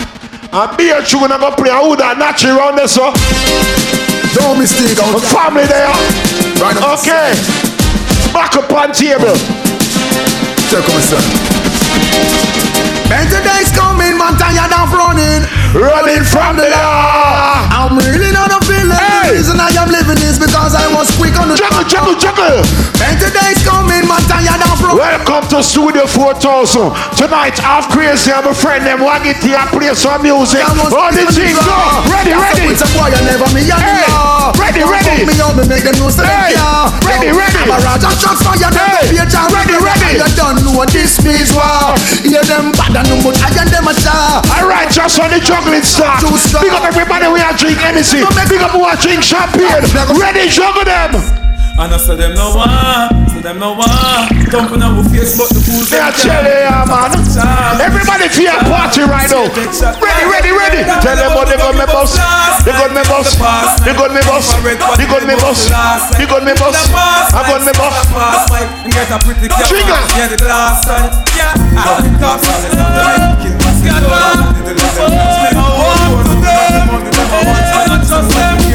And 0.55 0.71
be 0.79 0.91
a 0.95 1.03
true, 1.03 1.27
gonna 1.27 1.39
go 1.39 1.51
play 1.59 1.71
a 1.71 1.83
hood 1.83 1.99
and 1.99 2.19
natch 2.19 2.47
around 2.47 2.79
there, 2.79 2.87
so. 2.87 3.11
Don't 4.35 4.59
mistake 4.59 4.99
out. 5.03 5.21
Family 5.23 5.67
there. 5.67 5.91
Right 6.63 6.77
okay. 6.95 7.35
Back 8.33 8.57
up 8.57 8.71
on 8.73 8.93
table. 8.93 9.35
Take 10.71 10.89
on, 10.89 11.03
sir. 11.03 12.70
20 13.11 13.27
days 13.43 13.75
coming, 13.75 14.15
man, 14.15 14.39
tired 14.39 14.71
of 14.71 14.95
running. 14.95 15.43
Running 15.75 16.23
from 16.23 16.55
the 16.55 16.71
law. 16.71 17.67
I'm 17.75 17.99
really 17.99 18.31
not 18.31 18.55
a 18.55 18.63
villain. 18.63 18.95
Hey. 18.95 19.35
The 19.35 19.43
reason 19.43 19.59
I 19.59 19.75
am 19.75 19.91
living 19.91 20.23
is 20.23 20.39
because 20.39 20.79
I 20.79 20.87
was 20.95 21.11
quick 21.19 21.35
on 21.35 21.51
the 21.51 21.59
juggle, 21.59 21.83
juggle, 21.91 22.15
juggle. 22.15 22.63
20 23.03 23.19
days 23.35 23.59
coming, 23.67 24.07
man, 24.07 24.23
tired 24.31 24.63
of 24.63 24.79
running. 24.79 25.03
Welcome 25.03 25.43
to 25.51 25.59
Studio 25.59 26.07
4000. 26.07 26.95
Tonight, 27.19 27.59
half 27.59 27.91
crazy, 27.91 28.31
I'm 28.31 28.47
a 28.47 28.55
friend, 28.55 28.87
them 28.87 29.03
Waggy, 29.03 29.35
I 29.59 29.67
play 29.75 29.91
some 29.99 30.23
music. 30.23 30.63
All 30.63 31.11
the 31.11 31.27
things 31.35 31.59
go. 31.59 31.79
Ready, 32.07 32.31
ready. 32.31 32.71
It's 32.71 32.87
a 32.87 32.89
boy, 32.95 33.11
never 33.27 33.51
me, 33.51 33.67
hey. 33.67 34.07
Ready, 34.55 34.87
Don't 34.87 34.95
ready. 34.95 35.27
Me 35.27 35.35
up, 35.43 35.59
me 35.59 35.67
make 35.67 35.83
them 35.83 35.99
know 35.99 36.15
hey. 36.15 36.55
Ready, 37.03 37.27
Yo, 37.27 37.39
ready. 37.39 37.59
I'm 37.59 37.75
a 37.75 37.79
Raja, 37.83 38.11
shots 38.15 38.47
fire, 38.47 38.71
hey. 38.71 39.19
Ready, 39.19 39.75
ready. 39.83 40.15
You 40.15 40.31
don't 40.39 40.63
know 40.63 40.79
what 40.79 40.95
this 40.95 41.19
means, 41.27 41.51
wow. 41.55 41.99
Hear 42.23 42.47
them 42.47 42.71
bad 42.79 43.00
and 43.01 43.09
no 43.09 43.17
but 43.25 43.41
I 43.41 43.49
and 43.57 43.71
them 43.73 43.89
a 43.89 43.95
star. 43.95 44.45
All 44.61 44.69
right, 44.69 44.89
just 44.93 45.19
on 45.21 45.31
the 45.31 45.41
juggling 45.41 45.83
strong. 45.83 46.21
Big 46.61 46.73
up 46.73 46.85
everybody 46.85 47.27
we 47.33 47.41
are 47.41 47.57
drink 47.57 47.79
Hennessy. 47.79 48.21
Big 48.49 48.61
up 48.61 48.73
who 48.73 48.85
are 48.85 48.97
drink 48.97 49.23
champagne. 49.23 49.89
Ready, 50.21 50.49
juggle 50.49 50.85
them. 50.85 51.50
And 51.79 51.95
I 51.95 51.97
say 51.97 52.17
them 52.17 52.35
no 52.35 52.57
one, 52.57 53.29
say 53.31 53.41
them 53.41 53.59
no 53.59 53.73
one. 53.79 53.89
Dumping 54.51 54.83
on 54.83 54.99
face, 55.15 55.39
but 55.39 55.49
the 55.55 55.63
fools 55.63 55.89
They 55.89 56.03
are 56.03 56.11
telling 56.11 56.51
you, 56.51 56.83
man. 56.91 57.15
Everybody 57.79 58.27
feel 58.29 58.51
a 58.51 58.59
party 58.67 59.07
right 59.07 59.31
now. 59.31 59.47
Ready, 59.47 60.25
ready, 60.27 60.51
ready. 60.51 60.83
Tell 61.01 61.15
them 61.15 61.39
what 61.39 61.47
they 61.47 61.57
got 61.57 61.79
me 61.79 61.87
boss. 61.87 62.19
They 62.67 62.75
got 62.75 62.91
me 62.91 63.03
boss. 63.07 63.39
They 63.87 63.95
got 63.95 64.11
me 64.11 64.21
boss. 64.27 64.51
They 64.99 65.07
got 65.07 65.23
me 65.23 65.35
boss. 65.39 65.71
They 66.19 66.27
got 66.27 66.43
me 66.43 66.53
boss. 66.59 66.77
I 67.31 67.47
got 67.47 67.63
me 67.63 67.73
boss. 67.79 67.95
Get 68.91 69.11
a 69.11 69.19
pretty 69.23 69.49
cat. 69.49 69.65
Trigga. 69.71 69.97
Yeah, 70.19 70.29
the 70.29 70.37
glass. 70.37 70.85
Yeah, 71.39 71.55
I 71.79 72.03
think 72.03 72.19
I'm 72.19 72.41
The 77.11 77.25
boy 77.33 77.61
them 78.35 78.70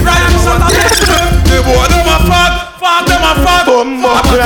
fag, 2.86 3.06
fag 3.42 3.66
them 3.66 4.06
a 4.06 4.22
fag. 4.30 4.46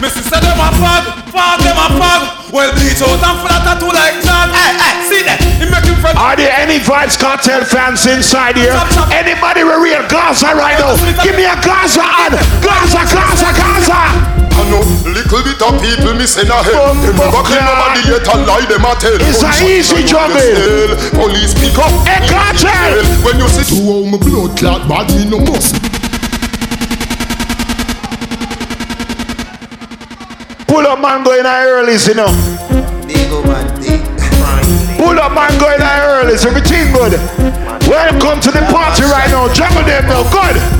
Missy 0.00 0.20
said 0.20 0.42
them 0.44 0.60
a 0.60 0.68
fag, 0.76 1.02
fag 1.32 1.58
them 1.64 1.78
a 1.78 1.88
fag. 1.96 2.52
Well 2.52 2.72
bleach 2.72 3.00
out 3.04 3.20
and 3.20 3.38
flat 3.44 3.60
tattoo 3.64 3.92
like 3.92 4.20
that. 4.24 4.48
Hey, 4.52 4.72
hey, 4.80 4.94
see 5.04 5.22
that? 5.24 5.40
He 5.60 5.68
make 5.68 5.84
him 5.84 5.96
friend. 6.00 6.16
Are 6.16 6.36
there 6.36 6.52
any 6.56 6.80
Vybz 6.80 7.20
Kartel 7.20 7.64
fans 7.64 8.04
inside 8.08 8.56
here? 8.56 8.72
Anybody 9.12 9.64
with 9.64 9.80
real 9.84 10.04
Gaza 10.08 10.56
right 10.56 10.76
now? 10.80 10.96
Give 11.20 11.36
me 11.36 11.44
a 11.44 11.56
Gaza 11.60 12.04
on. 12.04 12.32
Gaza, 12.64 13.04
Gaza, 13.04 13.52
Gaza. 13.52 14.00
I 14.58 14.64
know 14.72 14.82
little 15.06 15.44
bit 15.44 15.60
of 15.60 15.76
people 15.78 16.14
me 16.16 16.26
say 16.26 16.48
na 16.48 16.64
hell. 16.64 16.96
Them 17.04 17.14
never 17.14 17.42
kill 17.46 17.62
nobody 17.62 18.02
yet 18.10 18.26
and 18.26 18.42
lie 18.48 18.66
them 18.66 18.84
a 18.84 18.92
tell. 18.96 19.20
It's 19.20 19.44
a 19.44 19.52
easy 19.62 20.02
juggling. 20.08 20.40
Eh? 20.40 21.12
Police 21.14 21.52
pick 21.52 21.76
up. 21.78 21.92
A 22.08 22.16
cartel. 22.26 23.04
When 23.22 23.38
you 23.38 23.48
see 23.52 23.76
two 23.76 23.84
home 23.84 24.10
my 24.12 24.18
blood 24.18 24.56
clot 24.56 24.88
bad 24.88 25.12
me 25.14 25.28
no 25.28 25.38
must. 25.40 25.87
Pull 30.78 30.86
up 30.86 31.00
man 31.00 31.24
going 31.24 31.44
early, 31.44 31.94
you 31.94 32.14
know. 32.14 32.30
Pull 34.96 35.18
up 35.18 35.34
man 35.34 35.58
going 35.58 35.82
early, 35.82 36.34
everything 36.34 36.92
good. 36.92 37.18
Welcome 37.88 38.40
to 38.42 38.52
the 38.52 38.64
party 38.70 39.02
right 39.02 39.28
now. 39.28 39.52
Juggle 39.52 39.82
them 39.82 40.06
now, 40.06 40.22
good. 40.30 40.77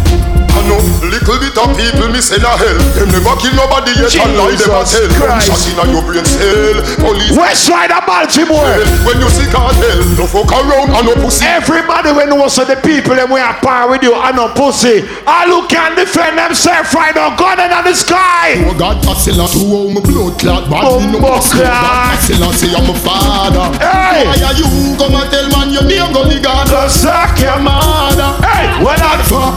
I 0.54 0.60
know 0.66 0.80
little 1.04 1.38
bit 1.40 1.56
of 1.58 1.68
people 1.76 2.08
me 2.08 2.20
say 2.22 2.38
na 2.38 2.56
hell. 2.56 2.78
Them 2.96 3.10
never 3.12 3.34
kill 3.36 3.54
nobody 3.58 3.92
yet 3.98 4.14
and 4.16 4.36
lie 4.38 4.54
them 4.54 4.72
a 4.72 4.84
Jesus 4.86 5.10
tell. 5.10 5.40
Shot 5.42 5.64
inna 5.68 5.84
your 5.92 6.02
brain 6.06 6.24
cell. 6.24 6.78
Police. 7.02 7.36
West 7.36 7.66
side 7.66 7.92
of 7.92 8.04
Baltimore. 8.06 8.80
When 9.04 9.20
you 9.20 9.28
see 9.28 9.48
cartel, 9.50 9.98
no 10.16 10.24
fuck 10.24 10.50
around 10.54 10.94
and 10.94 11.04
no 11.04 11.14
pussy. 11.18 11.44
Everybody 11.44 12.12
when 12.14 12.30
knows 12.30 12.56
of 12.56 12.70
the 12.70 12.78
people 12.80 13.18
and 13.18 13.28
we 13.28 13.40
are 13.40 13.56
par 13.60 13.90
with 13.90 14.02
you 14.02 14.14
and 14.14 14.36
no 14.36 14.48
pussy. 14.54 15.04
All 15.26 15.48
who 15.48 15.66
can 15.68 15.96
defend 15.98 16.38
themselves 16.38 16.94
right 16.94 17.14
now, 17.14 17.36
gun 17.36 17.60
in 17.60 17.70
the 17.84 17.94
sky. 17.94 18.62
Oh 18.64 18.76
God, 18.76 19.02
Pasilla, 19.02 19.50
to 19.50 19.58
how 19.58 19.90
my 19.90 20.00
blood 20.00 20.38
clot 20.38 20.70
bad 20.70 20.86
me 21.02 21.12
no 21.12 21.20
must. 21.20 21.54
Oh 21.54 21.60
God, 21.60 22.16
Pasilla, 22.16 22.48
say 22.54 22.72
I'm 22.72 22.88
a 22.88 22.94
father. 22.96 23.66
Hey. 23.82 24.24
Why 24.24 24.38
are 24.48 24.56
you 24.56 24.66
come 24.96 25.14
and 25.18 25.28
tell 25.30 25.48
man 25.50 25.74
your 25.74 25.84
name 25.84 26.12
go? 26.12 26.28
Go 26.28 26.86
suck 26.88 27.38
your 27.40 27.58
mother. 27.58 28.36
Hey, 28.44 28.84
what 28.84 28.98
not 29.00 29.24
for? 29.26 29.48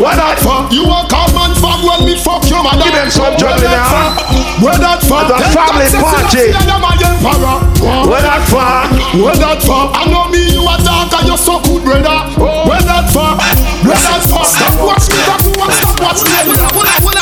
What 0.00 0.16
not 0.44 0.68
for? 0.68 0.74
You 0.74 0.84
a 0.84 1.00
come 1.08 1.34
and 1.34 1.54
fuck 1.58 1.80
when 1.82 2.06
me 2.06 2.14
fuck 2.18 2.44
your 2.48 2.62
mother. 2.62 2.84
Give 2.84 2.94
them 2.94 3.10
some 3.10 3.34
juggling 3.38 3.70
now. 3.70 4.14
Where 4.62 4.78
that 4.78 5.02
for? 5.02 5.22
The 5.26 5.38
family 5.54 5.88
party. 5.98 6.54
Where 8.06 8.22
that 8.22 8.42
for? 8.46 8.62
Where 9.18 9.36
that 9.36 9.58
for? 9.62 9.90
I 9.94 10.06
know 10.10 10.28
me 10.30 10.54
you 10.54 10.62
a 10.62 10.74
talk 10.82 11.12
and 11.18 11.28
you 11.28 11.36
so 11.38 11.60
good 11.62 11.82
brother. 11.82 12.18
Where 12.38 12.82
that 12.82 13.10
for? 13.10 13.34
Where 13.86 13.98
that 13.98 14.22
for? 14.26 14.44
Stop 14.44 14.74
watch 14.82 15.06
me, 15.08 15.18
stop 15.22 15.42
watch, 15.58 15.74
stop 15.74 15.98
watch 16.02 16.20
me. 16.22 16.30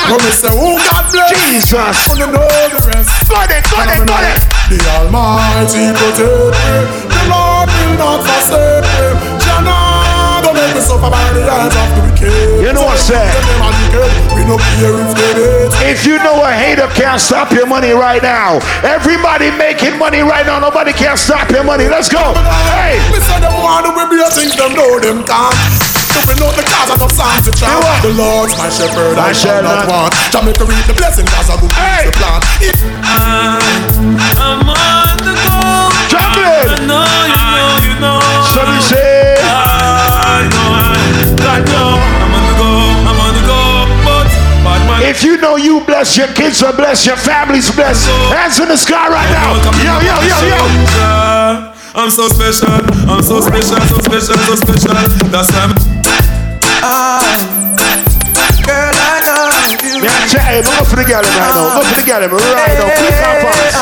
When 0.06 0.20
me 0.22 0.30
oh, 0.30 0.38
say 0.38 0.52
who 0.52 0.76
God 0.76 1.04
bless, 1.12 1.30
Jesus. 1.50 1.96
wanna 2.08 2.32
know 2.32 2.46
the 2.46 2.78
rest. 2.92 3.10
Got 3.28 3.50
it, 3.50 3.64
got 3.70 3.88
it, 3.90 4.06
got 4.06 4.24
it. 4.24 4.38
The 4.70 4.78
Almighty 4.98 5.92
protect 5.94 6.20
me. 6.20 6.76
The 7.10 7.20
Lord 7.30 7.68
will 7.70 7.94
not 7.98 8.20
forsake 8.24 9.32
me. 9.32 9.35
Jana, 10.76 10.84
don't 10.84 10.84
make 10.84 10.84
me 10.84 10.84
suffer 10.84 11.10
by 11.10 11.24
the 11.32 11.42
hands 11.48 11.76
of 11.76 11.88
the 11.96 12.00
wicked. 12.04 12.60
You 12.60 12.72
know 12.72 12.84
what 12.84 13.00
I'm 13.00 13.08
saying? 13.08 13.32
Them 13.32 13.62
are 13.64 13.72
wicked. 13.72 14.12
We 14.36 14.42
no 14.44 14.56
care 14.60 14.96
if 15.00 15.10
they 15.16 15.32
hate. 15.36 15.72
If 15.92 16.06
you 16.06 16.16
know 16.20 16.44
a 16.44 16.52
hater 16.52 16.88
can't 16.92 17.20
stop 17.20 17.50
your 17.52 17.66
money 17.66 17.92
right 17.92 18.22
now, 18.22 18.58
everybody 18.84 19.50
making 19.56 19.96
money 19.98 20.20
right 20.20 20.44
now, 20.46 20.58
nobody 20.58 20.92
can 20.92 21.16
stop 21.16 21.50
your 21.50 21.64
money. 21.64 21.88
Let's 21.88 22.08
go. 22.08 22.34
Hey, 22.76 23.00
Me 23.12 23.18
say 23.20 23.40
them 23.40 23.52
want 23.62 23.86
to 23.86 23.92
be 24.10 24.20
a 24.20 24.28
thing, 24.30 24.50
them 24.56 24.72
know 24.76 25.00
them 25.00 25.24
can't. 25.24 25.56
To 26.16 26.20
bring 26.24 26.40
out 26.44 26.56
the 26.56 26.64
cause 26.64 26.88
of 26.92 26.98
the 27.00 27.08
to 27.12 27.52
chant. 27.52 27.76
The 28.02 28.12
Lord's 28.16 28.56
my 28.56 28.68
shepherd, 28.72 29.16
My 29.16 29.28
I 29.28 29.32
shall 29.32 29.62
not 29.62 29.84
shepherd. 29.84 29.92
want. 29.92 30.12
Jamaica 30.32 30.64
read 30.64 30.84
the 30.88 30.94
blessing, 30.96 31.26
cause 31.26 31.48
I 31.52 31.56
go 31.60 31.68
Hey. 31.76 32.08
the 32.08 32.12
plan. 32.16 32.40
If 32.64 32.76
I'm 34.40 34.64
on 34.64 35.16
the 35.20 35.34
go. 35.36 35.92
Juggling. 36.08 36.72
I 36.72 36.88
know 36.88 37.04
you 37.04 37.36
know 37.52 37.76
you 37.84 37.94
know. 38.00 38.20
so 38.48 38.64
we 38.64 38.80
say, 38.80 39.36
you 45.76 45.84
bless, 45.84 46.16
your 46.16 46.28
kids 46.28 46.62
are 46.62 46.72
blessed, 46.72 47.06
your 47.06 47.16
family's 47.16 47.70
blessed. 47.70 48.08
Hands 48.32 48.58
in 48.60 48.68
the 48.68 48.76
sky 48.76 49.08
right 49.08 49.28
now. 49.28 49.60
Yo, 49.84 50.00
yo, 50.00 50.16
yo, 50.24 50.38
yo. 50.48 51.72
I'm 51.96 52.10
so 52.10 52.28
special, 52.28 52.68
I'm 53.08 53.22
so 53.22 53.40
special, 53.40 53.80
so 53.88 53.98
special, 54.00 54.36
so 54.36 54.54
special. 54.56 54.92
That's 55.28 55.52
why 55.52 55.64
I'm 55.64 55.74
ah, 56.84 57.24
Girl, 58.64 58.96
I 58.96 59.20
know 59.24 59.48
you. 59.68 60.00
Me 60.00 60.08
I 60.08 60.28
tell 60.28 60.56
you, 60.56 60.62
go 60.64 60.84
for 60.84 60.96
the 60.96 61.04
girl 61.04 61.22
right 61.22 61.52
now. 61.52 61.76
Go 61.76 61.84
for 61.84 61.96
the 61.96 62.04
girl 62.04 62.20
right 62.20 62.30
now. 62.30 62.88
Quick 62.96 63.20
and 63.20 63.36
fast. 63.44 63.76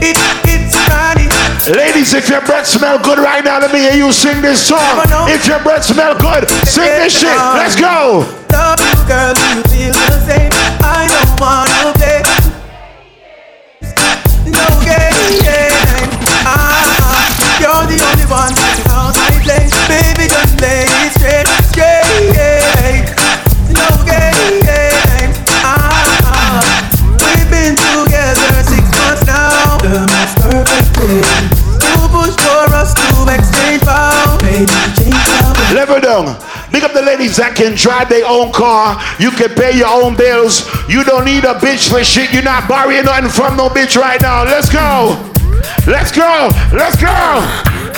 It's, 0.00 0.20
it's 0.44 0.76
Friday. 0.88 1.28
Ladies, 1.68 2.14
if 2.14 2.28
your 2.28 2.40
breath 2.42 2.66
smell 2.66 2.98
good 2.98 3.18
right 3.18 3.44
now, 3.44 3.60
let 3.60 3.72
me 3.72 3.80
hear 3.80 3.92
you 3.92 4.12
sing 4.12 4.40
this 4.40 4.66
song. 4.68 4.80
If 5.28 5.46
your 5.46 5.60
breath 5.60 5.84
smell 5.84 6.16
good, 6.18 6.48
sing 6.64 6.88
this 6.96 7.18
shit. 7.18 7.36
Let's 7.36 7.76
go. 7.76 8.24
Girl, 9.08 9.32
do 9.32 9.40
you 9.40 9.62
feel 9.64 9.92
the 10.12 10.20
same? 10.28 10.52
I 10.84 11.08
don't 11.08 11.40
wanna 11.40 11.96
play. 11.96 12.20
No 14.44 14.68
game. 14.84 16.12
Ah, 16.44 17.24
you're 17.56 17.88
the 17.88 17.96
only 18.04 18.26
one 18.28 18.52
that 18.52 18.76
you 18.76 18.84
know 18.84 19.08
I 19.08 19.32
play. 19.40 19.64
Baby, 19.88 20.28
just 20.28 20.52
play 20.60 20.84
it 20.84 21.16
straight, 21.16 21.48
straight. 21.72 23.08
No 23.72 23.88
game. 24.04 25.32
Ah, 25.64 26.60
we've 27.24 27.48
been 27.48 27.80
together 27.80 28.60
six 28.60 28.84
months 28.92 29.24
now. 29.24 29.80
The 29.88 30.04
most 30.04 30.36
perfect 30.36 30.88
day. 31.00 31.24
You 31.80 31.96
push 32.12 32.36
for 32.44 32.68
us 32.76 32.92
to 32.92 33.08
exchange 33.32 33.80
vows. 33.88 34.36
Baby, 34.44 34.68
change 35.00 35.72
Level 35.72 36.00
down. 36.00 36.36
Big 36.70 36.84
up 36.84 36.92
the 36.92 37.02
ladies 37.02 37.36
that 37.36 37.56
can 37.56 37.74
drive 37.74 38.08
their 38.08 38.26
own 38.26 38.52
car. 38.52 39.00
You 39.18 39.30
can 39.30 39.54
pay 39.54 39.76
your 39.76 39.88
own 39.88 40.16
bills. 40.16 40.68
You 40.88 41.04
don't 41.04 41.24
need 41.24 41.44
a 41.44 41.54
bitch 41.54 41.88
for 41.88 42.04
shit. 42.04 42.32
You're 42.32 42.42
not 42.42 42.68
borrowing 42.68 43.04
nothing 43.04 43.30
from 43.30 43.56
no 43.56 43.68
bitch 43.68 43.96
right 43.96 44.20
now. 44.20 44.44
Let's 44.44 44.68
go. 44.72 45.16
Let's 45.86 46.12
go. 46.12 46.50
Let's 46.72 46.96
go. 47.00 47.08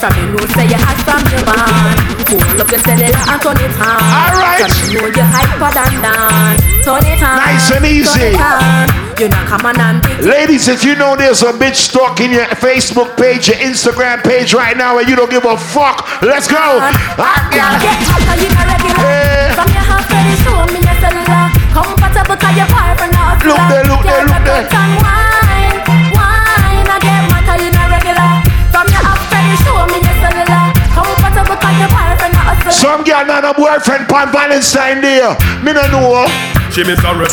From 0.01 0.17
you 0.17 0.33
know 0.33 0.47
say 0.57 0.65
you 0.65 0.81
hot 0.81 0.97
from 1.05 1.21
your 1.29 1.45
man. 1.45 1.97
Hold 2.31 2.61
up 2.61 2.71
your 2.71 2.81
cellular 2.81 3.21
and 3.21 3.41
turn 3.43 3.61
it 3.61 3.75
on. 3.77 4.01
Alright 4.01 4.65
From 4.65 4.73
you 4.89 5.03
know 5.03 5.11
you 5.13 5.27
hyper 5.29 5.71
than 5.77 5.93
dance 6.01 6.63
Turn 6.87 7.05
it 7.05 7.21
on 7.21 7.37
Nice 7.37 7.69
and 7.75 7.85
easy. 7.85 8.33
Turn 8.33 8.33
it 8.33 8.41
on. 8.41 9.11
You 9.21 9.29
not 9.29 9.45
come 9.45 9.67
on 9.69 9.77
and 9.77 10.01
big 10.01 10.25
Ladies, 10.25 10.69
if 10.69 10.85
you 10.85 10.97
know 10.97 11.17
there's 11.17 11.43
a 11.43 11.53
bitch 11.53 11.77
stalking 11.91 12.33
your 12.33 12.49
Facebook 12.57 13.19
page, 13.21 13.49
your 13.49 13.59
Instagram 13.61 14.25
page 14.25 14.55
right 14.55 14.77
now, 14.77 14.97
and 14.97 15.07
you 15.07 15.17
don't 15.17 15.29
give 15.31 15.45
a 15.45 15.59
fuck, 15.59 16.23
let's 16.23 16.49
go. 16.49 16.57
Ah, 16.57 17.45
Girl, 17.53 17.77
get 17.85 18.01
hotter, 18.09 18.41
you 18.41 18.49
not 18.57 18.65
regular. 18.73 19.53
From 19.53 19.69
your 19.77 19.85
house 19.85 20.09
ready, 20.09 20.33
show 20.41 20.65
me 20.73 20.81
your 20.81 20.97
cellular. 21.05 21.53
Comfortable 21.77 22.41
cause 22.41 22.57
you're 22.57 22.71
far 22.73 22.97
from 22.97 23.11
Look 23.45 23.57
there, 23.69 23.85
look 23.85 24.03
there, 24.05 24.25
look 24.25 24.45
there. 24.49 25.50
Some 32.71 33.05
girl 33.05 33.27
not 33.27 33.45
a 33.45 33.53
boyfriend 33.55 34.11
on 34.11 34.33
Valentine 34.33 35.01
Day. 35.03 35.21
Me 35.63 35.73
no 35.73 35.83
know. 35.91 36.27
She 36.71 36.85
miserable, 36.85 37.27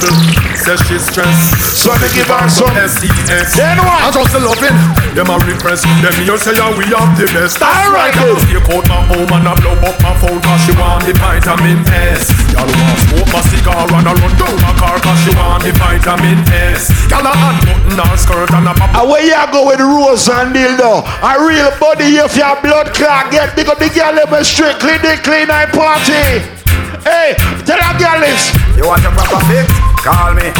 says 0.67 0.83
she's 0.83 1.05
stressed. 1.07 1.55
So 1.79 1.95
they 1.95 2.11
give 2.11 2.27
her 2.27 2.43
some 2.51 2.75
STS. 2.75 3.55
Then 3.55 3.79
what? 3.79 4.03
I 4.03 4.11
just 4.11 4.35
a 4.35 4.41
loving. 4.43 4.75
Them 5.15 5.31
a 5.31 5.39
repress. 5.47 5.87
Them 6.03 6.11
here 6.19 6.35
say 6.35 6.59
yeah, 6.59 6.75
we 6.75 6.83
have 6.91 7.15
the 7.15 7.23
best. 7.31 7.63
Alright, 7.63 8.11
right. 8.11 8.11
Just 8.11 8.51
take 8.51 8.67
out 8.75 8.83
my 8.91 8.99
home 9.07 9.31
and 9.31 9.47
I 9.47 9.55
blow 9.63 9.79
up 9.87 9.95
my 10.03 10.11
phone 10.19 10.43
cause 10.43 10.59
she 10.67 10.75
want 10.75 11.07
the 11.07 11.15
vitamin 11.15 11.87
S. 11.87 12.27
Y'all 12.51 12.67
want 12.67 12.99
smoke 13.07 13.31
my 13.31 13.41
cigar 13.47 13.87
and 13.87 14.07
I 14.07 14.11
run 14.11 14.33
down 14.35 14.55
my 14.59 14.73
car 14.75 14.99
cause 14.99 15.19
she 15.23 15.31
want 15.39 15.63
the 15.63 15.71
vitamin 15.71 16.43
S. 16.51 16.91
Y'all 17.07 17.23
a 17.23 17.31
unbutton 17.31 17.95
her 18.03 18.17
skirt 18.19 18.51
and 18.51 18.67
a 18.67 18.73
pop. 18.75 18.91
Away 19.07 19.31
you 19.31 19.43
go 19.55 19.71
with 19.71 19.79
Rose 19.79 20.27
and 20.27 20.51
dildo. 20.51 21.07
A 21.23 21.31
real 21.39 21.71
body 21.79 22.19
if 22.19 22.35
your 22.35 22.59
blood 22.59 22.91
clot 22.91 23.31
get 23.31 23.55
big 23.55 23.71
up 23.71 23.79
the 23.79 23.87
girl 23.95 24.19
me 24.19 24.43
strictly 24.43 24.99
the 24.99 25.15
clean 25.23 25.47
night 25.47 25.71
party. 25.71 26.66
Hey, 27.03 27.35
tell 27.67 27.79
that 27.79 27.95
girl 27.99 28.19
this. 28.23 28.51
You 28.77 28.87
want 28.87 29.03
a 29.03 29.11
proper 29.11 29.41
fix? 29.49 29.67
Call 30.03 30.37
me. 30.37 30.51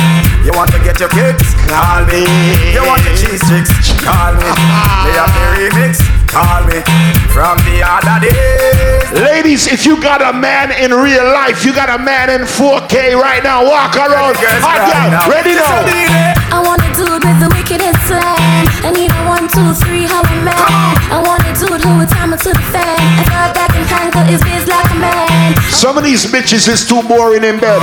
You 0.43 0.51
want 0.51 0.71
to 0.75 0.79
get 0.83 0.99
your 0.99 1.11
kicks? 1.11 1.55
Call 1.69 2.03
me. 2.09 2.27
You 2.73 2.83
want 2.83 3.03
your 3.07 3.15
cheese 3.15 3.39
sticks? 3.43 3.71
Call 4.03 4.35
me. 4.35 4.47
They 5.07 5.15
have 5.15 5.31
the 5.31 5.45
remix? 5.55 6.03
Call 6.27 6.67
me. 6.67 6.83
From 7.31 7.55
the 7.63 7.79
other 7.85 8.27
days. 8.27 9.07
Ladies, 9.13 9.67
if 9.67 9.85
you 9.85 10.01
got 10.01 10.21
a 10.21 10.35
man 10.35 10.71
in 10.75 10.91
real 10.91 11.23
life, 11.23 11.63
you 11.63 11.73
got 11.73 11.87
a 11.89 12.01
man 12.01 12.29
in 12.29 12.47
4K 12.47 13.15
right 13.15 13.43
now, 13.43 13.63
walk 13.63 13.95
around. 13.95 14.35
Hot 14.37 14.83
girl, 14.83 15.31
ready 15.31 15.55
now. 15.55 16.37
I 16.51 16.63
wanna 16.63 16.89
do 16.95 17.03
it 17.03 17.21
with 17.23 17.39
the 17.43 17.49
wickedest 17.51 18.07
slang 18.07 18.65
I 18.87 18.91
need 18.95 19.11
a 19.11 19.21
one, 19.27 19.51
two, 19.51 19.75
three, 19.83 20.07
how 20.07 20.23
a 20.23 20.35
man 20.47 20.55
I 21.11 21.19
wanna 21.19 21.51
do 21.59 21.67
it 21.75 21.83
who 21.83 21.97
would 21.99 22.07
time 22.07 22.31
it 22.31 22.39
to 22.47 22.55
the 22.55 22.65
fan 22.71 22.97
I 23.19 23.23
thought 23.27 23.51
that 23.51 23.69
can 23.75 23.83
conquer 23.91 24.23
his 24.23 24.41
biz 24.41 24.63
like 24.65 24.89
a 24.89 24.95
man 24.95 25.26
Some 25.87 25.95
of 25.95 26.03
these 26.03 26.27
bitches 26.27 26.67
is 26.67 26.83
too 26.83 26.99
boring 27.07 27.47
in 27.47 27.63
bed. 27.63 27.79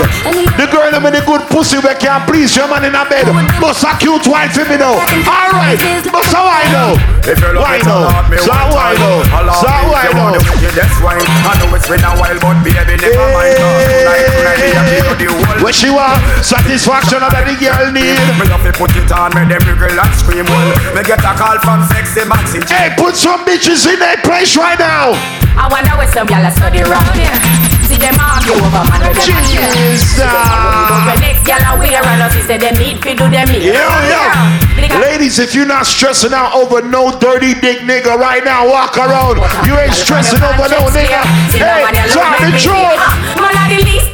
The 0.60 0.68
girl 0.68 0.92
them 0.92 1.08
with 1.08 1.16
the 1.16 1.24
good 1.24 1.40
pussy 1.48 1.80
we 1.80 1.88
can't 1.96 2.20
please 2.28 2.52
your 2.52 2.68
man 2.68 2.84
in 2.84 2.92
a 2.92 3.00
bed. 3.08 3.24
Bust 3.56 3.80
a 3.80 3.96
cute 3.96 4.28
wine 4.28 4.52
for 4.52 4.60
me 4.68 4.76
now. 4.76 5.00
Alright, 5.24 5.80
bust 6.12 6.36
a 6.36 6.40
wine 6.44 6.68
now. 6.68 6.92
If 7.24 7.40
you're 7.40 7.56
Wine 7.56 7.80
looking 7.80 7.88
to 7.88 7.96
now. 8.04 8.12
hurt 8.12 8.28
me 8.28 8.36
So 8.44 8.52
one 8.52 8.76
wine 8.76 9.00
time, 9.00 9.24
now. 9.40 9.56
So 9.56 9.72
me 9.72 9.88
wine 9.88 10.04
you 10.04 10.20
want 10.20 10.36
now. 10.36 10.44
the 10.44 10.52
wickedest 10.52 10.96
wine. 11.00 11.24
I 11.24 11.52
know 11.56 11.72
it's 11.72 11.88
been 11.88 12.04
a 12.04 12.12
while, 12.20 12.38
but 12.44 12.56
baby, 12.60 12.76
never 12.92 13.24
mind. 13.32 13.56
no. 13.56 13.68
Tonight, 13.72 14.28
tonight, 14.36 14.60
me 14.60 14.68
have 15.00 15.16
the 15.16 15.26
whole 15.32 15.58
What 15.64 15.72
she 15.72 15.88
want? 15.88 16.20
Satisfaction 16.44 17.24
that 17.24 17.32
the 17.48 17.56
girl 17.56 17.88
need. 17.88 18.20
Me 18.36 18.44
have 18.52 18.60
to 18.68 18.72
put 18.76 18.92
it 19.00 19.08
on, 19.16 19.32
make 19.32 19.48
them 19.48 19.64
wriggle 19.64 19.96
and 19.96 20.12
scream 20.12 20.44
well. 20.52 20.70
Me 20.92 21.00
get 21.08 21.24
a 21.24 21.32
call 21.40 21.56
from 21.64 21.80
sexy 21.88 22.20
Maxi. 22.28 22.60
Hey, 22.68 22.92
put 23.00 23.16
some 23.16 23.48
bitches 23.48 23.88
in 23.88 23.96
their 23.96 24.20
place 24.20 24.60
right 24.60 24.76
now. 24.76 25.16
I 25.56 25.72
wonder 25.72 25.96
what 25.96 26.12
some 26.12 26.28
y'all 26.28 26.44
are 26.44 26.52
study 26.52 26.84
round 26.84 27.08
here 27.16 27.63
See 27.94 28.00
them 28.00 28.18
argue 28.18 28.58
over 28.58 28.82
man 28.90 29.06
with 29.06 29.22
them 29.22 29.44
Jesus. 29.46 30.18
The 30.18 31.14
next 31.22 31.46
y'all 31.46 31.78
wear 31.78 32.02
and 32.02 32.22
us 32.26 32.34
say 32.42 32.58
them 32.58 32.74
need 32.74 32.98
to 33.06 33.14
do 33.14 33.30
them 33.30 33.46
need 33.46 33.70
Yo, 33.70 33.86
yo. 34.10 34.98
Ladies, 34.98 35.38
if 35.38 35.54
you're 35.54 35.64
not 35.64 35.86
stressing 35.86 36.32
out 36.32 36.54
over 36.56 36.82
no 36.82 37.16
dirty 37.20 37.54
dick 37.54 37.86
nigga 37.86 38.18
right 38.18 38.42
now, 38.42 38.66
walk 38.66 38.98
around. 38.98 39.38
You 39.64 39.78
ain't 39.78 39.94
stressing 39.94 40.42
over 40.42 40.66
no 40.74 40.90
nigga. 40.90 41.22
Hey, 41.54 41.86
tell 42.10 42.34
the 42.42 42.58
truth. 42.58 42.98
Ah, 42.98 43.14
man 43.38 43.54
are 43.62 43.70
the 43.70 43.78
least 43.86 44.10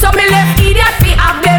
So 0.00 0.08
me 0.16 0.24
left 0.30 0.60
idiot 0.60 0.60
fi 0.60 0.64
have 0.64 0.69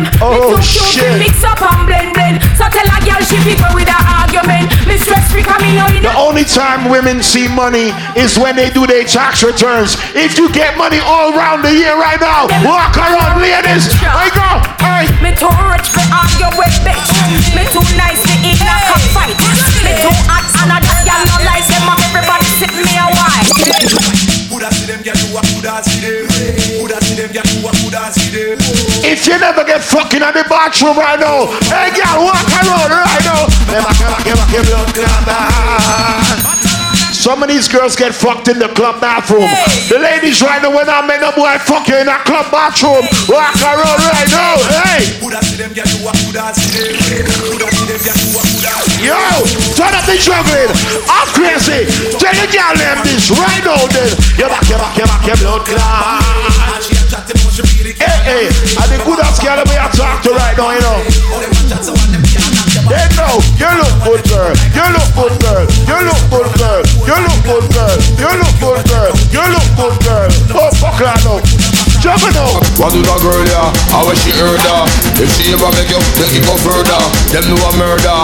them 0.03 0.13
Oh, 0.21 0.57
Me 0.57 0.57
too 0.57 0.61
shit. 0.61 1.05
fi 1.05 1.19
mix 1.19 1.43
up 1.43 1.61
and 1.61 1.85
blend 1.87 2.13
blend 2.13 2.37
So 2.57 2.65
tell 2.69 2.87
a 2.89 2.97
girl 3.05 3.21
she 3.21 3.37
go 3.57 3.69
with 3.73 3.89
a 3.89 3.99
argument 4.21 4.69
Me 4.85 4.97
stress 4.97 5.29
free 5.31 5.43
cause 5.45 5.61
me 5.61 5.73
know 5.77 5.87
it 5.89 6.01
The 6.01 6.13
only 6.17 6.45
time 6.45 6.89
women 6.89 7.21
see 7.21 7.47
money 7.47 7.93
is 8.17 8.37
when 8.37 8.55
they 8.55 8.69
do 8.69 8.85
their 8.87 9.03
tax 9.05 9.43
returns. 9.43 9.95
If 10.15 10.37
you 10.37 10.51
get 10.51 10.77
money 10.77 10.99
all 10.99 11.33
around 11.33 11.61
the 11.63 11.71
year 11.73 11.95
right 11.95 12.19
now, 12.19 12.47
walk 12.65 12.97
around, 12.97 13.39
ladies. 13.41 13.87
I 14.03 14.27
go. 14.33 14.49
Hey. 14.83 15.05
Me 15.23 15.31
too 15.35 15.49
rich 15.71 15.87
for 15.89 16.03
argue 16.11 16.51
with 16.57 16.75
bitch. 16.85 17.09
Me 17.55 17.63
too 17.71 17.83
nice 17.97 18.21
for 18.25 18.37
eat 18.43 18.61
a 18.61 18.75
cockfight. 18.89 19.37
Me 19.85 19.91
too 20.01 20.13
hot 20.27 20.45
and 20.61 20.71
a 20.71 20.77
that 20.81 21.01
girl 21.05 21.23
no 21.29 21.37
like 21.45 21.65
them. 21.69 21.87
Everybody 22.09 22.45
sit 22.59 22.73
me 22.75 22.93
a 22.97 23.07
while. 23.15 24.40
If 29.03 29.27
you 29.27 29.37
never 29.39 29.63
get 29.63 29.81
fucking 29.81 30.21
in 30.21 30.33
the 30.33 30.43
bathroom 30.49 30.97
right 30.97 31.19
now, 31.19 31.47
hey 31.71 31.91
girl, 31.95 32.25
walk 32.27 32.47
around 32.59 32.91
right 32.91 33.23
now. 33.23 33.47
Some 37.21 37.43
of 37.45 37.49
these 37.53 37.69
girls 37.69 37.93
get 37.95 38.17
fucked 38.17 38.49
in 38.49 38.57
the 38.57 38.65
club 38.73 38.97
bathroom. 38.97 39.45
The 39.93 40.01
ladies 40.01 40.41
right 40.41 40.57
now 40.57 40.73
when 40.73 40.89
I 40.89 41.05
make 41.05 41.21
no 41.21 41.29
boy 41.29 41.53
fuck 41.61 41.85
you 41.85 42.01
in 42.01 42.09
a 42.09 42.17
club 42.25 42.49
bathroom, 42.49 43.05
walk 43.29 43.61
around 43.61 44.01
right 44.09 44.25
now. 44.33 44.57
Hey, 44.81 45.05
Coulda 45.21 45.37
see 45.45 45.61
them 45.61 45.69
get 45.69 45.85
you 45.93 46.01
a 46.01 46.11
coulda 46.17 46.49
see 46.57 46.97
them. 46.97 47.29
Coulda 47.45 47.69
see 47.77 47.85
them 47.93 48.01
get 48.01 48.17
you 48.25 48.33
a 48.33 48.41
coulda 48.41 48.73
see 48.89 49.05
yo, 49.05 49.21
turn 49.77 49.93
up 49.93 50.01
the 50.09 50.17
juggling. 50.17 50.73
I'm 51.05 51.29
crazy. 51.37 51.85
Tell 52.17 52.33
the 52.33 52.49
girl 52.49 52.73
them 52.73 52.97
this 53.05 53.29
right 53.37 53.61
now 53.69 53.85
then. 53.93 54.17
You 54.41 54.49
back, 54.49 54.65
you 54.65 54.81
back, 54.81 54.97
you 54.97 55.05
back, 55.05 55.21
your 55.21 55.37
blood 55.45 55.61
clot. 55.69 56.25
Hey, 58.01 58.17
hey, 58.25 58.45
I 58.81 58.89
the 58.89 58.97
good 59.05 59.21
ass 59.21 59.37
girl 59.37 59.61
we 59.69 59.77
are 59.77 59.93
talk 59.93 60.25
to 60.25 60.33
right 60.33 60.57
now, 60.57 60.73
you 60.73 60.81
know. 60.81 61.05
They 62.89 63.05
know 63.13 63.37
you 63.61 63.69
look 63.77 63.93
good, 64.09 64.25
girl. 64.25 64.49
You 64.73 64.85
look 64.89 65.09
good, 65.13 65.37
girl. 65.37 65.65
You 65.85 65.97
look 66.09 66.23
good, 66.33 66.49
girl. 66.57 66.80
You 67.01 67.17
look 67.17 67.41
good, 67.43 67.65
girl. 67.73 67.97
You 68.17 68.29
look 68.37 68.55
good, 68.61 68.81
girl. 68.89 69.13
You 69.33 69.43
look 69.49 69.69
good, 69.75 69.95
girl. 70.05 70.29
Oh, 70.53 70.69
fuck 70.77 70.97
that 71.01 71.21
oh. 71.25 71.41
now. 71.41 71.71
Jump 72.01 72.21
it 72.25 72.33
now. 72.33 72.57
What 72.81 72.93
do 72.93 73.01
the 73.01 73.17
girl 73.21 73.45
yeah? 73.45 73.69
How 73.93 74.01
was 74.05 74.17
she 74.21 74.33
heard 74.33 74.57
her? 74.57 74.81
If 75.21 75.29
she 75.37 75.53
ever 75.53 75.69
make 75.77 75.89
you 75.89 76.01
take 76.17 76.33
it 76.33 76.45
go 76.45 76.57
further, 76.61 77.01
them 77.29 77.45
know 77.45 77.61
a 77.61 77.71
murder. 77.77 78.17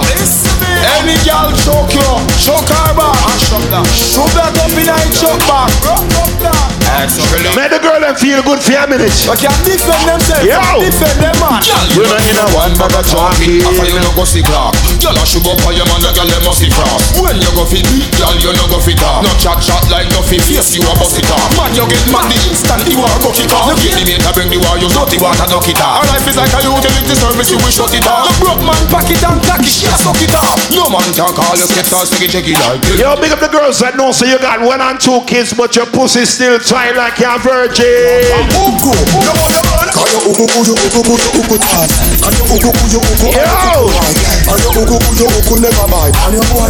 Any 0.97 1.13
girl 1.21 1.53
choke 1.61 1.93
you, 1.93 2.09
choke 2.41 2.69
her 2.69 2.93
back 2.97 3.17
and 3.21 3.41
shove 3.41 3.69
that. 3.69 3.85
Shove 3.93 4.33
that 4.33 4.53
up 4.57 4.73
in 4.73 4.89
her 4.89 5.09
choke 5.13 5.41
back. 5.45 5.69
Rock 5.85 6.05
up 6.17 6.33
that. 6.41 6.76
Actually, 6.87 7.51
Make 7.55 7.71
the 7.75 7.79
girl 7.83 7.99
them 7.99 8.15
feel 8.15 8.39
good 8.43 8.59
for 8.63 8.73
a 8.79 8.85
minute. 8.87 9.11
but 9.27 9.37
can't 9.37 9.59
defend 9.67 10.03
themselves. 10.07 10.47
Yo. 10.47 10.59
defend 10.79 11.17
them 11.19 11.35
man. 11.43 11.59
You 11.93 12.03
know 12.07 12.15
in 12.15 12.37
a 12.39 12.45
one 12.55 12.73
bag 12.79 12.95
of 12.95 13.05
chocolate. 13.05 13.63
After 13.67 13.85
you 13.87 13.99
no 13.99 14.11
go 14.15 14.23
see 14.23 14.41
clock. 14.43 14.73
Girl 15.03 15.17
a 15.17 15.23
sugar 15.27 15.53
for 15.61 15.75
your 15.75 15.85
man, 15.91 15.99
the 16.01 16.11
girl 16.15 16.27
them 16.29 16.41
must 16.47 16.63
be 16.63 16.69
cross. 16.71 17.03
When 17.19 17.37
you 17.37 17.51
go 17.53 17.67
fit 17.67 17.83
beat, 17.91 18.07
girl 18.17 18.33
you 18.39 18.51
no 18.55 18.65
go 18.71 18.79
fit 18.79 18.97
talk. 18.97 19.21
No 19.21 19.31
chat 19.37 19.59
chat 19.61 19.83
like 19.91 20.07
no 20.15 20.23
fit 20.23 20.41
face, 20.47 20.73
you 20.79 20.83
a 20.87 20.93
bust 20.97 21.19
it 21.19 21.27
off. 21.29 21.49
Man 21.59 21.71
you 21.75 21.85
get 21.85 22.05
mad 22.09 22.25
the 22.31 22.37
instant 22.49 22.83
you 22.87 22.99
are 23.03 23.19
go 23.19 23.29
kick 23.35 23.51
off. 23.51 23.67
No 23.69 23.75
get 23.77 23.93
the 23.97 24.03
mate 24.07 24.23
a 24.23 24.31
bring 24.33 24.49
the 24.49 24.57
war, 24.63 24.79
you 24.79 24.87
dirty 24.89 25.17
water 25.19 25.45
duck 25.47 25.67
it 25.67 25.79
off. 25.83 26.01
Our 26.01 26.07
life 26.15 26.25
is 26.27 26.37
like 26.39 26.53
a 26.55 26.59
utility 26.63 27.15
service, 27.17 27.49
you 27.51 27.59
will 27.61 27.73
shut 27.73 27.93
it 27.93 28.07
off. 28.07 28.31
The 28.31 28.33
broke 28.41 28.63
man 28.63 28.81
pack 28.89 29.09
it 29.11 29.21
and 29.21 29.39
tack 29.43 29.61
it, 29.61 29.69
she 29.71 29.85
a 29.85 29.95
suck 29.99 30.19
it 30.23 30.33
off. 30.33 30.57
No 30.73 30.89
man 30.89 31.05
can 31.13 31.29
call 31.35 31.53
you 31.57 31.67
skip 31.67 31.87
toss, 31.91 32.09
stick 32.09 32.29
it, 32.29 32.31
check 32.33 32.47
it 32.47 32.57
like 32.63 32.81
this. 32.85 32.99
Yo, 33.01 33.13
big 33.19 33.31
up 33.33 33.39
the 33.43 33.51
girls 33.51 33.79
that 33.83 33.95
know 33.99 34.09
so 34.11 34.25
you 34.25 34.39
got 34.39 34.61
one 34.63 34.81
and 34.81 34.97
two 34.99 35.21
kids, 35.29 35.53
but 35.53 35.75
your 35.75 35.85
pussy 35.89 36.25
still 36.25 36.57
fine 36.77 36.93
like 36.93 37.17
your 37.17 37.37
virgin. 37.41 38.21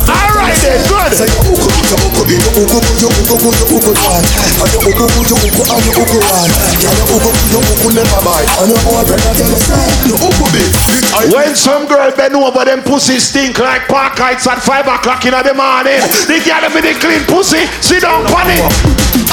Alright 0.07 0.55
then, 0.63 0.79
good. 0.87 1.11
When 11.35 11.51
some 11.55 11.83
girl 11.87 12.11
bend 12.15 12.35
over, 12.35 12.63
them 12.63 12.81
pussy 12.83 13.19
stink 13.19 13.59
like 13.59 13.87
park 13.91 14.15
parkites 14.15 14.47
at 14.47 14.63
5 14.63 14.87
o'clock 14.87 15.25
in 15.25 15.31
the 15.31 15.53
morning. 15.53 15.99
They 16.27 16.39
gather 16.43 16.73
me 16.73 16.81
the 16.81 16.93
clean 16.99 17.23
pussy, 17.27 17.65
sit 17.81 18.01
down, 18.01 18.25
panic. 18.25 19.26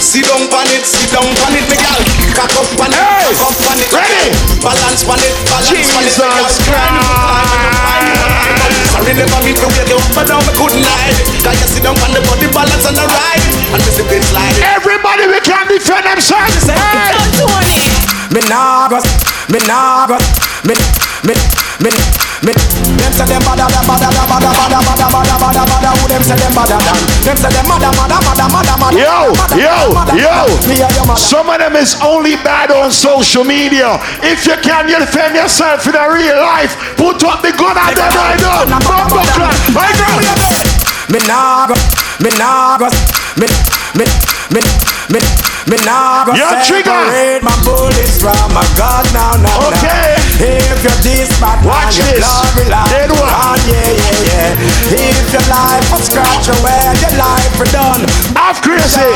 Sit 0.00 0.24
down 0.24 0.48
on 0.48 0.68
it, 0.72 0.84
sit 0.86 1.10
down 1.12 1.26
on 1.26 1.52
it, 1.52 1.66
me 1.68 1.76
gal. 1.76 2.00
Cock 2.32 2.54
up 2.56 2.68
on 2.80 2.92
it, 2.92 3.36
cock 3.36 3.52
up 3.52 3.68
on 3.68 3.78
it. 3.80 3.90
Ready? 3.92 4.32
Balance 4.62 5.04
on 5.04 5.20
it, 5.20 5.34
balance 5.50 5.92
on 5.92 6.04
it, 6.04 6.14
me 6.14 6.24
gal. 6.30 6.46
Jesus 6.46 6.64
Sorry, 8.92 9.12
never 9.12 9.40
meet 9.44 9.58
me 9.60 9.68
where 9.76 9.88
you 9.88 9.98
and 10.00 10.28
down, 10.28 10.40
me 10.46 10.52
couldn't 10.56 10.80
lie. 10.80 11.12
Got 11.44 11.58
you 11.58 11.68
sit 11.68 11.82
down 11.82 11.98
on 12.00 12.10
the 12.16 12.22
body 12.24 12.48
balance 12.48 12.86
on 12.86 12.94
the 12.94 13.04
ride, 13.04 13.44
and 13.74 13.80
this 13.82 13.98
is 13.98 14.06
bitch 14.08 14.30
like. 14.32 14.56
Everybody, 14.62 15.28
we 15.28 15.40
can 15.44 15.68
defend 15.68 16.06
themselves. 16.06 16.64
Hey. 16.64 17.12
Me 18.32 18.40
nah 18.48 18.88
go, 18.88 19.00
me 19.52 19.58
nah 19.66 20.06
go, 20.06 20.18
me, 20.64 20.74
me, 21.24 21.34
me, 21.80 21.90
me. 22.44 22.85
Them 22.96 23.12
say 23.12 23.26
them 23.28 23.42
bada 23.42 23.66
da 23.68 23.80
bada 23.84 24.08
bada 24.08 24.40
bada 24.48 25.06
bada 25.12 25.34
bada 25.38 25.62
bada. 25.68 25.90
Who 26.00 26.08
them 26.08 26.22
say 26.22 26.36
them 26.36 26.52
bada 26.52 26.78
than? 26.80 27.00
Them 27.24 27.36
say 27.36 27.50
them. 27.52 27.66
Yo, 28.96 29.32
yo, 29.56 29.58
yo. 29.58 29.92
mada. 29.92 30.14
Me 30.68 30.80
and 30.80 30.94
your 30.96 31.06
mother. 31.06 31.20
Some 31.20 31.50
of 31.50 31.58
them 31.58 31.76
is 31.76 32.00
only 32.00 32.36
bad 32.36 32.70
on 32.70 32.90
social 32.90 33.44
media. 33.44 33.98
If 34.22 34.46
you 34.46 34.56
can, 34.62 34.86
defend 34.86 35.36
yourself 35.36 35.86
in 35.86 35.94
a 35.94 36.08
real 36.08 36.40
life. 36.40 36.76
Put 36.96 37.22
up 37.24 37.42
the 37.42 37.52
gun 37.52 37.76
at 37.76 37.94
them 37.94 38.10
right 38.14 38.40
now. 38.40 38.78
Bumbo 38.80 39.20
clan. 39.36 39.52
My 39.74 39.90
girl. 40.00 40.16
Me 41.12 41.18
me 42.20 42.30
me, 43.36 43.46
me, 43.94 44.04
me, 44.50 44.60
me, 45.12 45.20
me 45.66 45.74
now 45.82 46.22
go 46.22 46.30
Your 46.30 46.46
separate 46.62 46.86
trigger. 46.86 47.42
my 47.42 47.50
bullets 47.66 48.22
from 48.22 48.38
my 48.54 48.62
God 48.78 49.02
now, 49.10 49.34
now, 49.34 49.66
okay. 49.74 50.14
If 50.38 50.78
you're 50.86 51.00
this 51.02 51.26
bad 51.42 51.58
Watch 51.66 51.98
man, 51.98 52.14
this. 52.14 52.22
your 52.22 52.22
glory 52.22 52.70
Dead 52.86 53.10
one. 53.10 53.58
Yeah, 53.66 53.82
yeah, 53.98 54.54
yeah. 54.54 54.94
If 54.94 55.26
your 55.34 55.42
life 55.50 55.82
was 55.90 56.06
scratch 56.06 56.46
away, 56.54 56.86
your 57.02 57.18
life 57.18 57.50
is 57.58 57.72
done. 57.74 58.06
Off 58.38 58.62
crazy. 58.62 59.10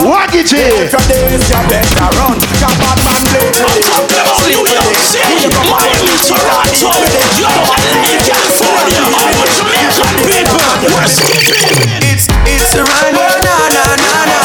Walk 0.00 0.32
it 0.32 0.48
here. 0.48 0.88
If 0.88 0.96
you're 0.96 1.08
this, 1.12 1.44
you 1.44 1.60
better 1.68 2.08
run. 2.16 2.40
Come 2.56 2.76
bad 2.80 2.96
man 3.04 3.20
play 3.28 3.52
people. 3.52 4.80
We're. 10.88 11.10
It's 12.08 12.29
it's 12.46 12.74
a 12.74 12.82
run, 12.84 13.12
na 13.14 13.26
na 13.42 13.56
na 13.74 13.84
na 13.96 14.14
na. 14.28 14.38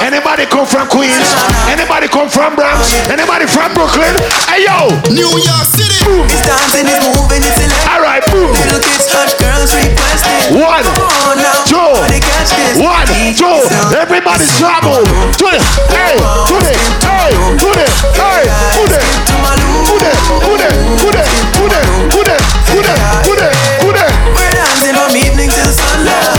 Anybody 0.00 0.46
come 0.46 0.64
from 0.66 0.88
Queens? 0.88 1.28
Anybody 1.68 2.08
come 2.08 2.28
from 2.28 2.54
Bronx? 2.56 2.88
Anybody 3.10 3.46
from 3.46 3.72
Brooklyn? 3.74 4.14
Hey 4.48 4.64
yo! 4.64 4.88
New 5.12 5.28
York 5.28 5.66
City. 5.68 5.98
Boom. 6.04 6.24
It's 6.24 6.40
dancing, 6.46 6.88
it's 6.88 7.04
moving, 7.12 7.42
it's 7.44 7.58
electric. 7.60 7.88
All 7.92 8.00
right, 8.00 8.24
boom. 8.32 8.48
Little 8.48 8.80
kids, 8.80 9.06
hush, 9.12 9.34
girls 9.36 9.72
requesting. 9.76 10.56
One, 10.56 10.84
Come 10.88 11.12
on 11.28 11.36
now, 11.36 11.68
two, 11.68 11.76
everybody 11.76 12.20
catch 12.24 12.50
this. 12.56 12.80
one, 12.80 13.06
two. 13.36 13.58
Everybody 13.92 14.44
travel. 14.56 15.04
To 15.04 15.46
the, 15.52 15.60
hey, 15.92 16.16
to 16.16 16.56
the, 16.64 16.72
hey, 17.04 17.30
to 17.60 17.68
the, 17.76 17.86
hey, 18.16 18.48
to 18.48 18.82
the, 18.88 19.00
to 19.28 19.94
the, 20.00 20.12
to 20.40 20.54
the, 20.56 20.70
to 20.96 21.08
the, 21.12 21.22
to 21.52 21.64
the, 21.68 21.82
to 22.08 22.20
the, 22.24 22.36
to 22.72 22.78
the, 22.80 22.96
to 23.28 23.32
the, 23.36 23.48
to 23.84 23.88
the. 23.92 24.06
We're 24.32 24.52
dancing 24.56 24.94
from 24.96 25.12
evening 25.12 25.50
till 25.52 25.72
sunlight. 25.76 26.37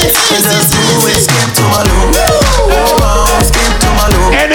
Princess 0.00 0.72
Louis 0.88 1.26
came 1.26 1.52
to 1.52 1.62
my 1.62 1.82
room. 1.84 2.99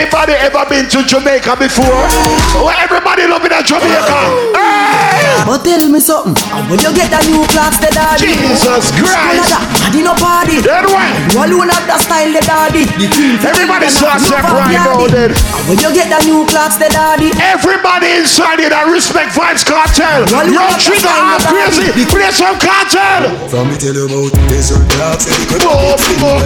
Anybody 0.06 0.38
ever 0.38 0.62
been 0.70 0.86
to 0.94 1.02
Jamaica 1.02 1.58
before? 1.58 2.06
Well, 2.54 2.70
everybody 2.78 3.26
loving 3.26 3.50
at 3.50 3.66
Jamaica. 3.66 4.54
Hey! 4.54 5.42
But 5.50 5.66
tell 5.66 5.82
me 5.90 5.98
something. 5.98 6.38
When 6.70 6.78
you 6.78 6.94
get 6.94 7.10
that 7.10 7.26
new 7.26 7.42
clocks, 7.50 7.82
the 7.82 7.90
daddy. 7.90 8.22
Jesus 8.22 8.94
Christ. 9.02 9.50
I 9.50 9.90
did 9.90 10.06
no 10.06 10.14
party. 10.14 10.62
Then 10.62 10.86
what? 10.94 11.10
You 11.34 11.42
alone 11.42 11.74
have 11.74 11.90
the 11.90 11.98
style, 11.98 12.30
the 12.30 12.42
daddy. 12.46 12.86
The. 12.86 13.50
Everybody 13.50 13.90
start 13.90 14.22
Love 14.22 14.30
step 14.30 14.46
of 14.46 14.54
right 14.54 14.78
now, 14.78 15.10
then. 15.10 15.34
When 15.66 15.82
you 15.82 15.90
get 15.90 16.14
that 16.14 16.22
new 16.30 16.46
clocks, 16.54 16.78
the 16.78 16.86
daddy. 16.94 17.34
Everybody 17.42 18.22
inside 18.22 18.62
here 18.62 18.70
that 18.70 18.86
respect 18.86 19.34
Vybz 19.34 19.66
Kartel. 19.66 20.30
Well, 20.30 20.46
you 20.46 20.54
Yo, 20.54 20.70
want 20.70 20.86
trigger 20.86 21.10
that 21.10 21.18
I'm 21.18 21.42
crazy. 21.50 21.90
daddy. 21.90 22.06
Play 22.14 22.30
some 22.30 22.58
Kartel. 22.62 23.34
From 23.50 23.74
me 23.74 23.76
tell 23.82 23.98
you 23.98 24.06
about 24.06 24.30
desert 24.54 24.86
dogs, 25.02 25.26
say 25.26 25.34
oh, 25.66 25.98
the 25.98 26.14
good 26.14 26.22
Boom, 26.22 26.42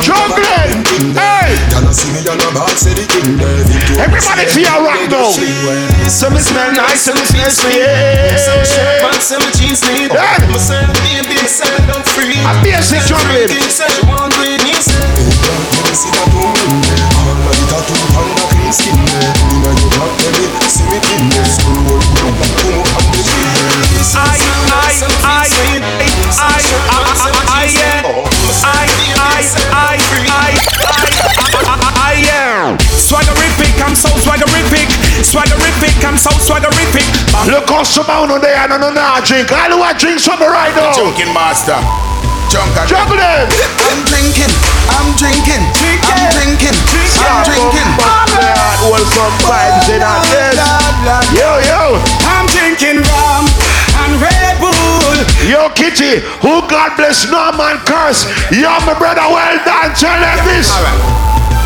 juggling. 0.00 0.80
Hey. 1.12 1.56
Y'all 1.72 1.92
see 1.92 2.08
me 2.12 2.24
on 2.28 2.40
say 2.78 2.94
the 2.94 3.02
thing 3.10 3.34
Everybody 3.98 4.46
feel 4.46 4.70
rock 4.86 5.02
though. 5.10 5.34
Some 6.06 6.38
smell 6.38 6.70
nice, 6.70 7.02
so 7.02 7.14
smell 7.26 7.50
sweet 7.50 7.82
Some 8.38 8.62
shirt 8.62 9.02
pants, 9.02 9.34
jeans 9.58 9.82
need. 9.90 10.14
yeah. 10.14 10.38
my 10.46 10.58
sell 10.58 10.86
me 11.02 11.18
a 11.18 11.22
beer, 11.26 11.48
sell 11.50 11.74
it 11.74 11.90
free 12.14 12.38
I'm 12.46 12.62
a 12.62 12.78
sick 12.78 13.02
jumping 13.10 13.50
you 13.50 14.06
want 14.06 14.30
great 14.38 14.62
needs 14.62 14.86
See 14.86 16.10
that 16.14 16.26
there 16.30 17.06
All 17.18 17.34
my 17.42 17.54
tattoo, 17.70 17.98
all 18.14 18.26
the 18.30 18.44
clean 18.54 18.70
skin 18.70 18.98
there 19.02 19.34
Inna 19.50 19.70
your 19.74 19.90
the 19.90 20.10
belly, 20.22 20.46
see 20.70 20.86
me? 20.86 20.98
In 21.18 21.26
there 21.34 21.46
School 21.50 21.78
work, 21.90 23.03
Swaggerific, 34.24 34.88
swaggerific. 35.20 35.84
Swaggerific, 35.84 35.94
I'm 36.00 36.16
so 36.16 36.30
swaggerific. 36.40 37.04
Ah, 37.36 37.44
look 37.44 37.68
how 37.68 37.84
some 37.84 38.08
out 38.08 38.30
on 38.32 38.40
there 38.40 38.56
and 38.56 38.72
no 38.80 38.88
no 38.88 39.20
drink. 39.20 39.52
I 39.52 39.68
know 39.68 39.84
I 39.84 39.92
drink 39.92 40.16
something 40.18 40.48
right 40.48 40.72
now. 40.72 40.96
Junkin 40.96 41.28
master. 41.36 41.76
Junkin. 42.48 42.88
Juggling. 42.88 43.20
I'm 43.84 44.00
drinking, 44.08 44.48
I'm 44.96 45.12
drinking, 45.20 45.60
I'm 45.60 46.24
drinking, 46.32 46.72
drinking. 46.72 46.76
I'm 47.20 47.44
drinking. 47.44 47.90
Hold 48.80 49.04
some 49.12 49.36
vibes 49.44 49.92
in 49.92 50.00
on 50.00 50.20
this. 50.32 50.56
Yo, 51.36 51.60
yo. 51.68 52.00
I'm 52.24 52.48
drinking 52.48 53.04
rum 53.04 53.44
and 54.08 54.12
Red 54.24 54.56
Bull. 54.56 55.16
Yo, 55.44 55.68
Kitty, 55.76 56.24
who 56.40 56.64
God 56.64 56.96
bless 56.96 57.28
no 57.28 57.52
man 57.52 57.76
curse. 57.84 58.24
Yo, 58.48 58.72
my 58.88 58.96
brother, 58.96 59.28
well 59.28 59.60
done. 59.68 59.92
Tell 59.92 60.16
them 60.16 60.40
this. 60.48 60.72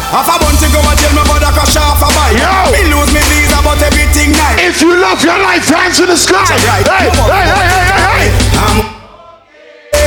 Half 0.08 0.24
a 0.24 0.40
bunch 0.40 0.56
to 0.64 0.68
go 0.72 0.80
and 0.80 0.96
tell 0.96 1.12
me 1.12 1.20
about 1.20 1.44
a 1.44 1.50
cash 1.52 1.76
off 1.76 2.00
a 2.00 2.08
bike. 2.08 2.40
Yo. 2.40 2.48
Me 2.72 2.80
lose 2.88 3.12
me 3.12 3.20
visa, 3.28 3.60
but 3.60 3.76
everything 3.84 4.32
nice. 4.32 4.56
If 4.56 4.80
you 4.80 4.96
love 4.96 5.20
your 5.20 5.36
life, 5.36 5.68
hands 5.68 6.00
in 6.00 6.08
the 6.08 6.16
sky. 6.16 6.48
Hey, 6.48 6.80
hey, 6.80 7.12
hey, 7.12 7.12
hey, 7.12 7.68
hey, 7.68 8.00
hey. 8.08 8.32
I'm 8.56 8.98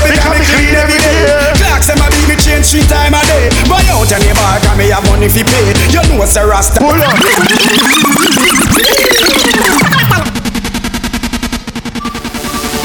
Become 0.10 0.41
me 0.41 0.45
clean 0.49 0.73
every 0.73 0.98
day. 0.98 1.53
Clocks 1.61 1.86
them 1.86 2.02
a 2.02 2.10
be 2.10 2.34
me 2.34 2.36
change 2.41 2.65
three 2.73 2.82
time 2.90 3.14
a 3.14 3.22
day. 3.30 3.53
Buy 3.69 3.86
out 3.94 4.10
any 4.10 4.34
bar, 4.34 4.57
can 4.65 4.73
me 4.73 4.90
have 4.90 5.06
money 5.06 5.30
fi 5.30 5.45
pay. 5.45 5.69
You 5.94 6.02
know 6.10 6.26
what's 6.26 6.34
a 6.34 6.49
rasta. 6.49 6.82
Pull 6.82 6.98
up. 6.98 7.14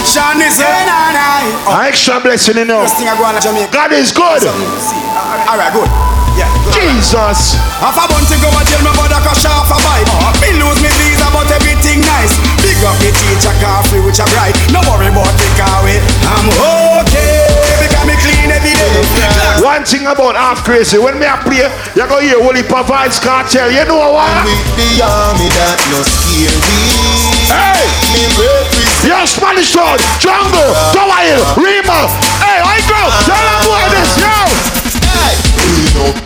Sean 0.04 0.36
is 0.44 0.60
here. 0.60 0.68
An 0.68 1.80
extra 1.88 2.20
blessing 2.20 2.60
in 2.60 2.68
First 2.68 3.00
thing 3.00 3.08
I 3.08 3.16
go 3.16 3.24
on 3.24 3.40
Jamaica. 3.40 3.72
God 3.72 3.92
is 3.92 4.12
good. 4.12 4.44
Alright, 4.44 5.72
good. 5.72 6.15
Yeah. 6.36 6.52
Jesus. 6.68 7.56
Half 7.80 7.96
a 7.96 8.04
bunch 8.12 8.28
to 8.28 8.36
go 8.44 8.52
and 8.52 8.66
tell 8.68 8.80
me 8.84 8.92
about 8.92 9.08
a 9.08 9.20
cash 9.24 9.48
off 9.48 9.72
a 9.72 9.78
bike. 9.80 10.04
Me 10.44 10.52
lose 10.60 10.80
me 10.84 10.92
visa, 11.00 11.28
but 11.32 11.48
everything 11.48 12.04
nice. 12.04 12.36
Big 12.60 12.76
up 12.84 12.96
the 13.00 13.08
teacher, 13.08 13.56
car 13.64 13.80
free, 13.88 14.04
which 14.04 14.20
I 14.20 14.28
bright. 14.36 14.56
No 14.68 14.84
worry 14.84 15.08
about 15.08 15.32
the 15.40 15.48
car 15.56 15.80
way. 15.80 15.96
I'm 16.28 16.46
okay. 17.00 17.48
Because 17.80 18.04
me 18.04 18.14
clean 18.20 18.52
every 18.52 18.76
day. 18.76 18.96
Clocks 19.56 19.64
One 19.64 19.84
thing 19.84 20.04
about 20.04 20.36
half 20.36 20.64
crazy, 20.64 20.98
when 21.00 21.18
me 21.18 21.24
a 21.24 21.40
play, 21.40 21.64
you 21.96 22.04
go 22.04 22.20
hear 22.20 22.36
Wooly 22.36 22.62
Vybz 22.62 23.20
Kartel. 23.24 23.72
You 23.72 23.84
know 23.88 24.12
what? 24.12 24.44
with 24.44 24.60
the 24.76 25.00
army 25.00 25.48
that 25.56 25.80
no 25.88 26.04
scary. 26.04 26.52
Hey! 27.48 27.88
Me 28.12 28.28
represent. 28.36 29.08
Yo, 29.08 29.24
Spanish 29.24 29.72
Town, 29.72 29.96
Jungle, 30.20 30.72
Tower 30.92 31.20
Hill, 31.24 31.44
Rema. 31.56 32.12
Hey, 32.44 32.60
I 32.60 32.76
go. 32.84 33.00
Tell 33.24 33.40
them 33.40 33.62
what 33.72 33.88
this, 33.94 34.12
yo. 34.20 34.36
We 35.66 35.94
no, 35.94 36.04
no, 36.04 36.12
we 36.12 36.20
no 36.20 36.25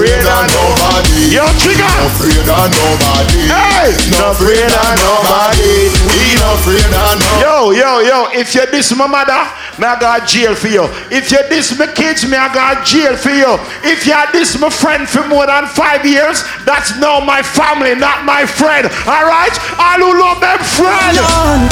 afraid 0.00 0.24
of 0.24 0.48
nobody. 0.48 1.28
Yo, 1.28 1.44
Trigga. 1.60 1.84
No 1.84 2.08
afraid 2.08 2.48
of 2.48 2.66
nobody. 2.72 3.40
Hey! 3.52 3.92
No 4.16 4.32
afraid 4.32 4.72
of 4.72 4.92
nobody. 4.96 5.92
We 6.08 6.40
no 6.40 6.56
afraid 6.56 6.88
of 6.88 7.20
nobody. 7.20 7.44
Yo, 7.44 7.70
yo, 7.76 8.00
yo, 8.00 8.18
if 8.32 8.54
you 8.54 8.64
diss 8.72 8.96
my 8.96 9.06
mother, 9.06 9.36
me 9.76 9.84
I 9.84 10.00
got 10.00 10.26
jail 10.26 10.54
for 10.54 10.68
you. 10.68 10.88
If 11.12 11.30
you 11.30 11.38
diss 11.52 11.76
my 11.78 11.86
kids, 11.92 12.24
me 12.24 12.36
I 12.36 12.48
got 12.52 12.86
jail 12.86 13.14
for 13.16 13.28
you. 13.30 13.60
If 13.84 14.06
you 14.06 14.16
diss 14.32 14.58
my 14.58 14.70
friend 14.70 15.06
for 15.06 15.26
more 15.28 15.44
than 15.46 15.66
five 15.68 16.04
years, 16.06 16.44
that's 16.64 16.96
now 16.96 17.20
my 17.20 17.42
family, 17.42 17.94
not 17.94 18.24
my 18.24 18.46
friend. 18.46 18.88
Alright? 19.04 19.52
All 19.76 20.00
who 20.00 20.16
love 20.16 20.40
them 20.40 20.60
friend. 20.64 21.68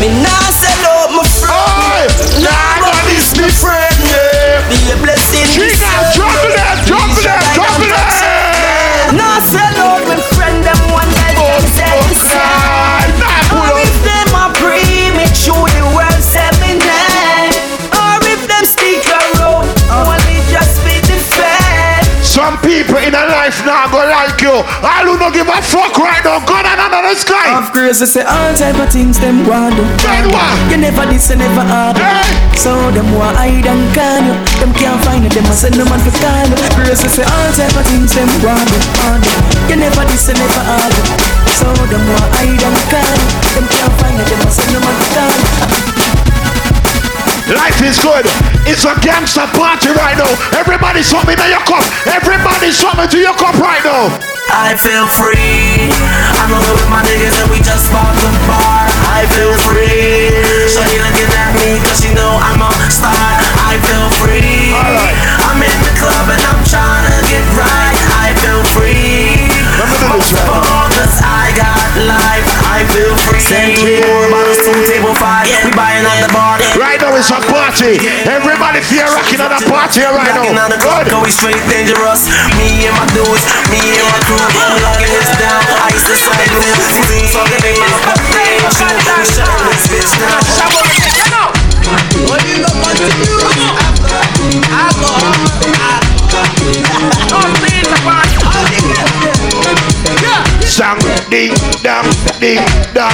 Me 0.00 0.08
nah 0.20 0.48
sell 0.52 0.84
out 0.92 1.08
my 1.16 1.24
Hey! 1.24 2.08
friend. 2.08 2.44
Nah, 2.44 2.52
Nah, 2.52 2.84
no, 2.84 2.92
this 3.08 3.32
this 3.32 3.36
me 3.38 3.44
me 3.44 3.50
friend 3.52 3.91
yeah. 4.12 4.68
Be 4.68 4.78
a 4.92 4.96
blessing. 5.00 5.46
She 5.48 5.66
got 5.80 6.14
drop 6.14 6.36
it, 6.44 6.56
drop 6.86 7.10
drop 7.56 7.80
it. 7.80 9.16
Now 9.16 9.38
no 9.76 10.01
Some 22.52 22.68
people 22.68 23.00
in 23.00 23.16
a 23.16 23.24
life 23.32 23.64
now 23.64 23.88
go 23.88 23.96
like 23.96 24.36
you. 24.44 24.52
All 24.52 25.08
who 25.08 25.16
don't 25.16 25.32
give 25.32 25.48
a 25.48 25.56
fuck 25.64 25.96
right 25.96 26.20
now, 26.20 26.36
God 26.44 26.68
and 26.68 26.84
another 26.84 27.16
sky. 27.16 27.56
Of 27.56 27.72
crazy 27.72 28.04
say 28.04 28.28
all 28.28 28.52
type 28.52 28.76
of 28.76 28.92
things 28.92 29.16
them 29.16 29.48
want 29.48 29.72
do. 29.72 29.80
Then 30.04 30.28
what? 30.28 30.52
You 30.68 30.76
never 30.76 31.08
this 31.08 31.32
and 31.32 31.40
never 31.40 31.64
hard. 31.64 31.96
So 32.60 32.76
them 32.92 33.08
want 33.16 33.40
hide 33.40 33.64
and 33.64 33.80
can 33.96 34.28
you. 34.28 34.36
Them 34.60 34.68
can't 34.76 35.00
find 35.00 35.24
it. 35.24 35.32
Them 35.32 35.48
must 35.48 35.64
send 35.64 35.80
no 35.80 35.88
man 35.88 35.96
for 36.04 36.12
call 36.20 36.44
you. 36.44 36.60
Crazy 36.76 37.08
say 37.08 37.24
all 37.24 37.48
type 37.56 37.72
of 37.72 37.88
things 37.88 38.12
them 38.12 38.28
want 38.44 38.68
do. 38.68 38.76
You 39.72 39.80
never 39.80 40.04
this 40.12 40.28
and 40.28 40.36
never 40.36 40.62
hard. 40.68 40.92
So 41.56 41.72
them 41.88 42.04
want 42.04 42.36
hide 42.36 42.52
and 42.52 42.78
can 42.92 43.16
you. 43.16 43.32
Them 43.56 43.64
can't 43.64 43.96
find 43.96 44.20
it. 44.20 44.28
Them 44.28 44.44
must 44.44 44.60
send 44.60 44.76
no 44.76 44.84
man 44.84 44.92
for 45.00 45.08
call 45.16 45.32
you. 45.40 45.48
Life 47.56 47.80
is 47.80 47.96
good. 47.96 48.28
It's 48.62 48.86
a 48.86 48.94
gangster 49.02 49.46
party 49.58 49.90
right 49.90 50.14
now. 50.14 50.30
Everybody 50.54 51.02
something 51.02 51.34
in 51.34 51.50
your 51.50 51.64
cup. 51.66 51.82
Everybody 52.06 52.70
something 52.70 53.10
to 53.10 53.18
your 53.18 53.34
cup 53.34 53.58
right 53.58 53.82
now. 53.82 54.14
I 54.54 54.78
feel 54.78 55.10
free. 55.18 55.90
I'm 56.38 56.54
alone 56.54 56.78
with 56.78 56.86
my 56.86 57.02
niggas 57.02 57.34
and 57.42 57.50
we 57.50 57.58
just 57.58 57.90
bought 57.90 58.14
the 58.22 58.30
bar. 58.46 58.86
I 59.10 59.26
feel 59.34 59.50
free. 59.66 60.30
Shawty 60.70 60.94
looking 60.94 61.32
at 61.34 61.50
me 61.58 61.82
cause 61.82 62.06
she 62.06 62.14
know 62.14 62.38
I'm 62.38 62.62
a 62.62 62.70
star. 62.86 63.10
I 63.66 63.82
feel 63.82 64.08
free. 64.22 64.70
I'm 65.42 65.58
in 65.58 65.78
the 65.82 65.94
club 65.98 66.30
and 66.30 66.42
I'm 66.46 66.62
trying 66.62 67.10
to 67.10 67.18
get 67.26 67.42
right. 67.58 67.98
I 68.14 68.30
feel 68.38 68.62
free. 68.78 69.42
Cause 70.06 71.18
I 71.18 71.50
got 71.58 71.82
life. 72.06 72.46
I 72.70 72.86
feel 72.94 73.10
free. 73.26 73.42
Send 73.42 73.74
me 73.82 74.06
more 74.06 74.30
bottles 74.30 74.62
to 74.62 74.70
table 74.86 75.14
five. 75.18 75.50
We 75.66 75.74
buying 75.74 76.06
on 76.06 76.18
the 76.22 76.30
bar. 76.30 76.61
Right 77.02 77.10
now 77.10 77.18
it's 77.18 77.34
a 77.34 77.40
party. 77.50 77.98
Everybody 78.30 78.78
feel 78.78 79.10
rocking 79.10 79.42
on 79.42 79.50
a 79.50 79.58
party 79.66 80.06
right 80.06 80.54
now. 80.54 80.70
the 80.70 80.78
club, 80.78 81.02
Good. 81.02 81.10
go 81.10 81.22
we 81.22 81.34
straight 81.34 81.58
dangerous. 81.66 82.30
Me 82.54 82.86
and 82.86 82.94
my 82.94 83.02
dudes, 83.10 83.42
me 83.74 83.98
and 83.98 84.06
my 84.06 84.22
crew, 84.22 84.38
locking 84.38 85.10
this 85.10 85.34
down. 85.34 85.66
Ice 85.90 86.06
the 86.06 86.14
side 86.14 86.46
with 86.54 86.78
free. 87.02 87.26
Fucking 87.26 87.58
in 87.58 87.74
my 87.82 87.98
pocket, 88.06 89.02
we 89.18 89.26
shut 89.26 89.50
this 89.66 89.82
bitch 89.90 90.14
down. 90.22 90.42
Sang 100.72 100.96
ding 101.28 101.52
dang 101.84 102.06
ding 102.40 102.58
dang 102.96 103.12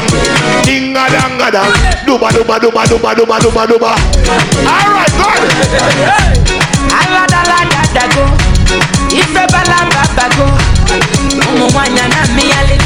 ding 0.65 0.95
a 0.95 1.05
dang 1.11 1.35
a 1.43 1.51
dang 1.51 1.73
duba 2.07 2.31
duba 2.31 2.55
duba 2.63 2.83
duba 2.87 3.11
duba 3.19 3.37
duba 3.43 3.63
duba. 3.67 3.93
All 4.63 4.89
right, 4.95 5.13
good. 5.19 5.43
aladaladago 6.99 8.25
ifebalagabago 9.21 10.47
ụmụ 11.49 11.67
nwanyị 11.73 12.03
na 12.15 12.21
mmịyali 12.33 12.77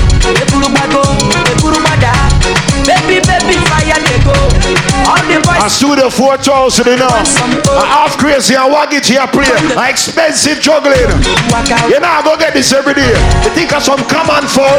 eburugbago 0.42 1.02
eburugbada 1.52 2.12
baby 2.86 3.16
baby 3.28 3.28
fire 3.28 3.40
dey 3.40 3.51
go 3.51 3.51
all 5.06 5.22
the 5.26 5.38
boys 5.42 5.62
A 5.64 5.68
studio 5.70 6.08
4000 6.10 6.86
you 6.86 6.96
know. 6.96 7.08
A 7.08 7.84
half 7.86 8.16
crazy 8.18 8.54
and 8.54 8.72
waggage 8.72 9.08
here 9.08 9.26
play. 9.28 9.48
A 9.76 9.82
expensive 9.90 10.60
juggling. 10.60 11.08
You 11.90 11.98
know, 12.00 12.08
I 12.08 12.20
go 12.24 12.36
get 12.36 12.54
this 12.54 12.72
every 12.72 12.94
day. 12.94 13.12
You 13.44 13.50
think 13.54 13.72
of 13.72 13.82
some 13.82 14.00
common 14.08 14.46
fall? 14.48 14.78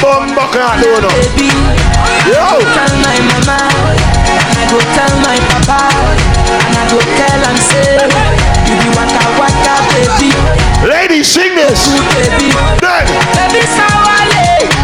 Bum 0.00 0.34
buck 0.34 0.54
out 0.56 0.80
there, 0.82 1.00
no. 1.00 1.10
Yo. 2.28 2.60
tell 2.74 2.94
my 3.04 3.16
mama 3.28 3.58
and 4.24 4.56
i 4.58 4.64
go 4.72 4.78
tell 4.96 5.14
my 5.20 5.36
papa 5.52 5.80
and 6.64 6.74
i 6.76 6.84
go 6.88 6.98
tell 7.00 7.40
am 7.44 7.56
say 7.56 8.00
you 8.64 8.74
be 8.80 8.88
waka 8.96 9.24
waka 9.38 9.74
baby 9.92 10.32
Ladies, 10.88 11.28
sing 11.28 11.54
this. 11.54 11.88
baby 12.14 12.52
Then. 12.80 13.06
baby. 13.52 13.64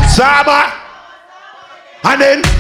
Saba. 0.09 0.73
And 2.05 2.21
then. 2.21 2.60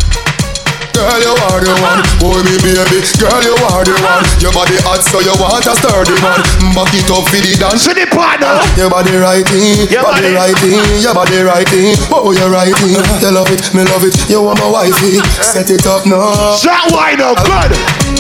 Girl, 1.00 1.16
you 1.16 1.32
are 1.32 1.60
the 1.64 1.72
one, 1.80 2.04
boy 2.20 2.44
me 2.44 2.60
baby. 2.60 3.00
Girl, 3.16 3.40
you 3.40 3.56
are 3.72 3.80
the 3.88 3.96
one. 4.04 4.20
Your 4.44 4.52
body 4.52 4.76
hot, 4.84 5.00
so 5.00 5.24
you 5.24 5.32
want 5.40 5.64
a 5.64 5.72
sturdy 5.72 6.12
man. 6.20 6.44
Back 6.76 6.92
it 6.92 7.08
up 7.08 7.24
for 7.24 7.40
the 7.40 7.52
dance. 7.56 7.88
See 7.88 7.96
the 7.96 8.04
partner. 8.12 8.60
Your 8.76 8.92
body 8.92 9.16
right 9.16 9.48
in, 9.56 9.88
Your 9.88 10.04
body 10.04 10.28
body. 10.28 10.36
right 10.36 10.60
in, 10.60 10.84
your 11.00 11.16
body 11.16 11.40
right 11.40 11.72
in. 11.72 11.96
Oh, 12.12 12.36
you 12.36 12.44
right 12.52 12.68
in. 12.84 13.00
You 13.16 13.32
love 13.32 13.48
it, 13.48 13.64
me 13.72 13.80
love 13.88 14.04
it. 14.04 14.12
You 14.28 14.44
want 14.44 14.60
my 14.60 14.68
wifey. 14.68 15.24
Set 15.40 15.72
it 15.72 15.88
up 15.88 16.04
now. 16.04 16.60
That 16.68 16.92
wine 16.92 17.16
now, 17.16 17.32
good. 17.32 17.72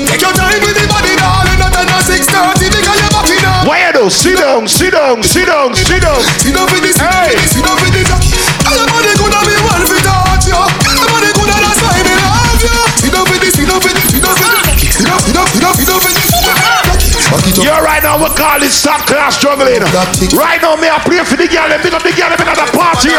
Take 0.08 0.24
your 0.24 0.32
time 0.32 0.56
with 0.64 0.72
the 0.80 0.84
body, 0.88 1.12
darling. 1.20 1.60
Not 1.60 2.00
six 2.08 2.32
thirty 2.32 2.72
because 2.72 2.96
you're 2.96 3.12
back 3.12 3.28
in 3.28 3.40
now. 3.44 3.68
Why 3.68 3.84
you 3.84 3.92
do? 3.92 4.04
Sit 4.08 4.40
down, 4.40 4.64
sit 4.64 4.96
down, 4.96 5.20
sit 5.20 5.44
down, 5.52 5.76
sit 5.76 6.00
down. 6.00 6.16
Sit 6.40 6.56
down 6.56 6.64
for 6.64 6.80
this, 6.80 6.96
Hey. 6.96 7.36
sit 7.44 7.60
down 7.60 7.76
for 7.76 7.92
this. 7.92 8.08
And 8.08 8.72
your 8.72 8.88
body 8.88 9.12
coulda 9.20 9.40
be 9.44 9.56
this, 12.60 13.40
this, 13.40 13.56
this. 13.56 13.56
This. 13.56 14.50
You're 17.62 17.82
right 17.82 18.02
now, 18.02 18.18
we 18.18 18.26
call 18.34 18.58
it 18.62 18.74
top 18.74 19.06
class 19.06 19.38
juggling. 19.38 19.82
Right 20.34 20.58
now, 20.58 20.74
me 20.74 20.90
I 20.90 20.98
pray 21.02 21.22
for 21.22 21.38
the 21.38 21.46
girl, 21.46 21.70
and 21.70 21.82
big 21.82 21.94
up 21.94 22.02
the 22.02 22.10
girl, 22.10 22.30
and 22.30 22.38
the 22.38 22.66
party. 22.74 23.14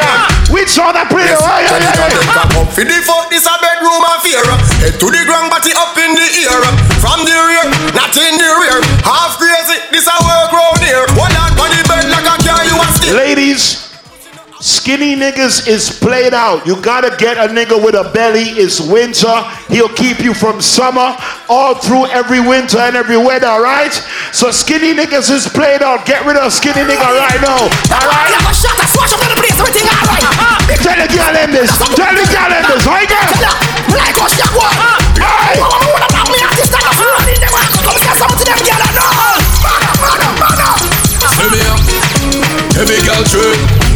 Which 0.51 0.71
song 0.75 0.95
I 0.95 1.07
pray? 1.07 1.31
Hey, 1.31 1.67
hey, 1.67 1.79
hey. 1.79 2.11
Cock 2.27 2.51
up 2.59 2.69
for 2.75 2.83
the 2.83 2.97
fuck, 3.03 3.31
this 3.31 3.47
a 3.47 3.55
bedroom 3.59 4.03
affair. 4.03 4.43
Head 4.83 4.99
to 4.99 5.07
the 5.07 5.21
ground, 5.23 5.51
body 5.51 5.71
up 5.75 5.95
in 5.95 6.11
the 6.15 6.27
ear. 6.43 6.59
From 6.99 7.23
the 7.23 7.35
rear, 7.35 7.65
not 7.95 8.11
in 8.17 8.35
the 8.35 8.49
rear. 8.65 8.79
Half 9.07 9.39
crazy, 9.39 9.79
this 9.95 10.07
a 10.07 10.15
work 10.23 10.51
round 10.51 10.79
here. 10.83 11.07
One 11.15 11.31
hand 11.31 11.55
on 11.55 11.71
the 11.71 11.81
bed 11.87 12.07
like 12.11 12.27
a 12.27 12.35
car, 12.43 12.63
you 12.67 12.75
a 12.75 12.87
stick. 12.91 13.15
Ladies, 13.15 13.90
skinny 14.61 15.15
niggas 15.15 15.67
is 15.67 15.89
played 15.89 16.33
out. 16.33 16.65
You 16.65 16.79
gotta 16.81 17.15
get 17.17 17.37
a 17.37 17.51
nigga 17.51 17.75
with 17.83 17.95
a 17.95 18.09
belly. 18.13 18.53
It's 18.55 18.79
winter. 18.79 19.33
He'll 19.67 19.89
keep 19.89 20.19
you 20.19 20.33
from 20.33 20.61
summer 20.61 21.17
all 21.49 21.75
through 21.75 22.05
every 22.07 22.39
winter 22.39 22.77
and 22.79 22.95
every 22.95 23.17
weather, 23.17 23.49
right? 23.59 23.91
So 24.31 24.51
skinny 24.51 24.93
niggas 24.93 25.29
is 25.29 25.47
played 25.47 25.81
out. 25.81 26.05
Get 26.05 26.23
rid 26.25 26.37
of 26.37 26.53
skinny 26.53 26.81
nigga 26.85 27.09
right 27.17 27.41
now. 27.41 27.67
Alright? 27.89 28.31
Uh-huh. 30.23 30.77
Tell 30.85 30.97
the 30.97 31.09
girl 31.09 31.35
in 31.41 31.51
this. 31.51 31.71
Tell 31.97 32.13
the 32.13 32.25
girl 32.29 32.51
in 32.53 32.63
this. 32.69 32.85
Right 32.85 33.09
girl? 33.09 33.33
Hey! 35.17 35.57
Heavy 41.41 41.61
up, 41.65 41.81
heavy 42.77 42.97
girl 43.05 43.23
trip. 43.25 43.90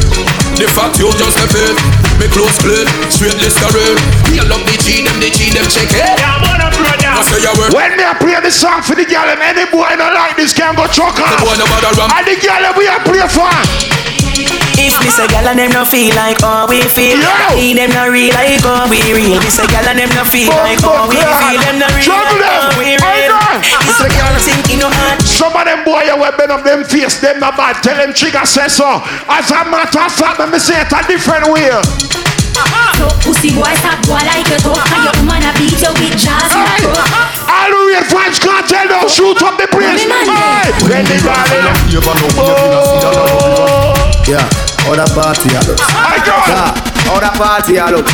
The 0.56 0.68
fact 0.72 0.96
you 1.04 1.12
just 1.20 1.36
a 1.36 1.48
fit. 1.52 1.76
Me 2.16 2.32
close 2.32 2.56
split, 2.56 2.88
straight 3.12 3.36
listerine. 3.44 4.00
You 4.32 4.48
love 4.48 4.64
the 4.64 4.76
G, 4.80 5.04
them 5.04 5.20
the 5.20 5.28
G, 5.28 5.52
them 5.52 5.68
check 5.68 5.92
it. 5.92 6.16
I 6.16 7.20
say 7.28 7.44
you 7.44 7.52
work. 7.60 7.76
When 7.76 7.92
me 8.00 8.04
I 8.08 8.16
play 8.16 8.40
this 8.40 8.56
song 8.56 8.80
for 8.80 8.96
the 8.96 9.04
girl, 9.04 9.28
and 9.28 9.40
any 9.44 9.68
boy 9.68 9.92
not 10.00 10.16
like 10.16 10.40
this 10.40 10.56
can 10.56 10.72
go 10.80 10.88
chuck 10.88 11.20
off. 11.20 11.28
The 11.28 11.44
boy 11.44 11.56
no 11.60 11.68
bother 11.68 11.92
ram. 12.00 12.08
And 12.08 12.24
the 12.24 12.40
girl 12.40 12.64
we 12.80 12.88
a 12.88 12.96
play 13.04 13.28
for. 13.28 13.52
If 14.76 15.00
this 15.00 15.20
a 15.20 15.28
gal 15.32 15.48
and 15.48 15.60
them 15.60 15.72
no 15.72 15.84
feel 15.88 16.12
like 16.16 16.40
how 16.44 16.68
we 16.68 16.84
feel 16.84 17.16
See 17.56 17.72
them 17.72 17.96
no 17.96 18.12
real 18.12 18.36
like 18.36 18.60
how 18.60 18.84
we 18.92 19.00
real 19.16 19.40
This 19.40 19.56
a 19.56 19.66
gal 19.72 19.88
and 19.88 19.96
them 19.96 20.12
no 20.12 20.28
feel 20.28 20.52
like 20.52 20.84
how 20.84 21.08
we 21.08 21.16
feel 21.16 21.60
Them 21.64 21.80
no 21.80 21.88
real 21.96 22.04
Trouble 22.04 22.44
like 22.44 22.52
how 22.52 22.68
them. 22.68 22.84
we 22.84 23.00
real 23.00 23.40
This 23.88 24.04
a 24.04 24.12
gal 24.12 24.36
think 24.36 24.68
in 24.76 24.84
no 24.84 24.92
heart 24.92 25.15
Some 25.36 25.52
of 25.52 25.68
them 25.68 25.84
boy 25.84 26.08
you 26.08 26.16
bend 26.40 26.52
up 26.52 26.64
them 26.64 26.88
face, 26.88 27.20
them 27.20 27.40
not 27.44 27.58
bad. 27.60 27.84
Tell 27.84 27.98
them 27.98 28.16
Trigga 28.16 28.48
say 28.48 28.72
so. 28.72 28.88
As 29.28 29.52
a 29.52 29.68
matter 29.68 30.00
of 30.00 30.12
fact, 30.16 30.40
let 30.40 30.50
me 30.50 30.60
say 30.60 30.80
it 30.80 30.92
a 30.96 31.04
different 31.08 31.52
way. 31.52 31.76
So 32.96 33.12
pussy 33.20 33.52
boy 33.52 33.76
stop 33.84 34.00
boy 34.08 34.24
like 34.24 34.48
a 34.48 34.56
talk 34.64 34.80
And 34.88 35.04
your 35.04 35.12
woman 35.20 35.44
a 35.44 35.52
beat 35.60 35.76
you 35.76 35.92
with 36.00 36.16
jazz 36.16 36.48
in 36.56 36.64
a 36.64 36.80
throat 36.80 37.04
All 37.52 37.68
the 37.68 37.80
real 37.92 38.00
vibes 38.08 38.40
can't 38.40 38.64
tell 38.64 38.88
them 38.88 39.04
shoot 39.12 39.36
up 39.44 39.60
the 39.60 39.68
place. 39.68 40.08
Hey, 40.08 40.72
when 40.88 41.04
they 41.04 41.20
darling. 41.20 41.76
Oh. 42.40 43.92
Yeah, 44.24 44.48
all 44.88 44.96
that 44.96 45.12
party 45.12 45.52
I 45.52 45.60
look. 45.68 46.95
My 47.06 47.14
God. 47.14 47.14
Yeah, 47.14 47.14
all 47.14 47.22
that 47.22 47.38
party 47.38 47.78
I 47.78 47.92
look. 47.94 48.10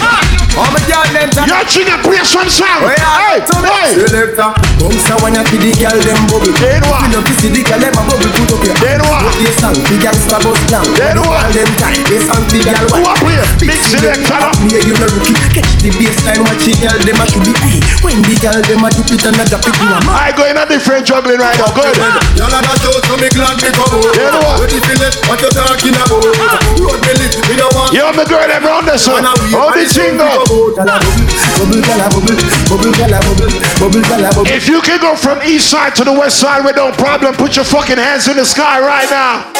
All 0.59 0.67
my 0.67 0.83
girl 0.83 1.07
them 1.15 1.31
time. 1.31 1.47
Your 1.47 1.63
trigger 1.63 1.95
creation 2.03 2.43
song. 2.51 2.83
Hey, 2.83 3.39
to 3.39 3.55
me. 3.63 3.71
hey. 3.71 3.95
Selector, 3.95 4.51
bounce 4.83 5.07
a 5.07 5.15
when 5.23 5.31
you 5.31 5.43
see 5.47 5.59
the 5.63 5.71
girl 5.79 5.95
them 5.95 6.19
bubble. 6.27 6.51
Then 6.59 6.83
what? 6.91 7.07
You 7.07 7.23
know 7.23 7.39
see 7.39 7.51
the 7.55 7.63
girl 7.63 7.79
them 7.79 7.95
a 7.95 8.01
bubble 8.03 8.31
put 8.35 8.51
up 8.51 8.63
your. 8.67 8.75
Then 8.83 8.99
what? 9.07 9.23
Put 9.31 9.35
this 9.39 9.55
song, 9.63 9.79
the 9.79 9.95
gangsta 9.95 10.37
bust 10.43 10.63
down. 10.67 10.83
Then 10.99 11.23
what? 11.23 11.39
All 11.39 11.51
them 11.55 11.71
time, 11.79 12.03
this 12.11 12.27
song 12.27 12.43
the 12.51 12.59
girl 12.67 12.83
Who 12.91 13.07
a 13.07 13.13
play? 13.23 13.39
Big 13.63 13.79
selector. 13.79 14.43
Me 14.67 14.75
you 14.83 14.95
no 14.99 15.07
rookie. 15.07 15.35
Catch 15.55 15.71
the 15.79 15.89
baseline, 15.95 16.43
watch 16.43 16.63
the 16.67 16.73
girl 16.83 16.99
them 16.99 17.21
a 17.23 17.25
should 17.31 17.47
be. 17.47 17.53
Hey, 17.63 17.79
when 18.03 18.19
the 18.27 18.35
girl 18.43 18.59
them 18.59 18.83
a 18.83 18.89
dip 18.91 19.07
it 19.07 19.23
and 19.23 19.39
a 19.39 19.43
drop 19.47 19.63
it, 19.63 19.75
you 19.79 19.87
a 19.87 19.99
man. 20.03 20.19
I 20.19 20.35
go 20.35 20.43
in 20.51 20.59
a 20.59 20.67
different 20.67 21.07
juggling 21.07 21.39
right 21.39 21.55
now. 21.55 21.71
Good. 21.71 21.95
Y'all 22.35 22.51
are 22.51 22.59
that 22.59 22.75
show, 22.83 22.91
so 23.07 23.15
me 23.15 23.31
glad 23.31 23.55
me 23.55 23.71
come. 23.71 24.03
You 24.03 24.27
know 24.35 24.43
what? 24.43 24.67
What 24.67 24.71
you 24.75 24.83
let 24.99 25.15
what 25.31 25.39
you 25.39 25.49
talking 25.55 25.95
about? 25.95 26.27
Road 26.75 26.99
me 27.07 27.13
lit, 27.23 27.33
me 27.47 27.55
no 27.55 27.71
want. 27.71 27.95
Yo, 27.95 28.11
my 28.11 28.27
girl, 28.27 28.43
round 28.43 28.80
this 28.85 29.07
one. 29.07 29.23
How 29.23 29.71
the 29.73 29.85
thing 29.85 30.17
go? 30.17 30.43
bubble, 30.45 31.81
gala 31.81 32.07
bubble, 32.09 32.37
bubble, 32.69 32.93
gala 32.97 33.19
bubble, 33.21 33.49
bubble, 33.77 34.03
gala 34.05 34.29
bubble. 34.33 34.51
If 34.51 34.67
you 34.67 34.81
can 34.81 34.99
go 34.99 35.15
from 35.15 35.41
east 35.43 35.69
side 35.69 35.95
to 35.95 36.03
the 36.03 36.13
west 36.13 36.39
side 36.39 36.65
with 36.65 36.75
no 36.75 36.91
problem, 36.91 37.35
put 37.35 37.55
your 37.55 37.65
fucking 37.65 37.97
hands 37.97 38.27
in 38.27 38.37
the 38.37 38.45
sky 38.45 38.79
right 38.79 39.09
now. 39.09 39.51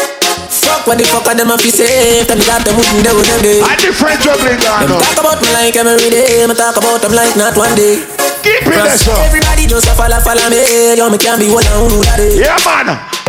Fuck 0.52 0.85
what 0.88 0.98
the 0.98 1.06
fuck 1.06 1.26
are 1.27 1.35
them 1.35 1.49
a 1.49 1.57
fi 1.57 1.72
say 1.72 2.27
Tell 2.27 2.35
me 2.35 2.43
that 2.43 2.60
them 2.68 2.76
wouldn't 2.76 3.07
do 3.07 3.23
them 3.23 3.39
day 3.39 3.64
I 3.64 3.76
different 3.80 4.19
juggling 4.19 4.60
down 4.60 4.84
Them 4.84 4.99
talk 4.99 5.23
about 5.23 5.39
me 5.39 5.48
like 5.56 5.76
every 5.80 6.11
day 6.11 6.43
Me 6.43 6.53
talk 6.56 6.76
about 6.76 6.99
them 6.99 7.15
like 7.15 7.35
not 7.39 7.56
one 7.56 7.72
day 7.72 8.03
Keep 8.43 8.68
it 8.68 8.76
there, 8.76 8.99
sir. 8.99 9.15
Everybody 9.31 9.64
just 9.68 9.88
a 9.88 9.95
follow 9.95 10.19
follow 10.19 10.52
me 10.52 10.99
Yo 10.99 11.07
me 11.07 11.18
can't 11.18 11.39
be 11.39 11.48
one 11.48 11.64
on 11.72 11.88
who 11.88 12.03
that 12.03 12.19
is 12.19 12.35
Yeah 12.35 12.60
man 12.68 13.20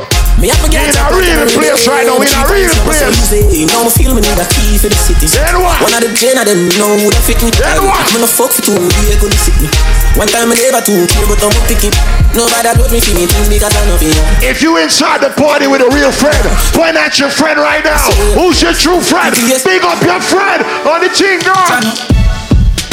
me 0.43 0.51
have 0.51 0.59
to 0.59 0.71
get 0.75 0.91
in 0.91 0.99
a 0.99 1.07
real 1.15 1.47
place 1.55 1.87
right 1.87 2.03
now, 2.03 2.19
in 2.19 2.27
a 2.27 2.43
real 2.51 2.75
place. 2.83 3.31
You 3.55 3.71
know 3.71 3.87
me 3.87 3.95
feel 3.95 4.11
me 4.11 4.27
need 4.27 4.35
a 4.35 4.47
key 4.51 4.75
for 4.75 4.91
the 4.91 4.99
city. 4.99 5.31
Then 5.31 5.63
what? 5.63 5.79
One 5.79 5.95
of 5.95 6.03
the 6.03 6.11
gen 6.19 6.35
of 6.35 6.51
them 6.51 6.67
know 6.75 6.99
who 6.99 7.15
the 7.15 7.23
fit 7.23 7.39
me. 7.47 7.55
Then 7.55 7.79
what? 7.87 7.95
I'm 7.95 8.19
gonna 8.19 8.27
fuck 8.27 8.51
for 8.51 8.67
two, 8.67 8.75
they 8.75 9.15
gonna 9.23 9.39
sick 9.39 9.55
me. 9.63 9.71
One 10.19 10.27
time 10.27 10.51
I 10.51 10.59
never 10.59 10.83
too 10.83 11.07
care, 11.07 11.31
but 11.31 11.39
I'm 11.47 11.55
pick 11.71 11.87
it. 11.87 11.95
Nobody 12.35 12.67
that 12.67 12.75
me 12.91 12.99
feel 12.99 13.23
me 13.23 13.31
things 13.31 13.47
because 13.47 13.71
I 13.71 13.87
know 13.87 13.95
feel. 14.03 14.19
If 14.43 14.67
you 14.67 14.83
inside 14.83 15.23
the 15.23 15.31
party 15.31 15.71
with 15.71 15.79
a 15.79 15.91
real 15.95 16.11
friend, 16.11 16.43
point 16.75 16.99
at 16.99 17.23
your 17.23 17.31
friend 17.31 17.63
right 17.63 17.87
now. 17.87 18.03
Who's 18.35 18.59
your 18.59 18.75
true 18.75 18.99
friend? 18.99 19.31
Big 19.63 19.87
up 19.87 20.03
your 20.03 20.19
friend 20.19 20.67
on 20.91 21.07
the 21.07 21.11
team, 21.15 21.39
God. 21.47 21.87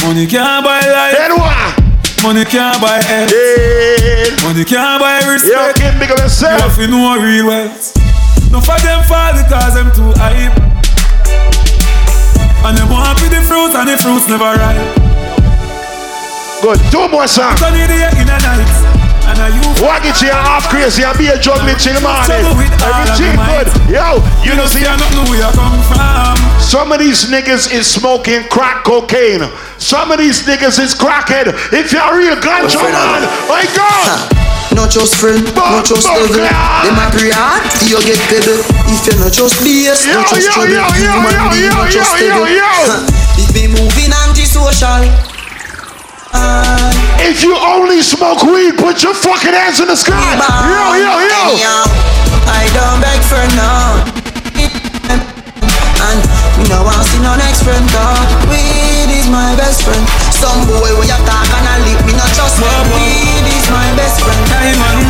Money 0.06 0.30
can't 0.30 0.62
buy 0.62 0.86
life. 0.86 1.18
Then 1.18 1.34
what? 1.34 1.79
Money 2.24 2.44
can't 2.44 2.82
buy 2.82 3.00
health. 3.00 3.32
Yeah. 3.32 4.36
Money 4.44 4.66
can't 4.68 5.00
buy 5.00 5.24
respect. 5.24 5.80
Yo, 5.80 5.88
Kim, 5.88 6.00
big 6.00 6.12
up 6.12 6.20
yourself. 6.20 6.60
You 6.60 6.68
have 6.68 6.76
to 6.76 6.88
know 6.92 7.16
real 7.16 7.48
wealth. 7.48 7.96
No 8.52 8.60
for 8.60 8.76
them 8.84 9.00
fall 9.08 9.32
because 9.40 9.74
them 9.80 9.88
too 9.96 10.12
hype. 10.20 10.52
And 12.68 12.76
them 12.76 12.92
want 12.92 13.16
to 13.24 13.28
the 13.32 13.40
fruit 13.48 13.72
and 13.72 13.88
the 13.88 13.96
fruits 13.96 14.28
never 14.28 14.52
ripe. 14.52 14.84
Good, 16.60 16.80
two 16.92 17.08
more 17.08 17.24
songs. 17.24 17.64
Sunny 17.64 17.88
day 17.88 18.12
in 18.20 18.28
the 18.28 18.36
night. 18.36 18.68
And 19.30 19.56
you 19.56 19.64
Walk 19.80 20.04
it 20.04 20.18
here 20.20 20.36
half 20.36 20.68
crazy 20.68 21.04
and 21.08 21.16
be 21.18 21.28
a 21.32 21.40
juggling 21.40 21.80
till 21.80 21.96
the 21.96 22.04
morning. 22.04 22.44
Everything 22.84 23.40
good. 23.48 23.68
Yo, 23.88 24.20
you 24.44 24.60
know 24.60 24.68
see 24.68 24.84
I 24.84 24.98
don't 25.00 25.14
know 25.16 25.24
where 25.32 25.46
I 25.46 25.52
come 25.56 25.80
from. 25.88 26.39
Some 26.60 26.92
of 26.92 27.00
these 27.00 27.26
niggas 27.26 27.72
is 27.74 27.88
smoking 27.88 28.44
crack 28.50 28.84
cocaine. 28.84 29.42
Some 29.80 30.12
of 30.12 30.20
these 30.20 30.44
niggas 30.44 30.78
is 30.80 30.94
crackhead. 30.94 31.50
If 31.74 31.92
you're 31.92 32.02
a 32.06 32.16
real 32.16 32.36
ganja 32.38 32.78
man, 32.84 33.26
my 33.50 33.66
God. 33.76 34.36
Not 34.78 34.92
just 34.92 35.16
friend, 35.18 35.42
not 35.56 35.84
just 35.84 36.06
devil. 36.06 36.30
Them 36.30 36.46
a 36.46 37.10
pray 37.10 37.34
hard, 37.34 37.66
you 37.90 37.98
get 38.06 38.22
pebble. 38.30 38.62
If 38.86 39.02
you're 39.10 39.18
not 39.18 39.34
just 39.34 39.58
BS, 39.66 40.06
Yo, 40.06 40.22
not 40.22 40.30
just 40.30 40.46
yo, 40.46 40.54
trouble. 40.54 40.70
yo, 40.70 40.86
yo, 40.94 41.10
Human 41.10 41.34
yo, 41.34 41.50
being, 41.50 41.74
yo, 41.74 41.74
not 41.74 41.90
just 41.90 42.14
yo, 42.22 42.30
yo, 42.30 42.46
devil. 42.46 42.54
yo. 42.54 43.50
Be 43.50 43.66
moving 43.66 44.14
anti-social. 44.14 45.10
If 47.26 47.42
you 47.44 47.58
only 47.58 48.02
smoke 48.06 48.44
weed, 48.46 48.78
put 48.78 49.02
your 49.02 49.16
fucking 49.18 49.54
hands 49.58 49.80
in 49.82 49.88
the 49.90 49.98
sky. 49.98 50.14
Yo, 50.38 51.02
yo, 51.02 51.18
yo. 51.58 51.82
I 52.46 52.70
don't 52.78 53.02
beg 53.02 53.22
for 53.26 53.42
none. 53.58 55.29
And 56.60 56.68
me 56.68 56.76
no 56.76 56.84
want 56.84 57.08
see 57.08 57.24
no 57.24 57.32
next 57.40 57.64
friend 57.64 57.88
dog. 57.96 58.20
Weed 58.52 59.08
is 59.16 59.32
my 59.32 59.56
best 59.56 59.88
friend. 59.88 60.04
Some 60.36 60.68
boy 60.68 60.92
when 61.00 61.08
you 61.08 61.20
talk 61.24 61.48
and 61.56 61.64
I 61.64 61.80
lick 61.88 62.04
me 62.04 62.12
not 62.20 62.28
trust 62.36 62.60
me. 62.60 62.68
Weed 62.92 63.48
is 63.48 63.64
my 63.72 63.88
best 63.96 64.20
friend. 64.20 64.44
Diamond, 64.52 65.08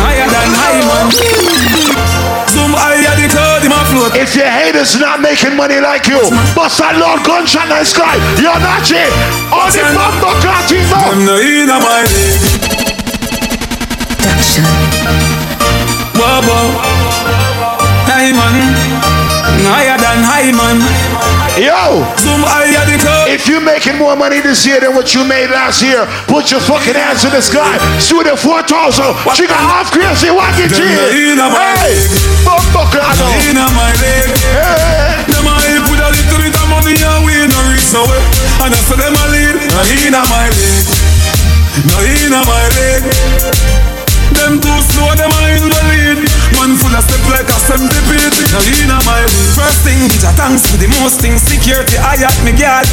higher 0.00 0.24
than 0.24 0.48
diamond. 0.56 1.12
Zoom 2.48 2.72
higher 2.72 3.12
the 3.20 3.28
cloud 3.28 3.60
in 3.60 3.68
my 3.68 3.84
float. 3.92 4.16
If 4.16 4.32
your 4.32 4.48
haters 4.48 4.96
not 4.96 5.20
making 5.20 5.52
money 5.52 5.84
like 5.84 6.08
you, 6.08 6.24
bust 6.56 6.80
a 6.80 6.96
Lord 6.96 7.20
gunshot 7.28 7.68
in 7.68 7.76
the 7.76 7.84
sky. 7.84 8.16
You're 8.40 8.56
not 8.56 8.88
it. 8.88 9.12
All 9.52 9.68
the 9.68 9.84
bumbo 9.92 10.32
clotting 10.40 10.88
I'm 10.96 11.28
not 11.28 11.44
in 11.44 11.68
my 11.68 12.08
leg. 12.08 12.40
Bobo, 16.16 16.58
diamond, 18.08 18.64
higher 19.66 19.98
than 19.98 20.18
high 20.22 20.50
man. 20.52 20.78
Yo, 21.58 22.04
Zoom 22.22 22.42
higher 22.46 22.84
the 22.86 22.96
cloud. 23.02 23.26
if 23.30 23.48
you're 23.48 23.62
making 23.64 23.98
more 23.98 24.14
money 24.14 24.40
this 24.40 24.62
year 24.66 24.78
than 24.80 24.94
what 24.94 25.14
you 25.14 25.24
made 25.24 25.50
last 25.50 25.82
year, 25.82 26.06
put 26.30 26.50
your 26.50 26.60
fucking 26.60 26.94
hands 26.94 27.24
in 27.24 27.32
the 27.32 27.42
sky. 27.42 27.78
Studio 27.98 28.36
4000, 28.36 29.34
she 29.34 29.46
got 29.50 29.58
half 29.58 29.90
crazy, 29.90 30.30
what 30.30 30.54
it 30.58 30.70
Them 30.70 30.86
is. 30.86 31.34
in 31.34 31.38
my 31.38 31.50
Hey, 31.50 31.98
bumbo 32.46 32.86
clotting. 32.92 33.50
In 33.50 33.58
my 33.58 33.90
leg. 33.98 34.28
Hey. 34.54 35.26
Them 35.32 35.46
help 35.48 35.90
with 35.90 36.00
a 36.00 36.08
little 36.14 36.38
bit 36.38 36.54
of 36.54 36.66
money 36.70 36.94
and 36.94 37.20
we 37.26 37.34
no 37.50 37.58
reach 37.72 37.90
nowhere. 37.90 38.22
And 38.62 38.70
I 38.74 38.78
say 38.86 38.96
them 38.96 39.16
a 39.16 39.24
lead. 39.34 39.56
In 39.58 40.14
my 40.14 40.46
leg. 40.46 40.86
No 41.88 41.98
in 42.06 42.30
my 42.34 42.64
leg. 42.78 43.02
Them 44.38 44.60
too 44.60 44.78
slow, 44.92 45.10
them 45.18 45.30
a 45.30 45.40
in 45.56 45.68
the 45.68 45.82
lead. 45.90 46.27
Of 46.88 47.04
step 47.04 47.24
like 47.28 47.48
a 47.48 47.58
centipede. 47.68 48.38
No 48.52 48.60
in 48.80 48.92
my. 49.04 49.22
First 49.52 49.84
thing, 49.84 50.08
Jah 50.20 50.32
thanks 50.36 50.64
for 50.64 50.78
the 50.80 50.88
most 51.00 51.20
thing. 51.20 51.36
Security, 51.36 51.98
I 52.00 52.16
at 52.24 52.38
me 52.44 52.52
guard. 52.56 52.88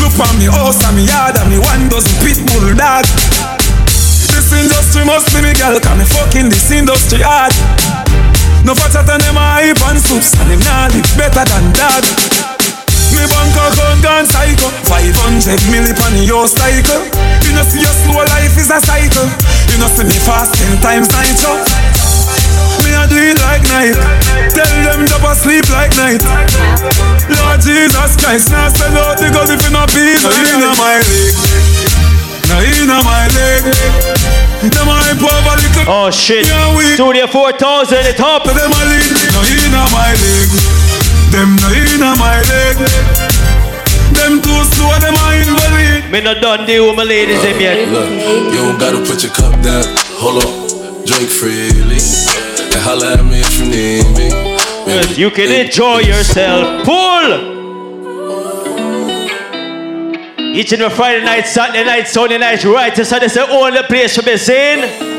Look 0.00 0.16
on 0.18 0.34
me 0.38 0.48
house 0.48 0.80
and 0.84 0.96
me 0.96 1.04
yard 1.04 1.36
and 1.36 1.48
me 1.50 1.58
one 1.58 1.88
dozen 1.88 2.12
pit 2.24 2.40
bull 2.48 2.74
dog. 2.74 3.04
This 4.32 4.50
industry 4.52 5.04
must 5.04 5.30
be 5.32 5.40
me 5.44 5.52
girl, 5.54 5.78
cause 5.78 5.96
me 5.98 6.04
fucking 6.04 6.48
this 6.48 6.70
industry 6.70 7.22
hard. 7.22 7.52
No 8.64 8.72
fatter 8.72 9.04
than 9.04 9.20
them 9.20 9.36
a 9.36 9.44
hype 9.60 9.82
and 9.92 10.00
soups 10.00 10.32
And 10.40 10.48
them 10.48 10.60
nah 10.64 10.88
better 11.20 11.44
than 11.44 11.68
that 11.76 12.04
Me 13.12 13.20
bank 13.28 13.52
account 13.52 14.00
gone 14.00 14.24
psycho 14.24 14.72
500 14.88 15.60
milli 15.68 15.92
pan 15.92 16.16
your 16.24 16.48
cycle 16.48 17.04
You 17.44 17.52
know 17.52 17.64
see 17.68 17.84
your 17.84 17.92
slow 18.08 18.24
life 18.24 18.56
is 18.56 18.72
a 18.72 18.80
cycle 18.80 19.28
You 19.68 19.76
know 19.76 19.88
see 19.92 20.08
me 20.08 20.16
fast 20.16 20.56
10 20.56 20.80
times 20.80 21.12
nitro 21.12 21.93
Me 22.84 22.90
a 22.94 23.04
do 23.08 23.16
it 23.18 23.38
like 23.42 23.64
night 23.70 23.96
Tell 24.54 24.74
them 24.86 25.06
to 25.06 25.30
sleep 25.34 25.66
like 25.70 25.92
night 25.96 26.22
Lord 27.30 27.58
Jesus 27.60 28.10
Christ 28.20 28.50
Now 28.50 28.68
sell 28.68 28.94
out 29.04 29.18
the 29.18 29.30
gun 29.30 29.50
if 29.50 29.60
you 29.62 29.70
not 29.70 29.90
be 29.94 30.18
No 30.22 30.30
in 30.30 30.62
my 30.78 30.98
leg 31.02 31.34
No 32.48 32.56
in 32.62 32.88
my 32.88 33.24
leg 33.34 33.64
them 34.64 34.88
a 34.88 34.96
over 35.12 35.56
little 35.60 35.84
Oh 35.92 36.10
shit. 36.10 36.46
Yeah, 36.46 36.74
we- 36.74 36.94
Studio 36.94 37.26
4000, 37.26 37.98
it's 38.06 38.18
up. 38.20 38.44
Them 38.44 38.72
a 38.72 38.82
lead, 38.88 39.12
no 39.36 39.42
inna 39.44 39.84
my 39.92 40.08
leg. 40.16 40.48
Them 41.28 41.56
no 41.60 41.68
inna 41.68 42.16
my 42.16 42.40
leg. 42.48 42.76
Them 44.16 44.40
too 44.40 44.64
slow, 44.72 44.96
them 45.04 45.14
a 45.20 45.26
invalid. 45.36 46.10
Me 46.10 46.20
not 46.22 46.40
done 46.40 46.64
deal 46.64 46.86
with 46.86 46.96
my 46.96 47.02
ladies 47.02 47.42
them 47.42 47.60
yet. 47.60 47.88
Look, 47.88 48.08
you 48.08 48.56
don't 48.56 48.78
gotta 48.78 49.00
put 49.04 49.22
your 49.22 49.32
cup 49.32 49.52
down. 49.60 49.84
Hold 50.16 50.44
on, 50.44 50.63
drink 51.06 51.28
freely. 51.28 52.00
And 52.72 52.82
holla 52.82 53.14
at 53.14 53.24
me 53.24 53.40
if 53.40 53.58
you 53.58 53.66
need 53.66 54.06
me. 54.16 54.28
Yes, 54.86 55.18
you 55.18 55.30
can 55.30 55.50
enjoy 55.50 56.00
yourself. 56.00 56.84
Pull! 56.84 57.54
Each 60.54 60.72
and 60.72 60.82
every 60.82 60.96
Friday 60.96 61.24
night, 61.24 61.46
Saturday 61.46 61.84
night, 61.84 62.06
Sunday 62.06 62.38
night, 62.38 62.64
right? 62.64 62.94
So 62.94 63.18
this 63.18 63.36
is 63.36 63.46
the 63.46 63.48
only 63.50 63.82
place 63.82 64.14
to 64.14 64.22
be 64.22 64.36
seen. 64.36 65.14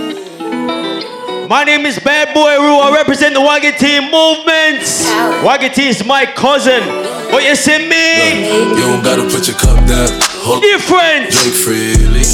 My 1.50 1.64
name 1.64 1.86
is 1.86 2.00
Bad 2.00 2.34
Boy 2.34 2.58
Roo. 2.58 2.80
I 2.80 2.92
represent 2.96 3.36
the 3.36 3.42
Waggy 3.42 3.78
Team 3.78 4.10
movements. 4.10 5.06
Waggy 5.44 5.74
T 5.74 5.90
is 5.90 6.04
my 6.06 6.26
cousin. 6.26 6.82
But 7.30 7.44
you 7.44 7.56
see 7.56 7.78
me? 7.78 8.48
You 8.48 8.76
don't 8.82 9.04
gotta 9.04 9.24
put 9.24 9.48
your 9.48 9.58
cup 9.58 9.78
down. 9.88 10.10
Hold 10.42 10.62
Different. 10.64 11.30
Drink 11.30 11.54
freely. 11.54 12.26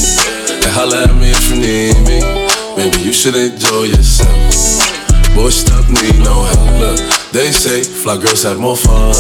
And 0.64 0.72
holla 0.72 1.04
at 1.04 1.16
me 1.16 1.32
if 1.32 1.50
you 1.50 1.58
need 1.60 1.98
me. 2.08 2.21
Maybe 2.82 3.02
you 3.06 3.14
should 3.14 3.36
enjoy 3.36 3.94
yourself. 3.94 4.26
Boy, 5.36 5.50
stop 5.54 5.86
need 5.88 6.18
no 6.18 6.34
help. 6.50 6.82
Look, 6.82 6.98
they 7.30 7.52
say 7.52 7.84
fly 7.84 8.18
girls 8.18 8.42
have 8.42 8.60
more 8.60 8.76
fun. 8.76 9.14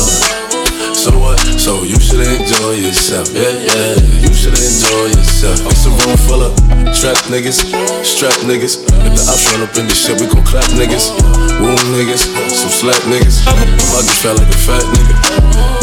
So 0.97 1.13
what? 1.13 1.37
So 1.61 1.83
you 1.83 1.99
should 1.99 2.25
enjoy 2.25 2.81
yourself. 2.81 3.29
Yeah, 3.29 3.53
yeah. 3.53 3.93
You 4.17 4.33
should 4.33 4.57
enjoy 4.57 5.13
yourself. 5.13 5.61
It's 5.69 5.85
a 5.85 5.93
room 5.93 6.17
full 6.25 6.41
of 6.41 6.57
trap 6.97 7.21
niggas, 7.29 7.61
strap 8.03 8.33
niggas. 8.49 8.81
If 8.81 9.13
the 9.13 9.29
ops 9.29 9.53
run 9.53 9.61
up 9.61 9.77
in 9.77 9.85
this 9.85 10.07
shit, 10.07 10.19
we 10.19 10.25
gon' 10.25 10.43
clap 10.43 10.65
niggas. 10.73 11.13
Wound 11.61 11.77
niggas, 11.93 12.33
some 12.49 12.73
slap 12.73 12.97
niggas. 13.13 13.45
I 13.45 14.01
just 14.01 14.23
felt 14.23 14.39
like 14.39 14.49
a 14.49 14.57
fat 14.57 14.81
nigga. 14.89 15.80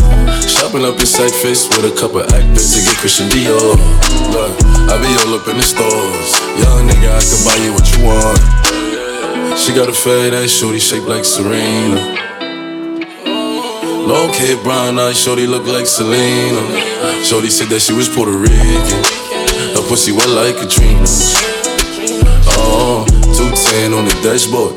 Shopping 0.69 0.85
up 0.85 0.99
your 0.99 1.07
sight 1.07 1.33
face 1.33 1.67
with 1.67 1.89
a 1.89 1.97
couple 1.97 2.21
actors 2.21 2.77
to 2.77 2.85
get 2.85 2.95
Christian 3.01 3.27
Dior. 3.33 3.73
Look, 4.37 4.53
I 4.93 5.01
be 5.01 5.09
all 5.25 5.33
up 5.33 5.49
in 5.49 5.57
the 5.57 5.65
stores. 5.65 6.29
Young 6.61 6.85
nigga, 6.85 7.09
I 7.09 7.25
can 7.25 7.41
buy 7.41 7.57
you 7.65 7.73
what 7.73 7.89
you 7.89 8.05
want. 8.05 8.37
She 9.57 9.73
got 9.73 9.89
a 9.89 9.95
fade 9.97 10.35
ass 10.35 10.51
shorty 10.51 10.79
shaped 10.79 11.09
like 11.09 11.25
Serena. 11.25 11.97
Long 14.05 14.29
hair, 14.37 14.63
brown 14.63 14.99
eyes, 14.99 15.19
shorty 15.19 15.47
look 15.47 15.65
like 15.65 15.87
Selena. 15.87 16.61
Shorty 17.25 17.49
said 17.49 17.69
that 17.73 17.81
she 17.81 17.95
was 17.95 18.07
Puerto 18.07 18.37
Rican. 18.37 19.01
Her 19.73 19.89
pussy 19.89 20.13
wet 20.13 20.29
like 20.29 20.61
Katrina. 20.61 21.09
Oh, 22.61 23.09
210 23.09 23.95
on 23.97 24.05
the 24.05 24.13
dashboard. 24.21 24.77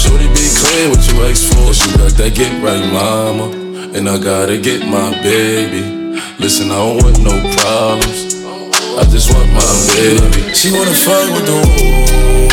Shorty 0.00 0.32
be 0.32 0.48
clean 0.56 0.88
what 0.96 1.04
you 1.12 1.28
ask 1.28 1.44
for. 1.52 1.76
She 1.76 1.92
got 1.92 2.16
that 2.24 2.32
get 2.32 2.48
right, 2.64 2.80
mama. 2.88 3.65
And 3.96 4.10
I 4.10 4.18
gotta 4.18 4.58
get 4.58 4.86
my 4.86 5.10
baby. 5.22 5.80
Listen, 6.38 6.70
I 6.70 6.76
don't 6.76 7.02
want 7.02 7.18
no 7.24 7.30
problems. 7.56 8.34
I 8.98 9.04
just 9.10 9.32
want 9.32 9.50
my 9.54 9.72
baby. 9.96 10.52
She 10.52 10.70
wanna 10.70 10.92
fight 10.92 11.32
with 11.32 11.46
the 11.46 11.56
whole. 11.64 12.45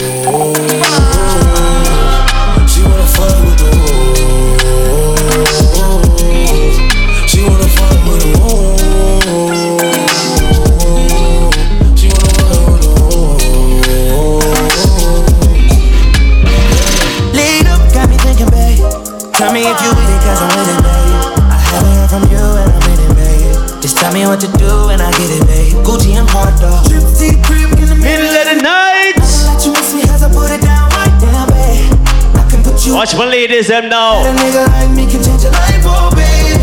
What 24.34 24.41
to 24.41 24.49
do 24.57 24.89
and 24.89 24.97
I 24.99 25.11
get 25.14 25.30
it, 25.30 25.45
babe. 25.45 25.77
Gucci 25.85 26.18
and 26.18 26.26
hard 26.26 26.57
dog. 26.57 26.89
Trip 26.89 27.05
to 27.05 27.26
the 27.30 27.38
crib 27.45 27.69
in 27.77 27.85
the 27.85 27.93
middle 27.93 28.34
of 28.34 28.45
the 28.49 28.57
night. 28.65 29.14
Let 29.22 29.61
you 29.61 29.77
miss 29.77 29.93
me 29.93 30.01
as 30.10 30.26
I 30.26 30.30
put 30.34 30.49
it 30.49 30.57
down 30.57 30.89
right 30.97 31.14
down, 31.22 31.53
babe. 31.53 31.93
I 32.34 32.41
can 32.49 32.65
put 32.65 32.81
you. 32.81 32.97
Watch 32.97 33.14
my 33.14 33.30
ladies, 33.30 33.69
them 33.69 33.93
now. 33.93 34.26
A 34.26 34.34
nigga 34.34 34.65
like 34.73 34.89
me 34.97 35.05
can 35.05 35.22
change 35.22 35.45
your 35.45 35.53
life, 35.53 35.85
oh, 35.85 36.10
babe. 36.18 36.57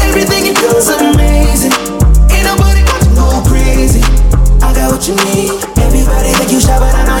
Everything 0.00 0.48
you 0.48 0.56
do 0.56 0.72
is 0.80 0.88
amazing. 0.88 1.76
Ain't 2.32 2.48
nobody 2.48 2.80
got 2.88 3.00
to 3.04 3.10
go 3.12 3.28
crazy. 3.52 4.00
I 4.64 4.72
got 4.72 4.88
what 4.88 5.04
you 5.04 5.12
need. 5.28 5.52
Everybody 5.76 6.32
think 6.40 6.56
you 6.56 6.60
shy, 6.60 6.72
but 6.80 6.88
I 6.88 7.04
know 7.04 7.20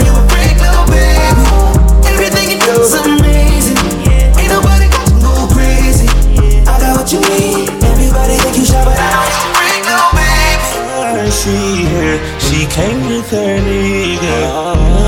she 12.48 12.66
came 12.66 13.06
with 13.08 13.30
her 13.30 13.58
nigga. 13.58 14.38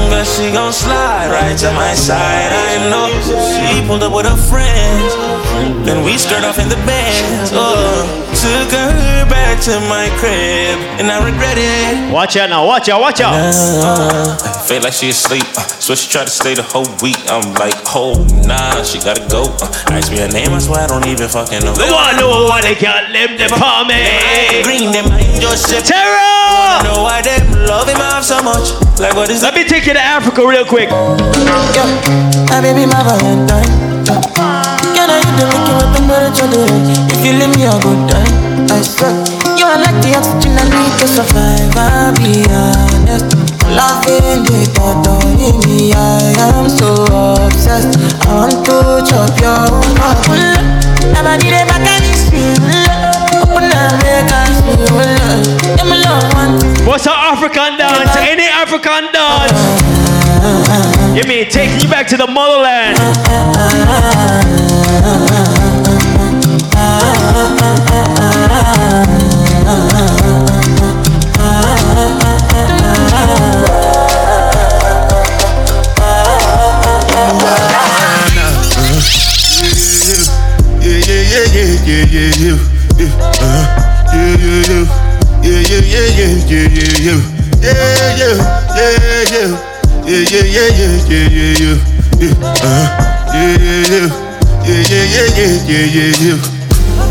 But 0.08 0.24
she 0.24 0.50
gon' 0.52 0.72
slide 0.72 1.28
right 1.30 1.56
to 1.58 1.70
my 1.72 1.94
side. 1.94 2.50
I 2.52 2.88
know 2.90 3.12
she 3.52 3.86
pulled 3.86 4.02
up 4.02 4.12
with 4.12 4.26
her 4.26 4.40
friends. 4.50 5.12
Then 5.86 6.04
we 6.04 6.16
skirt 6.16 6.44
off 6.44 6.58
in 6.58 6.68
the 6.68 6.80
Benz. 6.88 7.50
Oh, 7.52 8.06
took 8.46 8.70
her 8.78 9.26
back 9.26 9.58
to 9.66 9.74
my 9.90 10.06
crib, 10.22 10.78
and 11.02 11.10
I 11.10 11.18
regret 11.18 11.58
it. 11.58 12.12
Watch 12.12 12.36
out 12.36 12.50
now, 12.50 12.66
watch 12.66 12.88
out, 12.88 13.00
watch 13.00 13.20
out. 13.20 13.34
Uh, 13.34 14.36
feel 14.62 14.82
like 14.82 14.92
she 14.92 15.10
asleep, 15.10 15.44
uh, 15.58 15.66
so 15.82 15.94
she 15.94 16.06
tried 16.10 16.30
to 16.30 16.34
stay 16.34 16.54
the 16.54 16.62
whole 16.62 16.86
week. 17.02 17.18
I'm 17.26 17.54
like, 17.54 17.74
oh 17.94 18.14
nah, 18.46 18.82
she 18.82 18.98
gotta 19.02 19.26
go. 19.26 19.50
Uh, 19.58 19.94
ask 19.94 20.12
me 20.12 20.18
her 20.18 20.30
name, 20.30 20.50
I 20.54 20.58
swear 20.58 20.84
I 20.84 20.86
don't 20.86 21.06
even 21.06 21.28
fucking 21.28 21.66
know. 21.66 21.74
The 21.74 21.90
one 21.90 22.14
who 22.22 22.30
wanna 22.46 22.74
get 22.78 23.10
them 23.10 23.34
the 23.34 23.50
palm 23.50 23.90
Green 24.62 24.94
them 24.94 25.10
mind 25.10 25.42
your 25.42 25.56
shit. 25.56 25.84
Terror! 25.84 26.86
Know 26.86 27.02
why 27.02 27.22
them 27.22 27.66
love 27.66 27.88
him 27.88 27.98
off 27.98 28.22
so 28.24 28.42
much? 28.42 28.70
Like 29.00 29.14
what 29.14 29.30
is 29.30 29.42
Let 29.42 29.54
me 29.54 29.64
take 29.64 29.86
you 29.86 29.94
to 29.94 30.00
Africa 30.00 30.46
real 30.46 30.64
quick. 30.64 30.90
My 30.90 32.60
baby, 32.62 32.86
my 32.86 33.02
Valentine. 33.02 34.55
I 35.10 35.18
hit 35.22 35.34
the 35.38 35.46
liquor 35.50 35.74
with 35.78 35.92
the 35.94 36.02
murder 36.08 36.30
to 36.30 36.44
the 36.50 36.62
If 37.14 37.20
you 37.24 37.32
leave 37.38 37.54
me 37.56 37.64
a 37.66 37.76
good 37.80 38.02
time, 38.10 38.34
I 38.70 38.82
swear. 38.82 39.14
You 39.58 39.66
are 39.66 39.80
like 39.80 39.98
the 40.02 40.14
oxygen 40.18 40.58
I 40.58 40.64
need 40.66 40.92
to 41.00 41.06
survive. 41.06 41.74
I'll 41.76 42.12
be 42.18 42.44
honest. 42.50 43.30
Loving 43.66 44.46
the 44.46 44.62
thought 44.74 45.06
of 45.06 45.66
me, 45.66 45.92
I 45.92 46.34
am 46.50 46.68
so 46.68 47.06
obsessed. 47.46 47.98
I 48.26 48.34
want 48.34 48.64
to 48.66 49.02
chop 49.08 49.34
your 49.40 49.70
heart. 50.00 50.66
Need 51.36 51.52
a 51.52 51.66
back 51.66 51.84
and 51.84 52.04
it's 52.04 52.95
What's 56.86 57.06
an 57.06 57.12
African 57.14 57.76
dance? 57.78 58.16
Any 58.16 58.44
African 58.44 59.12
dance? 59.12 59.52
You 61.16 61.22
mean 61.28 61.48
taking 61.50 61.80
you 61.80 61.88
back 61.88 62.06
to 62.08 62.16
the 62.16 62.26
motherland? 62.26 62.96
Yeah, 80.80 80.98
yeah, 80.98 81.22
yeah, 81.22 81.46
yeah, 81.54 82.04
yeah, 82.06 82.30
yeah, 82.38 82.85
yeah, 82.98 83.12
yeah, 83.12 84.72
uh, 84.72 84.86
yeah, 85.42 85.60
yeah, 85.60 85.80
yeah, 85.80 86.06
yeah, 86.06 86.32
yeah, 86.46 86.64
yeah, 86.66 87.06
yeah, 87.06 87.16
yeah, 87.16 87.74
yeah, 88.16 88.34
yeah, 88.36 88.94
yeah, 88.96 89.24
yeah, 89.26 89.52
yeah, 90.06 90.16
yeah, 90.16 90.40
yeah, 90.46 90.70
yeah, 90.76 90.94
yeah, 91.06 91.30
yeah, 91.36 91.76
yeah, 92.16 92.32
uh, 92.62 92.84
yeah, 93.34 93.54
yeah, 93.56 94.08
yeah, 94.64 94.82
yeah, 94.86 95.06
yeah, 95.36 95.54
yeah, 95.66 95.86
yeah, 95.86 96.24
yeah. 96.24 96.38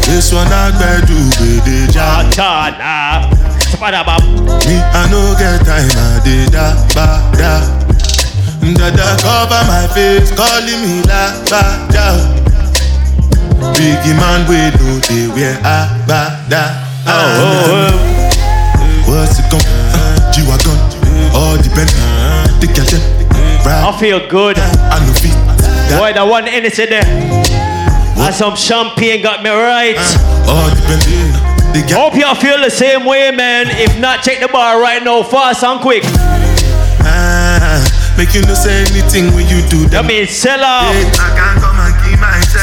This 0.06 0.32
one 0.34 0.48
I 0.52 0.72
better 0.80 1.06
do 1.06 1.16
with 1.16 1.66
the 1.66 1.92
job. 1.92 2.26
Me, 4.66 4.76
I 4.82 5.08
no 5.12 5.36
get 5.38 5.66
time, 5.66 5.90
I 5.94 6.22
did 6.24 6.52
da 6.52 6.74
ba 6.94 7.22
da. 7.38 7.62
Dada 8.76 9.16
cover 9.22 9.62
my 9.70 9.88
face, 9.94 10.32
calling 10.36 10.82
me 10.82 11.02
la 11.06 11.32
ba 11.50 11.62
da. 11.94 12.06
Biggie 13.74 14.14
man, 14.14 14.46
we 14.46 14.70
know 14.78 15.00
they 15.10 15.28
wear 15.34 15.58
a 15.66 15.90
ba 16.06 16.46
da. 16.50 16.86
Oh, 17.08 17.14
oh, 17.14 17.72
oh. 17.74 18.16
What's 19.10 19.40
it 19.40 19.50
gon' 19.50 19.62
G-Wagon, 20.34 20.78
all 21.34 21.58
depend. 21.58 21.90
The 22.60 22.68
girl 22.68 22.86
them, 22.86 23.02
right? 23.66 23.88
I 23.88 23.98
feel 24.00 24.20
good. 24.28 24.58
I 24.60 25.00
know 25.06 25.14
feet. 25.14 25.38
Boy, 25.98 26.14
that 26.14 26.28
one 26.28 26.48
energy 26.48 26.86
there. 26.86 27.06
And 27.06 28.34
some 28.34 28.56
champagne 28.56 29.22
got 29.22 29.44
me 29.44 29.50
right. 29.50 29.96
All 30.48 30.70
depend. 30.70 31.56
Hope 31.92 32.16
y'all 32.16 32.36
feel 32.36 32.60
the 32.60 32.70
same 32.70 33.06
way, 33.06 33.32
man. 33.32 33.68
If 33.70 34.00
not, 34.00 34.24
check 34.24 34.40
the 34.40 34.48
bar 34.48 34.82
right 34.82 35.04
now, 35.04 35.24
fast 35.24 35.64
and 35.64 35.80
quick. 35.80 36.04
Ah, 37.04 37.84
make 38.18 38.34
you 38.34 38.42
no 38.42 38.54
say 38.56 38.82
anything 38.92 39.34
when 39.36 39.48
you 39.48 39.62
do 39.70 39.84
that. 39.88 40.02
That 40.02 40.06
means 40.06 40.32
sell 40.32 40.64
out. 40.64 40.92
I 40.92 41.55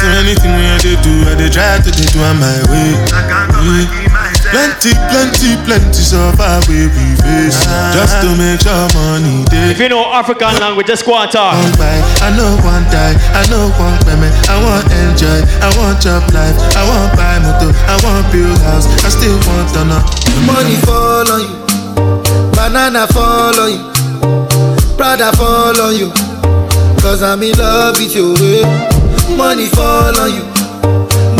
So 0.02 0.08
anything 0.18 0.50
when 0.50 0.66
I 0.66 0.78
do, 0.82 0.98
do 0.98 1.12
I 1.30 1.38
dey 1.38 1.46
try 1.46 1.78
to 1.78 1.90
do 1.94 2.02
it 2.02 2.16
on 2.18 2.34
my 2.42 2.58
way. 2.74 2.90
I 3.14 3.22
can't 3.22 3.46
come 3.54 3.70
and 3.70 3.86
keep 3.86 4.10
myself. 4.10 4.50
Plenty, 4.50 4.92
plenty, 5.14 5.50
plenty 5.62 6.02
so 6.02 6.18
far 6.34 6.58
we 6.66 6.90
we 6.90 7.06
face. 7.22 7.62
Just 7.94 8.18
to 8.18 8.34
make 8.34 8.58
sure 8.66 8.82
money 8.98 9.46
day. 9.46 9.70
If 9.70 9.78
you 9.78 9.88
know 9.94 10.02
African 10.10 10.58
language, 10.58 10.90
just 10.90 11.06
go 11.06 11.14
and 11.22 11.30
talk. 11.30 11.54
One 11.54 11.70
bite, 11.78 12.02
I 12.18 12.34
know 12.34 12.50
one 12.66 12.82
die, 12.90 13.14
I 13.30 13.46
know 13.46 13.70
one 13.78 13.94
payment. 14.02 14.34
I 14.50 14.58
want 14.58 14.90
enjoy, 14.90 15.38
I 15.62 15.70
want 15.78 16.02
job 16.02 16.26
life, 16.34 16.58
I 16.74 16.82
want 16.82 17.14
buy 17.14 17.38
motor, 17.38 17.70
I 17.86 17.94
want 18.02 18.26
build 18.34 18.58
house, 18.66 18.90
I 19.06 19.08
still 19.14 19.38
want 19.54 19.70
to 19.78 19.86
know. 19.86 20.02
Money 20.50 20.76
fall 20.82 21.30
on 21.30 21.40
you, 21.46 21.54
banana 22.58 23.06
fall 23.06 23.54
on 23.54 23.70
you, 23.70 23.82
Prada 24.98 25.30
fall 25.38 25.78
on 25.78 25.94
you, 25.94 26.10
cause 26.98 27.22
I'm 27.22 27.40
in 27.46 27.54
love 27.56 27.96
with 28.02 28.14
you. 28.18 28.34
eh. 28.66 28.91
Money 29.36 29.66
fall 29.66 30.14
on 30.20 30.30
you, 30.32 30.44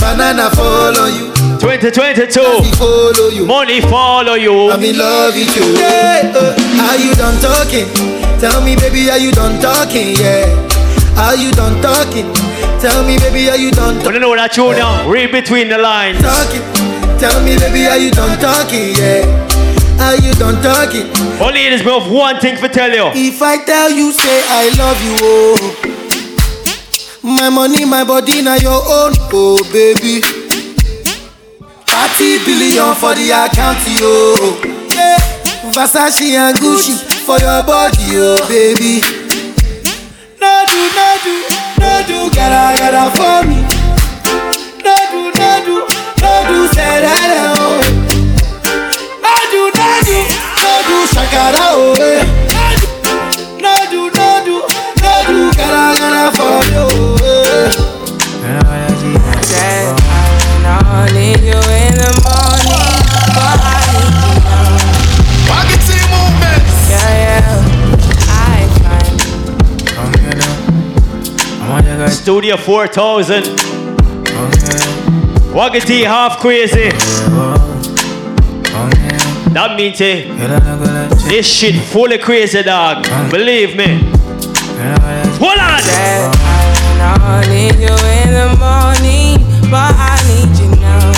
banana 0.00 0.50
fall 0.50 0.96
on 0.98 1.12
you. 1.14 1.32
2022. 1.60 3.46
Money 3.46 3.80
follow 3.82 4.34
you. 4.34 4.70
I'm 4.70 4.82
in 4.82 4.98
love 4.98 5.34
with 5.34 5.54
you. 5.56 5.78
Yeah, 5.78 6.32
uh, 6.34 6.88
are 6.90 6.98
you 6.98 7.14
done 7.14 7.38
talking? 7.40 7.86
Tell 8.40 8.60
me, 8.64 8.74
baby, 8.76 9.08
are 9.10 9.18
you 9.18 9.30
done 9.32 9.60
talking? 9.60 10.16
Yeah. 10.16 10.50
Are 11.16 11.36
you 11.36 11.52
done 11.52 11.80
talking? 11.80 12.26
Tell 12.80 13.04
me, 13.06 13.18
baby, 13.18 13.48
are 13.48 13.56
you 13.56 13.70
done 13.70 13.94
talking? 13.96 14.08
I 14.08 14.12
don't 14.12 14.20
know 14.22 14.34
that 14.36 14.56
you 14.56 14.72
now. 14.72 15.08
Read 15.08 15.30
between 15.30 15.68
the 15.68 15.78
lines. 15.78 16.18
Talking. 16.20 16.62
Tell 17.20 17.38
me, 17.44 17.56
baby, 17.56 17.86
are 17.86 17.98
you 17.98 18.10
done 18.10 18.36
talking? 18.40 18.96
Yeah. 18.98 19.22
Are 20.02 20.16
you 20.16 20.32
done 20.34 20.60
talking? 20.62 21.06
Only 21.40 21.66
it 21.66 21.72
is 21.74 21.84
me 21.84 21.92
of 21.94 22.10
one 22.10 22.40
thing 22.40 22.56
to 22.56 22.68
tell 22.68 22.90
you. 22.90 23.12
If 23.14 23.40
I 23.40 23.62
tell 23.64 23.90
you, 23.90 24.10
say 24.12 24.42
I 24.48 24.68
love 24.76 24.98
you, 25.04 25.16
oh. 25.22 25.91
My 27.22 27.48
money, 27.50 27.84
my 27.84 28.04
body, 28.04 28.42
now 28.42 28.56
your 28.56 28.72
own, 28.82 29.12
oh 29.32 29.62
baby. 29.72 30.20
30 31.86 32.44
billion 32.44 32.94
for 32.96 33.14
the 33.14 33.30
account, 33.30 33.78
yo. 34.00 34.34
Yeah. 34.90 35.18
Versace 35.70 36.34
and 36.34 36.56
Gucci 36.58 36.98
for 37.24 37.38
your 37.38 37.62
body, 37.62 38.18
oh 38.18 38.42
baby. 38.48 39.00
No 40.40 40.64
do, 40.66 40.80
no 40.98 41.08
do, 41.22 41.34
no 41.78 41.90
do, 42.06 42.18
gotta, 42.34 42.78
gotta 42.78 43.04
for 43.14 43.46
me. 43.48 43.58
No 44.82 44.96
do, 45.10 45.22
no 45.38 45.50
do, 45.64 45.76
no 46.20 46.32
do, 46.50 46.58
say 46.74 47.00
that, 47.06 47.30
oh. 47.58 47.80
No 49.22 49.34
do, 49.52 49.62
no 49.78 49.88
do, 50.02 50.18
no 50.58 50.72
do, 50.88 50.96
shakara, 51.14 51.66
oh. 51.70 51.94
eh. 52.02 52.51
Gonna 72.02 72.10
Studio 72.10 72.56
4000. 72.56 73.44
Walk 75.52 75.74
it 75.74 75.88
half 76.06 76.38
crazy. 76.38 76.90
That 79.52 79.74
means 79.76 80.00
eh, 80.00 80.24
this 81.28 81.46
shit 81.46 81.74
fully 81.74 82.18
crazy, 82.18 82.62
dog. 82.62 83.04
Believe 83.30 83.76
me. 83.76 84.12
Hold 85.42 85.58
on. 85.58 85.82
I 87.02 87.42
need 87.48 87.74
you 87.74 87.90
in 87.90 88.30
the 88.30 88.54
morning, 88.62 89.42
but 89.72 89.90
I 89.98 90.14
need 90.28 90.54
you 90.56 90.70
now. 90.78 91.10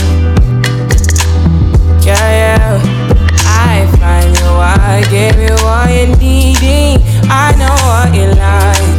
I 3.44 3.86
find 4.00 4.34
you, 4.34 4.48
I 4.48 5.04
give 5.10 5.36
you 5.36 5.54
you're 5.92 6.16
needing. 6.16 7.04
I 7.28 7.54
know 7.58 7.76
what 7.84 8.14
you 8.14 8.32
like. 8.40 8.93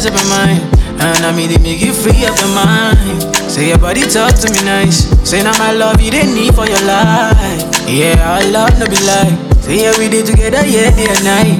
Now 0.00 0.08
me 0.08 0.08
the 0.08 0.08
up 0.08 0.14
my 0.14 0.46
mind. 0.46 0.62
And 1.00 1.24
I 1.24 1.32
me 1.36 1.46
the 1.46 1.58
make 1.60 1.80
you 1.80 1.92
free 1.92 2.24
up 2.24 2.36
your 2.38 2.48
mind. 2.54 3.20
Say 3.50 3.68
your 3.68 3.78
body 3.78 4.02
talk 4.02 4.34
to 4.40 4.48
me 4.52 4.62
nice. 4.64 5.08
Say 5.28 5.42
now 5.42 5.56
my 5.58 5.72
love 5.72 6.00
you 6.00 6.10
didn't 6.10 6.34
need 6.34 6.54
for 6.54 6.66
your 6.66 6.80
life. 6.86 7.60
Yeah, 7.88 8.16
our 8.24 8.44
love 8.50 8.78
no 8.78 8.86
be 8.86 8.96
lie. 9.04 9.36
Say 9.60 9.84
yeah 9.84 9.92
we 9.98 10.08
did 10.08 10.26
together, 10.26 10.64
yeah, 10.64 10.88
day 10.96 11.08
and 11.08 11.24
night. 11.24 11.58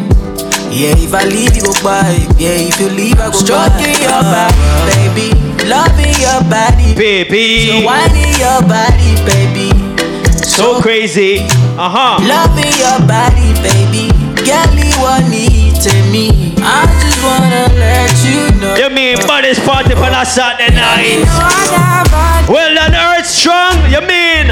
Yeah, 0.72 0.94
if 0.96 1.12
I 1.12 1.24
leave 1.24 1.56
you 1.56 1.62
go 1.62 1.74
by. 1.84 2.16
Yeah, 2.38 2.56
if 2.64 2.80
you 2.80 2.88
leave 2.88 3.18
I 3.18 3.28
go 3.28 3.36
Stroking 3.36 3.98
your 4.00 4.22
body, 4.24 4.56
baby. 4.88 5.28
Loving 5.68 6.16
your 6.20 6.40
body. 6.48 6.94
Baby. 6.96 7.66
So 7.68 7.84
whining 7.84 8.34
your 8.40 8.60
body, 8.64 9.10
baby. 9.28 9.68
So 10.46 10.80
crazy. 10.80 11.44
Uh 11.76 11.90
huh. 11.90 12.16
Loving 12.24 12.72
your 12.78 12.98
body, 13.04 13.52
baby. 13.60 14.19
Girl, 14.36 14.70
you 14.76 14.90
want 15.00 15.28
me 15.28 15.70
to 15.84 15.92
me. 16.12 16.54
I 16.62 16.84
just 17.00 17.18
wanna 17.24 17.66
let 17.78 18.12
you 18.24 18.50
know. 18.60 18.74
You 18.76 18.88
mean 18.90 19.16
buddies 19.26 19.58
party 19.60 19.94
for 19.94 20.10
that 20.10 20.26
Saturday 20.26 20.74
night? 20.74 21.24
Well 22.48 22.74
done, 22.74 22.94
Earth 22.94 23.26
Strong. 23.26 23.90
You 23.90 24.00
mean? 24.02 24.46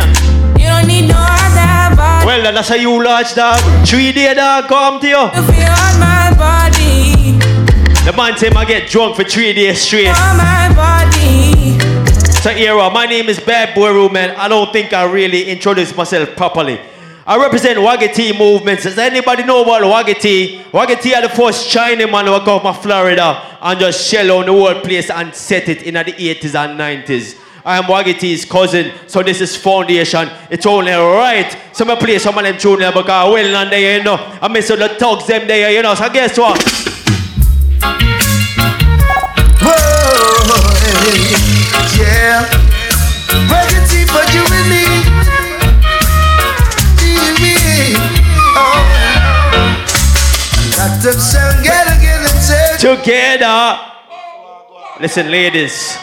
You 0.59 0.67
don't 0.69 0.87
need 0.87 1.09
no 1.09 1.19
other 1.19 1.97
body. 1.97 2.27
Well 2.27 2.43
done, 2.43 2.55
that's 2.55 2.69
how 2.69 2.77
you 2.77 3.03
large 3.03 3.35
dog. 3.35 3.59
Three 3.87 4.13
day 4.13 4.35
dog 4.35 4.69
come 4.69 5.01
to 5.01 5.07
you. 5.09 5.17
You 5.19 5.43
feel 5.51 5.73
on 5.73 5.95
my 6.01 6.33
body, 6.37 7.39
The 8.05 8.13
man 8.17 8.37
say 8.39 8.51
I 8.51 8.65
get 8.65 8.89
drunk 8.91 9.17
for 9.17 9.25
three 9.25 9.53
days 9.53 9.81
straight. 9.83 10.09
on 10.09 10.37
my 10.37 10.73
body. 10.75 11.79
So 12.43 12.51
era, 12.51 12.89
my 12.91 13.07
name 13.07 13.29
is 13.29 13.41
Bad 13.41 13.75
Boy 13.75 13.91
Roo, 13.93 14.09
man. 14.09 14.31
I 14.37 14.47
don't 14.49 14.73
think 14.73 14.93
I 14.93 15.05
really 15.05 15.51
introduced 15.51 15.97
myself 15.97 16.37
properly. 16.37 16.81
I 17.29 17.37
represent 17.37 17.79
Waggy 17.79 18.39
movements. 18.39 18.85
Does 18.85 18.97
anybody 18.97 19.45
know 19.45 19.61
about 19.61 19.83
Waggy 19.83 20.63
Waggy 20.73 21.15
are 21.15 21.21
the 21.21 21.29
first 21.29 21.69
China 21.69 22.11
man 22.11 22.25
who 22.25 22.41
come 22.41 22.63
from 22.63 22.75
Florida 22.77 23.59
and 23.61 23.79
just 23.79 24.09
shell 24.09 24.39
on 24.39 24.47
the 24.47 24.53
whole 24.53 24.81
place 24.81 25.11
and 25.11 25.35
set 25.35 25.69
it 25.69 25.83
in 25.83 25.93
the 25.93 26.05
80s 26.05 26.55
and 26.55 26.81
90s. 26.81 27.39
I 27.67 27.77
am 27.77 27.85
Waggy 27.85 28.49
cousin, 28.49 28.93
so 29.07 29.23
this 29.23 29.43
is 29.43 29.55
foundation. 29.57 30.31
It's 30.51 30.65
only 30.65 30.91
right. 30.91 31.55
So 31.75 31.87
I 31.87 31.97
play 31.97 32.19
some 32.19 32.39
of 32.39 32.45
them 32.45 32.57
tune 32.57 32.79
there 32.79 32.93
because 32.93 33.31
well 33.31 33.57
and 33.57 33.71
there, 33.71 33.99
you 33.99 34.05
know. 34.05 34.17
I 34.41 34.49
miss 34.49 34.69
the 34.69 34.89
thugs 34.99 35.27
them 35.27 35.47
there, 35.47 35.71
you 35.71 35.83
know. 35.83 35.95
So 35.95 36.09
guess 36.09 36.39
what? 36.39 36.59
Whoa, 39.61 40.49
yeah. 42.01 42.49
Legacy 43.51 44.07
for 44.07 44.25
you 44.33 44.45
and 44.51 44.78
together, 51.13 51.97
get 52.01 52.19
them 52.23 52.41
said. 52.41 52.79
Together. 52.79 53.79
Listen, 55.01 55.31
ladies. 55.31 55.97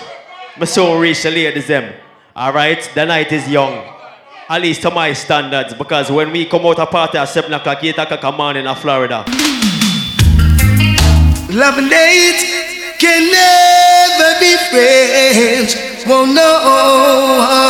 Me 0.57 0.65
so 0.65 0.97
reach 0.97 1.23
the 1.23 1.31
ladies 1.31 1.67
them. 1.67 1.93
Alright? 2.35 2.89
The 2.93 3.05
night 3.05 3.31
is 3.31 3.47
young. 3.49 3.83
At 4.47 4.61
least 4.61 4.81
to 4.83 4.91
my 4.91 5.13
standards. 5.13 5.73
Because 5.73 6.11
when 6.11 6.31
we 6.31 6.45
come 6.45 6.65
out 6.65 6.79
a 6.79 6.85
party 6.85 7.17
at 7.17 7.25
7 7.25 7.51
o'clock, 7.53 7.83
8 7.83 7.97
o'clock 7.97 8.37
morning 8.37 8.65
in 8.65 8.75
Florida. 8.75 9.25
Love 11.49 11.77
and 11.77 11.91
hate 11.91 12.97
can 12.99 13.31
never 13.31 14.39
be 14.39 14.55
friends. 14.71 15.75
Won't 16.07 16.33
know. 16.35 17.65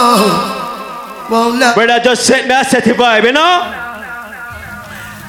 Won't 1.30 1.60
know. 1.60 1.74
Brother, 1.74 2.00
just 2.04 2.26
set 2.26 2.48
me 2.48 2.54
a 2.54 2.64
set 2.64 2.84
vibe, 2.84 3.24
you 3.24 3.32
know? 3.32 3.85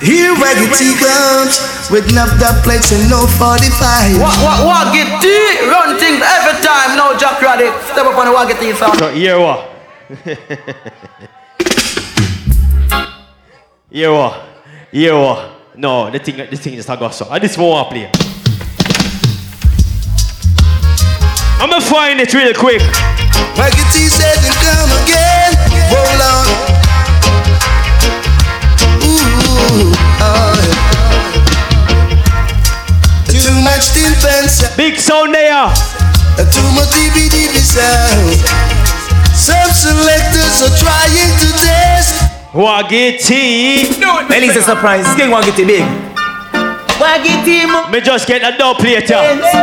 Here 0.01 0.33
Raggedy 0.37 0.95
comes 1.01 1.57
with 1.89 2.11
enough 2.13 2.29
that 2.37 2.61
plates 2.61 2.93
and 2.93 3.09
no 3.09 3.25
45. 3.25 4.21
What, 4.21 4.37
what, 4.45 4.61
what, 4.69 4.93
get 4.93 5.09
tea, 5.25 5.65
run 5.73 5.97
things 5.97 6.21
every 6.21 6.61
time, 6.61 7.01
no 7.01 7.17
Jack 7.17 7.41
Raddick. 7.41 7.73
Step 7.89 8.05
up 8.05 8.13
on 8.13 8.29
the 8.29 8.35
Waggy 8.37 8.53
T 8.61 8.77
sound. 8.77 8.93
So, 8.99 9.09
hear 9.09 9.41
what? 9.41 9.73
hear 13.91 14.13
what? 14.13 14.45
Hear 14.93 15.15
what? 15.17 15.53
No, 15.77 16.11
the 16.11 16.19
thing, 16.19 16.37
the 16.37 16.57
thing 16.57 16.75
is 16.75 16.87
not 16.87 16.99
go 16.99 17.09
so. 17.09 17.31
I 17.31 17.39
just 17.39 17.57
want 17.57 17.89
to 17.89 17.95
play. 17.95 18.11
I'm 21.57 21.71
gonna 21.71 21.81
find 21.81 22.21
it 22.21 22.35
real 22.35 22.53
quick. 22.53 22.83
Raggedy 23.57 24.13
said 24.13 24.45
and 24.45 24.57
come 24.61 24.93
again. 25.01 25.57
Roll 25.89 26.21
on. 26.21 26.46
Oh, 29.79 30.57
Too 33.29 33.53
much 33.61 33.93
defense. 33.93 34.65
Big 34.77 34.99
sound 34.99 35.35
there. 35.35 35.69
Too 36.37 36.69
much 36.73 36.89
DB 36.97 37.29
sound. 37.61 38.41
Some 39.37 39.71
selectors 39.73 40.63
are 40.65 40.77
trying 40.81 41.33
to 41.45 41.49
test. 41.61 42.25
Waggy 42.55 43.19
T. 43.21 43.93
Ladies, 44.31 44.57
a 44.57 44.63
surprise. 44.63 45.05
King 45.15 45.29
Waggy 45.31 45.55
T 45.55 45.65
big. 45.65 45.85
Waggy 46.97 47.45
T 47.45 47.67
mo. 47.67 47.89
Me 47.91 48.01
just 48.01 48.27
get 48.27 48.43
a 48.43 48.57
dub 48.57 48.81
later. 48.81 49.21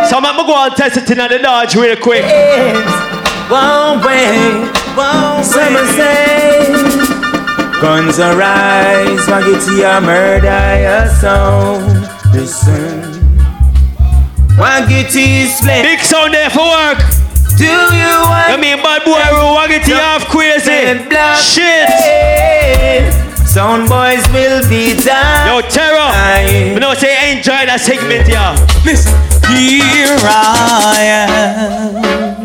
So 0.09 0.17
I'm 0.17 0.23
gonna 0.23 0.45
go 0.45 0.63
and 0.65 0.75
test 0.75 0.97
it 0.97 1.09
in 1.09 1.17
the 1.17 1.39
dodge 1.39 1.75
real 1.75 1.95
quick. 1.97 2.23
One 3.49 3.99
way, 4.05 4.69
one 4.95 5.43
Summer 5.43 5.85
say 5.97 6.82
Guns 7.83 8.17
arise, 8.17 9.27
Waggy 9.27 9.59
T 9.59 9.83
a 9.83 9.99
murder 9.99 10.47
your 10.79 11.05
sound 11.19 11.83
Listen 12.31 13.03
Waggy 14.55 15.03
T 15.11 15.41
is 15.43 15.59
flame 15.59 15.83
Big 15.83 15.99
sound 15.99 16.33
there 16.33 16.49
for 16.49 16.63
work. 16.63 16.99
Do 17.57 17.65
you 17.65 18.15
want 18.23 18.55
I 18.55 18.57
mean, 18.57 18.77
bad 18.77 19.03
boy, 19.03 19.19
Waggy 19.19 19.83
T 19.83 19.91
half 19.91 20.23
crazy. 20.31 20.95
Shit 21.43 23.11
Sound 23.45 23.89
boys 23.89 24.25
will 24.31 24.63
be 24.69 24.95
down 25.03 25.47
Yo, 25.51 25.59
Terror. 25.67 26.71
You 26.73 26.79
know, 26.79 26.93
say 26.93 27.35
enjoy 27.35 27.67
that 27.67 27.81
segment, 27.81 28.29
yeah. 28.29 28.55
Listen. 28.85 29.11
Here 29.51 30.15
I 30.23 31.03
am. 32.39 32.42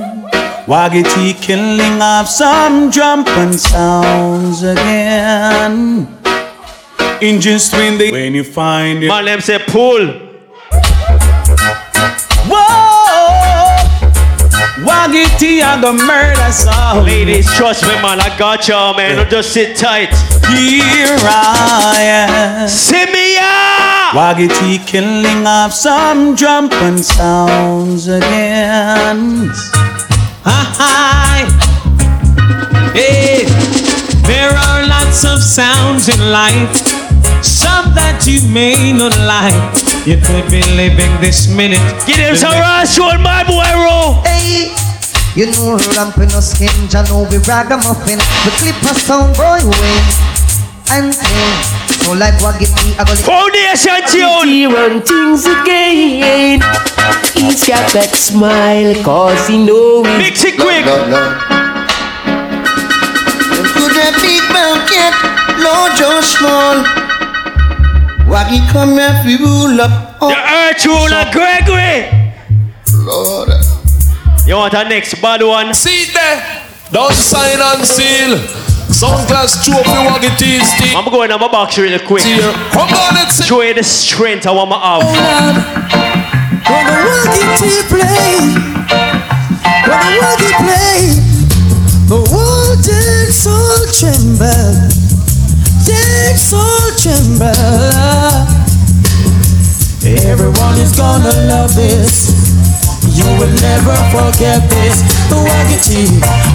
Waggy 0.68 1.02
T 1.02 1.32
killing 1.32 2.02
off 2.02 2.28
some 2.28 2.90
jumping 2.90 3.54
sounds 3.54 4.62
again. 4.62 6.06
In 7.22 7.40
just 7.40 7.72
when 7.72 7.96
they 7.96 8.10
when 8.10 8.34
you 8.34 8.44
find 8.44 9.02
it. 9.02 9.08
Man, 9.08 9.24
them 9.24 9.40
say 9.40 9.60
pull. 9.66 10.06
Whoa! 12.50 13.78
Waggy 14.84 15.38
T 15.38 15.62
and 15.62 15.82
the 15.82 15.94
murder 15.94 16.52
song. 16.52 17.02
Ladies, 17.06 17.50
trust 17.56 17.84
me, 17.84 17.94
man. 18.02 18.20
I 18.20 18.36
got 18.36 18.68
y'all, 18.68 18.94
man. 18.94 19.16
Don't 19.16 19.30
just 19.30 19.54
sit 19.54 19.74
tight. 19.74 20.10
Here 20.48 21.16
I 21.18 21.96
am. 22.28 22.68
See 22.68 23.06
me, 23.06 23.36
yeah. 23.36 24.12
Waggy 24.12 24.48
T 24.48 24.84
killing 24.84 25.46
off 25.46 25.72
some 25.72 26.36
jumping 26.36 26.98
sounds 26.98 28.06
again. 28.06 29.50
Hi, 30.50 31.44
hey, 32.96 33.44
there 34.24 34.48
are 34.48 34.88
lots 34.88 35.24
of 35.24 35.42
sounds 35.42 36.08
in 36.08 36.32
life, 36.32 36.72
some 37.44 37.92
that 37.92 38.24
you 38.24 38.40
may 38.48 38.96
not 38.96 39.12
like. 39.28 39.52
You 40.08 40.16
could 40.16 40.48
be 40.48 40.64
living 40.72 41.12
this 41.20 41.52
minute. 41.52 41.84
Get 42.08 42.16
him 42.16 42.32
some 42.34 42.56
rush 42.56 42.96
on 42.98 43.20
my 43.20 43.44
boy, 43.44 43.68
Ro. 43.76 44.24
Hey, 44.24 44.72
you 45.36 45.52
know 45.52 45.76
ramping 45.92 46.32
no 46.32 46.40
skin, 46.40 46.72
ya 46.88 47.04
know 47.12 47.28
we 47.28 47.36
ragamuffin. 47.44 48.16
We 48.16 48.50
clip 48.56 48.80
a 48.88 48.96
sound 48.96 49.36
boy 49.36 49.60
way 49.68 50.00
and 50.90 51.09
eh, 51.09 51.12
say, 51.12 52.09
know 52.09 52.15
like 52.19 52.35
Waggy 52.40 52.66
I 52.98 53.05
go 53.05 53.15
Foundation 53.15 54.01
tune. 54.09 54.73
run 54.73 55.02
things 55.02 55.44
again. 55.44 56.60
He's 57.35 57.66
got 57.66 57.93
that 57.93 58.10
smile 58.15 58.94
cause 59.05 59.47
he 59.48 59.59
know 59.65 60.02
it. 60.05 60.19
Mix 60.19 60.44
it 60.44 60.56
quick. 60.56 60.85
Could 63.77 63.93
that 63.97 64.15
big 64.23 64.43
cat, 64.89 65.15
Lord 65.60 65.93
Joe 65.98 66.20
Small? 66.24 66.85
Waggy 68.28 68.60
come 68.73 68.93
here 68.97 69.15
fi 69.23 69.36
rule 69.43 69.81
up. 69.81 70.19
The 70.20 70.27
oh. 70.27 70.69
earth 70.69 70.85
ruler 70.86 71.24
Gregory. 71.32 72.09
Lord. 73.05 73.51
You 74.47 74.56
want 74.56 74.74
our 74.74 74.89
next 74.89 75.20
bad 75.20 75.43
one? 75.43 75.74
See 75.74 76.02
it 76.05 76.15
there. 76.15 76.65
Don't 76.90 77.12
sign 77.12 77.59
and 77.60 77.86
seal. 77.86 78.67
Sunglass 78.89 79.65
trophy 79.65 79.98
waggy 80.09 80.31
tees 80.39 80.73
team. 80.81 80.97
I'm 80.97 81.10
going 81.10 81.31
on 81.31 81.40
my 81.40 81.48
box 81.48 81.78
really 81.78 81.98
quick. 81.98 82.24
Come 82.73 82.89
on, 82.89 83.15
let's 83.15 83.44
Show 83.44 83.62
you 83.62 83.74
the 83.74 83.82
strength 83.82 84.47
I 84.47 84.52
want 84.52 84.70
to 84.70 84.78
have. 84.78 85.02
When 86.69 86.85
the 86.85 86.97
Waggy 87.09 87.44
T 87.60 87.62
play, 87.89 88.40
when 89.89 90.01
the 90.05 90.10
waggy 90.20 90.52
play, 90.60 91.01
the 92.09 92.20
world 92.32 92.78
dead 92.85 93.32
soul 93.32 93.89
tremble, 93.93 94.73
dead 95.85 96.36
soul 96.36 96.93
tremble. 97.01 97.48
Everyone 100.28 100.77
is 100.81 100.97
gonna 100.97 101.32
love 101.48 101.74
this. 101.74 102.32
You 103.16 103.27
will 103.39 103.55
never 103.60 103.97
forget 104.12 104.69
this. 104.70 105.17
The 105.28 105.36
Waggy 105.36 105.78
T, 105.84 105.90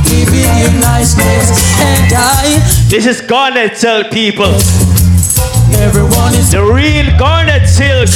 giving 0.09 0.49
you 0.57 0.69
niceness, 0.81 1.53
and 1.79 2.13
I. 2.13 2.57
This 2.89 3.05
is 3.05 3.21
Garnet 3.21 3.77
Silk 3.77 4.11
people. 4.11 4.53
Everyone 5.81 6.33
is 6.37 6.51
the 6.51 6.61
real 6.61 7.05
Garnet 7.17 7.67
Silk. 7.67 8.09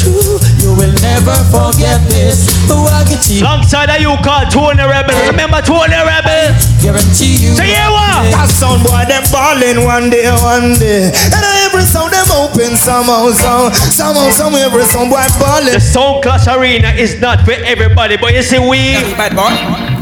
You 0.62 0.74
will 0.78 0.94
never 1.02 1.38
forget 1.50 2.02
this. 2.10 2.46
The 2.70 2.74
Waggy 2.74 3.18
T. 3.18 3.42
Alongside 3.42 3.90
of 3.90 4.02
you 4.02 4.14
called 4.22 4.50
Tony 4.52 4.82
Rebel. 4.82 5.14
Remember 5.26 5.62
Tony 5.62 5.94
Rebel? 5.94 6.54
Guarantee 6.82 7.38
you. 7.38 7.54
So 7.58 7.64
yeah, 7.64 7.90
what? 7.90 8.30
That 8.30 8.50
sound 8.50 8.84
boy, 8.86 9.06
them 9.10 9.26
ballin' 9.34 9.86
one 9.86 10.10
day, 10.10 10.30
one 10.42 10.78
day. 10.78 11.10
And 11.10 11.44
every 11.66 11.82
sound 11.82 12.14
them 12.14 12.30
open 12.34 12.78
somehow, 12.78 13.30
sound, 13.34 13.74
somehow, 13.74 14.30
somewhere, 14.30 14.70
every 14.70 14.86
sound 14.86 15.10
boy 15.10 15.26
ballin'. 15.42 15.74
The 15.74 15.82
Sound 15.82 16.22
Clash 16.22 16.48
Arena 16.48 16.90
is 16.94 17.20
not 17.20 17.42
for 17.42 17.58
everybody, 17.66 18.18
but 18.18 18.34
you 18.34 18.44
see, 18.44 18.60
we. 18.60 18.94
Bad 19.18 19.34
boy. 19.34 19.97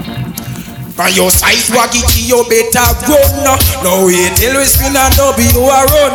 From 0.96 1.12
your 1.12 1.28
side, 1.28 1.60
waggy 1.76 2.00
you 2.24 2.40
better 2.48 2.88
run. 3.04 3.60
No 3.84 4.08
wait 4.08 4.32
till 4.40 4.56
we 4.56 4.64
spin 4.64 4.96
and 4.96 5.12
double 5.12 5.44
you 5.44 5.68
a 5.68 5.84
run. 5.92 6.14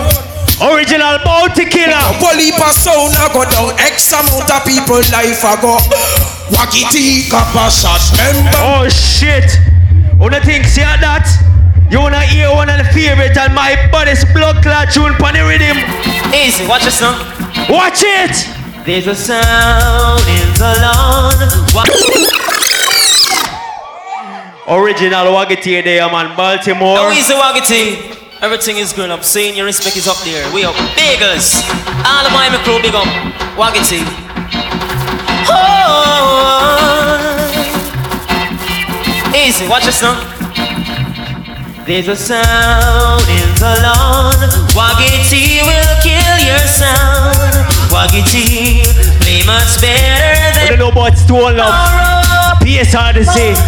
Original 0.72 1.20
bounty 1.20 1.68
killer. 1.68 2.00
Poly 2.16 2.48
sound 2.72 3.12
a 3.12 3.28
go 3.28 3.44
down. 3.44 3.76
X 3.76 4.08
amount 4.16 4.48
of 4.48 4.64
people 4.64 5.04
life 5.12 5.44
a 5.44 5.52
go. 5.60 5.76
Waggy 6.56 6.88
T, 6.88 7.28
copper 7.28 7.68
shot, 7.68 8.00
remember? 8.16 8.56
Oh 8.56 8.88
shit. 8.88 9.52
Wanna 10.16 10.40
think, 10.40 10.64
see 10.64 10.80
that? 10.80 11.28
You 11.90 12.00
wanna 12.00 12.24
hear 12.24 12.48
one 12.48 12.70
of 12.70 12.78
the 12.78 12.88
favorite 12.88 13.36
and 13.36 13.54
my 13.54 13.76
body's 13.92 14.24
blood 14.32 14.62
clot 14.64 14.88
tune 14.96 15.12
pon 15.20 15.34
the 15.34 15.44
rhythm. 15.44 15.76
Easy, 16.32 16.66
watch 16.66 16.84
this 16.84 17.00
now. 17.02 17.20
Watch 17.68 18.00
it. 18.00 18.32
There's 18.86 19.06
a 19.06 19.14
sound 19.14 20.24
in 20.24 20.48
the 20.56 20.72
lawn. 20.80 21.36
Wa- 21.76 21.84
Original 24.70 25.34
Waggy 25.34 25.60
T 25.60 25.80
there, 25.80 26.06
man. 26.12 26.36
Baltimore. 26.36 26.94
No 26.94 27.10
easy 27.10 27.34
Waggy 27.34 27.66
T. 27.66 28.14
Everything 28.40 28.76
is 28.76 28.92
good. 28.92 29.10
I'm 29.10 29.20
saying 29.20 29.56
your 29.56 29.66
respect 29.66 29.96
is 29.96 30.06
up 30.06 30.16
there. 30.22 30.46
We 30.54 30.62
are 30.62 30.72
biggers. 30.94 31.58
All 32.06 32.22
of 32.22 32.30
my 32.30 32.46
crew 32.62 32.78
big 32.80 32.94
up. 32.94 33.10
Waggy 33.58 33.82
T. 33.82 33.98
Oh. 35.50 35.90
Easy, 39.34 39.66
watch 39.66 39.86
this 39.86 40.00
now. 40.02 40.14
There's 41.84 42.06
a 42.06 42.14
sound 42.14 43.26
in 43.26 43.50
the 43.58 43.74
lawn. 43.82 44.38
Waggy 44.78 45.10
T 45.26 45.66
will 45.66 45.94
kill 45.98 46.38
your 46.46 46.62
sound. 46.70 47.66
Waggy 47.90 48.22
T 48.22 48.86
play 49.18 49.42
much 49.44 49.80
better 49.82 50.54
than. 50.54 50.62
I 50.62 50.66
don't 50.68 50.78
know 50.78 50.90
about 50.90 51.18
Stone 51.18 51.56
Love. 51.56 52.09
PSRDC. 52.70 53.58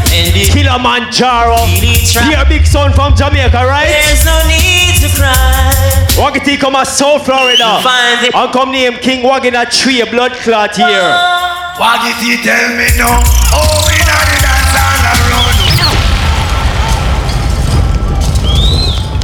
Kilimanjaro. 0.55 1.59
Here, 1.67 2.45
big 2.49 2.65
son 2.65 2.93
from 2.93 3.17
Jamaica, 3.17 3.67
right? 3.67 3.91
There's 3.91 4.25
no 4.25 4.39
need 4.47 4.95
to 5.03 5.11
cry. 5.19 5.83
Waggy 6.15 6.45
T 6.45 6.57
come 6.57 6.77
out 6.77 6.87
South 6.87 7.25
Florida. 7.25 7.83
Find 7.83 8.27
it. 8.27 8.35
And 8.35 8.53
come 8.53 8.71
name 8.71 8.95
King 9.03 9.27
Waggin 9.27 9.57
a 9.57 9.67
tree, 9.67 10.01
a 10.03 10.07
blood 10.07 10.31
clot 10.47 10.77
here. 10.77 10.87
Waggy 11.83 12.15
T 12.23 12.39
tell 12.47 12.69
me 12.79 12.87
no. 12.95 13.11
Oh, 13.51 13.83
we 13.91 13.99
not 14.07 14.23
the 14.31 14.39
dance 14.39 14.71
on 14.79 15.03
the. 15.03 15.43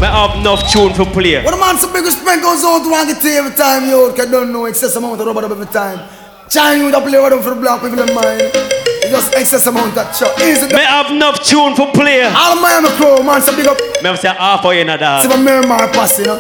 I 0.01 0.07
have 0.07 0.39
enough 0.41 0.71
tune 0.73 0.95
for 0.95 1.07
play. 1.07 1.43
What 1.45 1.55
a 1.55 1.57
man 1.57 1.77
so 1.79 1.93
big 1.93 2.05
respect 2.05 2.43
goes 2.43 2.65
out 2.65 2.83
to 2.83 2.91
Waggy 2.91 3.15
T 3.23 3.31
every 3.37 3.55
time, 3.55 3.89
yo. 3.89 4.13
Cause 4.13 4.29
don't 4.29 4.53
know 4.53 4.67
excess 4.67 4.97
amount 4.97 5.21
of 5.21 5.27
rubber 5.27 5.43
dub 5.43 5.53
every 5.53 5.67
time. 5.67 6.01
China 6.49 6.85
you 6.85 6.91
to 6.91 7.01
play 7.01 7.21
with 7.21 7.31
them 7.31 7.43
for 7.43 7.55
the 7.55 7.61
black 7.61 7.81
people 7.81 8.01
in 8.01 8.13
mind. 8.15 8.78
It's 9.09 9.17
just 9.17 9.35
excess 9.35 9.67
amount 9.67 9.97
of 9.97 10.05
shot. 10.13 10.37
Easy. 10.37 10.69
Me 10.69 10.85
have 10.85 11.09
enough 11.11 11.41
tune 11.41 11.73
for 11.73 11.89
play. 11.97 12.29
All 12.29 12.53
of 12.53 12.61
Miami 12.61 12.93
crew, 13.01 13.25
man, 13.25 13.41
so 13.41 13.57
big 13.57 13.65
up. 13.65 13.81
Me 14.05 14.13
have 14.13 14.21
say 14.21 14.29
half 14.29 14.61
of 14.61 14.75
you 14.75 14.85
in 14.85 14.91
a 14.91 14.99
dog. 14.99 15.23
See 15.25 15.29
my 15.33 15.41
Miramar 15.41 15.89
pass, 15.97 16.19
you 16.19 16.27
know. 16.27 16.37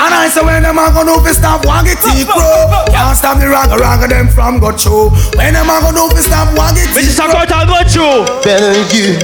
And 0.00 0.08
I 0.16 0.32
say 0.32 0.40
when 0.40 0.62
them 0.64 0.80
a 0.80 0.88
gonna 0.96 1.12
do 1.12 1.20
fi 1.20 1.36
stop 1.36 1.60
Waggy 1.60 1.92
T 2.00 2.24
crew 2.24 2.40
Can't 2.88 3.12
stop 3.12 3.36
the 3.36 3.52
ragga 3.52 3.76
ragga 3.76 4.08
them 4.08 4.28
from 4.32 4.58
go 4.58 4.72
through 4.72 5.12
When 5.36 5.52
them 5.52 5.68
a 5.68 5.76
gonna 5.76 5.92
do 5.92 6.08
fi 6.16 6.24
stop 6.24 6.48
Waggy 6.56 6.88
T 6.88 7.04
This 7.04 7.12
is 7.12 7.20
a 7.20 7.28
go 7.28 7.44
to 7.44 7.68
go 7.68 7.78
through 7.84 8.24
Better 8.40 8.72
you 8.96 9.20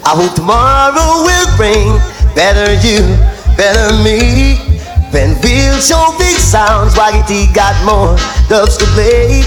I 0.00 0.16
hope 0.16 0.32
tomorrow 0.32 1.28
will 1.28 1.48
bring 1.60 2.00
Better 2.32 2.72
you, 2.80 3.04
better 3.60 3.92
me 4.00 4.56
Then 5.12 5.36
we'll 5.44 5.76
show 5.76 6.16
big 6.16 6.40
sounds 6.40 6.96
Waggy 6.96 7.20
T 7.28 7.52
got 7.52 7.76
more 7.84 8.16
dubs 8.48 8.78
to 8.80 8.86
play 8.96 9.44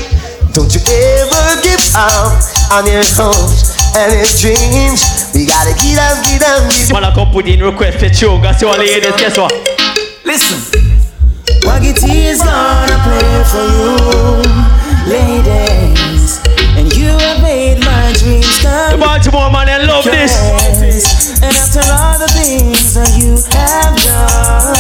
Don't 0.58 0.74
you 0.74 0.82
ever 0.82 1.62
give 1.62 1.86
up 1.94 2.34
on 2.74 2.90
your 2.90 3.06
hopes 3.14 3.78
and 3.94 4.10
your 4.10 4.26
dreams 4.42 5.30
We 5.30 5.46
gotta 5.46 5.70
get 5.78 6.02
up, 6.02 6.18
get 6.26 6.42
up, 6.42 6.66
get 6.74 6.92
Man, 6.92 7.06
I 7.06 7.14
come 7.14 7.30
put 7.30 7.46
in 7.46 7.62
request 7.62 8.02
for 8.02 8.10
tune. 8.10 8.42
Cause 8.42 8.60
you 8.60 8.68
all 8.68 8.76
ladies, 8.76 9.14
guess 9.22 9.38
what? 9.38 9.54
Listen. 10.26 10.58
Waggy 11.62 11.94
T 11.94 12.26
is 12.26 12.42
gonna 12.42 12.98
play 13.06 13.38
for 13.54 13.70
you, 13.70 14.02
ladies. 15.06 16.42
And 16.74 16.90
you 16.90 17.14
have 17.14 17.40
made 17.44 17.78
my 17.86 18.18
dreams 18.18 18.58
come 18.58 18.98
The 18.98 18.98
Baltimore 18.98 19.52
man, 19.54 19.70
I 19.70 19.86
love 19.86 20.06
this. 20.06 21.38
And 21.38 21.54
after 21.54 21.86
all 21.86 22.18
the 22.18 22.34
things 22.34 22.96
that 22.96 23.14
you 23.14 23.38
have 23.54 23.94
done, 24.02 24.77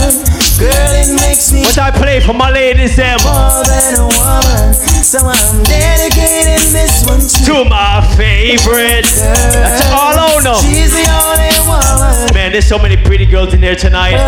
girl, 0.68 0.91
it 0.99 1.10
makes 1.23 1.52
me 1.52 1.61
What 1.64 1.77
I 1.80 1.91
play 1.91 2.19
for 2.19 2.34
my 2.34 2.52
ladies, 2.52 2.95
them. 2.95 3.18
more 3.23 3.64
than 3.64 3.95
a 3.95 4.07
woman. 4.07 4.73
So 5.07 5.19
I'm 5.23 5.64
dedicating 5.64 6.68
this 6.76 7.07
one 7.07 7.23
to, 7.23 7.39
To 7.48 7.56
my 7.69 8.03
favorite. 8.19 9.07
That's 9.07 9.88
all 9.95 10.19
I 10.19 10.44
know. 10.44 10.60
She's 10.60 10.91
the 10.91 11.07
only 11.07 11.56
woman. 11.64 12.34
Man, 12.34 12.52
there's 12.52 12.68
so 12.68 12.77
many 12.77 12.98
pretty 12.98 13.26
girls 13.26 13.53
in 13.53 13.61
here 13.61 13.76
tonight. 13.76 14.19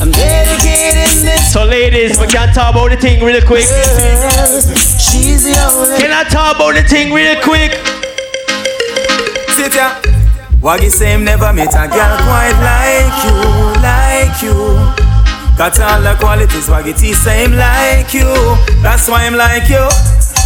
I'm 0.00 0.10
dedicating 0.10 1.20
this. 1.24 1.52
So, 1.52 1.64
ladies, 1.64 2.18
we 2.18 2.26
can 2.26 2.52
talk 2.54 2.74
about 2.74 2.90
the 2.90 2.96
thing 2.96 3.22
real 3.22 3.42
quick. 3.42 3.66
She's 4.98 5.44
the 5.44 5.54
only. 5.68 5.98
Can 5.98 6.12
I 6.12 6.24
talk 6.24 6.56
about 6.56 6.74
the 6.74 6.82
thing 6.88 7.12
real 7.12 7.40
quick? 7.42 7.72
Sit 9.56 9.74
ya. 9.74 10.00
Waggy 10.60 10.90
say 10.90 11.12
him 11.12 11.24
never 11.24 11.52
met 11.52 11.74
a 11.74 11.86
girl 11.88 12.16
quite 12.26 12.56
like 12.64 13.24
you, 13.24 13.36
like 13.82 14.42
you. 14.42 15.07
Got 15.58 15.80
all 15.80 16.00
the 16.00 16.14
qualities, 16.20 16.68
Waggy 16.68 16.94
say 17.12 17.48
like 17.48 18.14
you. 18.14 18.30
That's 18.80 19.08
why 19.08 19.26
I'm 19.26 19.34
like 19.34 19.68
you. 19.68 19.82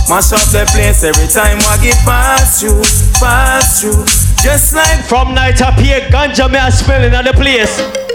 Mash 0.09 0.33
up 0.33 0.41
the 0.49 0.65
place 0.73 1.05
every 1.05 1.29
time 1.29 1.59
Waggy 1.59 1.93
pass 2.03 2.63
through, 2.63 2.81
pass 3.21 3.83
through. 3.83 4.07
Just 4.43 4.75
like 4.75 5.05
From 5.05 5.35
night 5.35 5.61
up 5.61 5.79
here, 5.79 6.01
ganja 6.09 6.51
me 6.51 6.59
a 6.59 6.73
smelling 6.73 7.13
at 7.13 7.27
the 7.27 7.35
place. 7.35 8.12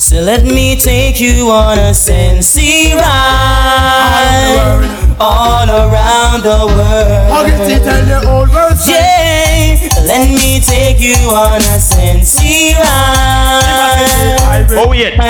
So 0.00 0.16
let 0.22 0.44
me 0.44 0.76
take 0.76 1.20
you 1.20 1.50
on 1.50 1.78
a 1.78 1.92
sensey 1.92 2.96
ride 2.96 4.88
all 5.20 5.68
around 5.68 6.42
the 6.42 6.66
world. 6.72 7.28
Waggy 7.28 7.52
T 7.68 7.84
tell 7.84 8.04
the 8.08 8.26
old 8.26 8.48
world 8.48 8.78
Yeah, 8.88 9.76
let 10.08 10.26
me 10.26 10.58
take 10.60 10.98
you 11.00 11.14
on 11.28 11.60
a 11.60 11.76
sensey 11.78 12.72
ride. 12.80 14.66
Oh, 14.70 14.88
wait. 14.88 15.20
I 15.20 15.28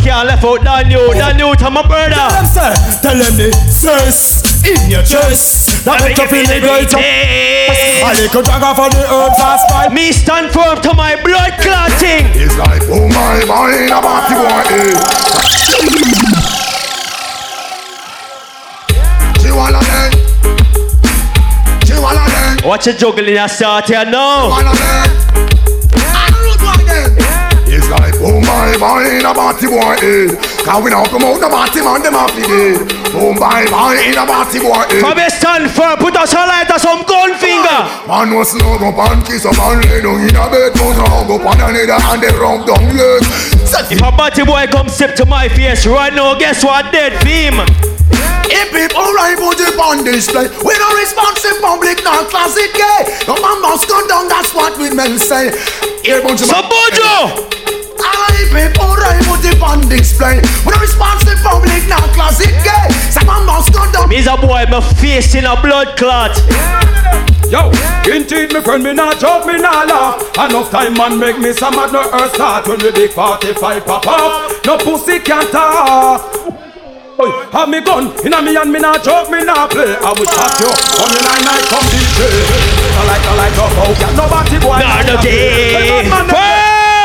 can't 0.00 0.28
left 0.28 0.44
out 0.44 0.62
Daniel. 0.62 1.12
Daniel 1.12 1.56
to 1.56 1.70
my 1.70 1.82
brother. 1.84 2.14
Tell 2.14 2.30
them, 2.30 2.46
sir. 2.46 2.72
Tell 3.02 3.18
them 3.18 3.36
the 3.36 3.50
sis 3.68 4.44
in 4.64 4.88
your 4.88 5.02
chest. 5.02 5.71
That 5.82 5.98
make 5.98 6.16
you 6.16 6.28
feel 6.30 6.46
the 6.46 6.62
great. 6.62 6.94
A 6.94 8.14
little 8.14 8.42
drag 8.42 8.62
off 8.62 8.78
of 8.78 8.94
the 8.94 9.02
earth 9.02 9.34
fast 9.34 9.66
by. 9.68 9.88
Me 9.92 10.12
stand 10.12 10.54
firm 10.54 10.78
to 10.78 10.94
my 10.94 11.18
blood 11.26 11.58
clotting. 11.58 12.30
It's 12.38 12.54
like, 12.54 12.82
oh 12.86 13.08
my, 13.10 13.42
my, 13.50 13.90
a 13.90 13.98
party 13.98 14.38
boy, 14.38 14.62
eh. 14.78 15.22
Watch 22.64 22.84
the 22.84 22.92
juggling 22.92 23.38
I 23.38 23.48
start 23.48 23.88
here 23.88 24.04
now. 24.04 24.50
It's 27.72 27.88
like, 27.88 28.12
oh 28.20 28.36
my, 28.44 28.76
my, 28.76 29.00
in 29.08 29.24
a 29.24 29.32
party 29.32 29.64
boy 29.64 29.96
head. 29.96 30.36
Can 30.60 30.84
we 30.84 30.92
now 30.92 31.08
promote 31.08 31.40
the 31.40 31.48
party 31.48 31.80
man, 31.80 32.04
them 32.04 32.12
happy 32.12 32.44
dead. 32.44 32.84
Oh 33.16 33.32
my, 33.32 33.64
my, 33.72 33.96
in 33.96 34.12
a 34.12 34.28
party 34.28 34.60
boy 34.60 34.76
head. 34.92 35.00
From 35.00 35.16
a 35.16 35.32
stand 35.32 35.72
for, 35.72 35.96
put 35.96 36.12
us 36.12 36.36
all 36.36 36.44
light 36.44 36.68
some 36.76 37.00
gun 37.08 37.32
finger. 37.40 37.80
Man 38.04 38.36
was 38.36 38.52
snow 38.52 38.76
up 38.76 39.00
and 39.08 39.24
kiss 39.24 39.48
a 39.48 39.56
man 39.56 39.80
lay 39.88 40.04
down 40.04 40.20
in 40.20 40.36
a 40.36 40.44
bed. 40.52 40.76
Man 40.76 41.00
hug 41.00 41.32
up 41.32 41.48
on 41.48 41.64
another 41.64 41.96
and 41.96 42.20
they 42.20 42.32
rub 42.36 42.68
down 42.68 42.84
legs. 42.92 43.24
If 43.88 44.04
a 44.04 44.12
party 44.12 44.44
boy 44.44 44.68
come 44.68 44.92
step 44.92 45.16
to 45.16 45.24
my 45.24 45.48
face 45.48 45.88
right 45.88 46.12
now, 46.12 46.36
guess 46.36 46.60
what? 46.62 46.92
Dead 46.92 47.16
beam. 47.24 47.56
If 48.52 48.68
people 48.68 49.08
right 49.16 49.32
put 49.40 49.56
it 49.64 49.80
on 49.80 50.04
display 50.04 50.44
We 50.44 50.76
no 50.76 50.88
responsive 51.00 51.56
public, 51.62 52.04
not 52.04 52.28
closet 52.28 52.68
eh? 52.68 52.76
gay 52.76 53.24
No 53.26 53.40
man 53.40 53.62
must 53.62 53.88
come 53.88 54.06
down, 54.08 54.28
that's 54.28 54.52
what 54.52 54.76
we 54.76 54.92
men 54.92 55.16
say 55.16 55.48
Here 56.04 56.20
bunch 56.20 56.42
of 56.42 56.48
Sabojo! 56.48 57.61
I 58.02 58.32
people 58.52 58.92
right 59.00 59.22
put 59.24 59.44
it 59.44 59.60
on 59.62 59.80
display 59.88 60.42
We 60.66 60.72
no 60.72 60.78
responsive 60.80 61.40
public, 61.40 61.88
not 61.88 62.10
closet 62.12 62.52
gay 62.62 62.86
Some 63.10 63.26
man 63.26 63.46
must 63.46 63.72
come 63.72 63.90
down 63.92 64.08
Me's 64.08 64.26
a 64.26 64.36
boy, 64.36 64.64
my 64.68 64.80
face 65.00 65.34
in 65.34 65.44
a 65.44 65.56
blood 65.60 65.96
clot 65.96 66.36
Yo, 67.52 67.68
indeed, 68.08 68.52
my 68.52 68.60
friend, 68.64 68.82
me 68.82 68.94
not 68.94 69.20
joke, 69.20 69.44
me 69.44 69.60
not 69.60 69.86
laugh. 69.86 70.16
Enough 70.38 70.70
time 70.70 70.94
man 70.94 71.18
make 71.18 71.38
me 71.38 71.52
some 71.52 71.76
mad 71.76 71.92
no 71.92 72.00
earth 72.00 72.32
start 72.32 72.66
when 72.66 72.80
we 72.80 72.90
big 72.92 73.10
45 73.10 73.84
pop 73.84 74.06
up. 74.06 74.64
No 74.64 74.78
pussy 74.78 75.18
can't 75.18 75.50
talk. 75.52 76.32
Oi, 77.20 77.28
have 77.52 77.68
me 77.68 77.82
gun 77.82 78.08
inna 78.24 78.40
me 78.40 78.56
and 78.56 78.72
me 78.72 78.80
not 78.80 79.04
joke, 79.04 79.28
me 79.28 79.44
not 79.44 79.70
play. 79.70 79.92
I 80.00 80.16
will 80.16 80.24
shot 80.24 80.56
you 80.64 80.72
on 80.72 81.08
the 81.12 81.20
line 81.28 81.44
night 81.44 81.64
come 81.68 81.84
DJ. 81.92 82.24
I 82.96 83.04
like, 83.04 83.20
I 83.20 83.34
like, 83.36 83.52
oh, 83.60 83.68
oh, 83.84 83.92
yeah, 84.00 84.16
nobody 84.16 84.58
boy. 84.58 84.80
Not 86.08 86.32
no 86.32 86.61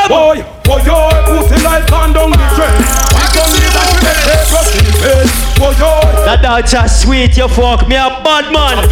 day. 0.08 0.14
Boy, 0.14 0.36
boy, 0.64 0.80
yo, 0.88 1.08
pussy 1.28 1.62
like 1.62 1.86
gone 1.90 2.12
down 2.12 2.32
the 2.32 2.46
train. 2.56 2.80
We 3.12 3.24
gun 3.36 3.50
the 3.52 3.68
that 3.76 3.88
we 3.92 3.98
make 4.00 4.20
take 4.24 4.52
us 4.56 4.68
in 4.72 4.84
the 4.88 4.94
face. 5.04 5.34
Boy, 5.60 5.72
yo. 5.76 5.92
That 6.24 6.40
dog 6.42 6.66
just 6.66 7.02
sweet, 7.02 7.36
you 7.36 7.48
fuck 7.48 7.86
me 7.88 7.96
a 7.96 8.08
bad 8.24 8.48
man. 8.52 8.88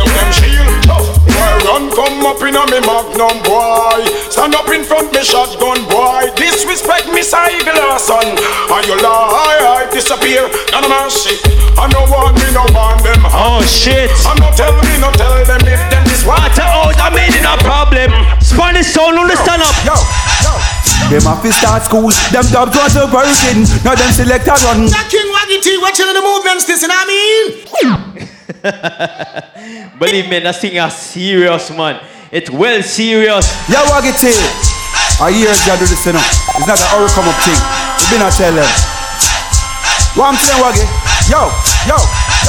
Boy, 0.87 1.53
run 1.65 1.89
come 1.93 2.25
up 2.25 2.41
in 2.45 2.57
a 2.57 2.65
me 2.69 2.81
magnum 2.85 3.37
boy. 3.45 4.01
Stand 4.33 4.55
up 4.55 4.69
in 4.73 4.85
front 4.85 5.13
me 5.13 5.21
shotgun 5.25 5.85
boy. 5.89 6.29
Disrespect 6.37 7.09
me 7.13 7.21
Eagle 7.21 7.99
son 7.99 8.25
And 8.25 8.85
you 8.87 8.97
lie, 9.01 9.85
I 9.85 9.89
disappear. 9.93 10.49
None 10.73 10.85
of 10.85 10.91
mercy 10.91 11.37
I 11.77 11.89
no 11.93 12.09
want 12.09 12.41
me, 12.41 12.49
no 12.57 12.65
want 12.73 13.05
them. 13.05 13.21
Oh 13.29 13.61
shit. 13.65 14.09
I 14.25 14.33
no 14.41 14.49
tell 14.57 14.73
me, 14.81 14.97
no 14.97 15.13
tell 15.13 15.37
them 15.45 15.61
if 15.69 15.83
them 15.93 16.05
this 16.09 16.25
Water 16.25 16.65
out, 16.65 16.97
I 16.97 17.13
made 17.13 17.37
it 17.37 17.45
a 17.45 17.57
problem. 17.61 18.11
Spanish 18.41 18.97
sound, 18.97 19.19
understand 19.19 19.61
up. 19.61 19.77
Yo, 19.85 19.95
yo 20.41 20.86
them 21.11 21.23
have 21.23 21.43
to 21.43 21.53
start 21.53 21.83
school, 21.87 22.11
them 22.35 22.45
dubs 22.51 22.75
want 22.75 22.93
to 22.95 23.07
working, 23.15 23.63
now 23.87 23.95
them 23.95 24.11
select 24.11 24.47
a 24.51 24.59
run. 24.67 24.91
That 24.91 25.07
King 25.07 25.31
Waggy 25.31 25.63
T 25.63 25.79
watching 25.79 26.11
the 26.11 26.23
movements, 26.23 26.67
this 26.67 26.83
you 26.83 26.89
know 26.89 26.99
what 26.99 27.07
I 27.07 27.15
mean? 27.15 27.47
Believe 30.03 30.29
me, 30.29 30.39
that 30.41 30.57
thing 30.57 30.75
is 30.77 30.95
serious, 30.95 31.71
man. 31.71 32.03
It's 32.33 32.51
well 32.51 32.83
serious. 32.83 33.47
Yeah, 33.71 33.87
Waggy 33.87 34.13
T. 34.19 34.35
I 35.23 35.31
hear 35.31 35.49
you 35.49 35.77
do 35.79 35.87
this, 35.87 36.05
you 36.05 36.13
know. 36.13 36.21
It's 36.59 36.67
not 36.67 36.77
an 36.77 36.89
hour 36.93 37.09
come 37.15 37.31
up 37.31 37.39
thing. 37.47 37.57
You 38.03 38.07
been 38.11 38.27
a 38.27 38.31
tell 38.35 38.53
them. 38.53 38.67
What 40.19 40.35
I'm 40.35 40.39
saying, 40.43 40.59
Waggy? 40.59 40.85
Yo, 41.31 41.49
yo, 41.87 41.99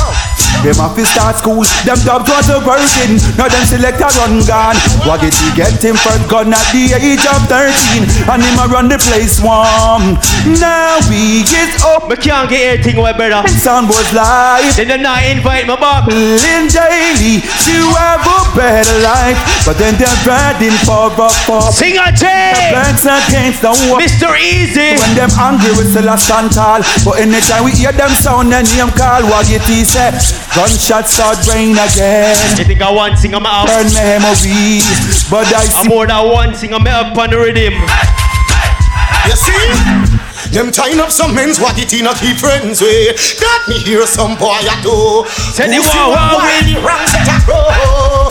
yo. 0.02 0.37
Them 0.66 0.76
have 0.82 0.98
to 0.98 1.06
start 1.06 1.38
school, 1.38 1.64
them 1.86 2.00
dubs 2.02 2.28
want 2.28 2.46
to 2.50 2.58
working. 2.66 3.22
Now 3.38 3.48
them 3.48 3.66
select 3.70 4.02
a 4.02 4.10
run 4.18 4.42
gun. 4.44 4.76
Waggy 5.06 5.30
T 5.30 5.40
get 5.54 5.78
him 5.80 5.96
first 5.96 6.26
gun 6.28 6.50
at 6.52 6.66
the 6.74 6.98
age 6.98 7.26
of 7.30 7.46
13. 7.46 8.04
And 8.28 8.42
him 8.42 8.58
a 8.58 8.66
run 8.68 8.90
the 8.90 8.98
place 8.98 9.40
warm. 9.40 10.18
Now 10.58 10.98
we 11.08 11.46
get 11.46 11.72
up. 11.86 12.10
Me 12.10 12.18
can't 12.18 12.50
get 12.50 12.82
anything 12.82 12.98
away, 12.98 13.14
brother. 13.14 13.48
Sound 13.48 13.88
was 13.88 14.10
live. 14.12 14.76
Then 14.76 14.90
they 14.90 14.98
not 14.98 15.24
invite 15.24 15.70
me 15.70 15.76
back. 15.78 16.10
In 16.10 16.68
daily, 16.68 17.46
to 17.46 17.78
have 17.96 18.26
a 18.26 18.40
better 18.58 18.98
life. 19.06 19.38
But 19.64 19.78
then 19.78 19.94
they're 20.02 20.22
riding 20.26 20.76
for 20.84 21.14
a 21.14 21.30
for. 21.46 21.70
Sing 21.72 21.96
a. 21.96 22.10
Banks 22.18 23.06
against 23.06 23.62
the 23.62 23.72
wall. 23.72 24.02
Mr. 24.02 24.34
Easy. 24.36 24.98
When 24.98 25.14
them 25.14 25.32
angry, 25.38 25.72
we 25.78 25.86
still 25.86 26.10
a 26.10 26.18
stand 26.18 26.52
tall. 26.52 26.82
But 27.06 27.22
anytime 27.22 27.64
we 27.64 27.72
hear 27.72 27.92
them 27.92 28.10
sound, 28.10 28.54
and 28.54 28.68
name 28.76 28.92
call 28.98 29.22
Waggy 29.30 29.62
T 29.64 29.86
say. 29.86 30.12
Gunshots 30.56 31.14
start 31.14 31.38
rain 31.48 31.78
again. 31.78 32.38
You 32.58 32.66
think 32.66 32.82
I 32.82 32.92
want 32.92 33.20
sing 33.20 33.34
on 33.36 33.44
my 33.44 33.50
house? 33.50 33.70
Burn 33.70 33.94
memory, 33.94 34.82
but 35.30 35.48
I 35.54 35.66
see. 35.66 35.80
I'm 35.80 35.88
more 35.88 36.08
than 36.08 36.32
one 36.32 36.56
sing 36.56 36.74
on 36.74 36.84
my 36.84 36.92
up 36.92 37.18
on 37.18 37.30
the 37.30 37.38
rhythm. 37.38 37.74
You 39.28 39.36
see? 39.36 40.18
Them 40.56 40.72
tying 40.72 41.00
up 41.00 41.12
some 41.12 41.36
men's 41.36 41.60
what 41.60 41.78
it 41.78 41.92
not 42.02 42.18
keep 42.18 42.38
friends 42.38 42.82
with. 42.82 43.40
Got 43.40 43.68
me 43.68 43.80
here 43.84 44.08
some 44.08 44.38
boy 44.38 44.58
at 44.64 44.82
do. 44.82 45.26
Send 45.54 45.74
the 45.74 45.84
war 45.84 46.16
war 46.16 46.40
with. 46.42 46.80
Wrong 46.80 47.06
set 47.06 47.28
a 47.28 47.36
pro. 47.44 47.60
Oh. 47.60 48.30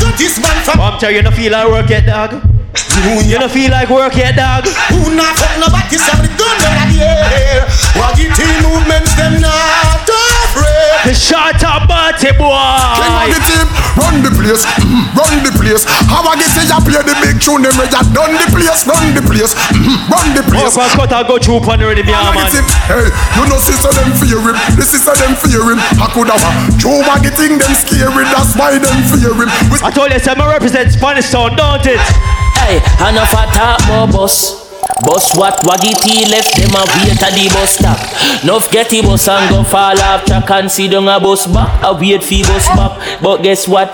Got 0.00 0.18
this 0.18 0.38
man 0.40 0.64
from. 0.64 0.80
I'm 0.80 0.98
telling 0.98 1.16
you, 1.16 1.18
you 1.18 1.24
don't 1.24 1.34
feel 1.34 1.52
like 1.52 1.68
work 1.68 1.90
yet, 1.90 2.06
dog. 2.06 2.53
You 2.94 3.42
don't 3.42 3.50
feel 3.50 3.74
like 3.74 3.90
work 3.90 4.14
yet, 4.14 4.38
dog. 4.38 4.70
Who 4.94 5.10
not 5.18 5.34
fuck 5.34 5.58
nobody, 5.58 5.98
some 5.98 6.22
the 6.22 6.30
gun 6.38 6.54
in 6.62 6.94
the 6.94 7.02
air. 7.02 7.66
Waggy 7.98 8.30
team 8.30 8.54
movements, 8.62 9.10
them 9.18 9.42
not 9.42 10.06
afraid. 10.06 11.10
The 11.10 11.14
shot 11.18 11.58
up 11.66 11.90
party 11.90 12.30
boy. 12.38 12.54
King 12.54 13.18
of 13.18 13.26
the 13.34 13.40
team, 13.50 13.66
run 13.98 14.14
the 14.22 14.30
place, 14.30 14.62
mm, 14.78 15.10
run 15.10 15.34
the 15.42 15.50
place. 15.58 15.82
How 16.06 16.22
I 16.22 16.38
get 16.38 16.46
say 16.54 16.62
you 16.70 16.78
play 16.86 17.02
the 17.02 17.18
big 17.18 17.42
tune, 17.42 17.66
them 17.66 17.74
ready 17.74 17.98
done 18.14 18.38
the 18.38 18.46
place, 18.54 18.86
run 18.86 19.10
the 19.10 19.22
place, 19.26 19.58
mm, 19.74 19.98
run 20.06 20.30
the 20.38 20.46
place. 20.46 20.78
Oh, 20.78 20.86
cut 20.94 21.10
I 21.10 21.26
go 21.26 21.42
through 21.42 21.66
upon 21.66 21.82
the 21.82 21.90
rhythm, 21.90 22.06
yeah, 22.06 22.30
man. 22.30 22.46
Hey, 22.86 23.10
you 23.10 23.44
know 23.50 23.58
sister 23.58 23.90
them 23.90 24.14
fear 24.22 24.38
him, 24.38 24.54
the 24.78 24.86
sister 24.86 25.18
them 25.18 25.34
fear 25.34 25.66
him. 25.66 25.82
I 25.98 26.06
could 26.14 26.30
have 26.30 26.38
a 26.46 26.50
Joe 26.78 27.02
Waggy 27.10 27.34
thing 27.34 27.58
them 27.58 27.74
scary, 27.74 28.22
that's 28.30 28.54
why 28.54 28.78
them 28.78 29.02
fear 29.10 29.34
him. 29.34 29.50
I 29.82 29.90
told 29.90 30.14
you, 30.14 30.22
I 30.22 30.46
represent 30.46 30.94
Spanish 30.94 31.26
sound, 31.26 31.58
don't 31.58 31.82
it? 31.82 31.98
Hey, 32.64 32.80
enough 32.80 33.36
a 33.36 33.44
talk 33.52 33.76
more 33.92 34.08
boss. 34.08 34.64
Bus 35.04 35.36
what 35.36 35.60
Waggy 35.68 35.92
T 36.00 36.24
left 36.32 36.56
them 36.56 36.72
a 36.72 36.80
wait 36.96 37.20
at 37.20 37.36
the 37.36 37.44
bus 37.52 37.76
stop. 37.76 38.00
Nuff 38.40 38.72
get 38.72 38.88
the 38.88 39.04
bus 39.04 39.28
and 39.28 39.52
go 39.52 39.60
fall 39.62 39.92
off 40.00 40.24
track 40.24 40.48
and 40.48 40.72
see 40.72 40.88
down 40.88 41.04
a 41.08 41.20
bus 41.20 41.44
back. 41.44 41.68
A 41.84 41.92
wait 41.92 42.24
for 42.24 42.40
bus 42.48 42.64
back. 42.72 43.20
But 43.20 43.44
guess 43.44 43.68
what? 43.68 43.92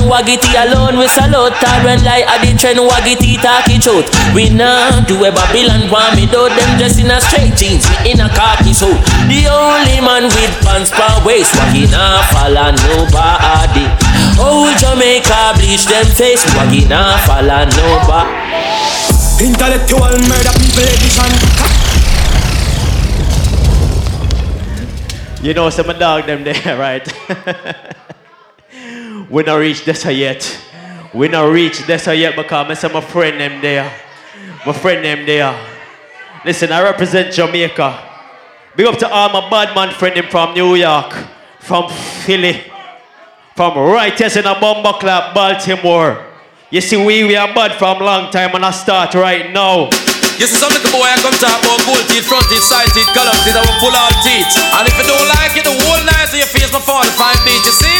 Waggy 0.00 0.40
T 0.40 0.48
alone 0.56 0.96
we 0.96 1.08
salute 1.12 1.52
Tyrant 1.60 2.08
like 2.08 2.24
at 2.24 2.40
the 2.40 2.56
trend 2.56 2.80
Waggy 2.80 3.20
T 3.20 3.36
talking 3.36 3.84
truth. 3.84 4.08
We 4.32 4.48
now 4.48 5.04
do 5.04 5.20
a 5.20 5.28
Babylon 5.28 5.92
want 5.92 6.16
me 6.16 6.24
do 6.24 6.48
them 6.48 6.70
dressed 6.80 6.96
in 6.96 7.12
a 7.12 7.20
straight 7.20 7.52
jeans. 7.52 7.84
In 8.08 8.24
a 8.24 8.32
khaki 8.32 8.72
suit. 8.72 8.96
The 9.28 9.44
only 9.52 10.00
man 10.00 10.24
with 10.24 10.56
pants 10.64 10.88
per 10.88 11.20
waist. 11.20 11.52
Waggy 11.52 11.84
nah 11.92 12.24
follow 12.32 12.72
nobody. 12.72 14.15
Oh 14.38 14.68
Jamaica 14.78 15.54
bleach 15.56 15.86
them 15.86 16.04
face. 16.06 16.44
Waggy 16.54 16.86
nah 16.88 17.16
follow 17.24 17.64
nobody. 17.64 18.30
Intellectual 19.40 20.12
murder 20.28 20.52
people 20.60 20.84
edition. 20.84 21.32
You 25.42 25.54
know 25.54 25.70
some 25.70 25.86
dog 25.98 26.26
them 26.26 26.44
there, 26.44 26.78
right? 26.86 27.06
we 29.30 29.42
not 29.42 29.56
reach 29.56 29.84
this 29.84 30.04
yet. 30.06 30.58
We 31.14 31.28
not 31.28 31.50
reach 31.52 31.86
this 31.86 32.06
yet 32.06 32.36
because 32.36 32.70
I 32.70 32.74
see 32.74 32.88
my 32.92 33.00
friend 33.00 33.40
them 33.40 33.60
there. 33.60 33.90
My 34.66 34.72
friend 34.72 35.04
them 35.04 35.24
there. 35.24 35.54
Listen, 36.44 36.72
I 36.72 36.82
represent 36.82 37.32
Jamaica. 37.32 38.02
Big 38.76 38.86
up 38.86 38.98
to 38.98 39.08
all 39.08 39.30
my 39.30 39.48
bad 39.48 39.74
man 39.74 39.90
friend 39.94 40.16
them 40.16 40.26
from 40.28 40.52
New 40.54 40.74
York, 40.74 41.12
from 41.60 41.88
Philly, 41.88 42.64
from 43.56 43.72
right 43.72 44.12
here 44.12 44.28
in 44.36 44.44
a 44.44 44.52
bomber 44.60 44.92
club, 45.00 45.32
Baltimore. 45.32 46.20
You 46.68 46.84
see, 46.84 47.00
we, 47.00 47.24
we 47.24 47.40
are 47.40 47.48
bad 47.56 47.72
from 47.80 48.04
long 48.04 48.28
time 48.28 48.52
and 48.52 48.60
I 48.60 48.70
start 48.70 49.16
right 49.16 49.48
now. 49.48 49.88
You 50.36 50.44
see 50.44 50.60
some 50.60 50.68
little 50.68 50.92
boy 50.92 51.08
I 51.08 51.16
come 51.24 51.32
talk 51.40 51.56
about 51.64 51.80
gold 51.88 52.04
teeth, 52.12 52.28
front 52.28 52.44
teeth, 52.52 52.60
side 52.60 52.92
teeth, 52.92 53.08
color 53.16 53.32
teeth, 53.48 53.56
I 53.56 53.64
will 53.64 53.80
pull 53.80 53.96
out 53.96 54.12
teeth. 54.20 54.44
And 54.76 54.84
if 54.84 54.92
you 55.00 55.08
don't 55.08 55.24
like 55.40 55.56
it, 55.56 55.64
the 55.64 55.72
whole 55.72 56.04
night 56.04 56.28
of 56.28 56.36
your 56.36 56.50
face 56.52 56.68
my 56.68 56.84
45 56.84 57.16
beat, 57.48 57.64
you 57.64 57.72
see? 57.72 57.96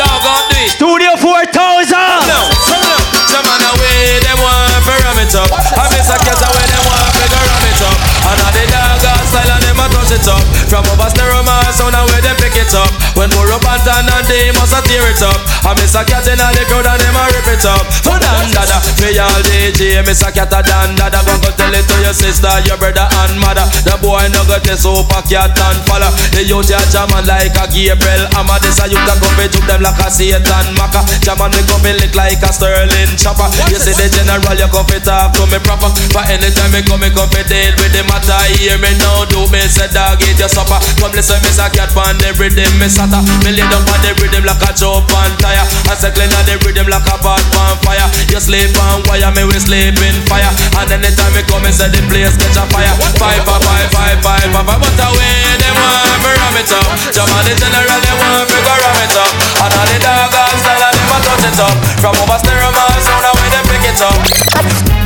Dog 0.00 0.24
on 0.24 0.40
do 0.48 0.56
it. 0.64 0.72
Studio 0.72 1.12
4000! 1.20 1.52
No, 1.52 2.40
no. 2.72 2.96
Some 3.28 3.44
man 3.44 3.60
away, 3.60 4.24
them 4.24 4.40
want 4.40 4.72
to 4.72 4.88
ram 4.88 5.20
it 5.20 5.36
up. 5.36 5.52
I 5.52 5.84
miss 5.92 6.08
a 6.08 6.16
cat 6.16 6.40
away, 6.40 6.64
them 6.64 6.84
want 6.88 7.12
to 7.12 7.28
ram 7.28 7.64
it 7.68 7.80
up. 7.84 7.98
And 8.24 8.40
I 8.40 8.48
the 8.56 8.64
dog 8.72 9.13
style 9.34 9.50
and 9.50 9.62
them 9.66 9.82
a 9.82 9.86
touch 9.90 10.14
it 10.14 10.26
up. 10.30 10.42
From 10.70 10.86
over 10.86 11.10
stereo 11.10 11.42
man, 11.42 11.66
sound 11.74 11.98
away, 11.98 12.22
them 12.22 12.38
pick 12.38 12.54
it 12.54 12.70
up. 12.70 12.90
When 13.18 13.26
more 13.34 13.50
up 13.50 13.66
and 13.66 13.82
down 13.82 14.06
and 14.06 14.26
day 14.30 14.54
must 14.54 14.70
a 14.70 14.80
tear 14.86 15.02
it 15.10 15.22
up. 15.26 15.38
I 15.66 15.74
miss 15.74 15.98
a 15.98 16.06
cat 16.06 16.26
in 16.30 16.38
the 16.38 16.62
crowd 16.70 16.86
and 16.86 17.00
them 17.02 17.18
a 17.18 17.22
rip 17.34 17.50
it 17.50 17.66
up. 17.66 17.82
For 18.06 18.14
Don 18.14 18.46
Dada, 18.54 18.78
me 19.02 19.18
all 19.18 19.42
DJ, 19.42 19.98
miss 20.06 20.22
a 20.22 20.30
cat 20.30 20.54
a 20.54 20.62
Don 20.62 20.94
Dada. 20.94 21.18
Go 21.26 21.34
go 21.42 21.50
tell 21.58 21.74
it 21.74 21.82
to 21.82 21.96
your 22.06 22.14
sister, 22.14 22.52
your 22.70 22.78
brother 22.78 23.06
and 23.26 23.34
mother. 23.42 23.66
The 23.82 23.98
boy 23.98 24.30
no 24.30 24.46
go 24.46 24.58
test 24.62 24.86
super 24.86 25.22
cat 25.26 25.58
and 25.58 25.80
follow. 25.90 26.10
The 26.30 26.46
youth 26.46 26.70
ya 26.70 26.78
jaman 26.94 27.26
like 27.26 27.58
a 27.58 27.66
Gabriel 27.66 28.30
Amma. 28.38 28.62
This 28.62 28.78
a 28.78 28.86
youth 28.86 29.02
a 29.02 29.14
go 29.18 29.28
be 29.34 29.50
juke 29.50 29.66
them 29.66 29.82
like 29.82 29.98
a 29.98 30.06
Satan 30.10 30.66
Maka. 30.78 31.02
Jaman 31.26 31.50
me 31.50 31.62
go 31.66 31.76
be 31.82 31.90
lick 31.98 32.14
like 32.14 32.42
a 32.44 32.50
Sterling 32.54 33.18
chopper. 33.18 33.50
You 33.72 33.82
see 33.82 33.96
the 33.96 34.06
general, 34.12 34.54
you 34.54 34.68
come 34.70 34.86
fi 34.86 35.02
talk 35.02 35.34
to 35.34 35.42
me 35.50 35.58
proper. 35.64 35.90
For 36.12 36.22
anytime 36.28 36.70
me 36.70 36.84
come, 36.86 37.02
me 37.02 37.10
come 37.10 37.30
fi 37.32 37.42
deal 37.48 37.72
with 37.80 37.90
the 37.90 38.04
matter. 38.06 38.36
Hear 38.60 38.76
me 38.78 38.92
now, 39.00 39.23
do 39.28 39.46
me 39.52 39.60
say 39.68 39.88
dog 39.92 40.20
eat 40.24 40.38
your 40.38 40.48
supper. 40.48 40.78
Come 41.00 41.12
listen, 41.12 41.38
me 41.42 41.50
say 41.50 41.68
cat 41.72 41.90
pan 41.92 42.16
the 42.20 42.32
rhythm, 42.36 42.70
me 42.80 42.88
sata. 42.88 43.20
Me 43.44 43.52
lay 43.52 43.66
down 43.68 43.84
on 43.84 43.98
the 44.04 44.12
rhythm 44.20 44.44
like 44.44 44.62
a 44.64 44.70
jump 44.74 45.08
on 45.12 45.32
tire. 45.40 45.64
I 45.88 45.94
say 45.94 46.10
clean 46.12 46.32
on 46.34 46.44
the 46.46 46.56
rhythm 46.64 46.88
like 46.88 47.06
a 47.08 47.16
pot 47.20 47.42
on 47.58 47.76
fire. 47.84 48.08
You 48.30 48.40
sleep 48.40 48.74
on 48.90 49.04
wire, 49.08 49.30
me 49.34 49.44
we 49.48 49.58
sleep 49.60 49.98
in 50.00 50.16
fire. 50.28 50.50
And 50.80 50.90
anytime 50.90 51.32
me 51.34 51.42
come, 51.46 51.64
me 51.64 51.70
say 51.72 51.88
the 51.88 52.00
place 52.08 52.36
catch 52.36 52.58
a 52.58 52.64
fire. 52.72 52.94
Five, 53.20 53.42
five, 53.44 53.62
five, 53.62 53.88
five, 53.92 54.18
five, 54.20 54.48
five. 54.50 54.66
But 54.66 54.98
away 55.00 55.56
them 55.60 55.74
want 55.76 56.20
me 56.22 56.30
ram 56.32 56.56
it 56.58 56.72
up. 56.72 56.86
Jam 57.12 57.28
on 57.28 57.42
the 57.44 57.52
general, 57.56 58.00
they 58.00 58.14
want 58.16 58.48
me 58.48 58.58
go 58.60 58.74
ram 58.74 58.98
it 59.04 59.16
up. 59.16 59.32
And 59.64 59.72
all 59.74 59.86
the 59.88 59.98
dog 60.00 60.34
and 60.34 60.58
style, 60.60 60.84
and 60.84 60.94
them 60.96 61.12
a 61.12 61.16
touch 61.22 61.46
it 61.48 61.60
up. 61.60 61.76
From 62.00 62.14
over 62.20 62.38
stereo, 62.40 62.70
man, 62.72 62.96
sound 63.00 63.24
away 63.24 63.48
they 63.52 63.62
pick 63.68 63.84
it 63.88 64.00
up. 64.00 65.03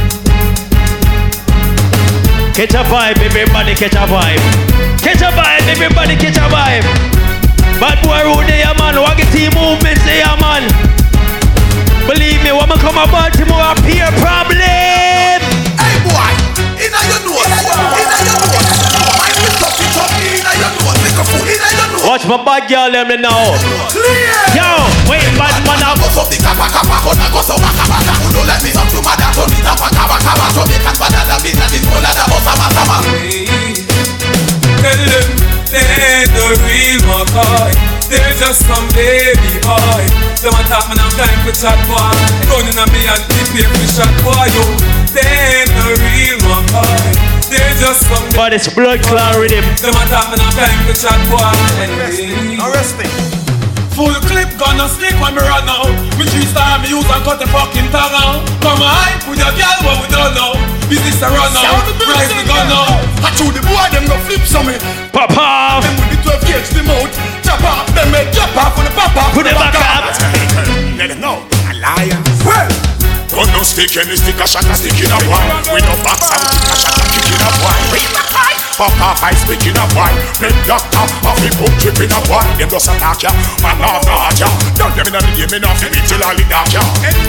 Catch 2.58 2.74
a 2.74 2.82
vibe, 2.90 3.22
everybody 3.22 3.72
catch 3.72 3.94
a 3.94 4.02
vibe. 4.10 4.42
Catch 4.98 5.22
a 5.22 5.30
vibe, 5.30 5.62
everybody 5.70 6.16
catch 6.16 6.38
a 6.38 6.50
vibe. 6.50 6.82
Bad 7.78 8.02
boy 8.02 8.18
road 8.26 8.50
there, 8.50 8.74
man. 8.74 8.98
Waggy 8.98 9.22
team 9.30 9.54
movements 9.54 10.02
there, 10.02 10.26
man. 10.42 10.66
Believe 12.10 12.42
me, 12.42 12.50
when 12.50 12.66
I 12.66 12.76
come 12.82 12.98
to 12.98 13.06
Baltimore, 13.14 13.62
I 13.62 13.78
peer 13.86 14.10
problem. 14.18 14.58
Hey 14.58 16.02
boy, 16.02 16.34
inna 16.82 16.98
your 17.06 17.30
nose, 17.30 17.46
inna 17.46 18.18
your 18.26 18.38
nose. 18.42 18.67
Watch 22.06 22.24
my 22.24 22.40
bad 22.40 22.70
girl 22.70 22.88
them 22.88 23.08
there 23.08 23.20
now. 23.20 23.52
Clear. 23.92 24.56
Yo, 24.56 24.68
wait, 25.10 25.28
bad 25.36 25.60
man 25.66 25.82
up. 25.84 25.98
Go 25.98 26.08
up 26.16 26.30
the 26.30 26.38
kapa 26.40 26.66
kapa, 26.72 26.96
gonna 27.04 27.26
go 27.34 27.40
so 27.44 27.54
waka 27.58 27.84
waka. 27.90 28.14
Don't 28.32 28.46
let 28.48 28.62
me 28.64 28.70
talk 28.72 28.88
to 28.88 29.00
mother, 29.04 29.28
turn 29.36 29.52
it 29.52 29.66
up 29.66 29.82
a 29.82 29.88
kaba 29.92 30.16
kaba. 30.24 30.46
So 30.56 30.62
make 30.64 30.86
us 30.86 30.96
better 30.96 31.22
than 31.28 31.38
me, 31.44 31.52
that 31.58 31.74
is 31.74 31.84
all 31.90 32.00
that 32.00 32.16
about 32.16 32.42
sama 32.46 32.66
sama. 32.72 32.96
Tell 34.80 35.02
them 35.04 35.28
they 35.68 36.24
the 36.32 36.46
real 36.64 37.00
McCoy. 37.04 37.72
They're 38.08 38.32
just 38.40 38.64
some 38.64 38.88
baby 38.96 39.60
boy. 39.60 40.02
Them 40.40 40.56
a 40.56 40.62
man, 40.64 40.96
I'm 40.96 41.12
time 41.12 41.38
for 41.44 41.52
chat 41.52 41.76
boy. 41.84 42.14
Running 42.48 42.78
on 42.78 42.88
me 42.88 43.04
and 43.04 43.20
here 43.52 43.68
for 43.68 43.88
shot 43.90 44.14
boy. 44.24 44.48
Yo, 44.48 44.64
they 45.12 45.68
the 45.76 45.92
real 46.00 46.40
McCoy. 46.40 47.27
They're 47.48 47.76
just 47.80 48.04
some 48.04 48.28
But 48.36 48.52
it's 48.52 48.68
blood 48.68 49.00
clot 49.00 49.40
rhythm. 49.40 49.64
Them 49.80 49.96
a 49.96 50.04
talk 50.12 50.28
man, 50.28 50.40
I'm 50.40 50.52
time 50.52 50.78
for 50.84 50.96
chat 50.96 51.16
boy. 51.32 51.40
Arrest 52.60 53.00
me. 53.00 53.08
Full 53.96 54.14
clip 54.30 54.46
gonna 54.60 54.86
stick 54.86 55.16
when 55.18 55.34
me 55.34 55.42
run 55.42 55.66
out. 55.66 55.90
Me 56.20 56.28
three 56.28 56.46
star 56.46 56.78
me 56.78 56.92
use 56.92 57.08
and 57.08 57.24
cut 57.24 57.40
the 57.40 57.48
fucking 57.48 57.88
tongue 57.90 58.14
out. 58.14 58.44
Come 58.62 58.78
on, 58.78 59.10
with 59.26 59.40
your 59.40 59.50
girl 59.56 59.78
what 59.82 59.96
we 60.04 60.06
don't 60.12 60.36
know. 60.36 60.54
Business 60.86 61.18
a 61.24 61.26
run 61.32 61.50
out, 61.56 61.82
price 61.98 62.30
the 62.30 62.44
gun 62.46 62.68
out. 62.68 63.00
I 63.24 63.32
chew 63.34 63.50
the 63.50 63.64
boy, 63.64 63.86
them 63.90 64.06
go 64.06 64.14
flip 64.28 64.44
some 64.46 64.68
me. 64.68 64.76
Pop 65.10 65.34
off. 65.34 65.82
Them 65.82 65.96
with 65.98 66.20
the 66.20 66.30
12 66.30 66.46
gauge 66.46 66.70
the 66.76 66.82
mouth. 66.84 67.10
Chop 67.42 67.64
off, 67.64 67.88
them 67.96 68.12
make 68.12 68.30
chop 68.30 68.54
off 68.54 68.76
for 68.76 68.84
the 68.84 68.92
pop 68.94 69.16
off. 69.16 69.34
Put 69.34 69.48
it 69.48 69.56
back 69.56 69.74
up. 69.74 70.14
Let 71.00 71.08
them 71.10 71.20
know. 71.24 71.42
Alliance. 71.66 72.44
Well. 72.44 72.97
Don't 73.38 73.54
no 73.54 73.62
stick 73.62 73.94
any 73.94 74.18
stick 74.18 74.34
a 74.42 74.46
shot 74.50 74.66
a 74.66 74.74
stick 74.74 74.98
in 74.98 75.14
a 75.14 75.18
wine. 75.30 75.62
We 75.70 75.78
no 75.86 75.94
box 76.02 76.26
and 76.26 76.42
kick 76.42 76.58
a 76.58 76.74
shot 76.74 76.98
a 76.98 77.04
kick 77.06 77.22
in 77.22 77.38
a 77.38 77.50
wine. 77.62 77.86
Read 77.94 78.10
the 78.10 78.22
fight. 78.34 78.58
Off 78.82 79.22
I 79.22 79.30
speak 79.34 79.62
in 79.62 79.78
a 79.78 79.86
wine. 79.94 80.18
Make 80.42 80.58
doctor 80.66 81.06
off 81.22 81.38
the 81.38 81.50
book 81.54 81.70
trip 81.78 82.02
in 82.02 82.10
a 82.10 82.18
wine. 82.26 82.50
Them 82.58 82.66
just 82.66 82.90
attack 82.90 83.22
ya, 83.22 83.30
man 83.62 83.78
off 83.78 84.02
not 84.10 84.34
ya. 84.34 84.50
Don't 84.74 84.90
them 84.90 85.06
in 85.06 85.14
a 85.14 85.20
the 85.22 85.30
game 85.38 85.54
enough 85.54 85.78
to 85.78 85.86
be 85.86 86.02
till 86.02 86.18
all 86.18 86.34
the 86.34 86.42
dark 86.50 86.66
ya. 86.74 86.82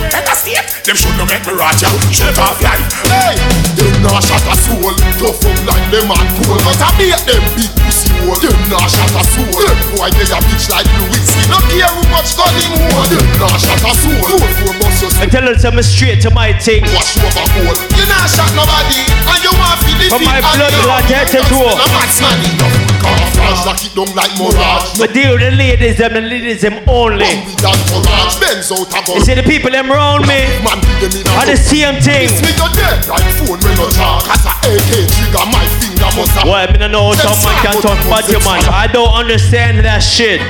Better 0.09 0.33
state, 0.33 0.65
them 0.81 0.97
should 0.97 1.13
no 1.13 1.29
make 1.29 1.45
me 1.45 1.53
rat 1.53 1.77
ya. 1.77 1.93
Shoot 2.09 2.41
off 2.41 2.57
life. 2.57 2.81
Hey, 3.05 3.37
them 3.77 4.01
not 4.01 4.25
shot 4.25 4.49
a 4.49 4.57
soul. 4.65 4.93
Tough 5.21 5.45
up 5.45 5.61
like 5.69 5.85
them 5.93 6.09
and 6.09 6.29
cool. 6.41 6.57
But 6.65 6.81
I 6.81 6.89
beat 6.97 7.21
them 7.21 7.45
big 7.53 7.69
pussy 7.85 8.09
hole. 8.25 8.33
Them 8.33 8.57
not 8.65 8.89
shot 8.89 9.13
a 9.13 9.21
soul. 9.29 9.45
Them 9.45 9.77
boy 9.93 10.09
they 10.09 10.25
a 10.25 10.41
bitch 10.41 10.73
like 10.73 10.89
Lewinsky. 10.89 11.45
No 11.53 11.61
care 11.69 11.85
who 11.93 12.01
much 12.09 12.33
gun 12.33 12.49
him 12.57 12.73
hold. 12.97 13.13
Them 13.13 13.29
not 13.37 13.61
shot 13.61 13.77
a 13.85 13.93
soul. 13.93 14.25
Bus 14.29 14.88
just 14.88 14.88
I 14.99 15.25
tell 15.31 15.47
them 15.47 15.55
something 15.55 15.83
straight 15.83 16.19
to 16.27 16.29
my 16.31 16.51
thing. 16.59 16.83
Wash 16.91 17.15
over. 17.23 17.71
You 17.95 18.03
not 18.11 18.27
shot 18.27 18.51
nobody, 18.51 18.99
and 19.07 19.39
you 19.39 19.51
want 19.55 19.79
to 19.79 19.91
defeat. 19.95 20.11
From 20.11 20.27
my 20.27 20.43
blood 20.43 20.75
clot 20.83 21.07
head 21.07 21.27
to 21.31 21.39
toe. 21.47 21.71
No 21.71 21.87
marksman 21.95 22.35
in 22.43 22.59
no 22.59 22.67
full 22.67 22.91
camouflage, 22.99 23.63
lock 23.63 23.79
it 23.79 23.95
down 23.95 24.11
like 24.11 24.33
mirage. 24.35 24.99
But 24.99 25.15
deal 25.15 25.39
with 25.39 25.47
the 25.47 25.55
ladies, 25.55 25.95
them, 26.03 26.19
the 26.19 26.21
ladies, 26.21 26.59
them 26.59 26.83
only. 26.83 27.31
We 27.47 27.55
done 27.55 27.79
courage, 27.87 28.35
Benz 28.43 28.67
out 28.75 28.91
a 28.91 28.99
You 29.15 29.23
see 29.23 29.39
the 29.39 29.43
people 29.47 29.71
them 29.71 29.87
around 29.87 30.27
me 30.27 30.43
Man, 30.67 30.83
in 30.99 31.47
the 31.47 31.55
same 31.55 31.95
thing. 32.03 32.27
Miss 32.27 32.43
me 32.43 32.51
your 32.59 32.71
dead 32.75 32.99
like 33.07 33.23
phone 33.39 33.55
when 33.55 33.79
you 33.79 33.87
talk. 33.95 34.27
As 34.27 34.43
a 34.43 34.51
AK 34.67 35.07
trigger, 35.07 35.45
my 35.47 35.63
finger 35.79 36.11
must 36.11 36.35
have. 36.35 36.43
Well, 36.43 36.59
I 36.59 36.67
mean, 36.67 36.83
I 36.83 36.91
know 36.91 37.15
some 37.15 37.39
man 37.39 37.55
can 37.63 37.79
talk 37.79 37.99
about 38.03 38.27
you, 38.27 38.39
man. 38.43 38.67
I 38.67 38.91
don't 38.91 39.15
understand 39.15 39.79
that 39.87 40.03
shit. 40.03 40.43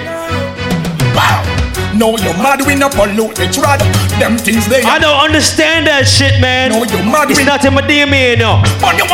No, 2.00 2.16
you're 2.16 2.34
mad 2.40 2.64
we 2.66 2.76
no 2.76 2.88
pollute 2.88 3.36
the 3.36 3.44
trad. 3.52 3.80
Them 4.24 4.38
things 4.38 4.66
they. 4.72 4.82
I 4.84 5.00
don't 5.00 5.20
understand 5.20 5.88
that 5.88 6.08
shit, 6.08 6.40
man. 6.40 6.72
No, 6.72 6.88
you're 6.88 7.04
mad 7.04 7.28
It's 7.30 7.40
we. 7.40 7.46
not 7.46 7.60
in 7.68 7.74
my 7.76 7.82
DNA, 7.84 8.32
you 8.32 8.38
know. 8.40 8.64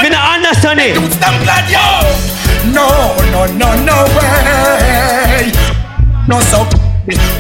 Me 0.06 0.10
not 0.14 0.38
understand 0.38 0.78
it. 0.86 0.94
Them 1.18 1.36
glad 1.42 1.66
yo. 1.66 1.82
No, 2.70 2.86
no, 3.34 3.50
no, 3.58 3.74
no 3.82 3.98
way. 4.14 5.50
No 6.30 6.38
so. 6.46 6.70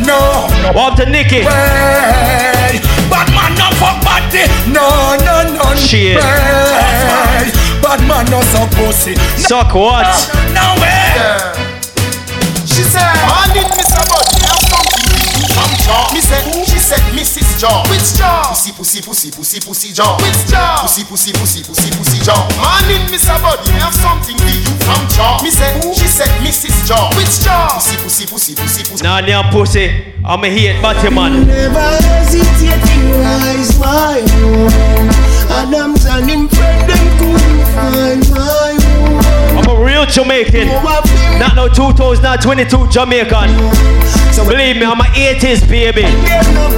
No, 0.05 0.45
no 0.61 0.71
Walk 0.73 0.97
to 0.97 1.05
Nicky. 1.05 1.41
way. 1.45 2.81
Bad 3.09 3.29
man 3.37 3.53
no 3.57 3.69
fuck 3.77 4.01
body. 4.01 4.45
No, 4.73 5.13
no, 5.21 5.45
no, 5.45 5.61
no 5.61 5.75
Shit. 5.77 6.17
way. 6.17 7.53
Bad 7.85 8.01
man 8.09 8.25
no 8.33 8.41
so 8.49 8.65
pussy. 8.73 9.13
Suck 9.37 9.73
what? 9.77 10.09
No 10.57 10.73
way. 10.81 11.53
She 12.65 12.81
said, 12.83 13.13
Morning, 13.29 13.69
Mr. 13.73 14.03
Body, 14.09 14.09
have 14.09 14.14
jaw. 15.85 16.09
Me 16.13 16.21
said, 16.21 16.43
she 16.65 16.79
said, 16.81 17.01
Mrs. 17.13 17.61
Jaw. 17.61 17.85
Which 17.89 18.17
jaw? 18.17 18.49
Pussy, 18.49 18.71
pussy, 18.73 19.01
pussy, 19.01 19.29
pussy, 19.31 19.59
pussy 19.61 19.93
jaw. 19.93 20.17
Which 20.21 20.49
jaw? 20.49 20.81
Pussy, 20.81 21.03
pussy, 21.05 21.31
pussy, 21.33 21.61
pussy, 21.63 21.89
pussy 21.93 22.19
jaw. 22.25 22.41
Morning, 22.57 23.05
Mr. 23.13 23.37
Body, 23.41 23.71
have 23.79 23.93
something 23.93 24.35
to 24.35 24.49
you 24.49 24.73
from 24.83 25.01
jaw. 25.13 25.39
Me 25.43 25.49
said, 25.49 25.77
she 25.93 26.07
said, 26.07 26.29
Mrs. 26.41 26.87
Jaw. 26.87 27.13
Which 27.15 27.45
jaw? 27.45 27.77
Pussy, 27.77 27.97
pussy, 28.01 28.25
pussy, 28.25 28.53
pussy, 28.55 28.83
pussy. 28.83 29.03
Nah, 29.03 29.21
damn 29.21 29.51
pussy. 29.51 30.13
I'm 30.25 30.43
a 30.43 30.49
hate 30.49 30.81
body 30.81 31.09
man. 31.13 31.45
Never 31.47 31.79
hesitate 31.79 32.81
to 32.81 32.97
rise 33.21 33.79
my 33.79 34.25
own. 34.41 35.05
Adams 35.49 36.05
and 36.05 36.29
him 36.29 36.47
friend 36.49 36.89
them 36.89 37.05
couldn't 37.19 37.65
find 37.73 38.29
my 38.31 38.84
real 39.83 40.05
Jamaican. 40.05 40.67
Not 41.39 41.55
no 41.55 41.67
2022 41.67 42.89
Jamaican. 42.89 43.49
Believe 44.47 44.77
me, 44.77 44.85
I'm 44.85 44.99
a 44.99 45.03
80s 45.03 45.67
baby. 45.67 46.05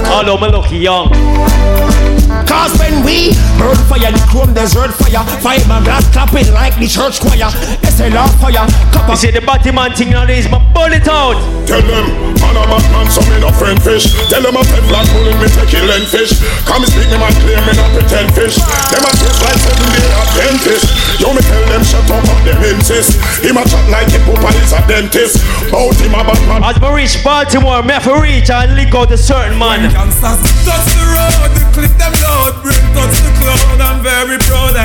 Although 0.07 0.37
I 0.37 0.49
look 0.49 0.71
young. 0.71 2.16
Cause 2.47 2.71
when 2.79 3.03
we 3.03 3.35
burn 3.59 3.75
fire, 3.91 4.11
the 4.11 4.23
chrome 4.31 4.53
desert 4.55 4.95
fire, 4.95 5.23
fiberglass 5.43 6.07
clapping 6.15 6.47
like 6.55 6.73
the 6.79 6.87
church 6.87 7.19
choir. 7.19 7.51
SLR 7.83 8.27
fire, 8.39 8.63
copper. 8.95 9.11
You 9.11 9.17
see 9.17 9.31
the 9.31 9.43
body 9.43 9.71
man 9.71 9.91
thing 9.93 10.15
is 10.31 10.47
my 10.49 10.59
bullet 10.71 11.07
out. 11.07 11.35
Tell 11.67 11.83
them, 11.83 12.07
man 12.39 12.55
a 12.55 12.63
bad 12.63 12.85
man, 12.95 13.07
so 13.11 13.19
me 13.27 13.37
no 13.43 13.51
friend 13.51 13.75
fish. 13.83 14.15
Tell 14.31 14.39
them 14.41 14.55
I'm 14.55 14.63
a 14.63 14.69
fed 14.71 14.83
flat 14.87 15.05
bullet, 15.11 15.35
me 15.43 15.47
take 15.51 15.69
kill 15.69 15.91
and 15.91 16.07
fish. 16.07 16.39
Come 16.63 16.87
speak 16.87 17.11
me 17.11 17.19
man 17.19 17.35
clear, 17.43 17.59
me 17.67 17.73
not 17.75 17.91
pretend 17.91 18.31
fish. 18.31 18.55
Them 18.89 19.03
a 19.03 19.11
taste 19.11 19.41
like 19.43 19.59
seven 19.59 19.89
day 19.91 20.07
Adventist. 20.15 20.87
You 21.19 21.29
me 21.35 21.41
tell 21.43 21.65
them 21.67 21.83
shut 21.83 22.07
up, 22.07 22.23
up 22.23 22.39
them 22.47 22.63
insist. 22.63 23.19
Him 23.43 23.59
a 23.59 23.63
chat 23.67 23.85
like 23.91 24.07
a 24.15 24.19
pooper 24.23 24.55
is 24.63 24.71
a 24.71 24.79
dentist. 24.87 25.43
Bout 25.67 25.99
him 25.99 26.15
a 26.15 26.23
bad 26.23 26.41
man. 26.47 26.63
As 26.63 26.79
I 26.79 26.89
reach 26.95 27.19
Baltimore, 27.23 27.83
me 27.83 27.91
have 27.91 28.07
to 28.07 28.15
reach 28.23 28.49
and 28.49 28.75
lick 28.79 28.95
out 28.95 29.11
a 29.11 29.17
certain 29.17 29.59
man. 29.59 29.91
Gangsters 29.91 30.39
touch 30.63 30.87
the 30.95 31.03
road, 31.11 31.51
the 31.51 31.63
clip 31.75 31.91
them 31.99 32.15
load, 32.37 32.61
bring 32.61 32.81
touch 32.93 33.17
the 33.21 33.31
cloud. 33.39 33.81
I'm 33.81 34.03
very 34.03 34.37
proud. 34.39 34.75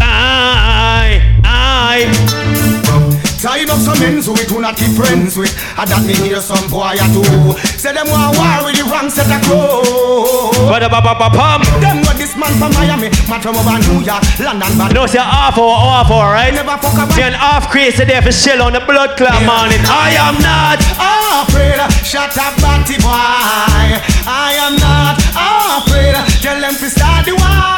Aye, 0.00 1.22
aye. 1.44 2.47
Tying 3.38 3.70
up 3.70 3.78
some 3.78 4.02
ends 4.02 4.26
we 4.28 4.42
do 4.50 4.60
not 4.60 4.76
keep 4.76 4.90
friends 4.98 5.38
with. 5.38 5.54
And 5.78 5.86
that 5.86 6.02
me 6.02 6.14
hear 6.26 6.42
some 6.42 6.66
boy 6.66 6.98
a 6.98 7.06
do. 7.14 7.22
Say 7.78 7.94
them 7.94 8.10
want 8.10 8.34
war 8.34 8.66
with 8.66 8.74
the 8.74 8.84
wrong 8.90 9.06
set 9.06 9.30
of 9.30 9.38
clothes. 9.46 10.58
But 10.66 10.82
a 10.82 10.88
ba 10.90 10.98
ba 10.98 11.14
ba 11.14 11.30
pam. 11.30 11.62
Them 11.78 12.02
know 12.02 12.14
this 12.18 12.34
man 12.34 12.50
from 12.58 12.74
Miami, 12.74 13.14
man 13.30 13.38
from 13.38 13.54
over 13.54 13.78
New 13.86 14.02
York, 14.02 14.26
London, 14.42 14.74
but 14.74 14.90
No, 14.90 15.06
say 15.06 15.22
half 15.22 15.54
hour, 15.54 15.70
half 15.78 16.10
hour, 16.10 16.34
right? 16.34 16.50
Never 16.52 16.74
fuck 16.82 16.98
about. 16.98 17.14
An 17.18 17.32
half 17.38 17.70
crazy 17.70 18.02
there 18.04 18.22
for 18.22 18.32
shell 18.34 18.58
on 18.62 18.74
the 18.74 18.82
blood 18.82 19.14
clot 19.16 19.38
morning. 19.46 19.86
I 19.86 20.18
am 20.18 20.34
not. 20.42 20.82
afraid. 21.46 21.78
Shut 22.02 22.34
up, 22.42 22.58
batty 22.58 22.98
boy. 22.98 24.02
I 24.26 24.58
am 24.66 24.74
not 24.82 25.14
afraid. 25.86 26.18
Tell 26.42 26.58
them 26.60 26.74
to 26.74 26.90
start 26.90 27.22
the 27.24 27.38
war. 27.38 27.77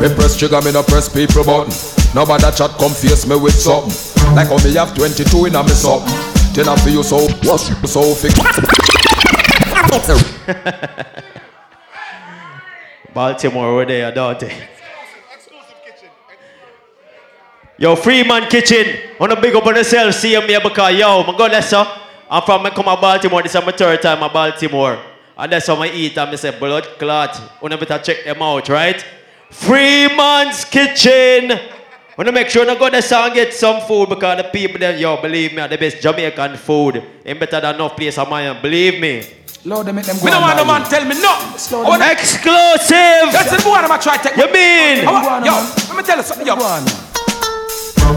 Me 0.00 0.08
press 0.14 0.34
trigger, 0.34 0.62
me 0.62 0.72
no 0.72 0.82
press 0.82 1.10
people 1.12 1.44
button. 1.44 1.70
Nobody 2.14 2.40
that 2.40 2.56
chat 2.56 2.70
come 2.78 2.92
face 2.92 3.26
me 3.26 3.36
with 3.36 3.52
something. 3.52 3.92
Like 4.34 4.48
how 4.48 4.56
me 4.64 4.72
have 4.72 4.96
22 4.96 5.44
in 5.44 5.54
a 5.54 5.62
me 5.62 5.76
something. 5.76 6.08
Then 6.54 6.70
I 6.70 6.76
feel 6.76 7.04
so 7.04 7.28
what's 7.44 7.68
so 7.92 8.14
fix. 8.14 8.32
Baltimore 13.12 13.66
over 13.66 13.84
there, 13.84 14.10
don't 14.10 14.40
they? 14.40 14.68
Yo, 17.76 17.94
Freeman 17.94 18.48
Kitchen. 18.48 18.86
Wanna 19.18 19.38
big 19.38 19.54
up 19.54 19.66
on 19.66 19.76
yourself, 19.76 20.14
see 20.14 20.32
you, 20.32 20.40
me 20.40 20.58
because 20.62 20.98
yo, 20.98 21.24
my 21.24 21.36
God, 21.36 21.52
that's 21.52 21.74
up. 21.74 22.00
I'm 22.30 22.42
from 22.42 22.64
I 22.64 22.70
come 22.70 22.86
to 22.86 22.96
Baltimore. 22.98 23.42
This 23.42 23.54
is 23.54 23.66
my 23.66 23.72
third 23.72 24.00
time 24.00 24.22
at 24.22 24.32
Baltimore. 24.32 24.98
And 25.36 25.52
that's 25.52 25.66
how 25.66 25.76
I 25.76 25.88
eat 25.88 26.16
and 26.16 26.30
I 26.30 26.36
say 26.36 26.58
blood 26.58 26.84
clot. 26.98 27.38
Wanna 27.60 27.76
better 27.76 27.98
check 27.98 28.24
them 28.24 28.40
out, 28.40 28.66
right? 28.70 29.04
Freeman's 29.50 30.64
Kitchen. 30.64 31.58
Wanna 32.16 32.32
make 32.32 32.48
sure 32.50 32.68
I 32.68 32.74
go 32.76 32.90
there 32.90 33.02
and 33.02 33.34
get 33.34 33.54
some 33.54 33.80
food 33.82 34.08
because 34.10 34.36
the 34.38 34.44
people 34.44 34.78
there, 34.78 34.96
yo, 34.96 35.20
believe 35.20 35.54
me, 35.54 35.60
are 35.62 35.68
the 35.68 35.78
best 35.78 36.00
Jamaican 36.02 36.56
food. 36.56 37.02
Ain't 37.24 37.40
better 37.40 37.60
than 37.60 37.74
enough 37.76 37.96
place 37.96 38.18
of 38.18 38.28
mine, 38.28 38.60
believe 38.60 39.00
me. 39.00 39.24
Lord, 39.64 39.86
they 39.86 39.92
make 39.92 40.04
them 40.06 40.18
go. 40.18 40.24
Me 40.24 40.30
no 40.30 40.40
want 40.40 40.56
no 40.56 40.62
and 40.62 40.68
buy 40.68 40.78
man 40.80 40.88
tell 40.88 41.04
me 41.04 41.14
no. 41.20 41.56
Slow 41.56 41.82
I 41.82 41.88
wanna- 41.88 42.10
Exclusive. 42.12 43.32
That's 43.32 43.56
the 43.56 43.62
boy 43.62 43.74
I'm 43.76 44.00
try 44.00 44.16
to 44.16 44.22
take. 44.28 44.36
You 44.36 44.52
mean? 44.52 45.06
I 45.06 45.12
want- 45.12 45.44
Yo, 45.44 45.52
let 45.88 45.96
me 45.96 46.02
tell 46.02 46.16
you 46.16 46.22
something. 46.22 46.46
Yo. 46.46 46.56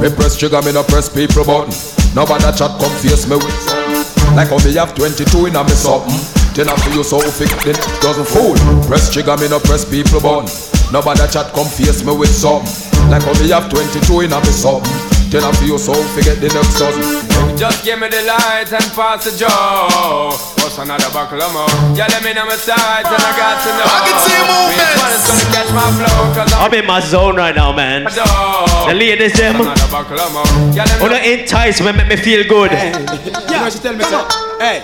Me 0.01 0.09
press 0.15 0.37
trigger, 0.37 0.61
me 0.61 0.71
no 0.71 0.83
press 0.83 1.07
people 1.09 1.45
button. 1.45 1.73
Nobody 2.15 2.43
chat 2.57 2.71
come 2.79 2.91
face 2.99 3.27
me 3.27 3.35
with 3.35 3.59
something. 3.61 4.35
Like 4.35 4.49
how 4.49 4.57
me 4.65 4.73
have 4.73 4.93
22 4.95 5.45
in 5.47 5.55
a 5.55 5.63
me 5.63 5.69
something. 5.71 6.42
Then 6.53 6.69
I 6.69 6.75
feel 6.85 7.03
so 7.03 7.17
thick, 7.19 7.49
then 7.65 7.73
doesn't 7.97 8.29
fool. 8.29 8.53
Press 8.85 9.11
trigger, 9.11 9.35
me 9.37 9.49
no 9.49 9.59
press 9.59 9.83
people 9.83 10.21
button. 10.21 10.45
Nobody 10.93 11.25
chat 11.33 11.49
come 11.53 11.65
face 11.65 12.05
me 12.05 12.13
with 12.15 12.29
something. 12.29 12.69
Like 13.09 13.23
how 13.25 13.33
me 13.41 13.49
have 13.49 13.73
22 13.73 14.21
in 14.21 14.33
a 14.33 14.37
me 14.37 14.53
something. 14.53 15.13
Then 15.33 15.41
I 15.41 15.51
feel 15.57 15.81
so 15.81 15.97
forget 16.13 16.37
the 16.37 16.53
next 16.53 16.77
dozen. 16.77 17.57
Just 17.57 17.83
give 17.83 17.97
me 17.97 18.05
the 18.05 18.21
light 18.21 18.69
and 18.69 18.85
pass 18.93 19.25
the 19.25 19.33
joe. 19.33 20.29
What's 20.61 20.77
another 20.77 21.09
buckle 21.09 21.41
of 21.41 21.57
more? 21.57 21.65
Yeah, 21.97 22.05
let 22.13 22.21
me 22.21 22.37
know 22.37 22.45
my 22.45 22.53
sides 22.53 23.09
and 23.09 23.17
I 23.17 23.33
got 23.33 23.57
to 23.65 23.69
know. 23.73 23.89
I 23.89 23.99
can 24.05 24.17
see 24.21 24.41
movement. 24.45 24.77
Which 24.77 25.01
one 25.01 25.13
is 25.17 25.25
gonna 25.25 25.47
catch 25.57 25.71
my 25.73 25.89
flow? 25.97 26.17
Cause 26.37 26.53
I'm 26.53 26.69
I'm 26.69 26.73
in 26.77 26.85
my 26.85 26.99
zone 27.01 27.35
right 27.35 27.55
now, 27.55 27.73
man. 27.73 28.05
The 28.05 28.93
ladies, 28.93 29.33
them. 29.33 29.57
another 29.57 29.89
buckle 29.89 30.21
of 30.21 30.33
more. 30.37 30.45
Yeah, 30.69 30.85
let 30.85 31.01
me 31.01 31.01
oh, 31.01 31.09
Wanna 31.09 31.25
entice 31.25 31.81
me, 31.81 31.91
make 31.93 32.09
me 32.09 32.15
feel 32.15 32.45
good. 32.45 32.69
You 33.49 33.57
know 33.57 33.69
she 33.69 33.79
tell 33.79 33.95
me 33.95 34.03
so. 34.03 34.52
Hey. 34.63 34.81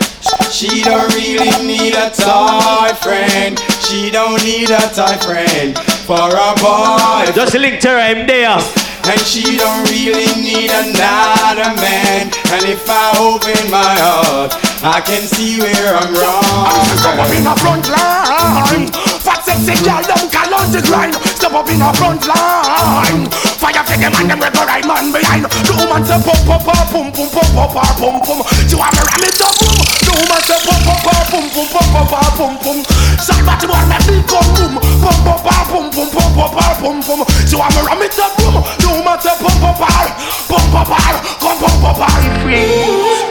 She 0.52 0.84
don't 0.84 1.08
really 1.16 1.56
need 1.66 1.96
a 1.96 2.12
toy 2.12 2.92
friend. 3.00 3.58
She 3.80 4.12
don't 4.12 4.44
need 4.44 4.70
a 4.72 4.82
toy 4.92 5.16
friend 5.24 5.80
for 6.04 6.20
a 6.20 6.52
boy. 6.60 7.32
Just 7.34 7.54
link 7.54 7.80
to 7.84 7.88
her, 7.88 7.96
I'm 7.96 8.28
there. 8.28 8.60
And 9.08 9.22
she 9.22 9.56
don't 9.56 9.88
really 9.88 10.28
need 10.36 10.70
another 10.70 11.72
man. 11.80 12.28
And 12.52 12.66
if 12.68 12.84
I 12.90 13.16
open 13.24 13.72
my 13.72 13.96
heart, 14.04 14.52
I 14.84 15.00
can 15.00 15.22
see 15.22 15.62
where 15.62 15.96
I'm 15.96 16.14
wrong. 16.14 16.84
Step 17.00 17.18
up 17.18 17.32
in 17.32 17.46
the 17.46 17.56
front 17.56 17.88
line. 17.88 19.09
Fat 19.20 19.44
sexy 19.44 19.76
girl, 19.84 20.02
them 20.04 20.26
call 20.32 20.54
out 20.56 20.68
the 20.72 20.82
grind. 20.82 21.16
Step 21.36 21.54
up 21.54 21.68
in 21.70 21.80
the 21.80 21.90
front 22.00 22.24
line. 22.24 23.28
Fire 23.60 23.84
for 23.84 23.98
them 24.00 24.16
and 24.16 24.30
them 24.32 24.40
rebel 24.40 24.66
right 24.66 24.86
man 24.88 25.12
behind. 25.12 25.46
The 25.46 25.74
woman 25.76 26.04
say 26.08 26.20
pop 26.24 26.40
pop 26.48 26.64
pop 26.64 26.88
pum 26.92 27.12
pum 27.12 27.28
pop 27.30 27.50
pop 27.52 27.70
pop 27.76 28.00
pum 28.00 28.16
pum. 28.24 28.40
She 28.68 28.76
want 28.80 28.96
me 28.96 29.04
ram 29.04 29.24
it 29.28 29.42
up 29.44 29.54
boom. 29.60 29.78
The 30.08 30.12
woman 30.16 30.42
say 30.48 30.60
pop 30.64 30.80
pop 30.88 31.00
pop 31.04 31.24
pum 31.28 31.46
pum 31.52 31.68
pop 31.68 31.88
pop 31.92 32.08
pop 32.08 32.32
pum 32.40 32.54
pum. 32.64 32.78
Shot 33.20 33.42
but 33.44 33.60
you 33.60 33.70
want 33.70 33.88
me 33.92 33.98
big 34.08 34.24
come 34.28 34.50
boom. 34.56 34.74
Pop 35.04 35.18
pop 35.28 35.40
pop 35.44 35.68
pum 35.68 35.86
pum 35.92 36.08
pop 36.10 36.30
pop 36.32 36.52
pop 36.56 36.76
pum 36.80 36.98
pum. 37.04 37.20
She 37.44 37.56
want 37.60 37.76
me 37.76 37.82
ram 37.84 38.02
it 38.04 38.16
up 38.20 38.32
boom. 38.40 38.56
The 38.80 38.88
woman 38.88 39.18
say 39.20 39.36
pop 39.36 39.56
pop 39.60 39.76
pop 39.84 40.08
pum 40.48 40.64
pop 40.72 40.88
pop 40.88 41.16
come 41.44 41.58
pop 41.60 41.76
pop 41.84 41.96
pop. 42.00 42.12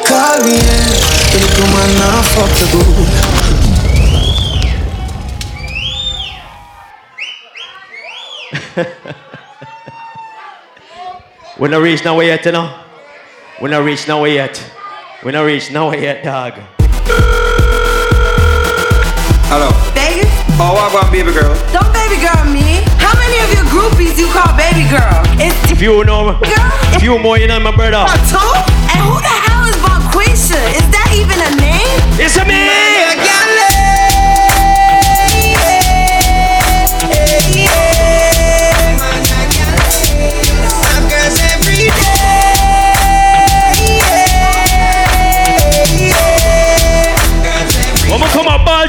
Call 0.09 0.39
me, 0.45 0.57
in, 0.57 0.93
little 1.33 1.69
man 1.73 1.91
now 1.97 2.23
fuck 2.33 2.53
the 2.61 2.67
good. 2.73 3.68
We 11.59 11.69
not 11.69 11.83
reach 11.83 12.05
nowhere 12.05 12.27
yet, 12.27 12.45
you 12.45 12.53
know. 12.53 12.73
We 13.61 13.69
not 13.69 13.83
reach 13.85 14.07
nowhere 14.07 14.31
yet. 14.31 14.63
We 15.25 15.33
not 15.33 15.43
reach 15.43 15.73
nowhere 15.73 15.99
yet, 16.01 16.23
dog. 16.23 16.53
Hello. 19.51 19.69
Vegas? 19.93 20.31
Oh, 20.55 20.73
what 20.79 20.93
about 20.95 21.11
baby 21.11 21.33
girl? 21.33 21.51
Don't 21.75 21.91
baby 21.93 22.23
girl 22.23 22.45
me. 22.47 22.87
How 23.03 23.11
many 23.19 23.43
of 23.43 23.51
your 23.51 23.67
groupies 23.75 24.15
you 24.17 24.31
call 24.31 24.55
baby 24.57 24.87
girl? 24.89 25.19
It's 25.43 25.59
Few 25.79 26.05
know, 26.05 26.39
few 27.01 27.19
more, 27.19 27.39
you 27.39 27.49
know, 27.49 27.59
my 27.59 27.75
brother. 27.75 28.07
two? 28.31 28.39
And 28.95 29.01
who 29.03 29.19
the 29.19 29.37
hell 29.51 29.67
is 29.67 29.77
Bonquisha? 29.83 30.63
Is 30.79 30.87
that 30.95 31.11
even 31.11 31.39
a 31.43 31.51
name? 31.59 32.23
It's 32.23 32.37
a 32.37 32.45
me! 32.47 33.28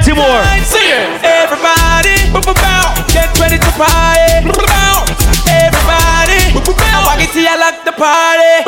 Come 0.05 0.19
out 0.19 0.29
Baltimore. 0.29 0.41
Everybody, 1.23 2.15
get 3.11 3.39
ready 3.39 3.57
to 3.57 3.71
party. 3.75 4.47
Everybody, 5.47 6.39
Waggy 7.05 7.27
I 7.47 7.55
like 7.57 7.83
the 7.83 7.91
party. 7.91 8.63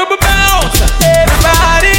Everybody, 1.03 1.93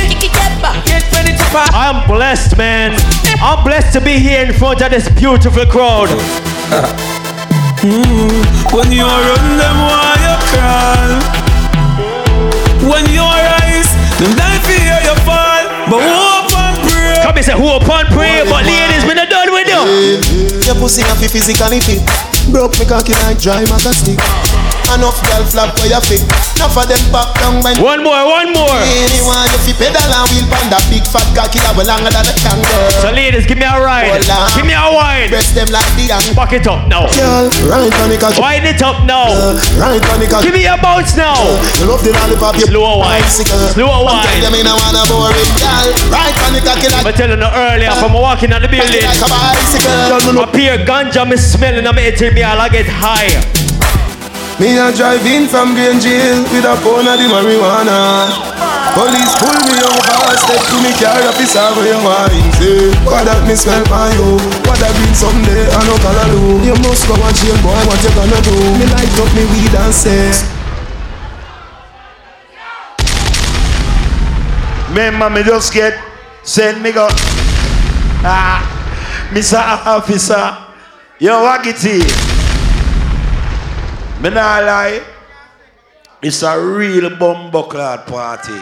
get 0.85 1.05
ready 1.13 1.33
to 1.37 1.45
party. 1.51 1.75
I'm 1.75 2.07
blessed, 2.07 2.57
man. 2.57 2.93
I'm 3.41 3.65
blessed 3.65 3.93
to 3.95 4.01
be 4.01 4.19
here 4.19 4.45
in 4.45 4.53
front 4.53 4.83
of 4.83 4.91
this 4.91 5.09
beautiful 5.09 5.67
crowd. 5.67 6.09
Mm-hmm. 7.83 8.77
When 8.77 8.93
you 8.93 9.05
run 9.05 9.57
them, 9.59 9.77
why 9.89 10.15
you 10.23 10.37
crawl? 10.51 11.11
When 12.91 13.07
you 13.11 13.23
rise, 13.23 13.91
them 14.19 14.37
die 14.37 14.61
fear 14.67 14.99
you 15.03 15.15
fall. 15.23 15.65
But 15.91 16.01
hope 16.03 16.11
and 16.11 16.41
pray. 16.41 16.42
Come 17.23 17.37
and 17.37 17.45
say 17.47 17.55
who 17.55 17.71
upon 17.71 18.07
pray, 18.07 18.43
but 18.51 18.67
ladies, 18.67 19.07
me 19.07 19.15
not 19.15 19.31
done 19.31 19.53
with 19.53 19.69
you. 19.71 19.83
Your 20.67 20.75
pussy 20.75 21.03
happy 21.03 21.29
physically 21.29 21.81
fit. 21.81 22.03
Broke 22.51 22.79
me 22.79 22.85
cocky 22.85 23.13
like 23.23 23.39
dry 23.39 23.63
maca 23.65 23.93
stick. 23.95 24.19
Enough 24.93 25.25
girl 25.25 25.45
flap 25.49 25.73
for 25.81 25.89
your 25.89 26.05
feet. 26.05 26.21
Enough 26.61 26.77
of 26.77 26.85
them 26.85 27.01
back 27.09 27.33
down 27.41 27.65
when. 27.65 27.81
One 27.81 28.05
more, 28.05 28.23
one 28.29 28.53
more. 28.53 28.77
Anyone 28.77 29.49
you 29.65 29.73
pedal 29.73 30.05
and 30.05 30.29
wheel 30.31 30.45
pan 30.53 30.69
that 30.69 30.85
big 30.93 31.01
fat 31.09 31.25
cocky 31.33 31.59
that 31.65 31.73
will 31.73 31.89
longer 31.89 32.13
than 32.13 32.29
a 32.29 32.35
kangaroo. 32.37 32.93
So 33.01 33.09
ladies, 33.09 33.49
give 33.49 33.57
me 33.57 33.65
a 33.65 33.73
ride. 33.81 34.13
Hold 34.13 34.29
on. 34.29 34.53
Give 34.53 34.69
me 34.69 34.77
a 34.77 34.85
wine. 34.93 35.33
Breast 35.33 35.57
them 35.57 35.73
like 35.73 35.89
the 35.97 36.13
young. 36.13 36.27
Back 36.37 36.53
it 36.53 36.69
up 36.69 36.85
now. 36.93 37.09
Girl, 37.17 37.49
right 37.73 37.89
on 38.05 38.13
the 38.13 38.21
cocky. 38.21 38.37
Wind 38.37 38.69
it 38.69 38.85
up 38.85 39.09
now. 39.09 39.33
Right 39.81 40.03
on 40.13 40.21
the 40.21 40.29
cocky. 40.29 40.53
Give 40.53 40.55
me 40.61 40.69
a 40.69 40.77
bounce 40.77 41.17
now. 41.17 41.41
You 41.81 41.89
love 41.89 42.05
the 42.05 42.13
lollipop. 42.13 42.61
You 42.61 42.69
Slow 42.69 43.01
wine. 43.01 43.17
bicycle. 43.25 43.65
Slow 43.73 43.89
I'm 43.89 44.05
wine. 44.05 44.29
telling 44.29 44.45
them 44.45 44.55
in 44.61 44.69
a 44.69 44.75
wanna 44.77 45.03
boring 45.09 45.53
girl. 45.57 45.89
Right 46.13 46.37
on 46.45 46.53
the 46.53 46.61
cocky 46.61 46.93
like. 46.93 47.09
I 47.09 47.13
tell 47.17 47.33
you 47.33 47.41
no 47.41 47.49
earlier 47.49 47.97
from 47.97 48.13
walking 48.13 48.53
on 48.53 48.61
the 48.61 48.69
building. 48.69 49.01
Like 49.09 49.25
a 49.25 49.29
bicycle. 49.33 50.37
Up 50.37 50.53
here, 50.53 50.77
ganja 50.85 51.25
me 51.25 51.41
smelling, 51.41 51.89
I'm 51.89 51.97
eating 51.97 52.37
me, 52.37 52.45
I 52.45 52.69
get 52.69 52.85
high. 52.87 53.62
Me 54.63 54.79
a 54.79 54.95
drive 54.95 55.27
in 55.27 55.49
from 55.49 55.75
Green 55.75 55.99
Jail 55.99 56.39
with 56.55 56.63
a 56.63 56.79
pound 56.87 57.11
of 57.11 57.19
the 57.19 57.27
marijuana. 57.27 58.31
Police 58.95 59.35
pull 59.43 59.59
me 59.67 59.75
over, 59.83 60.39
step 60.39 60.63
to 60.71 60.77
me 60.79 60.95
car, 61.03 61.19
officer 61.27 61.67
where 61.75 61.91
you 61.91 61.99
wine 61.99 62.53
say 62.63 62.95
What 63.03 63.27
that 63.27 63.43
me 63.49 63.57
smell 63.59 63.83
by 63.91 64.15
you, 64.15 64.39
what 64.63 64.79
that 64.79 64.95
been 64.95 65.15
someday 65.19 65.67
I 65.67 65.83
no 65.83 65.99
color 65.99 66.29
do 66.31 66.63
You 66.63 66.77
must 66.79 67.09
go 67.09 67.19
and 67.19 67.35
jail 67.35 67.59
boy, 67.65 67.75
what 67.91 67.99
you 68.05 68.13
gonna 68.15 68.39
do? 68.45 68.55
Me 68.79 68.87
light 68.87 69.19
up 69.19 69.33
me 69.35 69.43
weed 69.51 69.75
and 69.75 69.91
say 69.91 70.31
Remember 74.91 75.31
me 75.31 75.43
just 75.43 75.75
get 75.75 75.99
send 76.45 76.85
me 76.85 76.93
go 76.93 77.09
Ah 78.23 78.63
Mr. 79.33 79.59
Officer 79.59 80.55
Yo 81.19 81.43
Waggy 81.43 81.75
T 81.75 82.32
Me 84.23 84.31
nah 84.31 84.61
lie 84.61 85.03
It's 86.23 86.43
a 86.43 86.55
real 86.61 87.11
bumbuckler 87.11 88.07
party 88.07 88.61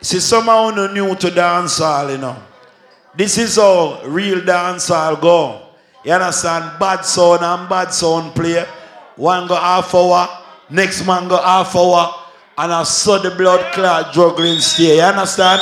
See 0.00 0.20
some 0.20 0.48
of 0.48 0.76
you 0.76 0.88
new 0.94 1.14
to 1.16 1.30
dance 1.30 1.78
hall 1.78 2.10
you 2.10 2.18
know 2.18 2.36
This 3.14 3.36
is 3.36 3.56
how 3.56 4.00
real 4.06 4.40
dancehall 4.40 5.20
go. 5.20 5.60
You 6.02 6.12
understand? 6.12 6.80
Bad 6.80 7.04
sound 7.04 7.44
and 7.44 7.68
bad 7.68 7.92
sound 7.92 8.34
play. 8.34 8.64
One 9.16 9.46
go 9.46 9.54
half 9.54 9.94
hour, 9.94 10.26
next 10.70 11.06
man 11.06 11.28
go 11.28 11.36
half 11.36 11.76
hour, 11.76 12.14
and 12.56 12.72
I 12.72 12.82
saw 12.84 13.18
the 13.18 13.30
blood 13.32 13.74
clot 13.74 14.14
juggling 14.14 14.60
stay. 14.60 14.96
You 14.96 15.02
understand? 15.02 15.60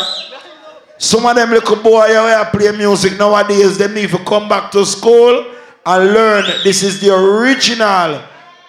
Some 0.97 1.27
of 1.27 1.35
them 1.35 1.51
little 1.51 1.83
boy 1.83 2.07
who 2.07 2.57
play 2.57 2.71
music 2.77 3.19
nowadays, 3.19 3.77
they 3.79 3.93
need 3.93 4.11
to 4.11 4.19
come 4.19 4.49
back 4.49 4.71
to 4.71 4.87
school 4.87 5.45
and 5.85 6.05
learn 6.15 6.45
this 6.63 6.85
is 6.85 7.01
the 7.01 7.13
original 7.13 8.23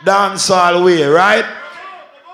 dancehall 0.05 0.83
way, 0.85 1.03
right? 1.03 1.45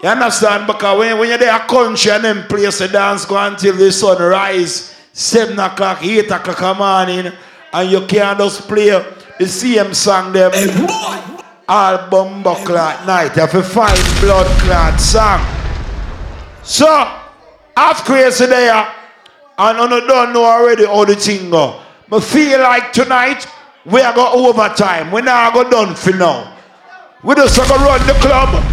You 0.03 0.09
understand? 0.09 0.67
Because 0.67 0.99
when, 0.99 1.17
when 1.17 1.29
you're 1.29 1.37
there 1.37 1.55
a 1.55 1.59
country 1.67 2.11
and 2.11 2.23
them 2.23 2.47
place 2.47 2.79
the 2.79 2.87
dance 2.87 3.25
go 3.25 3.37
until 3.37 3.75
the 3.75 3.91
sun 3.91 4.21
rise, 4.21 4.95
7 5.13 5.57
o'clock, 5.57 6.03
8 6.03 6.31
o'clock 6.31 6.57
in 6.59 6.63
the 6.63 6.73
morning, 6.75 7.33
and 7.73 7.91
you 7.91 8.05
can't 8.05 8.37
just 8.37 8.67
play 8.67 8.89
the 9.39 9.47
same 9.47 9.93
song 9.93 10.31
them 10.33 10.51
all 11.67 12.09
bumbo 12.09 12.55
clot 12.63 13.05
night. 13.05 13.35
You 13.35 13.41
have 13.41 13.51
to 13.51 13.63
find 13.63 13.97
blood 14.21 14.47
clot 14.61 14.99
song. 14.99 15.41
So, 16.63 16.85
half 17.75 18.05
crazy 18.05 18.45
there, 18.45 18.73
and 18.73 19.77
I 19.77 19.87
don't 19.87 20.33
know 20.33 20.45
already 20.45 20.85
how 20.85 21.05
the 21.05 21.15
thing 21.15 21.49
go. 21.49 21.81
But 22.07 22.23
feel 22.23 22.59
like 22.59 22.93
tonight, 22.93 23.47
we 23.85 24.01
are 24.01 24.13
going 24.13 24.45
overtime. 24.45 25.11
We 25.11 25.21
now 25.21 25.51
go 25.51 25.69
done 25.69 25.95
for 25.95 26.15
now. 26.15 26.56
We 27.23 27.33
just 27.33 27.55
to 27.55 27.61
run 27.61 28.05
the 28.05 28.13
club 28.21 28.63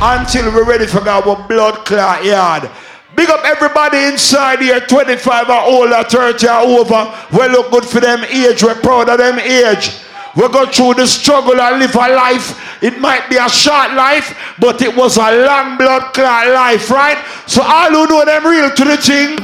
until 0.00 0.54
we're 0.54 0.64
ready 0.64 0.86
for 0.86 1.06
our 1.06 1.46
blood 1.46 1.84
clot 1.84 2.24
yard. 2.24 2.70
Big 3.14 3.28
up 3.28 3.44
everybody 3.44 3.98
inside 4.04 4.60
here, 4.60 4.80
25 4.80 5.50
or 5.50 5.60
older, 5.60 6.02
30 6.04 6.46
or 6.46 6.80
over. 6.80 7.14
We 7.32 7.48
look 7.48 7.70
good 7.70 7.84
for 7.84 8.00
them 8.00 8.24
age. 8.24 8.62
We're 8.62 8.80
proud 8.80 9.10
of 9.10 9.18
them 9.18 9.38
age. 9.38 9.92
We 10.34 10.48
go 10.48 10.64
through 10.64 10.94
the 10.94 11.06
struggle 11.06 11.60
and 11.60 11.78
live 11.78 11.94
a 11.94 12.08
life. 12.08 12.82
It 12.82 12.98
might 12.98 13.28
be 13.28 13.36
a 13.36 13.50
short 13.50 13.92
life, 13.92 14.34
but 14.58 14.80
it 14.80 14.96
was 14.96 15.18
a 15.18 15.44
long 15.44 15.76
blood 15.76 16.14
clot 16.14 16.48
life, 16.48 16.90
right? 16.90 17.22
So 17.46 17.60
all 17.62 17.90
who 17.90 18.06
know 18.06 18.24
them 18.24 18.46
real 18.46 18.70
to 18.70 18.84
the 18.84 18.96
thing. 18.96 19.36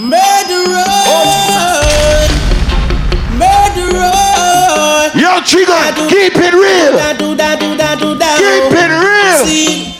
Murderer. 0.00 0.84
Murderer. 0.84 1.43
Trigga, 5.42 5.92
keep 6.08 6.36
it 6.36 6.54
real. 6.54 6.94
Keep 6.94 8.72
it 8.72 8.90
real. 8.90 9.44
See, 9.44 9.98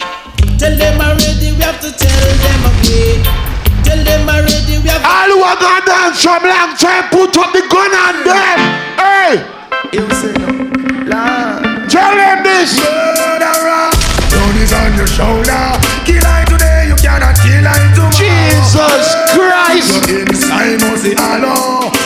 tell 0.58 0.76
them 0.76 1.00
already, 1.00 1.52
we 1.52 1.60
have 1.60 1.80
to 1.80 1.90
tell 1.92 2.24
them 2.38 2.60
again. 2.70 3.22
Tell 3.84 4.02
them 4.04 4.28
already, 4.28 4.78
we 4.78 4.88
have 4.88 5.02
to 5.02 5.08
All 5.08 5.28
who 5.28 5.42
are 5.42 5.58
gonna 5.58 5.84
dance 5.84 6.22
from 6.22 6.42
long 6.42 6.76
time, 6.76 7.10
put 7.10 7.36
up 7.36 7.52
the 7.52 7.60
gun 7.68 7.92
on 7.92 8.24
them. 8.24 8.58
Hey! 8.96 9.44
Tell 11.90 12.14
them 12.16 12.42
this. 12.42 12.78
Murderer, 12.80 13.90
is 14.62 14.72
on 14.72 14.94
your 14.96 15.06
shoulder. 15.06 15.78
Kill 16.06 16.24
I 16.24 16.44
today, 16.48 16.88
you 16.88 16.96
cannot 16.96 17.36
kill 17.42 17.66
I 17.66 17.92
tomorrow. 17.94 18.10
Jesus 18.16 19.14
Christ. 19.34 20.08
You're 20.08 20.26
inside, 20.26 20.80
must 20.80 21.02
see 21.02 21.14
hello. 21.16 22.03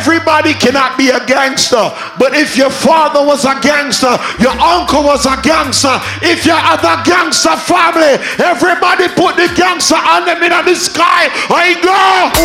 Everybody 0.00 0.56
cannot 0.56 0.96
be 0.96 1.12
a 1.12 1.20
gangster, 1.28 1.92
but 2.16 2.32
if 2.32 2.56
your 2.56 2.72
father 2.72 3.20
was 3.20 3.44
a 3.44 3.52
gangster, 3.60 4.16
your 4.40 4.56
uncle 4.56 5.04
was 5.04 5.28
a 5.28 5.36
gangster, 5.44 5.92
if 6.24 6.48
your 6.48 6.56
other 6.56 6.96
gangster 7.04 7.52
family, 7.52 8.16
everybody 8.40 9.12
put 9.12 9.36
the 9.36 9.52
gangster 9.52 10.00
on 10.00 10.24
them 10.24 10.40
in 10.40 10.56
the 10.56 10.72
sky. 10.72 11.28
I 11.52 11.76
go. 11.84 11.92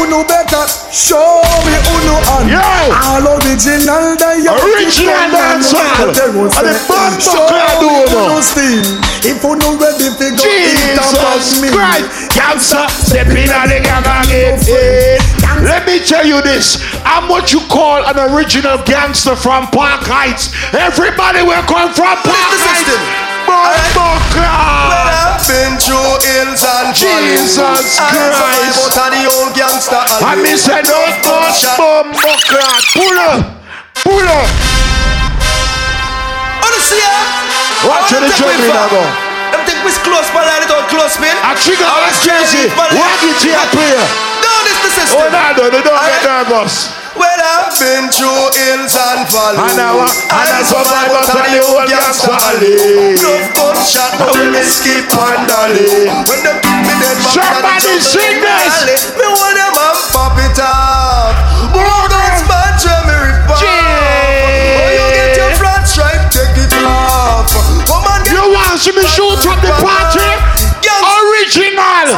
Uno 0.03 0.27
better 0.27 0.67
show 0.91 1.39
me 1.63 1.79
uno 1.95 2.19
on. 2.35 2.43
Yo. 2.51 2.59
All 2.59 3.23
original 3.39 4.19
that 4.19 4.35
you 4.43 4.51
Original 4.51 5.31
dancehall. 5.31 6.11
And 6.11 6.67
the 6.67 6.75
bumper 6.91 7.39
crowd 7.47 7.79
do 7.79 8.19
uno 8.19 8.43
steam. 8.43 8.83
If 9.23 9.39
uno 9.47 9.79
ready 9.79 10.11
to 10.11 10.27
go 10.35 10.43
eat 10.43 10.99
up 10.99 11.07
on 11.23 11.39
Jesus. 11.39 11.71
Christ, 11.71 12.35
gangster, 12.35 12.83
step 12.99 13.31
in 13.31 13.47
on 13.47 13.71
the 13.71 13.79
gang 13.79 14.03
again. 14.03 15.23
Let 15.65 15.89
me 15.89 15.97
tell 15.97 16.25
you 16.25 16.45
this. 16.45 16.77
I'm 17.01 17.25
what 17.25 17.49
you 17.49 17.57
call 17.73 18.05
an 18.05 18.21
original 18.29 18.77
gangster 18.85 19.33
from 19.35 19.65
Park 19.73 20.05
Heights. 20.05 20.53
Everybody 20.77 21.41
will 21.41 21.65
come 21.65 21.89
from 21.89 22.13
Park 22.21 22.53
Heights. 22.61 23.25
Crowd. 24.29 25.41
Been 25.49 25.77
through 25.81 26.21
hills 26.21 26.61
and 26.61 26.93
Jesus 26.93 27.57
Christ. 27.57 28.77
the 29.09 29.25
old 29.25 29.53
gangster 29.57 29.97
I 30.21 30.37
no. 30.85 31.01
Pull 32.93 33.17
up, 33.17 33.41
pull 34.05 34.25
up. 34.25 34.49
Honestly, 36.61 37.01
yeah. 37.01 37.89
Watch 37.89 38.13
the 38.13 38.21
juggling 38.37 38.69
now 38.69 38.89
go. 38.89 39.01
Them 39.53 39.61
close, 40.05 40.29
but 40.29 40.45
I 40.45 40.61
don't 40.65 40.85
close, 40.93 41.17
man. 41.17 41.33
I 41.41 41.57
trigger 41.57 41.85
crazy. 42.21 42.69
I- 42.69 42.93
Walk 42.93 43.21
it 43.25 44.34
to 44.63 44.71
your 44.71 44.79
this 44.79 44.79
the 44.85 44.91
system. 44.95 45.19
Oh, 45.19 45.29
no, 45.31 45.43
no, 45.57 45.63
no, 45.69 45.79
don't 45.83 45.99
get 46.05 46.21
nervous. 46.23 46.75
Well, 47.15 47.31
I've 47.31 47.71
been 47.79 48.11
through 48.11 48.43
hills 48.59 48.91
and 48.91 49.23
valleys. 49.31 49.71
And 49.71 49.79
I 49.79 49.91
wa- 49.95 50.11
and 50.11 50.49
I 50.51 50.59
survive 50.67 51.15
out 51.15 51.31
of 51.31 51.47
the 51.47 51.59
old 51.63 51.87
gangster 51.87 52.35
alley. 52.35 53.15
Enough 53.15 53.55
gunshot, 53.55 54.11
but 54.19 54.35
we 54.35 54.59
skip 54.67 55.07
and 55.15 55.43
dolly. 55.47 56.11
When 56.27 56.39
them 56.43 56.57
kick 56.59 56.79
me 56.83 56.93
dead 56.99 57.15
back 57.23 57.31
Somebody 57.31 57.71
and 57.71 57.83
the 57.87 58.03
sing 58.03 58.35
in 58.35 58.43
the 58.43 58.51
this. 58.51 58.75
alley. 58.83 58.97
Me 59.15 59.27
want 59.31 59.55
them 59.55 59.75
and 59.79 59.99
pop 60.11 60.35
it 60.43 60.59
off. 60.59 61.35
More 61.71 62.03
guns, 62.11 62.41
man, 62.51 62.71
try 62.83 62.99
me 63.07 63.15
rip 63.15 63.47
off. 63.47 63.63
Oh, 63.63 64.91
you 64.91 65.07
get 65.15 65.39
your 65.39 65.51
flat 65.55 65.87
stripe, 65.87 66.23
take 66.35 66.51
it 66.67 66.73
off. 66.83 67.47
Woman, 67.87 68.27
get 68.27 68.35
You 68.35 68.43
want 68.51 68.75
to 68.75 68.91
me 68.91 69.03
shoot 69.07 69.39
from 69.39 69.55
the 69.63 69.71
party? 69.79 70.27
Original. 71.15 72.11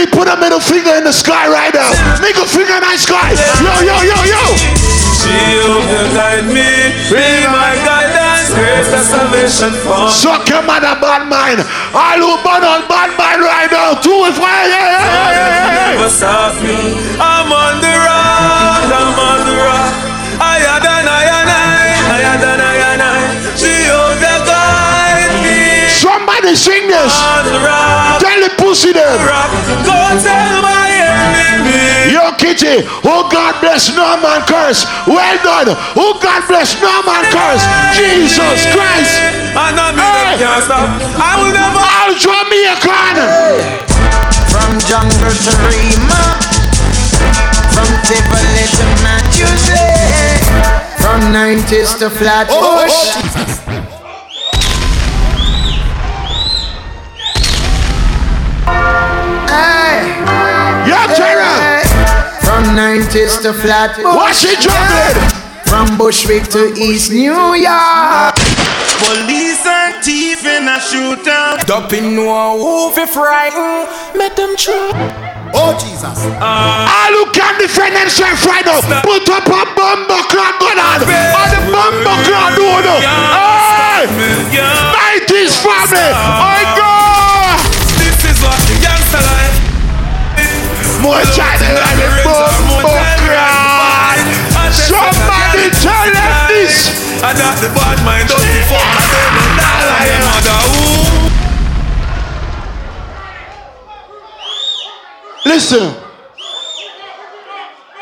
Somebody 0.00 0.16
put 0.16 0.32
a 0.32 0.40
middle 0.40 0.60
finger 0.60 0.96
in 0.96 1.04
the 1.04 1.12
sky 1.12 1.44
right 1.44 1.74
now. 1.76 1.92
Middle 2.24 2.48
finger 2.48 2.72
in 2.72 2.80
the 2.80 2.96
sky. 2.96 3.36
Yo, 3.60 3.84
yo, 3.84 4.00
yo, 4.00 4.16
yo. 4.32 4.42
She 5.12 5.60
will 5.60 6.08
guide 6.16 6.48
me, 6.48 6.64
be 7.12 7.20
my 7.44 7.76
guidance, 7.84 8.48
grace 8.48 8.88
salvation 9.12 9.76
for 9.84 10.08
me. 10.08 10.10
Suck 10.10 10.48
your 10.48 10.64
mother 10.64 10.96
bad 11.04 11.28
mind. 11.28 11.60
All 11.92 12.16
who 12.16 12.32
burn 12.40 12.64
on 12.64 12.88
bad 12.88 13.12
mind 13.20 13.44
right 13.44 13.68
now. 13.68 14.00
Do 14.00 14.24
it 14.24 14.32
for 14.32 14.48
yeah, 14.48 14.72
yeah, 14.72 14.88
yeah, 14.88 15.36
yeah, 15.36 15.68
yeah. 15.68 15.92
Never 15.92 16.08
stop 16.08 16.56
me. 16.64 16.96
I'm 17.20 17.52
on 17.52 17.84
the 17.84 17.92
rock, 17.92 18.88
I'm 18.88 19.20
on 19.20 19.40
the 19.44 19.56
rock. 19.60 19.92
Higher 20.40 20.80
than 20.80 21.04
I 21.12 21.24
and 21.28 21.50
I, 21.52 21.76
higher 22.08 22.38
than 22.40 22.60
I. 22.64 22.69
Sing 26.54 26.88
this. 26.88 27.14
On 27.14 27.44
the 27.46 27.58
rock, 27.62 28.18
Tell 28.20 28.40
the 28.42 28.50
pussy 28.58 28.92
them. 28.92 29.18
Go 29.86 29.96
tell 30.18 30.62
my 30.62 30.90
enemy. 30.90 32.12
Yo, 32.12 32.32
Kitty. 32.36 32.82
Oh, 33.06 33.28
God 33.30 33.54
bless 33.62 33.94
no 33.94 34.18
man 34.18 34.42
curse. 34.46 34.84
Well 35.06 35.38
done. 35.46 35.76
Oh, 35.96 36.18
God 36.20 36.42
bless 36.50 36.74
no 36.82 36.90
man 37.06 37.24
curse. 37.30 37.62
Jesus 37.94 38.66
Christ. 38.74 39.14
I 39.54 39.70
mean, 39.74 39.94
Hey. 39.94 40.38
can't 40.42 40.64
stop. 40.64 40.88
I 41.18 41.38
will 41.38 41.52
never. 41.54 41.78
All 41.80 42.12
Jamaican. 42.18 43.14
From 44.50 44.72
jungle 44.90 45.30
to 45.30 45.52
Rema, 45.70 46.22
from 47.70 47.88
Tivoli 48.02 48.66
to 48.74 48.86
Manchester, 49.06 49.78
from 50.98 51.20
90s 51.32 51.94
to 52.00 52.10
Flatbush. 52.10 52.58
Oh, 52.58 52.82
oh, 52.90 52.90
oh. 52.90 53.99
Hey, 53.99 53.99
90s 62.76 63.42
to 63.42 63.52
Flatbush. 63.52 64.04
Watch 64.04 64.44
it 64.44 64.58
juggling. 64.60 65.30
From 65.66 65.96
Bushwick 65.98 66.48
to 66.50 66.72
East 66.74 67.10
New 67.12 67.54
York. 67.54 68.34
Police 69.02 69.64
and 69.66 70.02
thief 70.04 70.44
in 70.44 70.66
a 70.68 70.78
shootout. 70.78 71.64
Dumping 71.66 72.14
no 72.16 72.58
who 72.58 72.90
fi 72.94 73.06
frighten. 73.06 73.86
Make 74.18 74.34
them 74.36 74.56
try. 74.56 74.90
Oh, 75.54 75.74
Jesus. 75.78 76.26
Uh, 76.38 76.86
All 76.86 77.12
who 77.14 77.26
can 77.32 77.58
defend 77.58 77.94
themselves 77.96 78.44
right 78.46 78.64
now, 78.64 78.78
put 79.02 79.26
up 79.30 79.46
a 79.46 79.62
bumbo 79.74 80.18
clock 80.30 80.58
gun 80.62 80.78
on. 80.78 81.02
On 81.02 81.48
the 81.50 81.60
bumbo 81.74 82.12
clock 82.26 82.54
door. 82.54 82.82
Hey! 83.02 84.06
90s 85.26 85.58
family. 85.58 86.10
I 86.14 86.74
go. 86.78 87.09
More 91.00 91.24
China 91.32 91.64
than 91.64 91.96
the 91.96 92.08
bumbo 92.24 92.92
clock. 93.24 94.20
Somebody 94.70 95.72
And 97.24 97.36
that 97.36 97.56
the 97.60 97.68
bad 97.72 97.98
mind 98.04 98.28
don't 98.28 98.40
be 98.40 98.60
fuck 98.68 98.84
and 98.84 99.08
they 99.12 99.24
no 99.32 99.44
die 99.56 99.84
like 99.88 100.08
your 100.12 100.20
mother. 100.28 100.60
Ooh. 100.76 101.20
Listen. 105.46 105.96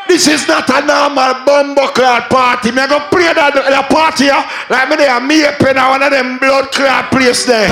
This 0.07 0.27
is 0.27 0.47
not 0.47 0.69
a 0.69 0.85
normal 0.85 1.45
bumbo 1.45 1.87
clot 1.87 2.29
party. 2.29 2.71
Me 2.71 2.81
I 2.81 2.87
go 2.87 2.99
play 3.09 3.31
that 3.31 3.53
the 3.53 3.83
party 3.93 4.25
here 4.25 4.43
like 4.69 4.89
me 4.89 4.95
there 4.97 5.19
me 5.21 5.45
up 5.45 5.61
in 5.61 5.77
one 5.77 6.03
of 6.03 6.11
them 6.11 6.37
blood 6.37 6.71
clot 6.71 7.11
place 7.11 7.45
there. 7.45 7.69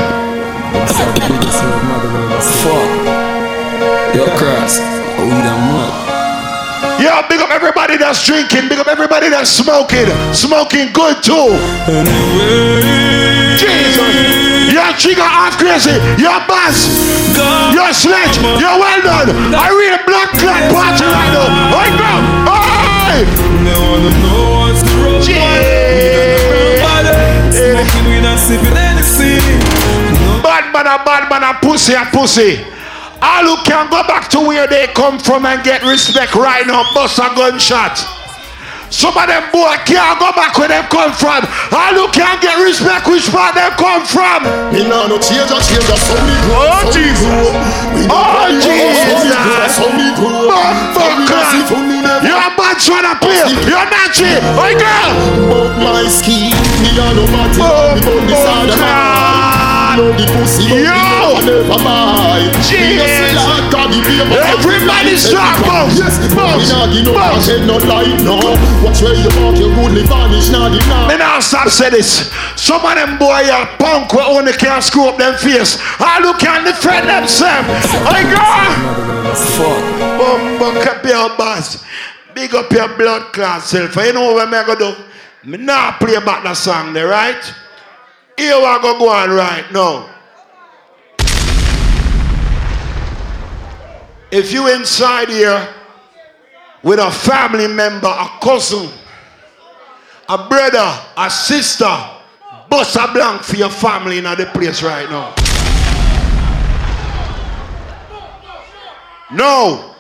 Fuck. 2.64 3.27
Yo, 4.12 4.28
cross. 4.36 4.80
Oh, 5.16 5.24
we 5.24 5.40
done 5.40 5.64
mud. 5.72 5.92
Yo, 7.00 7.24
big 7.30 7.40
up 7.40 7.52
everybody 7.52 7.96
that's 7.96 8.26
drinking. 8.26 8.68
Big 8.68 8.80
up 8.80 8.88
everybody 8.88 9.30
that's 9.30 9.50
smoking. 9.50 10.12
Smoking 10.34 10.92
good 10.92 11.24
too. 11.24 11.56
Anyway. 11.88 12.84
Jesus. 13.56 14.76
Your 14.76 14.92
Trigga 15.00 15.24
half 15.24 15.56
crazy. 15.56 15.96
Your 16.20 16.36
boss. 16.52 16.92
Your 17.72 17.94
sledge. 17.96 18.36
You're 18.60 18.76
well 18.76 19.02
done. 19.02 19.56
I 19.56 19.72
read 19.72 19.96
a 19.96 20.02
blood 20.04 20.36
clot 20.36 20.68
party 20.68 21.08
right 21.08 21.96
now. 21.96 22.20
Hey! 22.52 23.24
They 23.24 23.78
wanna 23.88 24.12
know 24.20 24.68
what's 24.68 24.84
the 24.84 24.92
road. 25.00 25.24
Smoking 27.56 28.06
weed 28.12 28.26
and 28.28 28.40
sipping 28.40 28.76
Hennessy. 28.76 29.40
Bad 30.44 30.74
man 30.74 30.88
a 30.88 31.00
bad 31.06 31.30
man 31.30 31.44
a 31.44 31.54
pussy 31.62 31.94
a 31.94 32.04
pussy. 32.12 32.77
Ah, 33.22 33.40
All 33.42 33.56
who 33.58 33.64
can 33.64 33.90
go 33.90 34.04
back 34.04 34.30
to 34.32 34.40
where 34.40 34.68
they 34.68 34.88
come 34.94 35.18
from 35.20 35.46
and 35.46 35.64
get 35.64 35.82
respect 35.84 36.36
right 36.36 36.66
now, 36.68 36.84
bust 36.94 37.18
a 37.20 37.30
gunshot. 37.36 37.98
Some 38.90 39.12
of 39.20 39.28
them 39.28 39.44
boy 39.52 39.76
can't 39.84 40.16
go 40.18 40.32
back 40.32 40.56
where 40.58 40.70
they 40.72 40.80
come 40.88 41.12
from. 41.12 41.44
Ah, 41.74 41.92
All 41.92 42.08
who 42.08 42.08
can 42.14 42.40
get 42.40 42.56
respect 42.64 43.08
which 43.08 43.28
part 43.30 43.54
they 43.56 43.68
come 43.76 44.06
from. 44.06 44.44
Me 44.72 44.88
nah 44.88 45.08
no 45.12 45.18
change 45.20 45.50
a 45.52 45.60
change 45.60 45.90
a 45.92 45.98
some 45.98 46.24
me 46.24 46.36
grow. 46.48 46.72
Oh 46.72 46.88
Jesus. 46.94 48.08
Oh 48.08 48.48
Jesus. 48.64 49.76
Some 49.76 49.92
me 49.98 50.08
grow. 50.16 50.48
You're 52.24 52.40
a 52.40 52.50
bad 52.56 52.80
son 52.80 53.04
of 53.06 53.20
play. 53.20 53.44
You're 53.68 53.90
not 53.92 54.14
cheap. 54.16 54.40
Hey 54.56 54.74
girl. 54.80 55.12
But 55.52 55.78
my 55.84 56.08
ski, 56.08 56.54
me 56.80 56.96
a 56.96 57.14
no 57.14 57.26
party. 57.28 57.60
Oh, 57.62 57.92
me 57.94 58.02
burn 58.02 59.57
the 59.98 60.06
side 60.06 60.06
of 60.06 60.06
my 60.06 60.06
Know 60.06 60.12
the 60.14 60.26
pussy, 60.38 60.64
Yo. 60.70 60.94
never 61.42 61.74
never 61.74 61.78
buy. 61.84 62.46
Me 62.46 62.62
Jesus. 62.62 63.02
just 63.02 63.18
say 63.18 63.34
like 63.34 63.68
God, 63.74 63.90
the 63.90 64.00
paper. 64.06 64.38
Everybody 64.38 65.16
start 65.18 65.58
bounce. 65.66 65.98
Yes, 65.98 66.18
Bounce. 66.34 66.70
bounce. 66.70 66.70
Me 66.70 66.70
nah 66.70 66.86
give 66.94 67.06
no 67.06 67.14
Bounce. 67.14 67.48
head, 67.48 67.66
no 67.66 67.78
light, 67.82 68.18
no. 68.22 68.38
Watch 68.86 69.02
where 69.02 69.18
you 69.18 69.30
walk, 69.42 69.58
you 69.58 69.74
goodly 69.74 70.04
vanish, 70.06 70.50
nah 70.50 70.70
the 70.70 70.80
nah. 70.86 71.08
Me 71.10 71.18
now 71.18 71.40
stop 71.40 71.70
say 71.70 71.90
this. 71.90 72.30
Some 72.56 72.86
of 72.86 72.94
them 72.96 73.18
boy 73.18 73.50
are 73.50 73.66
punk 73.78 74.12
who 74.12 74.22
only 74.22 74.54
can 74.54 74.82
screw 74.82 75.10
up 75.10 75.18
them 75.18 75.36
face. 75.38 75.78
All 76.00 76.22
who 76.22 76.34
can 76.38 76.64
defend 76.66 77.10
themselves. 77.10 77.70
I 78.06 78.22
go. 78.30 78.44
Fuck. 79.58 79.82
Bumbo 80.18 80.80
up 80.82 81.04
your 81.06 81.30
boss. 81.38 81.84
Big 82.34 82.54
up 82.54 82.72
your 82.72 82.88
blood 82.98 83.34
clot 83.34 83.62
self. 83.64 83.96
You 83.96 84.14
know 84.14 84.34
what 84.34 84.50
me 84.50 84.58
I 84.58 84.66
go 84.66 84.76
do? 84.76 84.96
Me 85.44 85.58
now 85.58 85.98
play 85.98 86.20
back 86.20 86.44
the 86.44 86.54
song 86.54 86.94
there, 86.94 87.08
right? 87.08 87.42
Here 88.38 88.54
I 88.54 88.80
go 88.82 89.00
go 89.00 89.10
on 89.10 89.32
right 89.32 89.72
now. 89.72 90.14
If 94.30 94.54
you 94.54 94.68
inside 94.74 95.30
here 95.30 95.68
with 96.84 97.00
a 97.00 97.10
family 97.10 97.68
member, 97.68 98.08
a 98.08 98.30
cousin, 98.42 98.90
a 100.30 100.48
brother, 100.48 101.00
a 101.18 101.30
sister, 101.30 101.92
bust 102.70 102.96
a 102.98 103.12
blank 103.12 103.42
for 103.42 103.56
your 103.56 103.70
family 103.70 104.20
in 104.20 104.26
the 104.26 104.50
place 104.54 104.84
right 104.84 105.10
now. 105.10 105.34
No. 109.32 109.96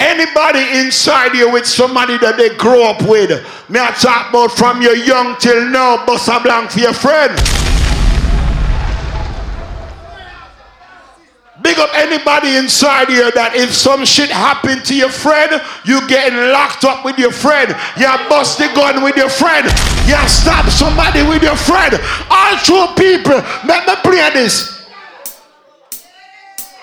Anybody 0.00 0.60
inside 0.80 1.32
here 1.32 1.50
with 1.50 1.66
somebody 1.66 2.18
that 2.18 2.36
they 2.36 2.54
grow 2.56 2.84
up 2.84 3.02
with, 3.02 3.30
may 3.68 3.80
I 3.80 3.90
talk 3.92 4.30
about 4.30 4.52
from 4.52 4.82
your 4.82 4.96
young 4.96 5.36
till 5.38 5.68
now, 5.70 6.04
bust 6.04 6.28
a 6.28 6.40
blank 6.40 6.72
for 6.72 6.80
your 6.80 6.92
friend. 6.92 7.32
Big 11.62 11.78
up 11.78 11.88
anybody 11.94 12.56
inside 12.56 13.08
here 13.08 13.30
that 13.30 13.56
if 13.56 13.72
some 13.72 14.04
shit 14.04 14.28
happen 14.28 14.82
to 14.82 14.94
your 14.94 15.08
friend, 15.08 15.62
you 15.86 16.06
getting 16.08 16.36
locked 16.52 16.84
up 16.84 17.06
with 17.06 17.18
your 17.18 17.32
friend. 17.32 17.74
You 17.96 18.10
bust 18.28 18.58
the 18.58 18.68
gun 18.74 19.02
with 19.02 19.16
your 19.16 19.30
friend. 19.30 19.64
You 20.04 20.20
stab 20.28 20.68
somebody 20.68 21.22
with 21.22 21.42
your 21.42 21.56
friend. 21.56 21.96
All 22.28 22.56
true 22.58 22.92
people, 22.98 23.40
let 23.64 23.88
me 23.88 23.94
play 24.04 24.28
this. 24.34 24.84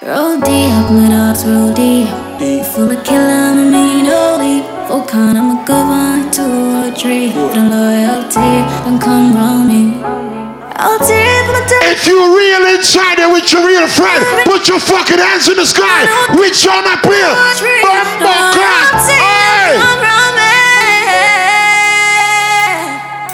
Roll 0.01 0.39
deep, 0.39 0.73
my 0.89 1.09
dogs 1.09 1.45
roll 1.45 1.71
deep. 1.73 2.30
Full 2.41 2.89
of 2.89 3.03
killer, 3.05 3.22
I'm 3.22 3.59
a 3.59 3.65
mean 3.69 4.09
oldie. 4.09 4.65
Volcan, 4.88 5.38
I'm 5.38 5.61
a 5.61 5.63
good 5.63 5.85
one, 5.85 6.31
two 6.34 6.41
or 6.41 6.89
three. 6.89 7.30
The 7.30 7.61
loyalty, 7.69 8.65
don't 8.81 8.97
come 8.97 9.35
round 9.35 9.69
me. 9.69 10.01
I'll 10.01 10.97
take 10.97 11.45
my 11.53 11.61
time. 11.69 11.93
If 11.93 12.07
you're 12.07 12.34
real 12.35 12.65
inside 12.73 13.19
there 13.19 13.30
with 13.31 13.45
your 13.53 13.61
real 13.68 13.88
friend, 13.88 14.26
put 14.43 14.68
your 14.68 14.80
fucking 14.80 15.19
hands 15.19 15.49
in 15.49 15.57
the 15.57 15.68
sky. 15.68 16.09
Which 16.34 16.65
on 16.65 16.84
my 16.84 16.97
player? 17.05 17.30
Bumbo 17.85 18.34
class. 18.57 19.05
Hey! 19.05 19.77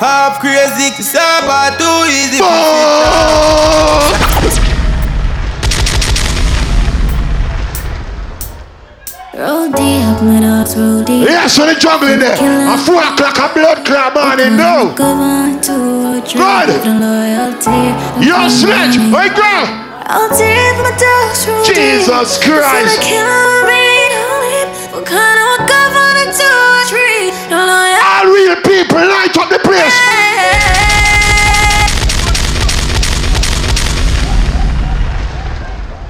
Half 0.04 0.42
crazy 0.42 0.92
to 0.98 1.04
stop 1.04 1.48
or 1.48 1.72
too 1.80 2.12
easy. 2.12 2.44
Roll 9.38 9.70
deep, 9.70 10.18
my 10.26 10.42
dogs 10.42 10.74
roll 10.76 11.04
deep. 11.04 11.30
Yeah, 11.30 11.46
so 11.46 11.68
they 11.70 11.76
juggling 11.78 12.18
there. 12.18 12.34
A 12.34 12.74
four 12.74 12.98
o'clock, 12.98 13.38
a 13.38 13.54
blood 13.54 13.86
clot 13.86 14.18
morning, 14.18 14.58
no. 14.58 14.98
Good 14.98 15.14
one, 15.14 15.62
two 15.62 15.78
or 15.78 16.18
three. 16.26 16.42
Good. 16.42 16.82
The 16.82 16.98
loyalty, 16.98 17.70
don't 17.70 18.26
Yo, 18.26 18.34
come 18.34 18.50
sledge, 18.50 18.98
hey 18.98 19.30
girl. 19.38 19.66
I'll 20.10 20.34
take 20.34 20.78
my 20.82 20.90
dogs 20.98 21.46
roll 21.46 21.62
deep. 21.62 21.78
Jesus 21.78 22.42
Christ. 22.42 22.66
Full 22.66 22.98
of 22.98 23.06
killer, 23.06 23.30
I'm 23.30 23.62
a 23.62 23.70
mean 23.70 24.12
oldie. 24.26 24.66
Volcan, 25.06 25.22
I'm 25.22 25.54
a 25.54 25.70
good 25.70 25.92
one, 25.94 26.34
two 26.34 26.58
or 26.74 26.82
three. 26.90 27.30
The 27.54 27.62
loyalty. 27.62 28.10
All 28.10 28.26
real 28.34 28.58
people 28.66 29.06
light 29.06 29.38
up 29.38 29.54
the 29.54 29.62
place. 29.62 30.97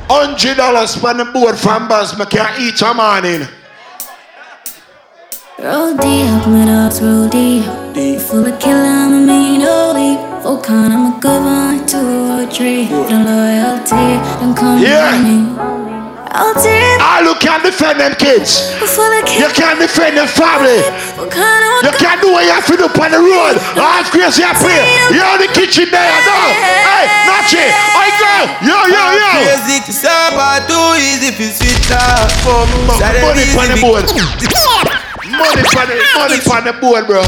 Hundred 0.10 0.56
dollars 0.58 0.96
for 0.96 1.14
the 1.14 1.26
board 1.26 1.58
from 1.58 1.88
Buzz, 1.88 2.18
me 2.18 2.26
can 2.26 2.50
eat 2.62 2.82
a 2.82 2.94
morning. 2.94 3.48
Roll 5.60 5.98
deep, 5.98 6.48
my 6.48 6.66
dogs 6.66 7.02
roll 7.02 7.28
deep. 7.28 7.64
Full 8.22 8.46
of 8.46 8.60
killer, 8.60 8.78
I'm 8.84 9.14
a 9.14 9.20
mean 9.20 9.62
oldie. 9.62 10.16
Volcan, 10.44 10.92
I'm 10.92 11.18
a 11.18 11.20
good 11.20 11.42
one, 11.44 11.86
two 11.86 11.98
or 11.98 12.46
three. 12.50 12.86
The 12.86 13.18
loyalty, 13.26 14.08
don't 14.40 14.56
come 14.56 14.80
Yeah. 14.80 15.12
round 15.12 15.24
me. 15.24 15.87
I'll 16.38 16.54
take 16.54 17.02
All 17.02 17.26
who 17.26 17.34
can 17.42 17.66
defend 17.66 17.98
them 17.98 18.14
kids. 18.14 18.70
full 18.78 19.10
You 19.10 19.50
can't 19.58 19.82
defend 19.82 20.22
your 20.22 20.30
family. 20.30 20.86
Volcan, 21.18 21.42
I'm 21.42 21.82
You 21.82 21.94
can't 21.98 22.22
do 22.22 22.30
what 22.30 22.46
you 22.46 22.54
have 22.54 22.68
to 22.70 22.78
do 22.78 22.86
on 22.86 23.10
the 23.10 23.18
road. 23.18 23.58
Half 23.74 24.14
crazy 24.14 24.46
you 24.46 24.54
play. 24.62 24.86
You're 25.10 25.26
in 25.34 25.42
the 25.42 25.50
kitchen 25.50 25.90
there, 25.90 26.14
no. 26.30 26.38
Hey, 26.86 27.10
Nachi. 27.26 27.66
Hey, 27.66 28.12
girl. 28.22 28.46
Yo, 28.70 28.78
yo, 28.86 29.04
yo. 29.18 29.30
Crazy 29.50 29.82
to 29.82 29.94
stop 29.98 30.38
or 30.38 30.62
too 30.70 31.02
easy 31.02 31.34
to 31.34 31.46
switch 31.50 31.90
off. 31.90 32.30
Money 32.46 33.42
on 33.58 33.74
the 33.74 33.82
board. 33.82 34.06
Money 35.26 35.66
on 35.74 35.88
the, 35.90 35.98
money 36.22 36.38
on 36.54 36.62
the 36.70 36.74
board, 36.78 37.10
bro. 37.10 37.26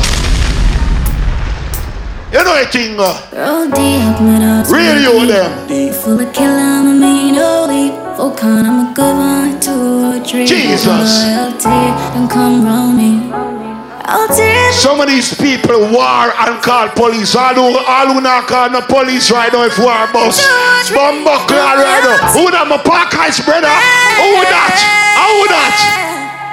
You 2.29 2.45
know 2.45 2.61
it, 2.61 2.69
thing, 2.69 2.93
uh. 2.93 3.17
Roll 3.33 3.65
deep, 3.73 4.21
my 4.21 4.61
Real 4.69 5.01
you 5.01 5.25
them. 5.25 5.93
Full 5.97 6.19
of 6.19 6.31
killer, 6.31 6.61
I'm 6.61 6.85
a 6.85 6.93
mean 6.93 8.08
oldie. 8.19 8.29
Volcan, 8.29 8.65
I'm 8.65 8.91
a 8.91 8.93
good 8.93 9.15
one, 9.15 9.59
two 9.59 9.71
or 9.71 10.25
three. 10.25 10.45
Jesus. 10.45 10.85
Loyalty, 10.85 12.13
don't 12.13 12.29
come 12.29 12.65
round 12.65 12.97
me. 12.97 13.31
I'll 14.11 14.27
take 14.27 14.73
Some 14.73 14.99
of 15.01 15.07
these 15.07 15.33
people 15.35 15.79
war 15.93 16.33
and 16.33 16.61
call 16.63 16.89
police. 16.89 17.35
All 17.35 17.53
who, 17.53 17.77
all 17.77 18.13
who 18.13 18.21
not 18.21 18.47
call 18.47 18.69
no 18.71 18.81
police 18.81 19.29
right 19.31 19.53
now 19.53 19.63
if 19.63 19.77
war 19.77 20.07
bus. 20.11 20.41
Bumbo 20.89 21.37
cloud 21.45 21.77
right 21.77 22.03
now. 22.03 22.33
Who 22.33 22.49
that 22.51 22.65
my 22.67 22.77
Park 22.77 23.13
Heights 23.13 23.39
brother? 23.45 23.69
Who 23.69 24.41
that? 24.49 24.77
Who 25.13 25.47
that? 25.53 26.09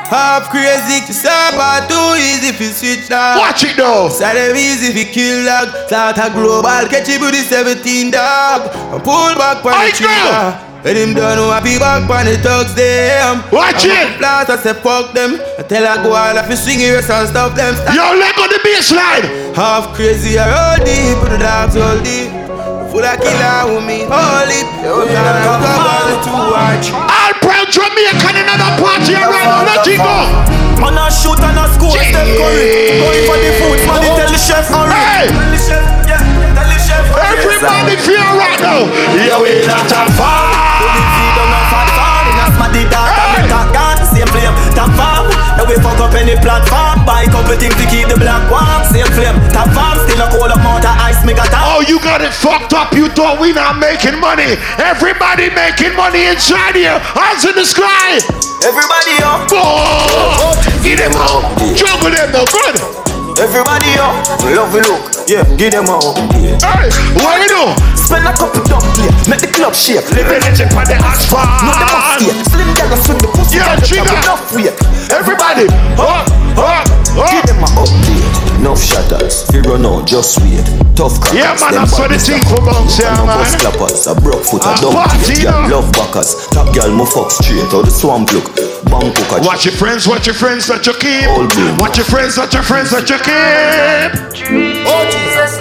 Half 0.06 0.50
crazy 0.50 1.02
to 1.06 1.12
stop 1.12 1.56
or 1.56 1.82
too 1.88 2.20
easy 2.20 2.52
to 2.52 2.72
switch 2.72 3.10
off. 3.10 3.40
Watch 3.40 3.64
it 3.64 3.76
though. 3.76 4.08
So 4.08 4.22
them 4.22 4.54
easy 4.54 4.92
fi 4.92 5.10
kill 5.10 5.44
dog. 5.44 5.88
Start 5.88 6.18
a 6.18 6.30
global 6.30 6.86
catch 6.92 7.08
it 7.08 7.20
with 7.20 7.32
the 7.34 7.42
17 7.42 8.12
dog. 8.12 8.70
And 8.94 9.02
pull 9.02 9.34
back 9.34 9.64
on 9.64 9.72
the 9.72 9.92
trigger. 9.96 10.65
Let 10.86 10.94
him 10.94 11.18
done 11.18 11.34
who 11.34 11.50
happy 11.50 11.82
back 11.82 12.06
on 12.06 12.30
the 12.30 12.38
thugs 12.38 12.70
them. 12.78 13.42
Watch 13.50 13.82
I'm 13.82 13.90
it. 13.90 14.06
up 14.06 14.46
Blast 14.46 14.54
I 14.54 14.56
say 14.62 14.70
fuck 14.70 15.10
them. 15.18 15.34
I 15.58 15.66
tell 15.66 15.82
her 15.82 15.98
go 15.98 16.14
all 16.14 16.38
if 16.38 16.46
you 16.46 16.54
swing 16.54 16.78
your 16.78 17.02
and 17.02 17.26
stop 17.26 17.58
them. 17.58 17.74
Stop. 17.74 17.90
Yo, 17.90 18.06
let 18.14 18.38
go 18.38 18.46
the 18.46 18.62
bass 18.62 18.94
baseline. 18.94 19.26
Half 19.50 19.98
crazy 19.98 20.38
I 20.38 20.46
all 20.46 20.78
deep, 20.86 21.18
but 21.18 21.34
the 21.34 21.42
dogs 21.42 21.74
all 21.74 21.98
deep. 22.06 22.30
Full 22.94 23.02
of 23.02 23.18
killer 23.18 23.66
with 23.66 23.82
me, 23.82 24.06
holy. 24.06 24.62
Yo, 24.86 25.10
can 25.10 25.26
I 25.26 25.42
go 25.42 25.58
all 25.58 26.22
too 26.22 26.54
watch? 26.54 26.94
All 26.94 27.34
proud 27.42 27.66
Jamaican 27.66 28.38
in 28.38 28.46
another 28.46 28.78
party 28.78 29.18
around. 29.18 29.66
Let 29.66 29.82
it 29.90 29.98
go. 29.98 30.16
Man 30.78 30.94
a 31.02 31.10
shoot 31.10 31.42
and 31.42 31.58
a 31.58 31.66
score, 31.74 31.98
Steph 31.98 32.30
Curry. 32.30 33.02
Going 33.02 33.26
for 33.26 33.38
the 33.42 33.50
food, 33.58 33.78
man. 33.90 34.06
They 34.06 34.10
tell 34.22 34.30
the 34.30 34.38
chef 34.38 34.70
hurry. 34.70 34.94
Hey. 34.94 35.34
Tell 35.34 35.50
the 35.50 35.58
chef, 35.58 35.82
yeah. 36.06 36.22
Tell 36.54 36.68
the 36.70 36.78
chef. 36.78 37.02
Everybody 37.10 37.98
feel 38.06 38.22
right 38.38 38.60
now. 38.62 38.86
Yeah, 39.18 39.42
we 39.42 39.66
not 39.66 39.90
a 39.90 40.06
far. 40.14 40.65
Any 46.16 46.34
platform. 46.40 47.04
Buy 47.04 47.28
couple 47.28 47.54
things 47.60 47.76
to 47.76 47.86
keep 47.92 48.08
the 48.08 48.16
black 48.16 48.48
warm. 48.48 48.82
Same 48.88 49.06
flame, 49.12 49.36
top 49.52 49.68
farm. 49.76 50.00
Still 50.08 50.24
a 50.24 50.26
cold 50.32 50.50
up 50.50 50.58
amount 50.58 50.88
of 50.88 50.96
ice, 51.04 51.20
me 51.24 51.36
got 51.36 51.52
Oh, 51.52 51.84
you 51.86 52.00
got 52.00 52.22
it 52.24 52.32
fucked 52.32 52.72
up. 52.72 52.92
You 52.96 53.08
thought 53.12 53.38
we 53.38 53.52
not 53.52 53.78
making 53.78 54.18
money. 54.18 54.56
Everybody 54.80 55.52
making 55.52 55.94
money 55.94 56.26
inside 56.26 56.74
here. 56.74 56.98
Hands 56.98 57.44
in 57.44 57.54
the 57.54 57.64
sky. 57.64 58.18
Everybody 58.64 59.14
up. 59.20 59.44
Oh, 59.52 60.56
get 60.82 60.98
them 60.98 61.12
out. 61.12 61.52
Juggle 61.76 62.10
them 62.10 62.32
now. 62.32 62.44
Good. 62.48 63.05
Everybody 63.38 63.92
up. 64.00 64.16
Love 64.48 64.72
you 64.72 64.80
look. 64.80 65.28
Yeah, 65.28 65.44
give 65.56 65.70
them 65.70 65.84
out. 65.92 66.16
Yeah. 66.40 66.56
Hey, 66.56 66.88
what 67.20 67.36
you 67.36 67.48
do? 67.52 67.62
Spend 67.92 68.24
a 68.24 68.32
couple 68.32 68.64
dumb 68.64 68.80
play. 68.96 69.12
Make 69.28 69.44
the 69.44 69.50
club 69.52 69.74
shake. 69.74 70.08
Living 70.16 70.40
it 70.40 70.56
on 70.72 70.84
the 70.88 70.96
asphalt. 70.96 71.44
No, 71.60 71.72
the 71.76 71.84
must 71.84 72.16
stay. 72.16 72.32
Slim 72.48 72.72
girl 72.72 72.96
swing 72.96 73.18
the 73.18 73.28
pussy. 73.28 73.56
Yeah, 73.58 73.76
have 73.76 74.24
Enough 74.24 74.54
weight. 74.56 74.72
Everybody, 75.12 75.68
up, 76.00 76.24
up, 76.56 76.88
up. 76.88 77.30
Give 77.30 77.44
them 77.44 77.60
a 77.60 77.68
update. 77.76 78.45
Enough 78.66 78.82
shatters. 78.82 79.46
Fi 79.46 79.60
run 79.62 79.86
out, 79.86 80.06
just 80.10 80.42
wait. 80.42 80.58
Tough 80.98 81.20
crackers. 81.22 81.38
Yeah, 81.38 81.54
man, 81.62 81.70
them 81.70 81.86
that's 81.86 81.94
what 81.94 82.10
body 82.10 82.18
the 82.18 82.18
thing 82.18 82.42
slapper. 82.42 82.50
for 82.50 82.66
bunks, 82.66 82.98
yeah, 82.98 83.14
And 83.14 83.18
no 83.22 83.26
man. 83.30 83.38
bus 83.38 83.54
clappers. 83.62 84.06
A 84.10 84.14
broke 84.18 84.42
foot, 84.42 84.64
a 84.66 84.74
A 84.74 84.74
dumb 84.82 84.92
party, 84.92 85.18
teeth. 85.22 85.42
Girl, 85.46 85.62
no. 85.70 85.78
love 85.78 85.88
backers. 85.94 86.34
Top 86.50 86.74
girl, 86.74 86.90
mo 86.90 87.06
fuck 87.06 87.30
straight. 87.30 87.62
How 87.70 87.82
the 87.86 87.94
swamp 87.94 88.32
look. 88.34 88.50
Bang 88.90 89.14
cook 89.14 89.38
a 89.38 89.46
Watch 89.46 89.66
your 89.70 89.74
friends, 89.78 90.08
watch 90.10 90.26
your 90.26 90.34
friends 90.34 90.66
that 90.66 90.82
you 90.82 90.94
keep. 90.98 91.30
All 91.30 91.46
good. 91.46 91.78
Watch 91.78 91.96
your 91.96 92.06
friends, 92.10 92.34
watch 92.38 92.54
your 92.54 92.66
friends 92.66 92.90
that 92.90 93.06
you 93.06 93.18
keep. 93.22 94.10
Oh 94.90 95.02
Jesus. 95.14 95.58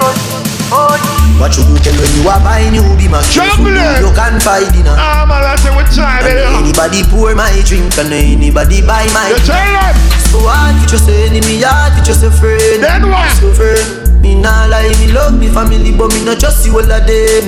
Oh, 0.73 0.97
What 1.35 1.51
you 1.59 1.67
do 1.67 1.75
tell 1.83 1.93
when 1.99 2.11
you 2.15 2.23
are 2.31 2.39
buying 2.39 2.73
you 2.73 2.81
be 2.95 3.11
my 3.11 3.19
Jungle. 3.27 3.75
You 3.99 4.09
can 4.15 4.39
find 4.39 4.71
dinner. 4.71 4.95
Ah, 4.95 5.27
man, 5.27 5.43
I 5.43 5.59
say 5.59 5.69
what 5.75 5.85
time 5.91 6.23
it 6.23 6.39
is. 6.39 6.47
Anybody 6.63 7.03
pour 7.11 7.35
my 7.35 7.51
drink 7.67 7.91
and 7.99 8.11
anybody 8.11 8.79
buy 8.79 9.03
my 9.11 9.35
You 9.35 9.39
tell. 9.43 9.91
So 10.31 10.39
hard 10.47 10.79
just 10.87 11.11
a 11.11 11.15
enemy, 11.27 11.59
hard 11.59 11.95
just 12.07 12.23
a 12.23 12.31
friend. 12.31 12.79
Then 12.79 13.11
what? 13.11 13.27
So 13.35 13.51
friend, 13.51 14.23
me 14.23 14.39
nah 14.39 14.65
lie, 14.71 14.95
me 15.03 15.11
love 15.11 15.35
me 15.35 15.51
family, 15.51 15.91
but 15.91 16.15
me 16.15 16.23
not 16.23 16.39
just 16.39 16.63
see 16.63 16.71
all 16.71 16.79
of 16.79 17.03
them. 17.03 17.43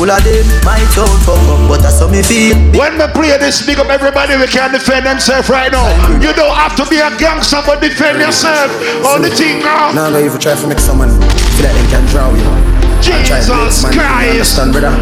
All 0.00 0.08
of 0.08 0.24
them, 0.24 0.46
my 0.64 0.80
town 0.96 1.12
fuck 1.28 1.36
up, 1.52 1.60
but 1.68 1.84
that's 1.84 2.00
how 2.00 2.08
me 2.08 2.24
feel. 2.24 2.56
When 2.72 2.96
we 2.96 3.06
play 3.12 3.36
this, 3.36 3.60
big 3.60 3.76
up 3.76 3.92
everybody, 3.92 4.36
we 4.40 4.48
can 4.48 4.72
defend 4.72 5.04
themselves 5.04 5.50
right 5.50 5.70
now. 5.70 5.84
You 6.16 6.32
don't 6.32 6.56
have 6.56 6.72
to 6.80 6.88
be 6.88 6.96
a 6.96 7.12
gangster, 7.20 7.60
but 7.66 7.82
defend 7.84 8.20
yourself. 8.20 8.72
On 9.04 9.20
the 9.20 9.28
thing 9.28 9.60
now. 9.60 9.92
Now, 9.92 10.08
if 10.16 10.32
you 10.32 10.38
try 10.38 10.56
to 10.56 10.66
make 10.66 10.78
someone 10.80 11.10
feel 11.56 11.68
like 11.68 11.76
they 11.76 11.88
can 11.92 12.06
draw 12.08 12.32
you. 12.32 12.59
And 13.08 13.24
try 13.26 13.40
to 13.40 13.46
Jesus 13.46 13.82
man, 13.84 13.92
Christ. 13.92 14.58
Understand, 14.58 14.70
brother? 14.72 14.92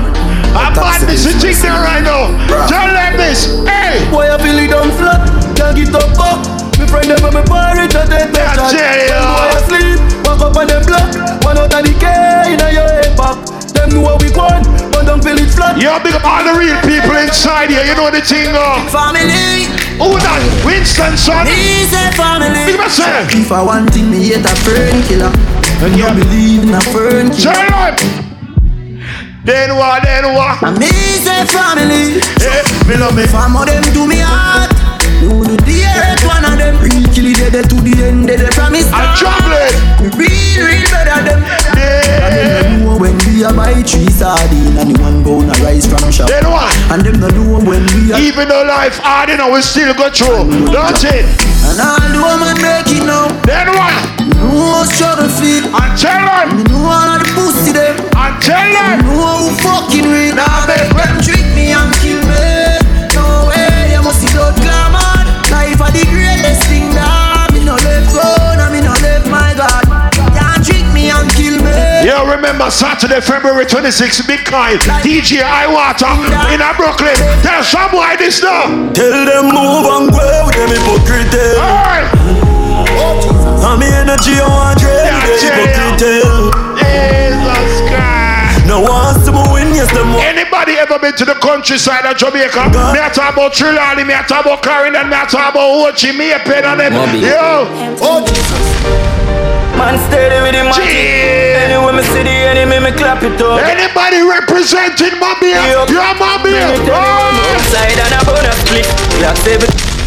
I'm 0.55 0.73
Taxi 0.75 1.05
bad 1.05 1.09
this 1.11 1.27
is 1.27 1.35
is 1.45 1.61
there 1.63 1.77
right 1.83 2.03
now. 2.03 2.31
Bruh. 2.49 2.67
Tell 2.71 2.89
them 2.89 3.13
this. 3.19 3.47
Hey. 3.67 4.01
Boy, 4.11 4.27
I 4.31 4.37
feel 4.41 4.59
it 4.59 4.71
down 4.71 4.91
flat, 4.97 5.21
can't 5.59 5.77
get 5.77 5.93
up 5.95 6.09
up. 6.19 6.41
Me 6.79 6.87
friend 6.87 7.11
them 7.11 7.21
and 7.27 7.35
me 7.35 7.43
party 7.43 7.85
to 7.91 8.01
death 8.07 8.31
Yeah, 8.33 8.55
shot. 8.55 8.71
tell 8.71 8.99
ya. 9.03 9.19
When 9.19 9.35
boy 9.35 9.51
asleep, 9.59 9.99
walk 10.25 10.41
up 10.47 10.57
on 10.57 10.67
them 10.71 10.83
block. 10.87 11.09
One 11.43 11.59
out 11.59 11.75
of 11.75 11.83
the 11.83 11.93
K 11.99 12.07
in 12.55 12.61
your 12.63 12.87
head 12.87 13.13
back. 13.19 13.37
Them 13.75 13.91
know 13.95 14.03
what 14.07 14.23
we 14.23 14.31
want, 14.33 14.65
but 14.95 15.05
don't 15.07 15.23
feel 15.23 15.37
it 15.39 15.51
flat. 15.51 15.75
Yo, 15.77 15.99
big 16.03 16.15
up 16.15 16.25
all 16.25 16.43
the 16.47 16.55
real 16.55 16.79
people 16.87 17.15
inside 17.19 17.71
here. 17.71 17.83
You 17.85 17.95
know 17.99 18.11
the 18.11 18.23
thing, 18.23 18.55
uh. 18.55 18.83
Family, 18.95 19.67
Who 19.99 20.17
that? 20.23 20.41
Winston, 20.65 21.19
son. 21.19 21.47
He's 21.51 21.91
a 21.93 22.15
family. 22.15 22.63
Big 22.67 22.79
up 22.79 22.87
yourself. 22.89 23.27
If 23.35 23.51
I 23.53 23.63
want 23.63 23.91
thing, 23.93 24.11
me 24.11 24.31
hate 24.33 24.47
a 24.47 24.55
fern 24.65 25.03
killer. 25.11 25.31
And 25.81 25.95
you 25.97 26.07
believe 26.11 26.63
in 26.65 26.75
a 26.75 26.81
friend. 26.91 27.31
killer. 27.33 27.55
Tell 27.55 27.95
them. 27.95 28.25
Then 29.45 29.77
what, 29.77 30.03
then 30.03 30.35
what? 30.35 30.61
And 30.63 30.77
me 30.79 30.91
say 31.25 31.47
family. 31.47 32.21
Hey, 32.43 32.61
me 32.89 32.97
love 33.01 33.15
me. 33.17 33.25
Some 33.27 33.57
of 33.57 33.65
them 33.67 33.83
do 33.95 34.07
me 34.07 34.19
hard. 34.21 34.69
You 35.23 35.31
do 35.47 35.57
the 35.57 35.73
hate 35.89 36.21
one 36.27 36.45
of 36.45 36.59
them. 36.59 36.77
Real 36.83 37.07
kill 37.15 37.27
it 37.33 37.53
dead 37.53 37.71
to 37.71 37.77
the 37.81 37.95
end. 38.05 38.29
They 38.29 38.37
they 38.37 38.51
promise. 38.53 38.91
I'm 38.93 39.15
juggling. 39.17 39.73
We 40.19 40.29
real, 40.29 40.67
real 40.69 40.87
better 40.93 41.23
them. 41.25 41.41
And 41.47 41.79
Yeah. 41.79 42.29
them 42.29 42.83
no 42.85 42.93
know 42.93 42.99
when 43.01 43.17
we 43.25 43.43
a 43.47 43.51
buy 43.55 43.73
three 43.87 44.11
sardine 44.11 44.77
and 44.77 44.93
the 44.95 45.01
one 45.01 45.23
bone 45.23 45.49
a 45.49 45.55
rice 45.65 45.87
from 45.87 46.11
shop. 46.13 46.29
Then 46.29 46.45
what? 46.51 46.69
And 46.93 47.01
them 47.07 47.17
no 47.23 47.29
know 47.33 47.63
when 47.65 47.87
we 47.97 48.13
a 48.13 48.19
Even 48.19 48.49
though 48.51 48.65
life 48.67 48.99
hard, 48.99 49.31
you 49.31 49.39
know, 49.39 49.51
we 49.55 49.63
still 49.63 49.95
go 49.95 50.11
through. 50.11 50.69
Don't 50.75 51.01
it? 51.07 51.25
and 51.71 51.81
all 51.81 52.03
the 52.05 52.21
woman 52.21 52.57
make 52.61 52.91
it 52.93 53.07
now. 53.07 53.31
Then 53.49 53.73
what? 53.73 54.28
No 54.39 54.85
struggle 54.85 55.29
feel. 55.29 55.67
And 55.69 55.93
tell 55.99 56.23
them. 56.23 56.57
Me 56.57 56.63
know 56.71 56.87
all 56.87 57.11
of 57.15 57.23
the 57.23 57.29
pussy 57.35 57.73
them. 57.73 57.99
And 58.15 58.35
tell 58.43 58.63
Me 58.63 59.03
know 59.03 59.51
who 59.51 59.57
fucking 59.63 60.07
real. 60.07 60.35
Nah, 60.35 60.67
make 60.67 60.95
them 60.95 61.19
trick 61.21 61.47
me 61.55 61.75
and 61.75 61.91
kill 61.99 62.23
me. 62.27 62.79
No 63.15 63.51
way, 63.51 63.93
you 63.93 64.03
must 64.03 64.23
see 64.23 64.31
blood 64.35 64.55
glamour. 64.63 65.27
Life 65.51 65.81
are 65.81 65.91
the 65.91 66.05
greatest 66.13 66.69
thing 66.69 66.91
that 66.95 67.51
me 67.53 67.65
no 67.65 67.75
let 67.75 68.05
go, 68.13 68.27
now 68.57 68.71
me 68.71 68.81
no 68.81 68.93
let 69.01 69.27
my 69.29 69.55
God. 69.57 69.83
Can't 70.37 70.65
trick 70.65 70.87
me 70.93 71.11
and 71.11 71.29
kill 71.33 71.57
me. 71.59 72.07
Yo, 72.07 72.29
remember 72.31 72.71
Saturday, 72.71 73.21
February 73.21 73.65
26th, 73.65 74.27
Big 74.27 74.45
Kyle, 74.45 74.77
DJ 75.03 75.43
Iwater 75.43 76.13
in 76.55 76.61
a 76.61 76.71
Brooklyn. 76.77 77.17
Tell 77.43 77.65
some 77.65 77.91
boy 77.91 78.15
this 78.19 78.43
now. 78.43 78.93
Tell 78.93 79.25
them 79.25 79.51
move 79.51 79.87
and 79.89 80.07
with 80.13 80.55
them 80.55 80.71
hypocrite. 80.71 81.35
Alright. 81.59 82.58
And 83.59 83.81
me 83.81 83.87
energy 83.91 84.39
I 84.39 84.47
want 84.47 84.79
drain 84.79 85.03
Yeah, 85.03 85.23
the 85.27 85.35
tell 85.39 85.51
hypocrite. 85.51 86.59
Jesus 86.79 87.73
Christ. 87.91 88.67
No 88.69 88.85
one 88.85 89.17
to 89.25 89.33
win, 89.51 89.75
yes 89.75 89.91
them. 89.93 90.13
Anybody 90.21 90.77
ever 90.79 90.99
been 90.99 91.17
to 91.17 91.25
the 91.25 91.35
countryside 91.41 92.05
of 92.05 92.17
Jamaica? 92.17 92.69
Me 92.93 93.01
a 93.01 93.09
talk 93.11 93.35
about 93.35 93.53
Trelawny, 93.53 94.07
me 94.07 94.15
a 94.15 94.23
talk 94.23 94.45
about 94.45 94.63
Clarendon, 94.63 95.09
me 95.09 95.17
a 95.17 95.25
talk 95.27 95.57
about 95.57 95.69
Ochi, 95.89 96.13
me 96.17 96.33
a 96.33 96.39
pen 96.39 96.65
on 96.65 96.79
them. 96.79 96.93
Mobay. 96.93 97.25
Yo, 97.25 97.67
Oh 98.05 98.21
Jesus. 98.25 98.65
Man 99.77 99.95
steady 100.11 100.39
with 100.43 100.55
the 100.59 100.65
magic. 100.67 100.85
Jeez. 100.85 101.55
Anyway 101.65 101.93
me 101.97 102.03
see 102.13 102.23
the 102.27 102.35
enemy, 102.51 102.79
me 102.79 102.93
clap 102.93 103.23
it 103.23 103.41
up. 103.41 103.63
anybody 103.63 104.21
representing 104.23 105.19
Mobile? 105.19 105.55
Yup. 105.55 105.89
You're 105.89 106.15
Mobile. 106.19 106.79
Oh. 106.93 107.55
Outside 107.55 107.99
and 107.99 108.15
a 108.15 108.21
bonus 108.27 108.59
split. 108.63 108.87
Black 109.19 109.37
seven. 109.39 109.98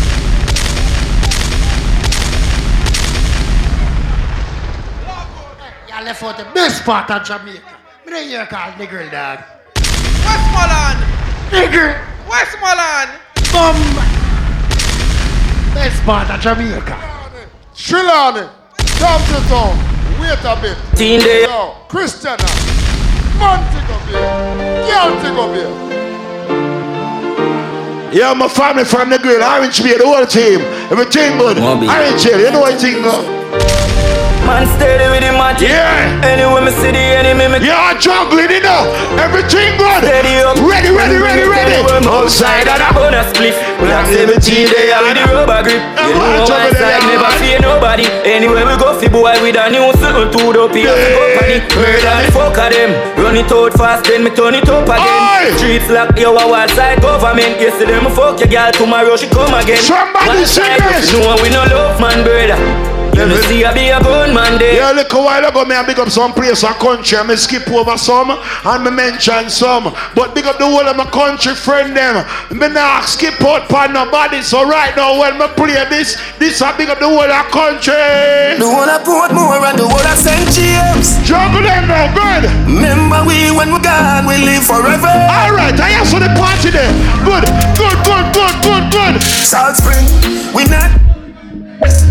Out 6.24 6.38
the 6.38 6.46
best 6.54 6.84
part 6.84 7.10
of 7.10 7.24
Jamaica. 7.26 7.78
Me 8.06 8.12
don't 8.12 8.28
hear 8.28 8.46
called 8.46 8.76
nigger 8.76 9.10
dog. 9.10 9.40
Westmoreland. 10.22 11.00
Nigger. 11.50 11.98
Westmoreland. 12.30 13.10
Bum. 13.52 13.76
Best 15.74 16.04
part 16.04 16.30
of 16.30 16.40
Jamaica. 16.40 16.96
Trelawny, 17.74 18.48
come 19.00 19.24
to 19.34 19.42
town. 19.50 19.74
Wait 20.22 20.46
a 20.46 20.56
bit. 20.62 20.78
Teen 20.96 21.22
day. 21.22 21.42
Yo, 21.42 21.74
Christiana, 21.90 22.46
man 23.40 23.66
take 23.74 23.90
up 23.90 24.06
here. 24.08 24.22
Girl 24.86 25.18
take. 25.24 25.34
Yeah, 28.16 28.34
my 28.36 28.48
family 28.48 28.84
from 28.86 29.10
the 29.10 29.18
grill, 29.18 29.42
Orange 29.42 29.82
Bay, 29.82 29.98
the 29.98 30.06
whole 30.06 30.26
team. 30.28 30.62
Everything 30.92 31.40
good. 31.40 31.58
Mobay. 31.58 31.90
Orange 31.90 32.24
Bay, 32.26 32.44
you 32.46 32.52
know 32.52 32.60
what 32.60 32.80
thing 32.80 33.02
go? 33.02 34.01
Man 34.46 34.66
steady 34.78 35.06
with 35.14 35.22
the 35.22 35.32
magic. 35.38 35.70
Yeah. 35.70 36.26
Anyway 36.26 36.62
me 36.66 36.72
see 36.82 36.92
the 36.92 37.04
enemy, 37.22 37.46
me 37.48 37.58
You're 37.62 37.94
juggling, 38.02 38.50
you 38.50 38.62
know. 38.66 38.90
Everything 39.22 39.78
good. 39.78 40.02
steady 40.02 40.42
up. 40.42 40.58
Ready, 40.62 40.90
ready, 40.90 41.18
ready, 41.18 41.46
ready. 41.46 41.78
Outside 42.08 42.68
and 42.68 42.82
a 42.82 42.90
bonus 42.94 43.30
split. 43.30 43.54
Black 43.80 44.06
17 44.10 44.38
day 44.70 44.94
with 45.02 45.18
the 45.18 45.24
rubber 45.30 45.62
grip. 45.64 45.82
You 46.06 46.14
know 46.18 46.46
my 46.46 46.70
side 46.74 47.04
never 47.06 47.32
fear 47.38 47.60
nobody. 47.62 48.06
Anyway 48.26 48.66
we 48.66 48.76
go 48.78 48.98
fi 48.98 49.08
boy 49.08 49.34
with 49.42 49.58
a 49.58 49.70
new 49.70 49.90
something 50.02 50.30
to 50.30 50.42
the 50.54 50.64
P 50.74 50.86
company. 50.86 51.58
Murder 51.78 52.14
me 52.22 52.28
fuck 52.34 52.58
of 52.58 52.70
them. 52.74 52.92
Run 53.18 53.38
it 53.38 53.52
out 53.52 53.74
fast 53.74 54.06
then 54.06 54.24
me 54.24 54.32
turn 54.32 54.56
it 54.56 54.68
up 54.70 54.86
again. 54.86 55.58
Streets 55.58 55.90
lock 55.90 56.18
your 56.18 56.34
wild 56.34 56.70
side 56.72 57.02
government. 57.02 57.62
Yesterday 57.62 58.00
me 58.02 58.10
fuck 58.14 58.40
your 58.40 58.50
girl 58.50 58.72
tomorrow 58.72 59.16
she 59.18 59.28
come 59.30 59.54
again. 59.54 59.82
Somebody 59.82 60.46
sing 60.46 60.78
this. 60.90 61.12
you 61.12 61.20
know 61.20 61.38
we 61.42 61.50
no 61.50 61.64
love 61.70 62.00
man 62.02 62.24
brother. 62.24 63.01
You 63.14 63.28
know 63.28 63.38
see 63.46 63.64
I 63.64 63.74
be 63.74 63.92
a 63.92 64.00
good 64.00 64.34
man 64.34 64.58
there. 64.58 64.76
Yeah, 64.80 64.92
look 64.96 65.12
a 65.14 65.20
while 65.20 65.44
ago, 65.44 65.66
me 65.66 65.76
I 65.76 65.86
big 65.86 66.00
up 66.00 66.10
some 66.10 66.34
place 66.34 66.64
or 66.64 66.74
country, 66.80 67.18
I 67.18 67.24
me 67.28 67.36
skip 67.36 67.68
over 67.70 67.98
some, 67.98 68.32
and 68.32 68.84
me 68.84 68.92
mention 68.92 69.50
some. 69.50 69.94
But 70.16 70.34
big 70.34 70.48
up 70.48 70.58
the 70.58 70.66
whole 70.66 70.88
of 70.88 70.96
my 70.96 71.06
country 71.12 71.54
friend 71.54 71.96
them. 71.96 72.24
Me 72.50 72.72
not 72.72 73.06
skip 73.06 73.38
out 73.44 73.68
for 73.68 73.88
nobody. 73.92 74.42
So 74.42 74.64
right 74.64 74.96
now, 74.96 75.20
when 75.20 75.38
me 75.38 75.48
play 75.60 75.84
this, 75.92 76.16
this 76.40 76.62
I 76.62 76.72
big 76.78 76.90
up 76.90 77.00
the 77.00 77.12
whole 77.12 77.28
of 77.28 77.46
country. 77.52 78.56
The 78.58 78.66
whole 78.66 78.88
of 78.88 79.04
Portmore 79.04 79.60
and 79.60 79.78
the 79.78 79.86
whole 79.86 80.08
of 80.08 80.18
St. 80.18 80.48
James. 80.56 81.20
Juggle 81.28 81.68
them 81.68 81.92
now, 81.92 82.08
good. 82.16 82.48
Remember 82.64 83.28
we 83.28 83.52
when 83.52 83.76
we 83.76 83.80
gone, 83.84 84.24
we 84.26 84.40
live 84.40 84.64
forever. 84.64 85.12
All 85.12 85.52
right, 85.52 85.76
I 85.76 86.00
ask 86.00 86.16
for 86.16 86.24
the 86.24 86.32
party 86.40 86.72
there. 86.72 86.90
Good, 87.28 87.44
good, 87.76 87.98
good, 88.08 88.26
good, 88.32 88.56
good, 88.64 88.84
good. 88.88 89.16
Salt 89.22 89.76
Spring, 89.76 90.08
we 90.56 90.64
not. 90.72 91.01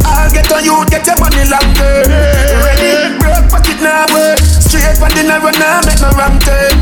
I'll 0.04 0.30
get 0.32 0.50
on 0.50 0.64
you, 0.64 0.74
get 0.90 1.06
your 1.06 1.18
money 1.22 1.46
locked 1.46 1.78
in. 1.78 2.10
Ready, 2.10 3.18
break 3.18 3.44
pocket 3.50 3.78
now, 3.78 4.06
work. 4.10 4.38
Straight 4.38 4.98
for 4.98 5.08
dinner, 5.14 5.38
run 5.38 5.54
now, 5.58 5.80
make 5.86 6.00
no 6.02 6.10
wrong 6.18 6.38
turn. 6.42 6.74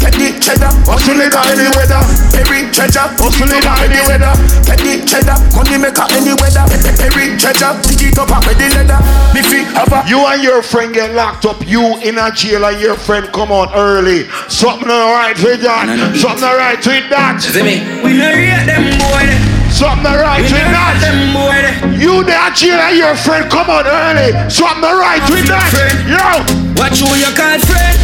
Get 0.00 0.16
the 0.16 0.32
cheddar, 0.40 0.72
hustle 0.88 1.20
it 1.20 1.36
any 1.36 1.68
weather. 1.76 2.00
Perry 2.32 2.72
treasure, 2.72 3.04
hustle 3.20 3.52
it 3.52 3.64
any 3.64 4.00
weather. 4.08 4.32
Get 4.64 4.80
the 4.80 5.04
cheddar, 5.04 5.36
money 5.52 5.76
maker 5.76 6.08
any 6.16 6.32
weather. 6.40 6.64
Perry 6.96 7.36
treasure, 7.36 7.76
dig 7.84 8.08
it 8.08 8.18
up 8.18 8.32
and 8.32 8.44
ready 8.48 8.72
leather. 8.72 8.96
Me 9.36 9.44
feet 9.44 9.68
have 9.76 9.92
a. 9.92 10.08
You 10.08 10.24
and 10.24 10.42
your 10.42 10.62
friend 10.62 10.94
get 10.94 11.12
locked 11.12 11.44
up. 11.44 11.60
You 11.68 12.00
in 12.00 12.16
a 12.16 12.32
jail 12.32 12.64
and 12.64 12.80
your 12.80 12.96
friend 12.96 13.28
come 13.32 13.52
out 13.52 13.76
early. 13.76 14.24
Something 14.48 14.88
alright 14.88 15.36
with 15.44 15.60
that. 15.60 16.16
Something 16.16 16.48
alright 16.48 16.80
with 16.80 17.08
that. 17.12 17.40
See 17.44 17.60
me? 17.60 17.84
We 18.00 18.16
no 18.16 18.32
rate 18.32 18.64
them 18.64 18.96
boy. 18.96 19.49
Something 19.70 20.06
alright 20.06 20.42
with 20.42 20.68
that. 20.74 20.98
Them 21.00 21.32
boy. 21.32 21.58
You 21.96 22.24
there 22.26 22.50
jail 22.52 22.76
and 22.76 22.96
your 22.98 23.14
friend 23.14 23.48
come 23.50 23.70
out 23.70 23.86
early. 23.86 24.34
Something 24.50 24.84
alright 24.84 25.24
with 25.30 25.46
that. 25.46 25.70
Yo. 26.04 26.42
Watch 26.76 27.00
who 27.00 27.08
you 27.16 27.30
call 27.32 27.56
friend. 27.64 27.96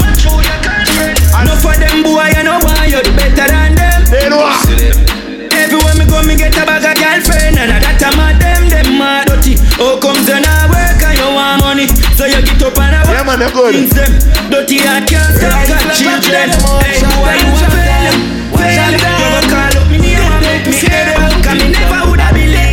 Watch 0.00 0.24
who 0.26 0.34
you 0.40 0.56
call 0.64 0.84
friend. 0.96 1.16
Enough 1.44 1.62
for 1.62 1.76
them 1.78 2.02
boy, 2.02 2.28
you 2.34 2.42
know 2.42 2.58
why 2.64 2.88
you're 2.88 3.04
better 3.14 3.46
than 3.46 3.78
them. 3.78 4.00
They 4.10 4.26
know 4.28 4.42
what? 4.42 4.58
Everywhere 5.54 5.94
me 5.94 6.04
go, 6.08 6.18
me 6.26 6.34
get 6.34 6.56
a 6.56 6.66
bag 6.66 6.82
of 6.82 6.96
girlfriend 6.98 7.54
And 7.54 7.70
that 7.70 8.00
time 8.00 8.18
of 8.18 8.34
them, 8.42 8.66
them 8.72 8.98
mad 8.98 9.28
dirty 9.28 9.54
How 9.78 10.02
comes 10.02 10.26
you 10.26 10.40
not 10.40 10.66
work 10.72 10.98
and 10.98 11.14
you 11.14 11.30
want 11.30 11.62
money 11.62 11.86
So 12.18 12.26
you 12.26 12.42
get 12.42 12.58
up 12.64 12.74
and 12.80 12.96
a 12.96 13.00
Yeah 13.06 13.22
man, 13.22 13.38
they're 13.38 13.52
good 13.54 13.76
Things 13.76 13.94
them 13.94 14.18
dirty 14.50 14.82
and 14.82 15.06
can't 15.06 15.30
stop 15.30 15.62
got 15.68 15.84
children 15.94 16.48
Hey, 16.82 17.04
boy, 17.06 17.38
you 17.38 17.54
a 17.54 17.68
fail 17.70 18.14
Fail, 18.56 18.90
you 18.90 18.98
go 18.98 19.38
call 19.46 19.78
up 19.78 19.86
me 19.92 19.98
name 20.00 20.09
and 20.09 20.09
make 20.09 20.09
me 20.66 20.74
head 20.88 21.16
up 21.16 21.30
Cause 21.44 21.58
me 21.58 21.72
never 21.72 22.10
woulda 22.10 22.28
believe 22.32 22.70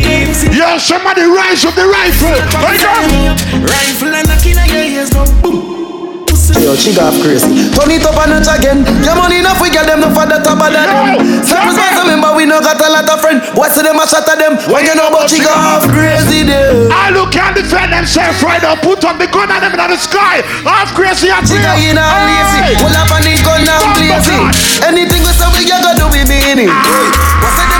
Yo, 0.54 0.78
somebody 0.78 1.22
rise 1.22 1.64
with 1.64 1.74
the 1.74 1.86
rifle. 1.86 2.34
Right 2.62 2.82
up. 2.82 3.38
Rifle 3.62 4.14
and 4.14 4.26
knocking 4.28 4.58
on 4.58 4.68
your 4.68 4.86
ears, 4.86 5.10
go 5.10 5.22
boom. 5.42 6.26
Yo, 6.58 6.74
she 6.74 6.90
got 6.90 7.14
crazy. 7.22 7.70
Turn 7.70 7.90
it 7.94 8.02
up 8.02 8.18
a 8.18 8.24
notch 8.26 8.50
again. 8.50 8.82
Your 9.06 9.14
money 9.14 9.38
enough, 9.38 9.62
we 9.62 9.70
get 9.70 9.86
them 9.86 10.02
no 10.02 10.10
for 10.10 10.26
the 10.26 10.42
top 10.42 10.58
of 10.58 10.74
them. 10.74 11.46
Some 11.46 11.62
response 11.70 12.02
remember 12.02 12.34
we 12.34 12.44
no 12.48 12.58
got 12.58 12.80
a 12.82 12.88
lot 12.90 13.06
of 13.06 13.20
friends. 13.22 13.46
What's 13.54 13.78
them 13.78 14.00
a 14.00 14.04
shot 14.08 14.26
at 14.26 14.42
them? 14.42 14.58
When 14.66 14.82
you 14.82 14.98
know 14.98 15.06
about 15.06 15.30
she 15.30 15.38
got 15.38 15.54
half 15.54 15.84
crazy 15.86 16.42
there. 16.42 16.90
I 16.90 17.14
look 17.14 17.30
can't 17.30 17.54
defend 17.54 17.92
themselves 17.94 18.42
right 18.42 18.58
now. 18.58 18.74
Put 18.74 19.04
up 19.06 19.22
the 19.22 19.30
gun 19.30 19.52
at 19.54 19.62
them 19.62 19.78
in 19.78 19.80
the 19.80 19.98
sky. 20.00 20.42
Half 20.66 20.98
crazy 20.98 21.30
and 21.30 21.46
She 21.46 21.56
got 21.62 21.78
in 21.78 21.94
a 21.94 22.06
lazy. 22.26 22.82
Pull 22.82 22.90
up 22.90 23.12
on 23.14 23.22
the 23.22 23.34
gun 23.44 23.62
now 23.62 23.84
blazing. 23.94 24.44
Anything 24.82 25.22
we 25.22 25.32
say 25.36 25.48
we 25.54 25.62
gotta 25.68 25.94
do 25.94 26.10
we 26.10 26.26
mean 26.26 26.66
it. 26.66 26.72
Ah. 26.72 27.38
What's 27.44 27.77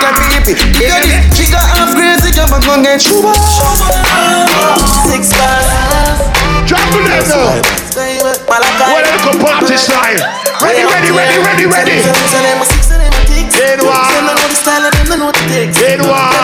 them 0.00 0.12
no 0.12 0.12
but 0.12 0.16
them 0.16 0.28
look 0.28 0.44
like 0.44 0.44
baby. 0.44 0.54
Yeah, 0.78 1.00
this 1.00 1.36
she 1.36 1.44
got 1.52 1.64
half 1.64 1.94
crazy. 1.94 2.30
Jump 2.32 2.52
and 2.52 2.64
gun 2.64 2.82
get 2.82 3.00
shuba. 3.00 3.32
Six 5.08 5.32
bars. 5.32 6.20
Drop 6.66 6.82
it 6.92 7.04
there 7.06 7.24
now. 7.28 7.62
What 8.46 8.60
a 8.60 9.10
little 9.16 9.40
party 9.40 9.76
style. 9.76 10.20
Ready, 10.60 10.84
ready, 10.84 11.10
ready, 11.12 11.38
ready, 11.40 11.66
ready. 11.66 12.00
Then 12.02 13.80
what? 13.84 14.12
Then 15.76 16.00
what? 16.04 16.36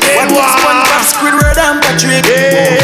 Then 0.00 0.28
what? 0.32 1.04
Squidward 1.04 1.58
and 1.58 1.80
Patrick. 1.82 2.79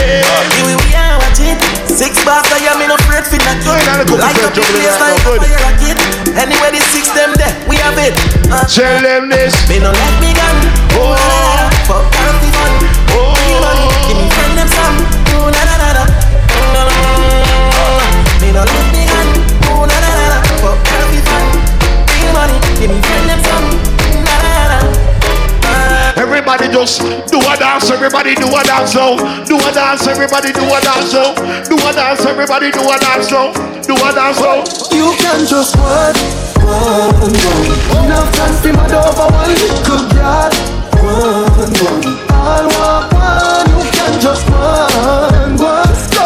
Not 4.11 4.19
Like 4.23 4.41
up 4.43 4.53
the 4.55 4.63
place 4.63 4.97
like 5.01 5.19
a 5.19 5.35
fire 5.37 5.59
rocket. 5.63 5.99
Anyway, 6.37 6.71
the 6.71 6.81
six 6.93 7.09
them 7.17 7.33
there, 7.35 7.53
we 7.67 7.77
have 7.83 7.97
it. 7.99 8.15
Uh, 8.53 8.63
Tell 8.69 9.01
them 9.03 9.29
this. 9.29 9.55
Me 9.69 9.79
no 9.79 9.91
let 9.91 10.15
me 10.21 10.31
gun. 10.37 10.57
Oh, 10.95 11.17
la, 11.17 11.27
la. 11.59 11.67
Fuck 11.89 12.05
can't 12.13 12.39
be 12.43 12.51
fun. 12.55 12.73
Oh, 13.17 13.35
give 14.07 14.19
me 14.19 14.29
friend 14.31 14.55
them 14.59 14.69
some. 14.69 14.97
Oh, 15.35 15.49
la, 15.51 15.63
la, 15.65 15.77
la, 15.81 15.89
la. 15.97 16.05
Oh, 16.07 16.71
la, 16.77 16.83
la, 16.87 16.97
la, 17.03 17.87
la. 17.99 18.07
Me 18.43 18.49
no 18.53 18.63
let 18.63 18.87
me 18.95 19.03
gun. 19.09 19.29
Oh, 19.73 19.83
la, 19.89 19.97
la, 19.97 20.11
la, 20.13 20.27
la. 20.33 20.39
Fuck 20.63 20.79
can't 20.85 21.09
be 21.11 21.21
fun. 21.25 21.45
Money, 22.35 22.59
give 22.77 22.91
me 22.91 23.01
friend 23.01 23.31
them 23.31 23.41
Everybody 26.47 26.75
just 26.79 27.01
do 27.27 27.41
a 27.43 27.57
dance, 27.59 27.91
everybody 27.91 28.37
do 28.37 28.47
a 28.47 28.63
dance 28.63 28.95
now. 28.95 29.17
Do 29.47 29.57
a 29.57 29.73
dance, 29.75 30.07
everybody 30.07 30.53
do 30.53 30.63
a 30.63 30.81
dance 30.81 31.13
now. 31.13 31.35
Do 31.65 31.75
a 31.75 31.93
dance, 31.93 32.25
everybody 32.25 32.71
do 32.71 32.87
a 32.87 32.99
dance 33.01 33.33
now. 33.33 33.51
Do 33.83 33.95
a 33.95 34.13
dance 34.15 34.39
now. 34.39 34.63
You 34.95 35.11
can 35.19 35.45
just 35.45 35.75
work, 35.75 36.15
one, 36.63 37.19
one. 37.19 38.07
Enough 38.07 38.31
time 38.31 38.63
to 38.63 38.73
mad 38.79 38.95
over 38.95 39.27
one 39.27 39.51
little 39.59 40.07
girl. 40.15 40.55
One, 41.03 41.75
one. 41.83 42.15
All 42.31 42.69
walk 42.79 43.11
one, 43.11 43.67
you 43.75 43.91
can 43.91 44.21
just 44.21 44.49
one. 44.49 45.46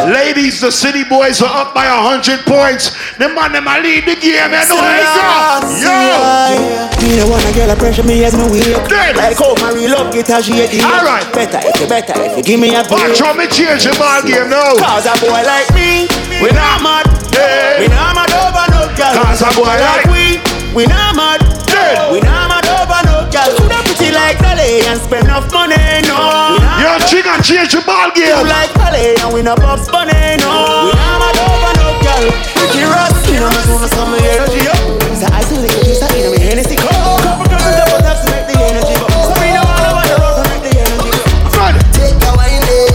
Ladies, 0.09 0.61
the 0.61 0.73
city 0.73 1.05
boys 1.05 1.43
are 1.43 1.51
up 1.53 1.75
by 1.75 1.85
a 1.85 2.01
hundred 2.01 2.41
points. 2.49 2.97
The 3.21 3.29
man 3.29 3.53
them 3.53 3.69
a 3.69 3.77
lead 3.81 4.09
the 4.09 4.17
game, 4.17 4.49
you 4.49 4.65
know 4.65 4.81
how 4.81 5.61
it 5.61 5.69
go. 5.69 5.85
Yo! 5.85 6.89
Me 7.05 7.17
no 7.21 7.29
wanna 7.29 7.53
get 7.53 7.69
a 7.69 7.77
pressure 7.77 8.03
me 8.05 8.25
as 8.25 8.37
me 8.37 8.45
wake 8.49 8.77
Like 9.17 9.37
how 9.37 9.55
my 9.61 9.73
real 9.73 9.93
love 9.93 10.13
get 10.13 10.29
a 10.31 10.41
shake 10.43 10.73
Alright. 10.85 11.27
Better 11.33 11.61
if 11.65 11.81
you 11.81 11.89
better 11.89 12.13
if 12.17 12.37
you 12.37 12.43
give 12.45 12.61
me 12.61 12.73
a 12.77 12.85
break 12.85 13.13
Watch 13.13 13.21
how 13.21 13.33
me 13.35 13.47
change 13.49 13.85
the 13.85 13.93
ball 13.99 14.21
game 14.23 14.49
now. 14.49 14.77
Cause 14.77 15.09
a 15.09 15.15
boy 15.21 15.41
like 15.45 15.69
me, 15.75 16.09
we 16.41 16.49
not 16.53 16.81
mad 16.85 17.09
Hey. 17.33 17.81
We 17.81 17.89
not 17.89 18.15
mad 18.15 18.33
over 18.37 18.67
no 18.73 18.83
girl 18.97 19.15
Cause 19.17 19.43
a 19.43 19.51
boy 19.57 19.75
like- 19.81 20.07
we, 20.13 20.41
we 20.77 20.85
not 20.87 21.17
mad 21.17 21.41
Hey. 21.69 21.97
We 22.13 22.21
not 22.21 22.49
mad 22.53 22.69
over 22.69 23.01
no 23.09 23.17
girl 23.33 23.49
Coulda 23.59 23.81
pretty 23.89 24.13
like 24.13 24.37
Dolly 24.39 24.85
and 24.85 25.01
spend 25.01 25.25
enough 25.25 25.49
money, 25.53 25.77
no 26.05 26.57
We 26.57 26.61
not 26.81 27.01
Yo, 27.01 27.07
chicken, 27.07 27.39
change 27.43 27.73
the 27.73 27.83
ball 27.85 28.09
you 28.17 28.25
game. 28.25 28.47
like 28.49 28.73
Dolly 28.75 29.15
and 29.21 29.31
we 29.35 29.43
no 29.43 29.55
Bugs 29.57 29.89
Bunny, 29.89 30.13
no 30.41 30.89
We 30.89 30.93
not 30.97 31.21
mad 31.21 31.37
over 31.45 31.73
no 31.77 31.89
girl 32.01 32.25
Pretty 32.57 32.83
rough, 32.89 33.17
you 33.29 33.39
know 33.41 33.51
me 33.53 33.63
wanna 33.69 33.89
some 33.93 34.13
energy 34.17 34.65
up 34.69 34.81
So 35.17 35.27
I 35.29 35.41
still 35.45 35.61
like 35.61 35.77
you, 35.85 35.95
so 35.95 36.07
you 36.17 36.25
know 36.25 36.33
me 36.33 36.41
Hennessy 36.41 36.77
cup 36.77 37.21
Couple 37.21 37.47
girls 37.53 37.77
double 37.77 38.01
taps 38.01 38.25
to 38.25 38.29
make 38.33 38.47
the 38.49 38.57
energy 38.65 38.95
go 38.97 39.07
So 39.29 39.35
me 39.41 39.53
no 39.53 39.61
all 39.61 39.85
over 39.93 40.05
the 40.09 40.17
road 40.21 40.35
to 40.41 40.43
make 40.49 40.65
the 40.65 40.73
energy 40.81 41.11
go 41.13 41.29
Good. 41.53 41.77
Take 41.93 42.17
a 42.25 42.31
wine, 42.33 42.65
eh. 42.65 42.89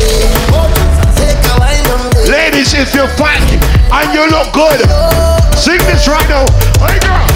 Take 1.13 1.45
a 1.45 1.53
wine, 1.61 1.85
eh. 1.85 2.31
Ladies, 2.31 2.73
if 2.73 2.93
you're 2.97 3.11
fat 3.13 3.41
and 3.45 4.07
you 4.13 4.25
look 4.33 4.49
good, 4.51 4.81
sing 5.55 5.77
this 5.85 6.07
right 6.09 6.27
now. 6.27 7.34